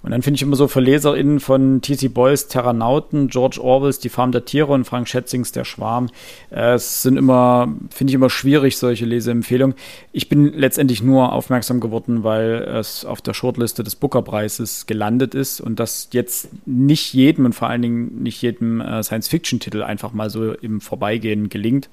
und 0.02 0.12
dann 0.12 0.22
finde 0.22 0.36
ich 0.36 0.42
immer 0.42 0.56
so 0.56 0.66
für 0.66 0.80
LeserInnen 0.80 1.40
von 1.40 1.82
T.C. 1.82 2.08
Boyles 2.08 2.48
Terranauten, 2.48 3.28
George 3.28 3.60
Orwells 3.62 3.98
Die 3.98 4.08
Farm 4.08 4.32
der 4.32 4.46
Tiere 4.46 4.72
und 4.72 4.84
Frank 4.84 5.08
Schätzings 5.08 5.52
Der 5.52 5.64
Schwarm. 5.64 6.08
Äh, 6.50 6.74
es 6.74 7.02
sind 7.02 7.18
immer, 7.18 7.68
finde 7.90 8.10
ich 8.10 8.14
immer 8.14 8.30
schwierig, 8.30 8.78
solche 8.78 9.04
Leseempfehlungen. 9.04 9.76
Ich 10.12 10.30
bin 10.30 10.54
letztendlich 10.54 11.02
nur 11.02 11.32
aufmerksam 11.32 11.80
geworden, 11.80 12.24
weil 12.24 12.62
es 12.62 13.04
auf 13.04 13.20
der 13.20 13.34
Shortliste 13.34 13.84
des 13.84 13.94
Booker-Preises 13.94 14.86
gelandet 14.86 15.34
ist 15.34 15.60
und 15.60 15.78
das 15.78 16.08
jetzt 16.12 16.48
nicht 16.66 17.12
jedem 17.12 17.44
und 17.44 17.52
vor 17.52 17.68
allen 17.68 17.82
Dingen 17.82 18.22
nicht 18.22 18.40
jedem 18.40 18.80
äh, 18.80 19.02
Science-Fiction-Titel 19.02 19.82
einfach 19.82 20.14
mal 20.14 20.30
so 20.30 20.52
im 20.52 20.80
Vorbeigehen 20.80 21.50
gelingt. 21.50 21.90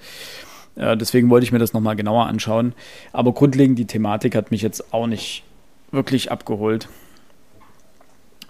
Äh, 0.78 0.96
deswegen 0.96 1.30
wollte 1.30 1.44
ich 1.44 1.52
mir 1.52 1.60
das 1.60 1.74
nochmal 1.74 1.98
genauer 1.98 2.28
anschauen. 2.28 2.72
Aber 3.12 3.34
grundlegend 3.34 3.78
die 3.78 3.86
Thematik 3.86 4.34
hat 4.34 4.52
mich 4.52 4.62
jetzt 4.62 4.94
auch 4.94 5.08
nicht 5.08 5.44
wirklich 5.92 6.32
abgeholt. 6.32 6.88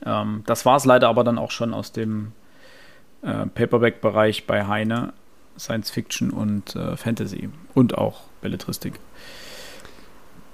Ähm, 0.06 0.44
das 0.46 0.66
war 0.66 0.78
es 0.78 0.86
leider 0.86 1.10
aber 1.10 1.24
dann 1.24 1.38
auch 1.38 1.52
schon 1.52 1.74
aus 1.74 1.92
dem 1.92 2.34
äh, 3.22 3.46
Paperback-Bereich 3.46 4.46
bei 4.46 4.68
Heine, 4.68 5.14
Science 5.58 5.90
Fiction 5.90 6.30
und 6.30 6.76
äh, 6.76 6.96
Fantasy 6.98 7.50
und 7.74 7.98
auch 7.98 8.22
Belletristik. 8.42 9.00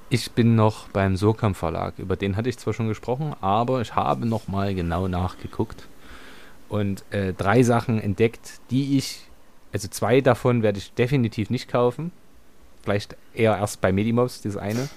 Ich 0.09 0.31
bin 0.31 0.55
noch 0.55 0.89
beim 0.89 1.15
Surkamp 1.15 1.57
Verlag. 1.57 1.97
Über 1.97 2.15
den 2.15 2.37
hatte 2.37 2.47
ich 2.47 2.57
zwar 2.57 2.73
schon 2.73 2.87
gesprochen, 2.87 3.35
aber 3.41 3.81
ich 3.81 3.95
habe 3.95 4.25
noch 4.25 4.47
mal 4.47 4.75
genau 4.75 5.07
nachgeguckt 5.07 5.87
und 6.69 7.03
äh, 7.11 7.33
drei 7.33 7.63
Sachen 7.63 7.99
entdeckt, 7.99 8.61
die 8.69 8.97
ich, 8.97 9.27
also 9.71 9.87
zwei 9.87 10.21
davon 10.21 10.63
werde 10.63 10.79
ich 10.79 10.93
definitiv 10.93 11.49
nicht 11.49 11.67
kaufen. 11.67 12.11
Vielleicht 12.83 13.15
eher 13.33 13.57
erst 13.57 13.81
bei 13.81 13.91
Medimobs, 13.91 14.41
das 14.41 14.57
eine. 14.57 14.89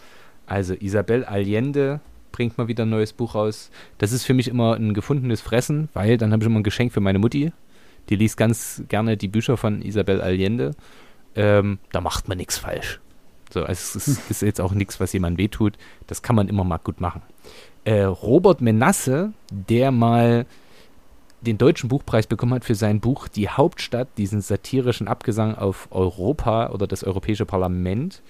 Also 0.46 0.74
Isabel 0.74 1.24
Allende 1.24 2.00
bringt 2.36 2.58
mal 2.58 2.68
wieder 2.68 2.84
ein 2.84 2.90
neues 2.90 3.14
Buch 3.14 3.34
raus. 3.34 3.70
Das 3.96 4.12
ist 4.12 4.24
für 4.24 4.34
mich 4.34 4.46
immer 4.46 4.74
ein 4.74 4.92
gefundenes 4.92 5.40
Fressen, 5.40 5.88
weil 5.94 6.18
dann 6.18 6.32
habe 6.32 6.42
ich 6.42 6.46
immer 6.46 6.60
ein 6.60 6.64
Geschenk 6.64 6.92
für 6.92 7.00
meine 7.00 7.18
Mutti. 7.18 7.50
Die 8.10 8.16
liest 8.16 8.36
ganz 8.36 8.82
gerne 8.88 9.16
die 9.16 9.28
Bücher 9.28 9.56
von 9.56 9.80
Isabel 9.80 10.20
Allende. 10.20 10.72
Ähm, 11.34 11.78
da 11.92 12.02
macht 12.02 12.28
man 12.28 12.36
nichts 12.36 12.58
falsch. 12.58 13.00
So, 13.50 13.60
also 13.60 13.98
es 13.98 14.08
ist, 14.08 14.30
ist 14.30 14.42
jetzt 14.42 14.60
auch 14.60 14.72
nichts, 14.72 15.00
was 15.00 15.14
jemand 15.14 15.38
wehtut. 15.38 15.78
Das 16.08 16.20
kann 16.20 16.36
man 16.36 16.48
immer 16.48 16.62
mal 16.62 16.76
gut 16.76 17.00
machen. 17.00 17.22
Äh, 17.84 18.02
Robert 18.02 18.60
Menasse, 18.60 19.32
der 19.50 19.90
mal 19.90 20.44
den 21.40 21.56
deutschen 21.56 21.88
Buchpreis 21.88 22.26
bekommen 22.26 22.52
hat 22.52 22.66
für 22.66 22.74
sein 22.74 23.00
Buch 23.00 23.28
Die 23.28 23.48
Hauptstadt, 23.48 24.08
diesen 24.18 24.42
satirischen 24.42 25.08
Abgesang 25.08 25.54
auf 25.54 25.88
Europa 25.90 26.68
oder 26.68 26.86
das 26.86 27.02
Europäische 27.02 27.46
Parlament, 27.46 28.22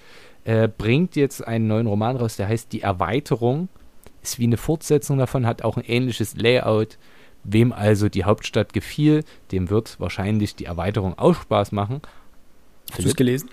äh, 0.45 0.69
bringt 0.69 1.17
jetzt 1.17 1.45
einen 1.45 1.67
neuen 1.67 1.87
Roman 1.87 2.15
raus, 2.15 2.37
der 2.37 2.47
heißt 2.47 2.71
Die 2.71 2.81
Erweiterung 2.81 3.67
ist 4.27 4.39
wie 4.39 4.45
eine 4.45 4.57
Fortsetzung 4.57 5.17
davon, 5.17 5.45
hat 5.45 5.63
auch 5.63 5.77
ein 5.77 5.83
ähnliches 5.85 6.35
Layout. 6.35 6.97
Wem 7.43 7.71
also 7.71 8.09
die 8.09 8.25
Hauptstadt 8.25 8.73
gefiel, 8.73 9.23
dem 9.51 9.69
wird 9.69 9.99
wahrscheinlich 9.99 10.55
die 10.55 10.65
Erweiterung 10.65 11.17
auch 11.17 11.33
Spaß 11.33 11.71
machen. 11.71 12.01
Hast 12.91 13.05
du 13.05 13.07
es 13.07 13.15
gelesen? 13.15 13.49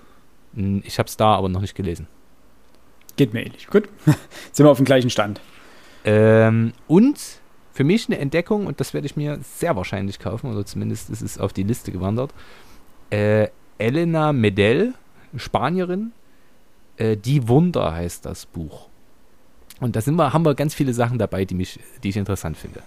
Ich 0.83 0.99
habe 0.99 1.07
es 1.07 1.15
da, 1.15 1.35
aber 1.35 1.49
noch 1.49 1.61
nicht 1.61 1.75
gelesen. 1.75 2.07
Geht 3.15 3.33
mir 3.33 3.45
ähnlich. 3.45 3.67
Gut. 3.67 3.87
Sind 4.51 4.65
wir 4.65 4.69
auf 4.69 4.77
dem 4.77 4.85
gleichen 4.85 5.09
Stand. 5.09 5.39
Ähm, 6.03 6.73
und 6.87 7.19
für 7.71 7.83
mich 7.83 8.07
eine 8.07 8.17
Entdeckung, 8.17 8.67
und 8.67 8.79
das 8.79 8.93
werde 8.93 9.05
ich 9.05 9.15
mir 9.15 9.39
sehr 9.41 9.75
wahrscheinlich 9.75 10.19
kaufen, 10.19 10.51
oder 10.51 10.65
zumindest 10.65 11.09
ist 11.09 11.21
es 11.21 11.37
auf 11.37 11.53
die 11.53 11.63
Liste 11.63 11.91
gewandert. 11.91 12.33
Äh, 13.09 13.47
Elena 13.77 14.33
Medel, 14.33 14.93
Spanierin. 15.35 16.11
Äh, 16.97 17.17
die 17.17 17.47
Wunder 17.47 17.93
heißt 17.93 18.25
das 18.25 18.45
Buch. 18.45 18.89
Und 19.79 19.95
da 19.95 20.01
sind 20.01 20.15
wir, 20.15 20.33
haben 20.33 20.45
wir 20.45 20.55
ganz 20.55 20.73
viele 20.73 20.93
Sachen 20.93 21.17
dabei, 21.17 21.45
die, 21.45 21.55
mich, 21.55 21.79
die 22.03 22.09
ich 22.09 22.17
interessant 22.17 22.57
finde. 22.57 22.81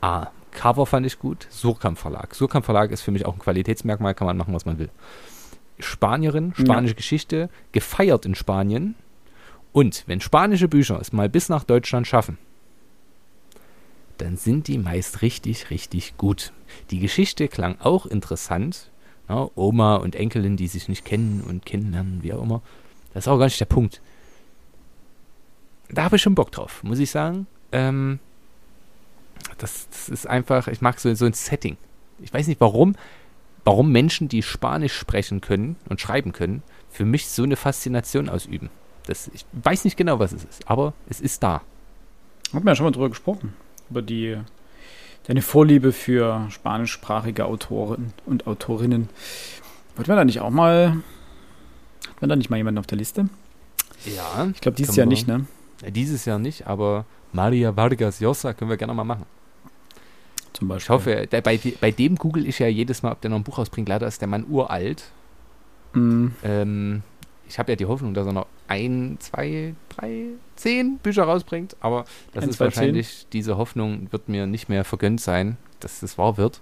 A. 0.00 0.28
Cover 0.52 0.86
fand 0.86 1.06
ich 1.06 1.18
gut. 1.18 1.46
Surkamp 1.50 1.98
Verlag. 1.98 2.34
Surkamp 2.34 2.64
Verlag 2.64 2.90
ist 2.90 3.00
für 3.00 3.10
mich 3.10 3.24
auch 3.24 3.32
ein 3.32 3.38
Qualitätsmerkmal, 3.38 4.14
kann 4.14 4.26
man 4.26 4.36
machen, 4.36 4.54
was 4.54 4.66
man 4.66 4.78
will. 4.78 4.90
Spanierin, 5.78 6.52
spanische 6.54 6.94
ja. 6.94 6.96
Geschichte, 6.96 7.48
gefeiert 7.72 8.26
in 8.26 8.34
Spanien. 8.34 8.94
Und 9.72 10.04
wenn 10.06 10.20
spanische 10.20 10.68
Bücher 10.68 11.00
es 11.00 11.12
mal 11.12 11.28
bis 11.28 11.48
nach 11.48 11.64
Deutschland 11.64 12.06
schaffen, 12.06 12.36
dann 14.18 14.36
sind 14.36 14.68
die 14.68 14.78
meist 14.78 15.22
richtig, 15.22 15.70
richtig 15.70 16.16
gut. 16.18 16.52
Die 16.90 17.00
Geschichte 17.00 17.48
klang 17.48 17.80
auch 17.80 18.06
interessant. 18.06 18.90
Ja, 19.28 19.48
Oma 19.54 19.96
und 19.96 20.14
Enkelin, 20.14 20.56
die 20.56 20.68
sich 20.68 20.88
nicht 20.88 21.04
kennen 21.04 21.40
und 21.40 21.64
kennenlernen, 21.64 22.22
wie 22.22 22.34
auch 22.34 22.42
immer. 22.42 22.60
Das 23.14 23.24
ist 23.24 23.28
auch 23.28 23.38
gar 23.38 23.46
nicht 23.46 23.58
der 23.58 23.64
Punkt 23.64 24.02
da 25.92 26.04
habe 26.04 26.16
ich 26.16 26.22
schon 26.22 26.34
Bock 26.34 26.50
drauf, 26.50 26.82
muss 26.82 26.98
ich 26.98 27.10
sagen. 27.10 27.46
Ähm, 27.70 28.18
das, 29.58 29.88
das, 29.90 30.08
ist 30.08 30.26
einfach, 30.26 30.68
ich 30.68 30.80
mag 30.80 30.98
so, 30.98 31.14
so 31.14 31.26
ein 31.26 31.32
Setting. 31.32 31.76
Ich 32.20 32.32
weiß 32.32 32.46
nicht 32.46 32.60
warum, 32.60 32.96
warum 33.64 33.92
Menschen, 33.92 34.28
die 34.28 34.42
Spanisch 34.42 34.94
sprechen 34.94 35.40
können 35.40 35.76
und 35.88 36.00
schreiben 36.00 36.32
können, 36.32 36.62
für 36.90 37.04
mich 37.04 37.28
so 37.28 37.42
eine 37.42 37.56
Faszination 37.56 38.28
ausüben. 38.28 38.70
Das, 39.06 39.30
ich 39.34 39.44
weiß 39.52 39.84
nicht 39.84 39.96
genau, 39.96 40.18
was 40.18 40.32
es 40.32 40.44
ist, 40.44 40.68
aber 40.68 40.94
es 41.08 41.20
ist 41.20 41.42
da. 41.42 41.62
Haben 42.52 42.64
wir 42.64 42.72
ja 42.72 42.76
schon 42.76 42.84
mal 42.84 42.92
drüber 42.92 43.08
gesprochen. 43.08 43.54
Über 43.90 44.02
die 44.02 44.38
deine 45.26 45.42
Vorliebe 45.42 45.92
für 45.92 46.46
spanischsprachige 46.50 47.46
Autoren 47.46 48.12
und 48.26 48.46
Autorinnen. 48.46 49.08
Wollten 49.96 50.10
wir 50.10 50.16
da 50.16 50.24
nicht 50.24 50.40
auch 50.40 50.50
mal. 50.50 50.96
Hat 52.08 52.20
man 52.20 52.30
da 52.30 52.36
nicht 52.36 52.50
mal 52.50 52.56
jemanden 52.56 52.78
auf 52.78 52.86
der 52.86 52.98
Liste? 52.98 53.28
Ja. 54.04 54.48
Ich 54.54 54.60
glaube, 54.60 54.76
dieses 54.76 54.96
Jahr 54.96 55.06
nicht, 55.06 55.28
ne? 55.28 55.46
Dieses 55.90 56.24
Jahr 56.24 56.38
nicht, 56.38 56.66
aber 56.66 57.04
Maria 57.32 57.76
Vargas 57.76 58.20
Llosa 58.20 58.52
können 58.52 58.70
wir 58.70 58.76
gerne 58.76 58.94
mal 58.94 59.04
machen. 59.04 59.26
Zum 60.52 60.68
Beispiel. 60.68 60.84
Ich 60.84 60.90
hoffe, 60.90 61.26
der, 61.26 61.40
bei, 61.40 61.58
bei 61.80 61.90
dem 61.90 62.16
google 62.16 62.46
ich 62.46 62.58
ja 62.58 62.68
jedes 62.68 63.02
Mal, 63.02 63.12
ob 63.12 63.20
der 63.20 63.30
noch 63.30 63.38
ein 63.38 63.42
Buch 63.42 63.58
rausbringt. 63.58 63.88
Leider 63.88 64.06
ist 64.06 64.20
der 64.20 64.28
Mann 64.28 64.46
uralt. 64.48 65.04
Mm. 65.94 66.28
Ähm, 66.44 67.02
ich 67.48 67.58
habe 67.58 67.72
ja 67.72 67.76
die 67.76 67.86
Hoffnung, 67.86 68.14
dass 68.14 68.26
er 68.26 68.32
noch 68.32 68.46
ein, 68.68 69.16
zwei, 69.20 69.74
drei, 69.88 70.26
zehn 70.56 70.98
Bücher 70.98 71.24
rausbringt. 71.24 71.76
Aber 71.80 72.04
das 72.32 72.44
ein, 72.44 72.50
ist 72.50 72.60
wahrscheinlich, 72.60 73.20
zehn. 73.20 73.26
diese 73.32 73.56
Hoffnung 73.56 74.08
wird 74.10 74.28
mir 74.28 74.46
nicht 74.46 74.68
mehr 74.68 74.84
vergönnt 74.84 75.20
sein, 75.20 75.56
dass 75.80 76.00
das 76.00 76.18
wahr 76.18 76.36
wird. 76.36 76.60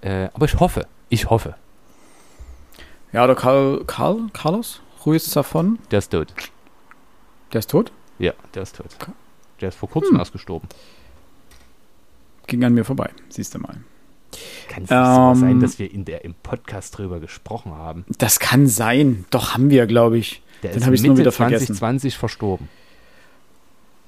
Äh, 0.00 0.28
aber 0.32 0.46
ich 0.46 0.58
hoffe, 0.58 0.86
ich 1.08 1.28
hoffe. 1.30 1.54
Ja, 3.12 3.24
oder 3.24 3.34
Karl, 3.34 3.84
Karl, 3.86 4.28
Carlos 4.32 4.80
Ruiz 5.04 5.28
Zafon. 5.28 5.78
Der 5.90 5.98
ist 5.98 6.10
tot. 6.10 6.32
Der 7.52 7.58
ist 7.58 7.70
tot? 7.70 7.92
Ja, 8.22 8.34
der 8.54 8.62
ist 8.62 8.76
tot. 8.76 8.86
Der 9.60 9.70
ist 9.70 9.74
vor 9.76 9.90
kurzem 9.90 10.12
hm. 10.12 10.20
erst 10.20 10.32
gestorben. 10.32 10.68
Ging 12.46 12.62
an 12.64 12.72
mir 12.72 12.84
vorbei, 12.84 13.10
siehst 13.28 13.52
du 13.56 13.58
mal. 13.58 13.78
Kann 14.68 14.84
es 14.84 14.90
ähm, 14.92 15.40
sein, 15.40 15.60
dass 15.60 15.80
wir 15.80 15.92
in 15.92 16.04
der, 16.04 16.24
im 16.24 16.34
Podcast 16.34 16.96
drüber 16.96 17.18
gesprochen 17.18 17.72
haben? 17.72 18.04
Das 18.18 18.38
kann 18.38 18.68
sein. 18.68 19.24
Doch, 19.30 19.54
haben 19.54 19.70
wir, 19.70 19.86
glaube 19.86 20.18
ich. 20.18 20.40
Der 20.62 20.72
dann 20.72 20.84
habe 20.86 20.94
ich 20.94 21.02
nur 21.02 21.18
wieder 21.18 21.32
2020 21.32 22.16
verstorben. 22.16 22.68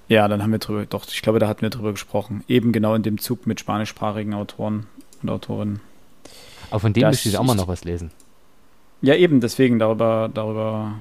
Ja, 0.07 0.29
dann 0.29 0.45
haben 0.45 0.53
wir 0.53 0.61
drüber, 0.61 0.87
doch, 0.87 1.07
ich 1.09 1.21
glaube, 1.21 1.41
da 1.41 1.49
hatten 1.49 1.62
wir 1.62 1.71
drüber 1.71 1.91
gesprochen. 1.91 2.45
Eben 2.47 2.71
genau 2.71 2.95
in 2.95 3.03
dem 3.03 3.19
Zug 3.19 3.49
mit 3.49 3.59
spanischsprachigen 3.59 4.33
Autoren 4.33 4.87
und 5.23 5.29
Autorinnen. 5.29 5.81
Aber 6.71 6.79
von 6.79 6.93
dem 6.93 7.09
müsste 7.09 7.29
ich 7.29 7.37
auch 7.37 7.43
mal 7.43 7.57
noch 7.57 7.69
was 7.69 7.83
lesen. 7.83 8.12
Ja, 9.03 9.17
eben, 9.17 9.41
deswegen 9.41 9.81
darüber, 9.81 10.31
darüber 10.33 10.95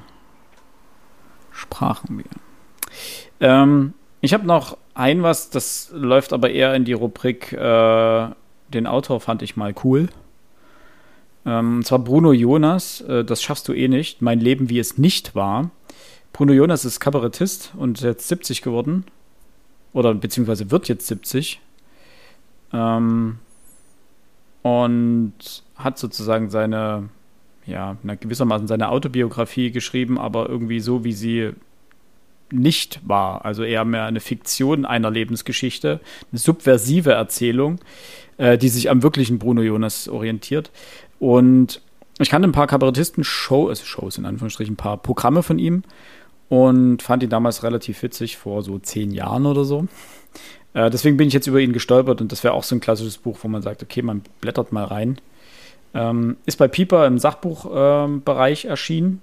sprachen 1.52 2.18
wir. 2.18 2.26
Ähm, 3.40 3.94
ich 4.22 4.34
habe 4.34 4.46
noch 4.46 4.78
ein 4.94 5.24
was, 5.24 5.50
das 5.50 5.92
läuft 5.94 6.34
aber 6.34 6.50
eher 6.50 6.74
in 6.76 6.86
die 6.86 6.94
Rubrik, 6.94 7.52
äh, 7.54 8.28
den 8.70 8.88
Autor 8.88 9.20
fand 9.20 9.42
ich 9.42 9.56
mal 9.56 9.74
cool. 9.84 10.10
Ähm, 11.46 11.78
und 11.78 11.86
zwar 11.86 12.00
Bruno 12.00 12.32
Jonas, 12.34 13.02
äh, 13.02 13.24
das 13.26 13.42
schaffst 13.42 13.68
du 13.68 13.74
eh 13.74 13.88
nicht, 13.88 14.22
mein 14.22 14.40
Leben 14.40 14.70
wie 14.70 14.80
es 14.80 14.98
nicht 14.98 15.36
war. 15.36 15.72
Bruno 16.32 16.54
Jonas 16.54 16.86
ist 16.86 17.00
Kabarettist 17.00 17.74
und 17.78 18.02
jetzt 18.02 18.28
70 18.28 18.62
geworden. 18.62 19.06
Oder 19.94 20.14
beziehungsweise 20.16 20.72
wird 20.72 20.88
jetzt 20.88 21.06
70. 21.08 21.62
Ähm, 22.72 23.38
und 24.64 25.34
hat 25.76 26.00
sozusagen 26.00 26.50
seine, 26.50 27.10
ja, 27.66 27.98
gewissermaßen 28.04 28.68
seine 28.68 28.90
Autobiografie 28.90 29.72
geschrieben, 29.72 30.18
aber 30.18 30.50
irgendwie 30.50 30.80
so, 30.80 31.04
wie 31.04 31.14
sie 31.14 31.52
nicht 32.52 33.00
war. 33.04 33.46
Also 33.46 33.64
eher 33.64 33.86
mehr 33.86 34.06
eine 34.06 34.20
Fiktion 34.20 34.86
einer 34.86 35.12
Lebensgeschichte, 35.12 36.00
eine 36.32 36.40
subversive 36.40 37.12
Erzählung, 37.12 37.80
äh, 38.38 38.58
die 38.58 38.70
sich 38.70 38.90
am 38.90 39.04
wirklichen 39.04 39.40
Bruno 39.40 39.62
Jonas 39.62 40.08
orientiert. 40.08 40.72
Und 41.20 41.82
ich 42.20 42.30
kannte 42.30 42.48
ein 42.48 42.54
paar 42.54 42.68
Kabarettisten-Shows, 42.68 43.70
also 43.70 43.86
Shows 43.86 44.18
in 44.18 44.26
Anführungsstrichen, 44.26 44.74
ein 44.74 44.78
paar 44.78 44.98
Programme 44.98 45.42
von 45.42 45.58
ihm 45.58 45.84
und 46.50 47.02
fand 47.02 47.24
ihn 47.24 47.30
damals 47.30 47.64
relativ 47.64 48.04
witzig, 48.04 48.38
vor 48.38 48.62
so 48.62 48.78
zehn 48.78 49.12
Jahren 49.12 49.46
oder 49.46 49.64
so. 49.64 49.88
Äh, 50.74 50.90
deswegen 50.90 51.18
bin 51.18 51.28
ich 51.28 51.34
jetzt 51.34 51.48
über 51.48 51.60
ihn 51.60 51.74
gestolpert 51.74 52.22
und 52.22 52.32
das 52.32 52.44
wäre 52.44 52.54
auch 52.54 52.64
so 52.64 52.76
ein 52.76 52.80
klassisches 52.80 53.18
Buch, 53.18 53.40
wo 53.42 53.48
man 53.48 53.62
sagt, 53.62 53.82
okay, 53.82 54.02
man 54.02 54.22
blättert 54.42 54.72
mal 54.72 54.86
rein. 54.86 55.20
Ähm, 55.96 56.38
ist 56.46 56.58
bei 56.58 56.68
Pieper 56.68 57.06
im 57.08 57.20
Sachbuchbereich 57.20 58.66
ähm, 58.66 58.70
erschienen. 58.70 59.22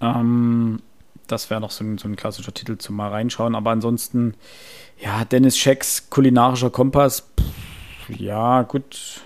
Ähm, 0.00 0.80
das 1.28 1.50
wäre 1.50 1.60
noch 1.60 1.70
so 1.70 1.84
ein, 1.84 1.98
so 1.98 2.08
ein, 2.08 2.16
klassischer 2.16 2.52
Titel 2.52 2.78
zum 2.78 2.96
mal 2.96 3.10
reinschauen. 3.10 3.54
Aber 3.54 3.70
ansonsten, 3.70 4.34
ja, 4.98 5.24
Dennis 5.24 5.56
Schecks 5.56 6.10
kulinarischer 6.10 6.70
Kompass. 6.70 7.28
Pff, 7.38 8.18
ja, 8.18 8.62
gut. 8.62 9.22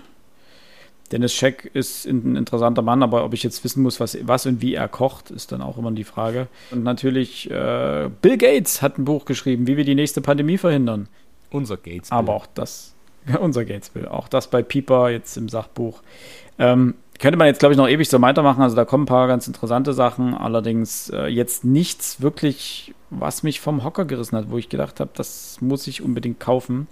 Dennis 1.13 1.35
Scheck 1.35 1.71
ist 1.75 2.07
ein 2.07 2.37
interessanter 2.37 2.81
Mann, 2.81 3.03
aber 3.03 3.25
ob 3.25 3.35
ich 3.35 3.43
jetzt 3.43 3.63
wissen 3.65 3.83
muss, 3.83 4.01
was, 4.01 4.17
was 4.23 4.47
und 4.47 4.63
wie 4.63 4.75
er 4.75 4.89
kocht, 4.89 5.31
ist 5.31 5.53
dann 5.53 5.61
auch 5.61 5.77
immer 5.77 5.93
die 5.93 6.05
Frage. 6.05 6.49
Und 6.71 6.83
natürlich, 6.83 7.51
äh, 7.51 8.09
Bill 8.23 8.39
Gates 8.39 8.81
hat 8.81 8.99
ein 8.99 9.05
Buch 9.05 9.27
geschrieben, 9.27 9.67
wie 9.67 9.77
wir 9.77 9.85
die 9.85 9.95
nächste 9.95 10.23
Pandemie 10.23 10.57
verhindern. 10.57 11.09
Unser 11.51 11.77
Gates. 11.77 12.11
-Bill. 12.11 12.17
Aber 12.17 12.35
auch 12.35 12.47
das, 12.55 12.95
ja, 13.29 13.37
unser 13.41 13.67
Gates 13.67 13.91
Bill. 13.91 14.09
Auch 14.09 14.27
das 14.29 14.49
bei 14.49 14.63
Pieper 14.63 15.11
jetzt 15.11 15.37
im 15.37 15.51
Sachbuch. 15.51 16.03
Ähm, 16.59 16.95
könnte 17.23 17.39
man 17.39 17.47
jetzt, 17.47 17.61
glaube 17.61 17.73
ich, 17.73 17.79
noch 17.79 17.89
ewig 17.89 18.09
so 18.09 18.21
weitermachen. 18.21 18.63
Also 18.63 18.75
da 18.75 18.85
kommen 18.85 19.05
ein 19.05 19.07
paar 19.07 19.29
ganz 19.29 19.47
interessante 19.47 19.93
Sachen. 19.93 20.35
Allerdings 20.35 21.09
äh, 21.11 21.27
jetzt 21.27 21.65
nichts 21.65 22.21
wirklich, 22.21 22.95
was 23.11 23.45
mich 23.45 23.61
vom 23.61 23.85
Hocker 23.85 24.05
gerissen 24.05 24.37
hat, 24.37 24.51
wo 24.51 24.59
ich 24.59 24.69
gedacht 24.69 24.99
habe, 24.99 25.11
das 25.15 25.59
muss 25.61 25.87
ich 25.87 26.03
unbedingt 26.03 26.41
kaufen. 26.41 26.89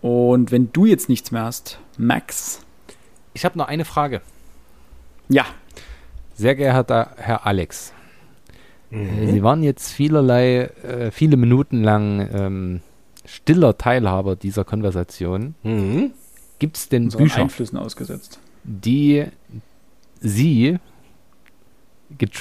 Und 0.00 0.52
wenn 0.52 0.72
du 0.72 0.86
jetzt 0.86 1.08
nichts 1.08 1.32
mehr 1.32 1.42
hast, 1.42 1.80
Max. 1.98 2.60
Ich 3.34 3.44
habe 3.44 3.58
noch 3.58 3.66
eine 3.66 3.84
Frage. 3.84 4.20
Ja. 5.28 5.44
Sehr 6.34 6.54
geehrter 6.54 7.10
Herr 7.16 7.44
Alex. 7.44 7.92
Mhm. 8.90 9.32
Sie 9.32 9.42
waren 9.42 9.64
jetzt 9.64 9.90
vielerlei, 9.90 10.70
äh, 10.84 11.10
viele 11.10 11.36
Minuten 11.36 11.82
lang 11.82 12.28
ähm, 12.32 12.80
stiller 13.24 13.76
Teilhaber 13.76 14.36
dieser 14.36 14.64
Konversation. 14.64 15.56
Mhm. 15.64 16.12
Gibt 16.60 16.76
es 16.76 16.88
denn 16.88 17.06
Unseren 17.06 17.24
Bücher? 17.24 17.42
Einflüssen 17.42 17.76
ausgesetzt 17.76 18.38
die 18.68 19.26
sie 20.20 20.78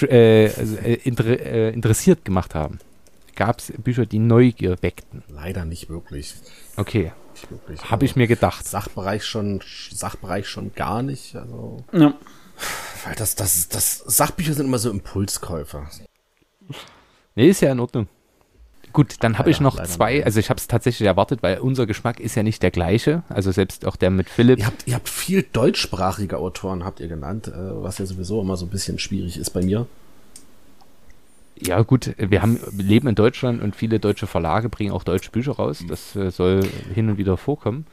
äh, 0.01 0.47
also, 0.47 0.77
äh, 0.77 0.93
inter 1.03 1.25
äh, 1.25 1.73
interessiert 1.73 2.25
gemacht 2.25 2.53
haben? 2.53 2.79
Gab 3.35 3.59
es 3.59 3.71
Bücher, 3.77 4.05
die 4.05 4.19
Neugier 4.19 4.81
weckten? 4.81 5.23
Leider 5.29 5.63
nicht 5.63 5.89
wirklich. 5.89 6.35
Okay. 6.75 7.11
Habe 7.83 8.05
ich 8.05 8.15
mir 8.15 8.27
gedacht. 8.27 8.65
Sachbereich 8.65 9.23
schon, 9.23 9.61
Sachbereich 9.91 10.47
schon 10.47 10.73
gar 10.73 11.03
nicht. 11.03 11.35
Also, 11.35 11.83
ja. 11.93 12.15
Weil 13.05 13.15
das, 13.15 13.35
das, 13.35 13.69
das, 13.69 13.99
Sachbücher 13.99 14.53
sind 14.53 14.65
immer 14.65 14.79
so 14.79 14.89
Impulskäufer. 14.89 15.87
Nee, 17.35 17.49
ist 17.49 17.61
ja 17.61 17.71
in 17.71 17.79
Ordnung. 17.79 18.07
Gut, 18.93 19.15
dann 19.19 19.37
habe 19.37 19.49
ich 19.49 19.59
noch 19.59 19.81
zwei, 19.83 20.25
also 20.25 20.39
ich 20.39 20.49
habe 20.49 20.57
es 20.57 20.67
tatsächlich 20.67 21.07
erwartet, 21.07 21.43
weil 21.43 21.59
unser 21.59 21.85
Geschmack 21.85 22.19
ist 22.19 22.35
ja 22.35 22.43
nicht 22.43 22.63
der 22.63 22.71
gleiche, 22.71 23.23
also 23.29 23.51
selbst 23.51 23.85
auch 23.85 23.95
der 23.95 24.09
mit 24.09 24.29
Philipp. 24.29 24.59
Ihr 24.59 24.65
habt, 24.65 24.87
ihr 24.87 24.95
habt 24.95 25.09
viel 25.09 25.43
deutschsprachige 25.43 26.37
Autoren, 26.37 26.83
habt 26.83 26.99
ihr 26.99 27.07
genannt, 27.07 27.47
äh, 27.47 27.51
was 27.55 27.99
ja 27.99 28.05
sowieso 28.05 28.41
immer 28.41 28.57
so 28.57 28.65
ein 28.65 28.69
bisschen 28.69 28.97
schwierig 28.97 29.37
ist 29.37 29.51
bei 29.51 29.61
mir. 29.61 29.87
Ja, 31.59 31.81
gut, 31.81 32.13
wir 32.17 32.41
haben 32.41 32.59
leben 32.77 33.07
in 33.07 33.15
Deutschland 33.15 33.61
und 33.61 33.75
viele 33.75 33.99
deutsche 33.99 34.27
Verlage 34.27 34.69
bringen 34.69 34.91
auch 34.91 35.03
deutsche 35.03 35.31
Bücher 35.31 35.53
raus. 35.53 35.83
Das 35.87 36.15
äh, 36.15 36.29
soll 36.29 36.63
hin 36.93 37.09
und 37.09 37.17
wieder 37.17 37.37
vorkommen. 37.37 37.85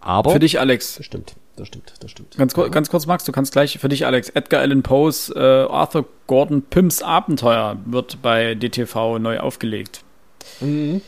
Aber 0.00 0.30
für 0.30 0.38
dich, 0.38 0.60
Alex. 0.60 0.96
Das 0.96 1.06
stimmt, 1.06 1.34
das 1.56 1.66
stimmt, 1.66 1.94
das 2.00 2.10
stimmt. 2.10 2.36
Ganz, 2.36 2.54
ja. 2.56 2.68
ganz 2.68 2.90
kurz, 2.90 3.06
Max, 3.06 3.24
du 3.24 3.32
kannst 3.32 3.52
gleich 3.52 3.78
für 3.78 3.88
dich, 3.88 4.06
Alex. 4.06 4.28
Edgar 4.30 4.60
Allan 4.60 4.82
Poes 4.82 5.30
äh, 5.30 5.38
Arthur 5.38 6.04
Gordon 6.28 6.62
Pyms 6.62 7.02
Abenteuer 7.02 7.76
wird 7.84 8.22
bei 8.22 8.54
DTV 8.54 9.18
neu 9.18 9.40
aufgelegt. 9.40 10.04
Mhm. 10.60 11.00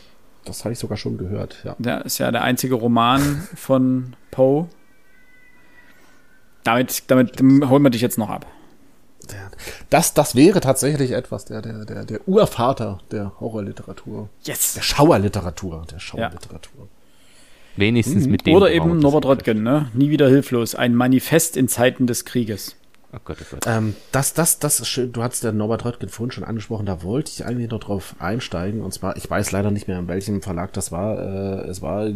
Das 0.45 0.63
habe 0.63 0.73
ich 0.73 0.79
sogar 0.79 0.97
schon 0.97 1.17
gehört, 1.17 1.57
ja. 1.63 1.75
Der 1.77 2.03
ist 2.05 2.17
ja 2.17 2.31
der 2.31 2.41
einzige 2.41 2.75
Roman 2.75 3.47
von 3.55 4.15
Poe. 4.31 4.67
Damit, 6.63 7.03
damit 7.07 7.39
holen 7.41 7.83
wir 7.83 7.89
dich 7.89 8.01
jetzt 8.01 8.17
noch 8.17 8.29
ab. 8.29 8.47
Das, 9.89 10.13
das 10.13 10.35
wäre 10.35 10.61
tatsächlich 10.61 11.11
etwas, 11.11 11.45
der, 11.45 11.61
der, 11.61 11.85
der, 11.85 12.05
der 12.05 12.27
Urvater 12.27 12.99
der 13.11 13.39
Horrorliteratur. 13.39 14.29
Yes. 14.43 14.73
Der 14.73 14.81
Schauerliteratur. 14.81 15.85
Der 15.91 15.99
Schauerliteratur. 15.99 16.81
Ja. 16.81 16.87
Wenigstens 17.77 18.25
mhm. 18.25 18.31
mit 18.31 18.45
dem. 18.45 18.55
Oder 18.55 18.71
eben 18.71 18.99
Norbert 18.99 19.25
Röttgen, 19.25 19.63
ne? 19.63 19.89
Nie 19.93 20.09
wieder 20.09 20.27
hilflos. 20.27 20.75
Ein 20.75 20.95
Manifest 20.95 21.55
in 21.55 21.67
Zeiten 21.67 22.07
des 22.07 22.25
Krieges. 22.25 22.75
Oh 23.13 23.19
Gott, 23.23 23.37
oh 23.41 23.45
Gott. 23.51 23.65
Ähm, 23.67 23.95
das, 24.11 24.33
das, 24.33 24.59
das 24.59 24.79
ist 24.79 24.87
schön. 24.87 25.11
Du 25.11 25.21
hast 25.21 25.43
der 25.43 25.51
Norbert 25.51 25.83
Röttgen 25.83 26.09
vorhin 26.09 26.31
schon 26.31 26.43
angesprochen. 26.43 26.85
Da 26.85 27.03
wollte 27.03 27.31
ich 27.31 27.45
eigentlich 27.45 27.69
noch 27.69 27.81
drauf 27.81 28.15
einsteigen. 28.19 28.81
Und 28.81 28.93
zwar, 28.93 29.17
ich 29.17 29.29
weiß 29.29 29.51
leider 29.51 29.71
nicht 29.71 29.87
mehr, 29.87 29.99
in 29.99 30.07
welchem 30.07 30.41
Verlag 30.41 30.71
das 30.73 30.91
war. 30.91 31.19
Äh, 31.19 31.67
es 31.67 31.81
war 31.81 32.09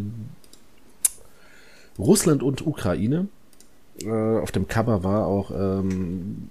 Russland 1.99 2.43
und 2.43 2.65
Ukraine. 2.65 3.27
Äh, 4.01 4.09
auf 4.09 4.51
dem 4.51 4.67
Cover 4.67 5.03
war 5.03 5.25
auch 5.27 5.51
ähm, 5.51 6.49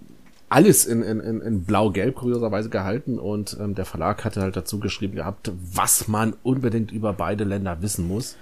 alles 0.48 0.84
in, 0.84 1.02
in, 1.02 1.20
in 1.20 1.64
blau-gelb 1.64 2.14
kurioserweise 2.14 2.68
gehalten 2.68 3.18
und 3.18 3.56
ähm, 3.60 3.74
der 3.74 3.84
Verlag 3.84 4.24
hatte 4.24 4.40
halt 4.40 4.56
dazu 4.56 4.78
geschrieben 4.78 5.16
gehabt, 5.16 5.50
was 5.72 6.06
man 6.06 6.34
unbedingt 6.42 6.92
über 6.92 7.12
beide 7.12 7.44
Länder 7.44 7.82
wissen 7.82 8.06
muss. 8.06 8.36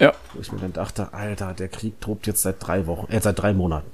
Ja. 0.00 0.12
Wo 0.32 0.40
ich 0.40 0.50
mir 0.50 0.58
dann 0.58 0.72
dachte, 0.72 1.12
Alter, 1.12 1.54
der 1.54 1.68
Krieg 1.68 2.00
tobt 2.00 2.26
jetzt 2.26 2.42
seit 2.42 2.56
drei 2.58 2.86
Wochen, 2.86 3.10
äh, 3.12 3.20
seit 3.20 3.38
drei 3.38 3.52
Monaten. 3.52 3.86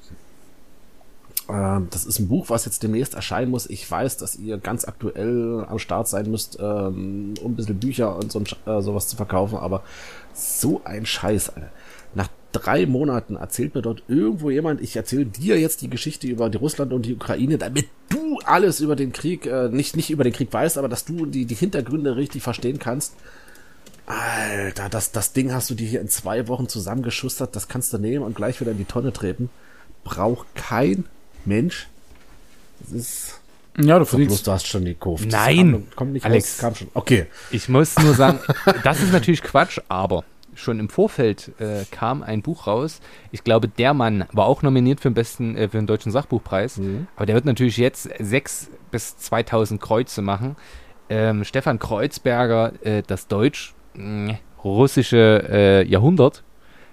Ähm, 1.52 1.88
das 1.90 2.04
ist 2.04 2.18
ein 2.18 2.28
Buch, 2.28 2.48
was 2.48 2.64
jetzt 2.64 2.82
demnächst 2.82 3.14
erscheinen 3.14 3.50
muss. 3.50 3.68
Ich 3.68 3.90
weiß, 3.90 4.16
dass 4.16 4.36
ihr 4.36 4.58
ganz 4.58 4.84
aktuell 4.86 5.64
am 5.68 5.78
Start 5.78 6.08
sein 6.08 6.30
müsst, 6.30 6.58
ähm, 6.60 7.34
um 7.42 7.52
ein 7.52 7.56
bisschen 7.56 7.78
Bücher 7.78 8.16
und 8.16 8.30
so, 8.30 8.40
äh, 8.40 8.80
sowas 8.80 9.08
zu 9.08 9.16
verkaufen, 9.16 9.58
aber 9.58 9.82
so 10.32 10.82
ein 10.84 11.06
Scheiß, 11.06 11.50
Alter. 11.50 11.70
Nach 12.14 12.28
drei 12.52 12.86
Monaten 12.86 13.36
erzählt 13.36 13.74
mir 13.74 13.82
dort 13.82 14.02
irgendwo 14.08 14.50
jemand, 14.50 14.80
ich 14.80 14.96
erzähle 14.96 15.26
dir 15.26 15.58
jetzt 15.58 15.82
die 15.82 15.90
Geschichte 15.90 16.26
über 16.26 16.50
die 16.50 16.58
Russland 16.58 16.92
und 16.92 17.06
die 17.06 17.14
Ukraine, 17.14 17.58
damit 17.58 17.86
du 18.08 18.38
alles 18.44 18.80
über 18.80 18.96
den 18.96 19.12
Krieg, 19.12 19.46
äh, 19.46 19.68
nicht, 19.68 19.96
nicht 19.96 20.10
über 20.10 20.24
den 20.24 20.32
Krieg 20.32 20.52
weißt, 20.52 20.78
aber 20.78 20.88
dass 20.88 21.04
du 21.04 21.26
die, 21.26 21.44
die 21.44 21.54
Hintergründe 21.54 22.16
richtig 22.16 22.42
verstehen 22.42 22.78
kannst. 22.78 23.14
Alter, 24.06 24.88
das, 24.88 25.12
das 25.12 25.32
Ding 25.32 25.52
hast 25.52 25.70
du 25.70 25.74
dir 25.74 25.86
hier 25.86 26.00
in 26.00 26.08
zwei 26.08 26.48
Wochen 26.48 26.68
zusammengeschustert, 26.68 27.54
das 27.54 27.68
kannst 27.68 27.92
du 27.92 27.98
nehmen 27.98 28.24
und 28.24 28.34
gleich 28.34 28.60
wieder 28.60 28.72
in 28.72 28.78
die 28.78 28.84
Tonne 28.84 29.12
treten. 29.12 29.50
Braucht 30.02 30.52
kein 30.56 31.04
Mensch. 31.44 31.88
Das 32.80 32.92
ist. 32.92 33.40
Ja, 33.78 33.98
du 33.98 34.04
verdienst. 34.04 34.30
Bloß, 34.30 34.42
du 34.42 34.52
hast 34.52 34.66
schon 34.66 34.84
gekauft. 34.84 35.26
Nein, 35.30 35.72
kam, 35.72 35.96
kommt 35.96 36.12
nicht 36.12 36.24
Alex, 36.24 36.54
raus, 36.54 36.60
kam 36.60 36.74
schon. 36.74 36.88
Okay. 36.94 37.26
Ich 37.50 37.68
muss 37.68 37.98
nur 37.98 38.14
sagen, 38.14 38.40
das 38.84 39.00
ist 39.00 39.12
natürlich 39.12 39.42
Quatsch, 39.42 39.78
aber 39.88 40.24
schon 40.54 40.78
im 40.78 40.88
Vorfeld 40.88 41.50
äh, 41.58 41.84
kam 41.90 42.22
ein 42.22 42.40
Buch 42.42 42.66
raus. 42.66 43.00
Ich 43.32 43.42
glaube, 43.44 43.68
der 43.68 43.94
Mann 43.94 44.26
war 44.32 44.44
auch 44.46 44.62
nominiert 44.62 45.00
für 45.00 45.08
den 45.10 45.14
besten, 45.14 45.56
äh, 45.56 45.68
für 45.68 45.78
den 45.78 45.86
deutschen 45.86 46.12
Sachbuchpreis. 46.12 46.76
Mhm. 46.78 47.06
Aber 47.16 47.26
der 47.26 47.34
wird 47.34 47.46
natürlich 47.46 47.76
jetzt 47.76 48.08
sechs 48.18 48.70
bis 48.90 49.16
2000 49.18 49.80
Kreuze 49.80 50.22
machen. 50.22 50.56
Ähm, 51.08 51.44
Stefan 51.44 51.78
Kreuzberger, 51.78 52.72
äh, 52.82 53.04
das 53.06 53.28
deutsch-russische 53.28 55.48
äh, 55.50 55.88
Jahrhundert, 55.88 56.42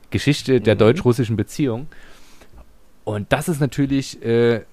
Geschichte 0.10 0.61
der 0.61 0.76
mhm. 0.76 0.80
deutsch-russischen 0.80 1.36
Beziehung. 1.36 1.88
Und 3.08 3.32
das 3.32 3.48
ist 3.48 3.62
natürlich, 3.62 4.22
äh, 4.22 4.66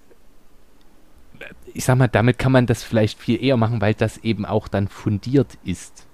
ich 1.73 1.85
sag 1.85 1.97
mal, 1.97 2.09
damit 2.09 2.36
kann 2.36 2.51
man 2.51 2.66
das 2.66 2.82
vielleicht 2.82 3.20
viel 3.20 3.40
eher 3.40 3.56
machen, 3.56 3.81
weil 3.81 3.94
das 3.94 4.19
eben 4.19 4.44
auch 4.44 4.66
dann 4.66 4.89
fundiert 4.89 5.56
ist. 5.62 6.09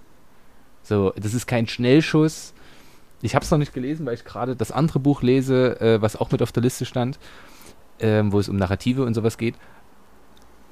So, 0.82 1.14
das 1.16 1.32
ist 1.32 1.46
kein 1.46 1.66
Schnellschuss. 1.66 2.52
Ich 3.22 3.34
habe 3.34 3.42
es 3.42 3.50
noch 3.50 3.56
nicht 3.56 3.72
gelesen, 3.72 4.04
weil 4.04 4.12
ich 4.12 4.26
gerade 4.26 4.54
das 4.54 4.70
andere 4.70 4.98
Buch 4.98 5.22
lese, 5.22 5.80
äh, 5.80 6.02
was 6.02 6.14
auch 6.14 6.30
mit 6.30 6.42
auf 6.42 6.52
der 6.52 6.62
Liste 6.62 6.84
stand. 6.84 7.18
ähm, 8.00 8.32
wo 8.32 8.38
es 8.38 8.50
um 8.50 8.56
Narrative 8.56 9.04
und 9.04 9.14
sowas 9.14 9.38
geht. 9.38 9.54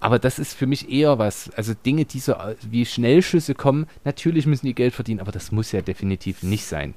Aber 0.01 0.19
das 0.19 0.39
ist 0.39 0.53
für 0.53 0.67
mich 0.67 0.91
eher 0.91 1.19
was. 1.19 1.51
Also 1.57 1.73
Dinge, 1.75 2.05
die 2.05 2.21
so 2.21 2.33
äh, 2.33 2.57
wie 2.69 2.85
Schnellschüsse 2.85 3.55
kommen, 3.55 3.87
natürlich 4.05 4.45
müssen 4.45 4.67
die 4.67 4.75
Geld 4.75 4.93
verdienen, 4.95 5.21
aber 5.21 5.33
das 5.33 5.51
muss 5.51 5.73
ja 5.73 5.81
definitiv 5.81 6.43
nicht 6.43 6.67
sein. 6.67 6.93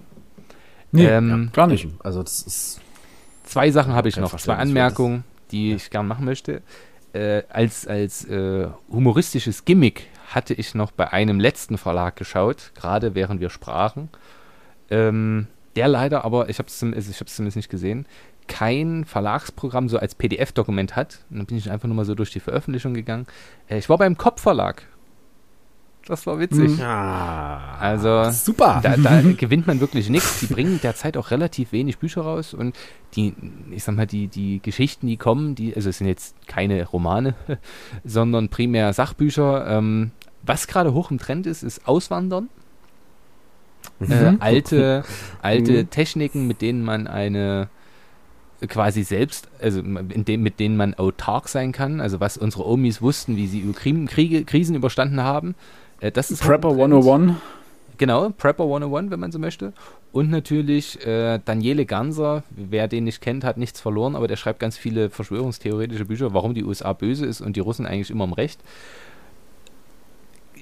Nee, 0.92 1.06
ähm, 1.06 1.30
ja, 1.46 1.52
gar 1.54 1.68
nicht. 1.68 1.88
Also 2.04 2.22
das 2.22 2.42
ist 2.42 2.82
zwei 3.52 3.72
Sachen 3.72 3.94
habe 3.94 4.10
ich 4.10 4.18
noch, 4.18 4.36
zwei 4.38 4.56
Anmerkungen, 4.56 5.24
die 5.52 5.72
ja. 5.72 5.76
ich 5.76 5.90
gern 5.90 6.08
machen 6.08 6.26
möchte. 6.26 6.62
Äh, 7.14 7.44
als 7.50 7.88
als 7.88 8.24
äh, 8.26 8.68
humoristisches 8.90 9.66
Gimmick 9.66 10.08
hatte 10.30 10.54
ich 10.54 10.76
noch 10.76 10.92
bei 10.92 11.12
einem 11.12 11.40
letzten 11.40 11.78
Verlag 11.78 12.16
geschaut, 12.16 12.72
gerade 12.74 13.16
während 13.16 13.42
wir 13.42 13.50
sprachen. 13.50 14.10
Ähm, 14.90 15.48
der 15.76 15.88
leider 15.88 16.26
aber, 16.26 16.50
ich 16.50 16.60
habe 16.60 16.68
es 16.68 16.82
ich 16.82 17.26
zumindest 17.26 17.56
nicht 17.56 17.70
gesehen, 17.70 18.06
kein 18.48 19.06
Verlagsprogramm 19.06 19.88
so 19.88 19.98
als 19.98 20.16
PDF-Dokument 20.16 20.96
hat. 20.96 21.20
Und 21.30 21.38
dann 21.38 21.46
bin 21.46 21.58
ich 21.58 21.70
einfach 21.70 21.88
nur 21.88 21.96
mal 21.96 22.06
so 22.06 22.16
durch 22.16 22.32
die 22.32 22.40
Veröffentlichung 22.40 22.94
gegangen. 22.94 23.28
Äh, 23.68 23.78
ich 23.78 23.90
war 23.90 23.98
beim 23.98 24.18
Kopfverlag. 24.18 24.84
Das 26.08 26.26
war 26.26 26.40
witzig. 26.40 26.80
Ja, 26.80 27.78
also 27.80 28.32
super. 28.32 28.80
Da, 28.82 28.98
da 28.98 29.22
gewinnt 29.38 29.68
man 29.68 29.80
wirklich 29.80 30.10
nichts. 30.10 30.40
Die 30.40 30.48
bringen 30.48 30.80
derzeit 30.82 31.16
auch 31.16 31.32
relativ 31.32 31.72
wenig 31.72 32.00
Bücher 32.00 32.22
raus 32.22 32.54
und 32.54 32.76
die, 33.16 33.34
ich 33.70 33.84
sag 33.84 33.96
mal, 33.96 34.08
die, 34.08 34.28
die 34.28 34.62
Geschichten, 34.62 35.08
die 35.08 35.18
kommen, 35.18 35.54
die, 35.54 35.76
also 35.76 35.90
es 35.90 36.00
sind 36.00 36.08
jetzt 36.08 36.36
keine 36.48 36.86
Romane, 36.88 37.36
sondern 38.04 38.50
primär 38.50 38.94
Sachbücher. 38.94 39.68
Ähm, 39.68 40.12
was 40.44 40.68
gerade 40.68 40.94
hoch 40.94 41.12
im 41.12 41.20
Trend 41.20 41.46
ist, 41.46 41.62
ist 41.62 41.88
Auswandern. 41.88 42.50
Mhm. 44.00 44.12
Äh, 44.12 44.38
alte, 44.40 45.04
alte 45.42 45.84
mhm. 45.84 45.90
Techniken, 45.92 46.48
mit 46.48 46.62
denen 46.62 46.84
man 46.84 47.08
eine 47.08 47.70
quasi 48.68 49.04
selbst, 49.04 49.50
also 49.60 49.80
in 49.80 50.26
dem, 50.26 50.44
mit 50.44 50.60
denen 50.60 50.78
man 50.78 50.94
autark 50.94 51.48
sein 51.48 51.72
kann, 51.72 52.00
also 52.00 52.20
was 52.20 52.38
unsere 52.38 52.68
Omis 52.68 53.02
wussten, 53.02 53.36
wie 53.36 53.48
sie 53.48 53.60
über 53.60 53.74
Kriege, 53.74 54.46
Krisen 54.46 54.76
überstanden 54.76 55.22
haben. 55.22 55.56
Äh, 56.02 56.12
das 56.12 56.32
ist 56.32 56.44
Prepper 56.44 56.72
101. 56.72 57.36
Genau, 57.98 58.30
Prepper 58.32 58.64
101, 58.64 59.12
wenn 59.12 59.20
man 59.20 59.32
so 59.32 59.40
möchte. 59.40 59.74
Und 60.12 60.30
natürlich 60.30 61.06
äh, 61.06 61.40
Daniele 61.46 61.86
Ganser, 61.86 62.44
wer 62.50 62.88
den 62.88 63.06
nicht 63.06 63.22
kennt, 63.22 63.46
hat 63.46 63.58
nichts 63.58 63.80
verloren, 63.80 64.16
aber 64.16 64.28
der 64.28 64.36
schreibt 64.36 64.60
ganz 64.60 64.76
viele 64.76 65.10
verschwörungstheoretische 65.10 66.06
Bücher, 66.06 66.34
warum 66.34 66.54
die 66.54 66.66
USA 66.66 66.92
böse 66.94 67.26
ist 67.26 67.40
und 67.40 67.56
die 67.56 67.62
Russen 67.62 67.86
eigentlich 67.86 68.10
immer 68.10 68.26
im 68.26 68.34
Recht. 68.34 68.60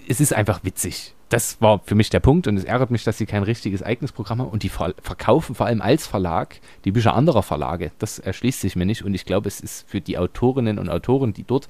Es 0.08 0.20
ist 0.20 0.34
einfach 0.34 0.64
witzig 0.64 1.16
das 1.30 1.62
war 1.62 1.80
für 1.86 1.96
mich 1.96 2.10
der 2.10 2.20
Punkt 2.20 2.48
und 2.48 2.58
es 2.58 2.64
ärgert 2.64 2.90
mich, 2.90 3.04
dass 3.04 3.18
sie 3.18 3.28
kein 3.28 3.44
richtiges 3.44 3.84
eigenes 3.84 4.12
Programm 4.12 4.40
haben 4.40 4.50
und 4.50 4.64
die 4.64 4.70
ver 4.70 4.96
verkaufen 5.02 5.56
vor 5.56 5.68
allem 5.68 5.82
als 5.82 6.08
Verlag 6.08 6.60
die 6.86 6.92
Bücher 6.92 7.14
anderer 7.14 7.44
Verlage. 7.44 7.92
Das 8.00 8.18
erschließt 8.18 8.60
sich 8.60 8.76
mir 8.76 8.86
nicht 8.86 9.04
und 9.04 9.14
ich 9.14 9.26
glaube, 9.26 9.48
es 9.48 9.60
ist 9.60 9.88
für 9.88 10.02
die 10.02 10.18
Autorinnen 10.18 10.80
und 10.80 10.90
Autoren, 10.90 11.34
die 11.34 11.44
dort 11.44 11.70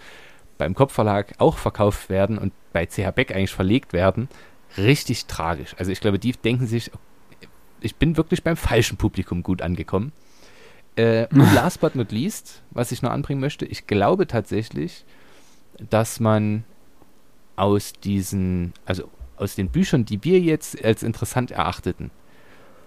beim 0.60 0.76
Kopfverlag 0.76 1.34
auch 1.40 1.58
verkauft 1.58 2.10
werden 2.10 2.38
und 2.38 2.54
bei 2.74 2.86
CH 2.86 3.12
Beck 3.16 3.34
eigentlich 3.34 3.54
verlegt 3.54 3.94
werden, 3.94 4.28
richtig 4.78 5.26
tragisch. 5.26 5.74
Also 5.80 5.92
ich 5.92 6.02
glaube, 6.02 6.20
die 6.20 6.34
denken 6.34 6.68
sich, 6.68 6.92
ich 7.82 7.96
bin 7.96 8.18
wirklich 8.18 8.44
beim 8.44 8.58
falschen 8.58 8.98
Publikum 8.98 9.42
gut 9.42 9.64
angekommen. 9.64 10.12
Äh, 10.96 11.28
und 11.32 11.40
last 11.56 11.80
but 11.80 11.96
not 11.96 12.12
least, 12.12 12.62
was 12.72 12.92
ich 12.92 13.02
noch 13.02 13.12
anbringen 13.12 13.40
möchte, 13.40 13.66
ich 13.66 13.88
glaube 13.88 14.28
tatsächlich, 14.28 15.06
dass 15.90 16.20
man 16.20 16.66
aus 17.56 17.94
diesen, 17.94 18.74
also 18.86 19.10
aus 19.38 19.56
den 19.56 19.70
Büchern, 19.70 20.04
die 20.04 20.24
wir 20.26 20.42
jetzt 20.42 20.84
als 20.84 21.04
interessant 21.04 21.52
erachteten, 21.52 22.12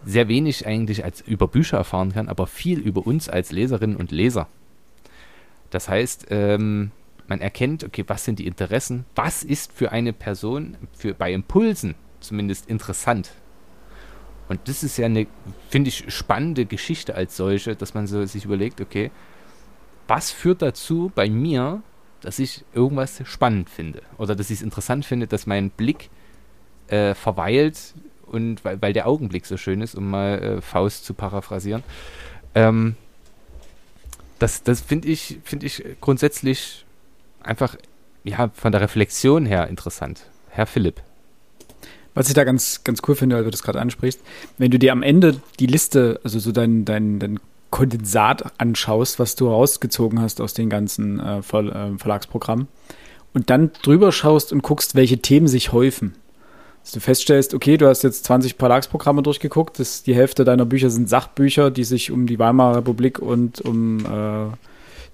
sehr 0.05 0.29
wenig 0.29 0.67
eigentlich 0.67 1.05
als 1.05 1.23
über 1.23 1.49
Bücher 1.49 1.79
erfahren 1.79 2.13
kann, 2.13 2.29
aber 2.29 2.47
viel 2.47 2.81
über 2.81 3.07
uns 3.07 3.31
als 3.31 3.51
Leserinnen 3.51 3.97
und 3.97 4.13
Leser. 4.13 4.47
Das 5.71 5.89
heißt, 5.89 6.27
ähm, 6.29 6.91
man 7.29 7.41
erkennt, 7.41 7.85
okay, 7.85 8.05
was 8.07 8.25
sind 8.25 8.39
die 8.39 8.47
Interessen, 8.47 9.05
was 9.15 9.43
ist 9.43 9.73
für 9.73 9.93
eine 9.93 10.13
Person 10.13 10.77
für, 10.93 11.15
bei 11.15 11.33
Impulsen 11.33 11.95
zumindest 12.21 12.69
interessant. 12.69 13.33
Und 14.49 14.61
das 14.69 14.83
ist 14.83 14.97
ja 14.97 15.07
eine, 15.07 15.27
finde 15.71 15.89
ich, 15.89 16.13
spannende 16.13 16.67
Geschichte 16.67 17.15
als 17.15 17.37
solche, 17.37 17.77
dass 17.77 17.95
man 17.95 18.07
so 18.07 18.25
sich 18.27 18.45
überlegt, 18.45 18.81
okay, 18.81 19.11
was 20.09 20.31
führt 20.31 20.63
dazu 20.63 21.11
bei 21.15 21.31
mir, 21.31 21.83
dass 22.21 22.39
ich 22.39 22.65
irgendwas 22.75 23.23
spannend 23.25 23.71
finde 23.71 24.03
oder 24.19 24.35
dass 24.35 24.51
ich 24.51 24.59
es 24.59 24.63
interessant 24.63 25.05
finde, 25.05 25.27
dass 25.27 25.47
mein 25.47 25.71
Blick 25.71 26.11
äh, 26.89 27.15
verweilt 27.15 27.95
und 28.27 28.65
weil, 28.65 28.81
weil 28.83 28.93
der 28.93 29.07
Augenblick 29.07 29.47
so 29.47 29.57
schön 29.57 29.81
ist, 29.81 29.95
um 29.95 30.11
mal 30.11 30.39
äh, 30.39 30.61
Faust 30.61 31.05
zu 31.05 31.15
paraphrasieren. 31.15 31.83
Ähm, 32.55 32.97
das 34.39 34.63
das 34.63 34.81
finde 34.81 35.09
ich, 35.09 35.39
find 35.45 35.63
ich 35.65 35.85
grundsätzlich 36.01 36.85
einfach 37.45 37.77
ja, 38.25 38.51
von 38.55 38.73
der 38.73 38.81
Reflexion 38.81 39.47
her 39.47 39.69
interessant. 39.69 40.23
Herr 40.51 40.67
Philipp. 40.67 41.01
Was 42.15 42.29
ich 42.29 42.35
da 42.35 42.45
ganz, 42.45 42.85
ganz 42.85 43.01
cool 43.09 43.15
finde, 43.15 43.37
weil 43.37 43.45
du 43.45 43.51
das 43.51 43.63
gerade 43.63 43.81
ansprichst, 43.81 44.21
wenn 44.59 44.71
du 44.71 44.79
dir 44.79 44.93
am 44.93 45.03
Ende 45.03 45.41
die 45.59 45.67
Liste, 45.67 46.21
also 46.25 46.39
so 46.39 46.53
dein, 46.53 46.85
dein, 46.85 47.19
dein 47.19 47.41
Kondensat 47.71 48.53
anschaust, 48.61 49.19
was 49.19 49.35
du 49.35 49.49
rausgezogen 49.49 50.21
hast 50.21 50.41
aus 50.43 50.53
den 50.53 50.69
ganzen 50.69 51.21
äh, 51.21 51.43
Ver, 51.43 51.65
äh, 51.65 51.99
Verlagsprogrammen 51.99 52.69
und 53.33 53.49
dann 53.49 53.73
drüber 53.83 54.13
schaust 54.13 54.53
und 54.53 54.63
guckst, 54.63 54.95
welche 54.95 55.19
Themen 55.19 55.49
sich 55.49 55.73
häufen 55.73 56.15
dass 56.83 56.93
du 56.93 57.01
feststellst, 57.01 57.55
okay, 57.55 57.77
du 57.77 57.87
hast 57.87 58.03
jetzt 58.03 58.25
20 58.25 58.57
Verlagsprogramme 58.57 59.23
durchgeguckt, 59.23 59.79
das, 59.79 60.03
die 60.03 60.15
Hälfte 60.15 60.45
deiner 60.45 60.67
Bücher 60.67 60.91
sind 60.91 61.09
Sachbücher, 61.09 61.71
die 61.71 61.85
sich 61.85 62.11
um 62.11 62.27
die 62.27 62.39
Weimarer 62.39 62.79
Republik 62.79 63.21
und 63.21 63.61
um 63.61 64.01
äh, 64.01 64.49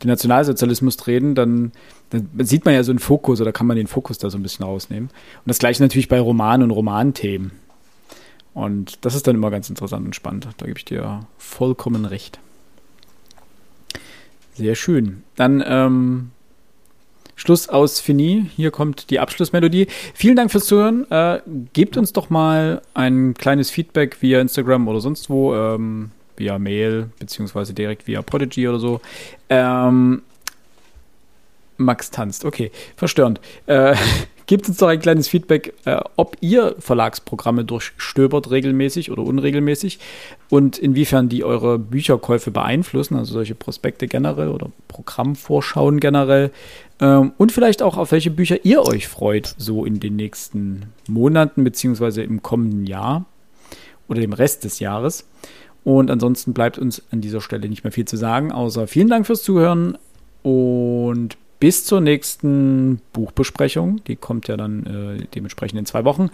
den 0.02 0.09
Nationalsozialismus 0.09 0.96
drehen, 0.96 1.34
dann, 1.34 1.72
dann, 2.10 2.28
sieht 2.39 2.64
man 2.64 2.74
ja 2.74 2.82
so 2.82 2.93
einen 2.93 2.98
Fokus 2.98 3.40
oder 3.40 3.52
kann 3.52 3.66
man 3.66 3.76
den 3.76 3.86
Fokus 3.86 4.18
da 4.18 4.30
so 4.30 4.39
ein 4.39 4.43
bisschen 4.43 4.64
rausnehmen. 4.64 5.09
Und 5.09 5.47
das 5.47 5.59
gleiche 5.59 5.82
natürlich 5.82 6.09
bei 6.09 6.20
Romanen 6.20 6.64
und 6.64 6.70
Romanthemen. 6.70 7.52
Und 8.55 9.05
das 9.05 9.14
ist 9.14 9.26
dann 9.26 9.36
immer 9.36 9.51
ganz 9.51 9.68
interessant 9.70 10.05
und 10.05 10.16
spannend. 10.16 10.48
Da 10.56 10.66
gebe 10.66 10.78
ich 10.78 10.85
dir 10.85 11.20
vollkommen 11.39 12.05
recht. 12.05 12.40
Sehr 14.55 14.74
schön. 14.74 15.22
Dann 15.36 15.62
ähm, 15.64 16.30
Schluss 17.36 17.68
aus 17.68 18.01
Fini. 18.01 18.47
Hier 18.56 18.72
kommt 18.72 19.10
die 19.10 19.20
Abschlussmelodie. 19.20 19.86
Vielen 20.14 20.35
Dank 20.35 20.51
fürs 20.51 20.66
Zuhören. 20.66 21.09
Äh, 21.10 21.40
gebt 21.72 21.97
uns 21.97 22.12
doch 22.12 22.30
mal 22.30 22.82
ein 22.94 23.35
kleines 23.35 23.70
Feedback 23.70 24.20
via 24.20 24.40
Instagram 24.40 24.89
oder 24.89 25.01
sonst 25.01 25.30
wo, 25.30 25.55
ähm, 25.55 26.10
via 26.36 26.59
Mail, 26.59 27.10
beziehungsweise 27.20 27.74
direkt 27.74 28.09
via 28.09 28.22
Prodigy 28.22 28.66
oder 28.66 28.80
so. 28.80 29.01
Ähm, 29.48 30.22
Max 31.78 32.10
tanzt, 32.10 32.44
okay, 32.44 32.70
verstörend. 32.96 33.40
Äh, 33.66 33.94
Gebt 34.48 34.66
uns 34.66 34.78
doch 34.78 34.88
ein 34.88 34.98
kleines 34.98 35.28
Feedback, 35.28 35.74
äh, 35.84 36.00
ob 36.16 36.38
ihr 36.40 36.74
Verlagsprogramme 36.78 37.66
durchstöbert 37.66 38.50
regelmäßig 38.50 39.10
oder 39.10 39.22
unregelmäßig 39.22 39.98
und 40.48 40.78
inwiefern 40.78 41.28
die 41.28 41.44
eure 41.44 41.78
Bücherkäufe 41.78 42.50
beeinflussen, 42.50 43.16
also 43.16 43.34
solche 43.34 43.55
Prospekte 43.55 44.09
generell 44.09 44.48
oder 44.48 44.70
Programmvorschauen 44.88 46.00
generell. 46.00 46.50
Ähm, 46.98 47.32
und 47.36 47.52
vielleicht 47.52 47.82
auch, 47.82 47.98
auf 47.98 48.10
welche 48.10 48.30
Bücher 48.30 48.64
ihr 48.64 48.82
euch 48.86 49.06
freut, 49.06 49.55
so 49.59 49.84
in 49.84 50.00
den 50.00 50.16
nächsten 50.16 50.94
Monaten 51.06 51.62
beziehungsweise 51.62 52.22
im 52.22 52.40
kommenden 52.40 52.86
Jahr 52.86 53.26
oder 54.09 54.22
dem 54.22 54.32
Rest 54.32 54.64
des 54.64 54.80
Jahres. 54.80 55.28
Und 55.84 56.10
ansonsten 56.10 56.55
bleibt 56.55 56.78
uns 56.78 57.02
an 57.10 57.20
dieser 57.20 57.42
Stelle 57.42 57.68
nicht 57.68 57.84
mehr 57.84 57.92
viel 57.92 58.06
zu 58.06 58.16
sagen, 58.16 58.50
außer 58.50 58.86
vielen 58.86 59.09
Dank 59.09 59.26
fürs 59.26 59.42
Zuhören 59.42 59.98
und 60.42 61.36
bis 61.60 61.85
zur 61.85 62.01
nächsten 62.01 63.01
Buchbesprechung. 63.12 64.02
Die 64.05 64.16
kommt 64.16 64.48
ja 64.48 64.56
dann 64.56 65.18
äh, 65.18 65.26
dementsprechend 65.35 65.78
in 65.78 65.86
zwei 65.86 66.05
Wochen. 66.05 66.30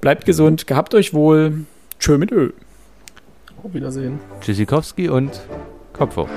Bleibt 0.00 0.26
gesund, 0.26 0.66
gehabt 0.66 0.94
euch 0.94 1.14
wohl. 1.14 1.64
Tschö 1.98 2.18
mit 2.18 2.30
Ö. 2.30 2.50
Auf 3.62 3.72
Wiedersehen. 3.72 4.20
Tschüssikowski 4.40 5.08
und 5.08 5.40
Kopf 5.92 6.16
hoch. 6.16 6.28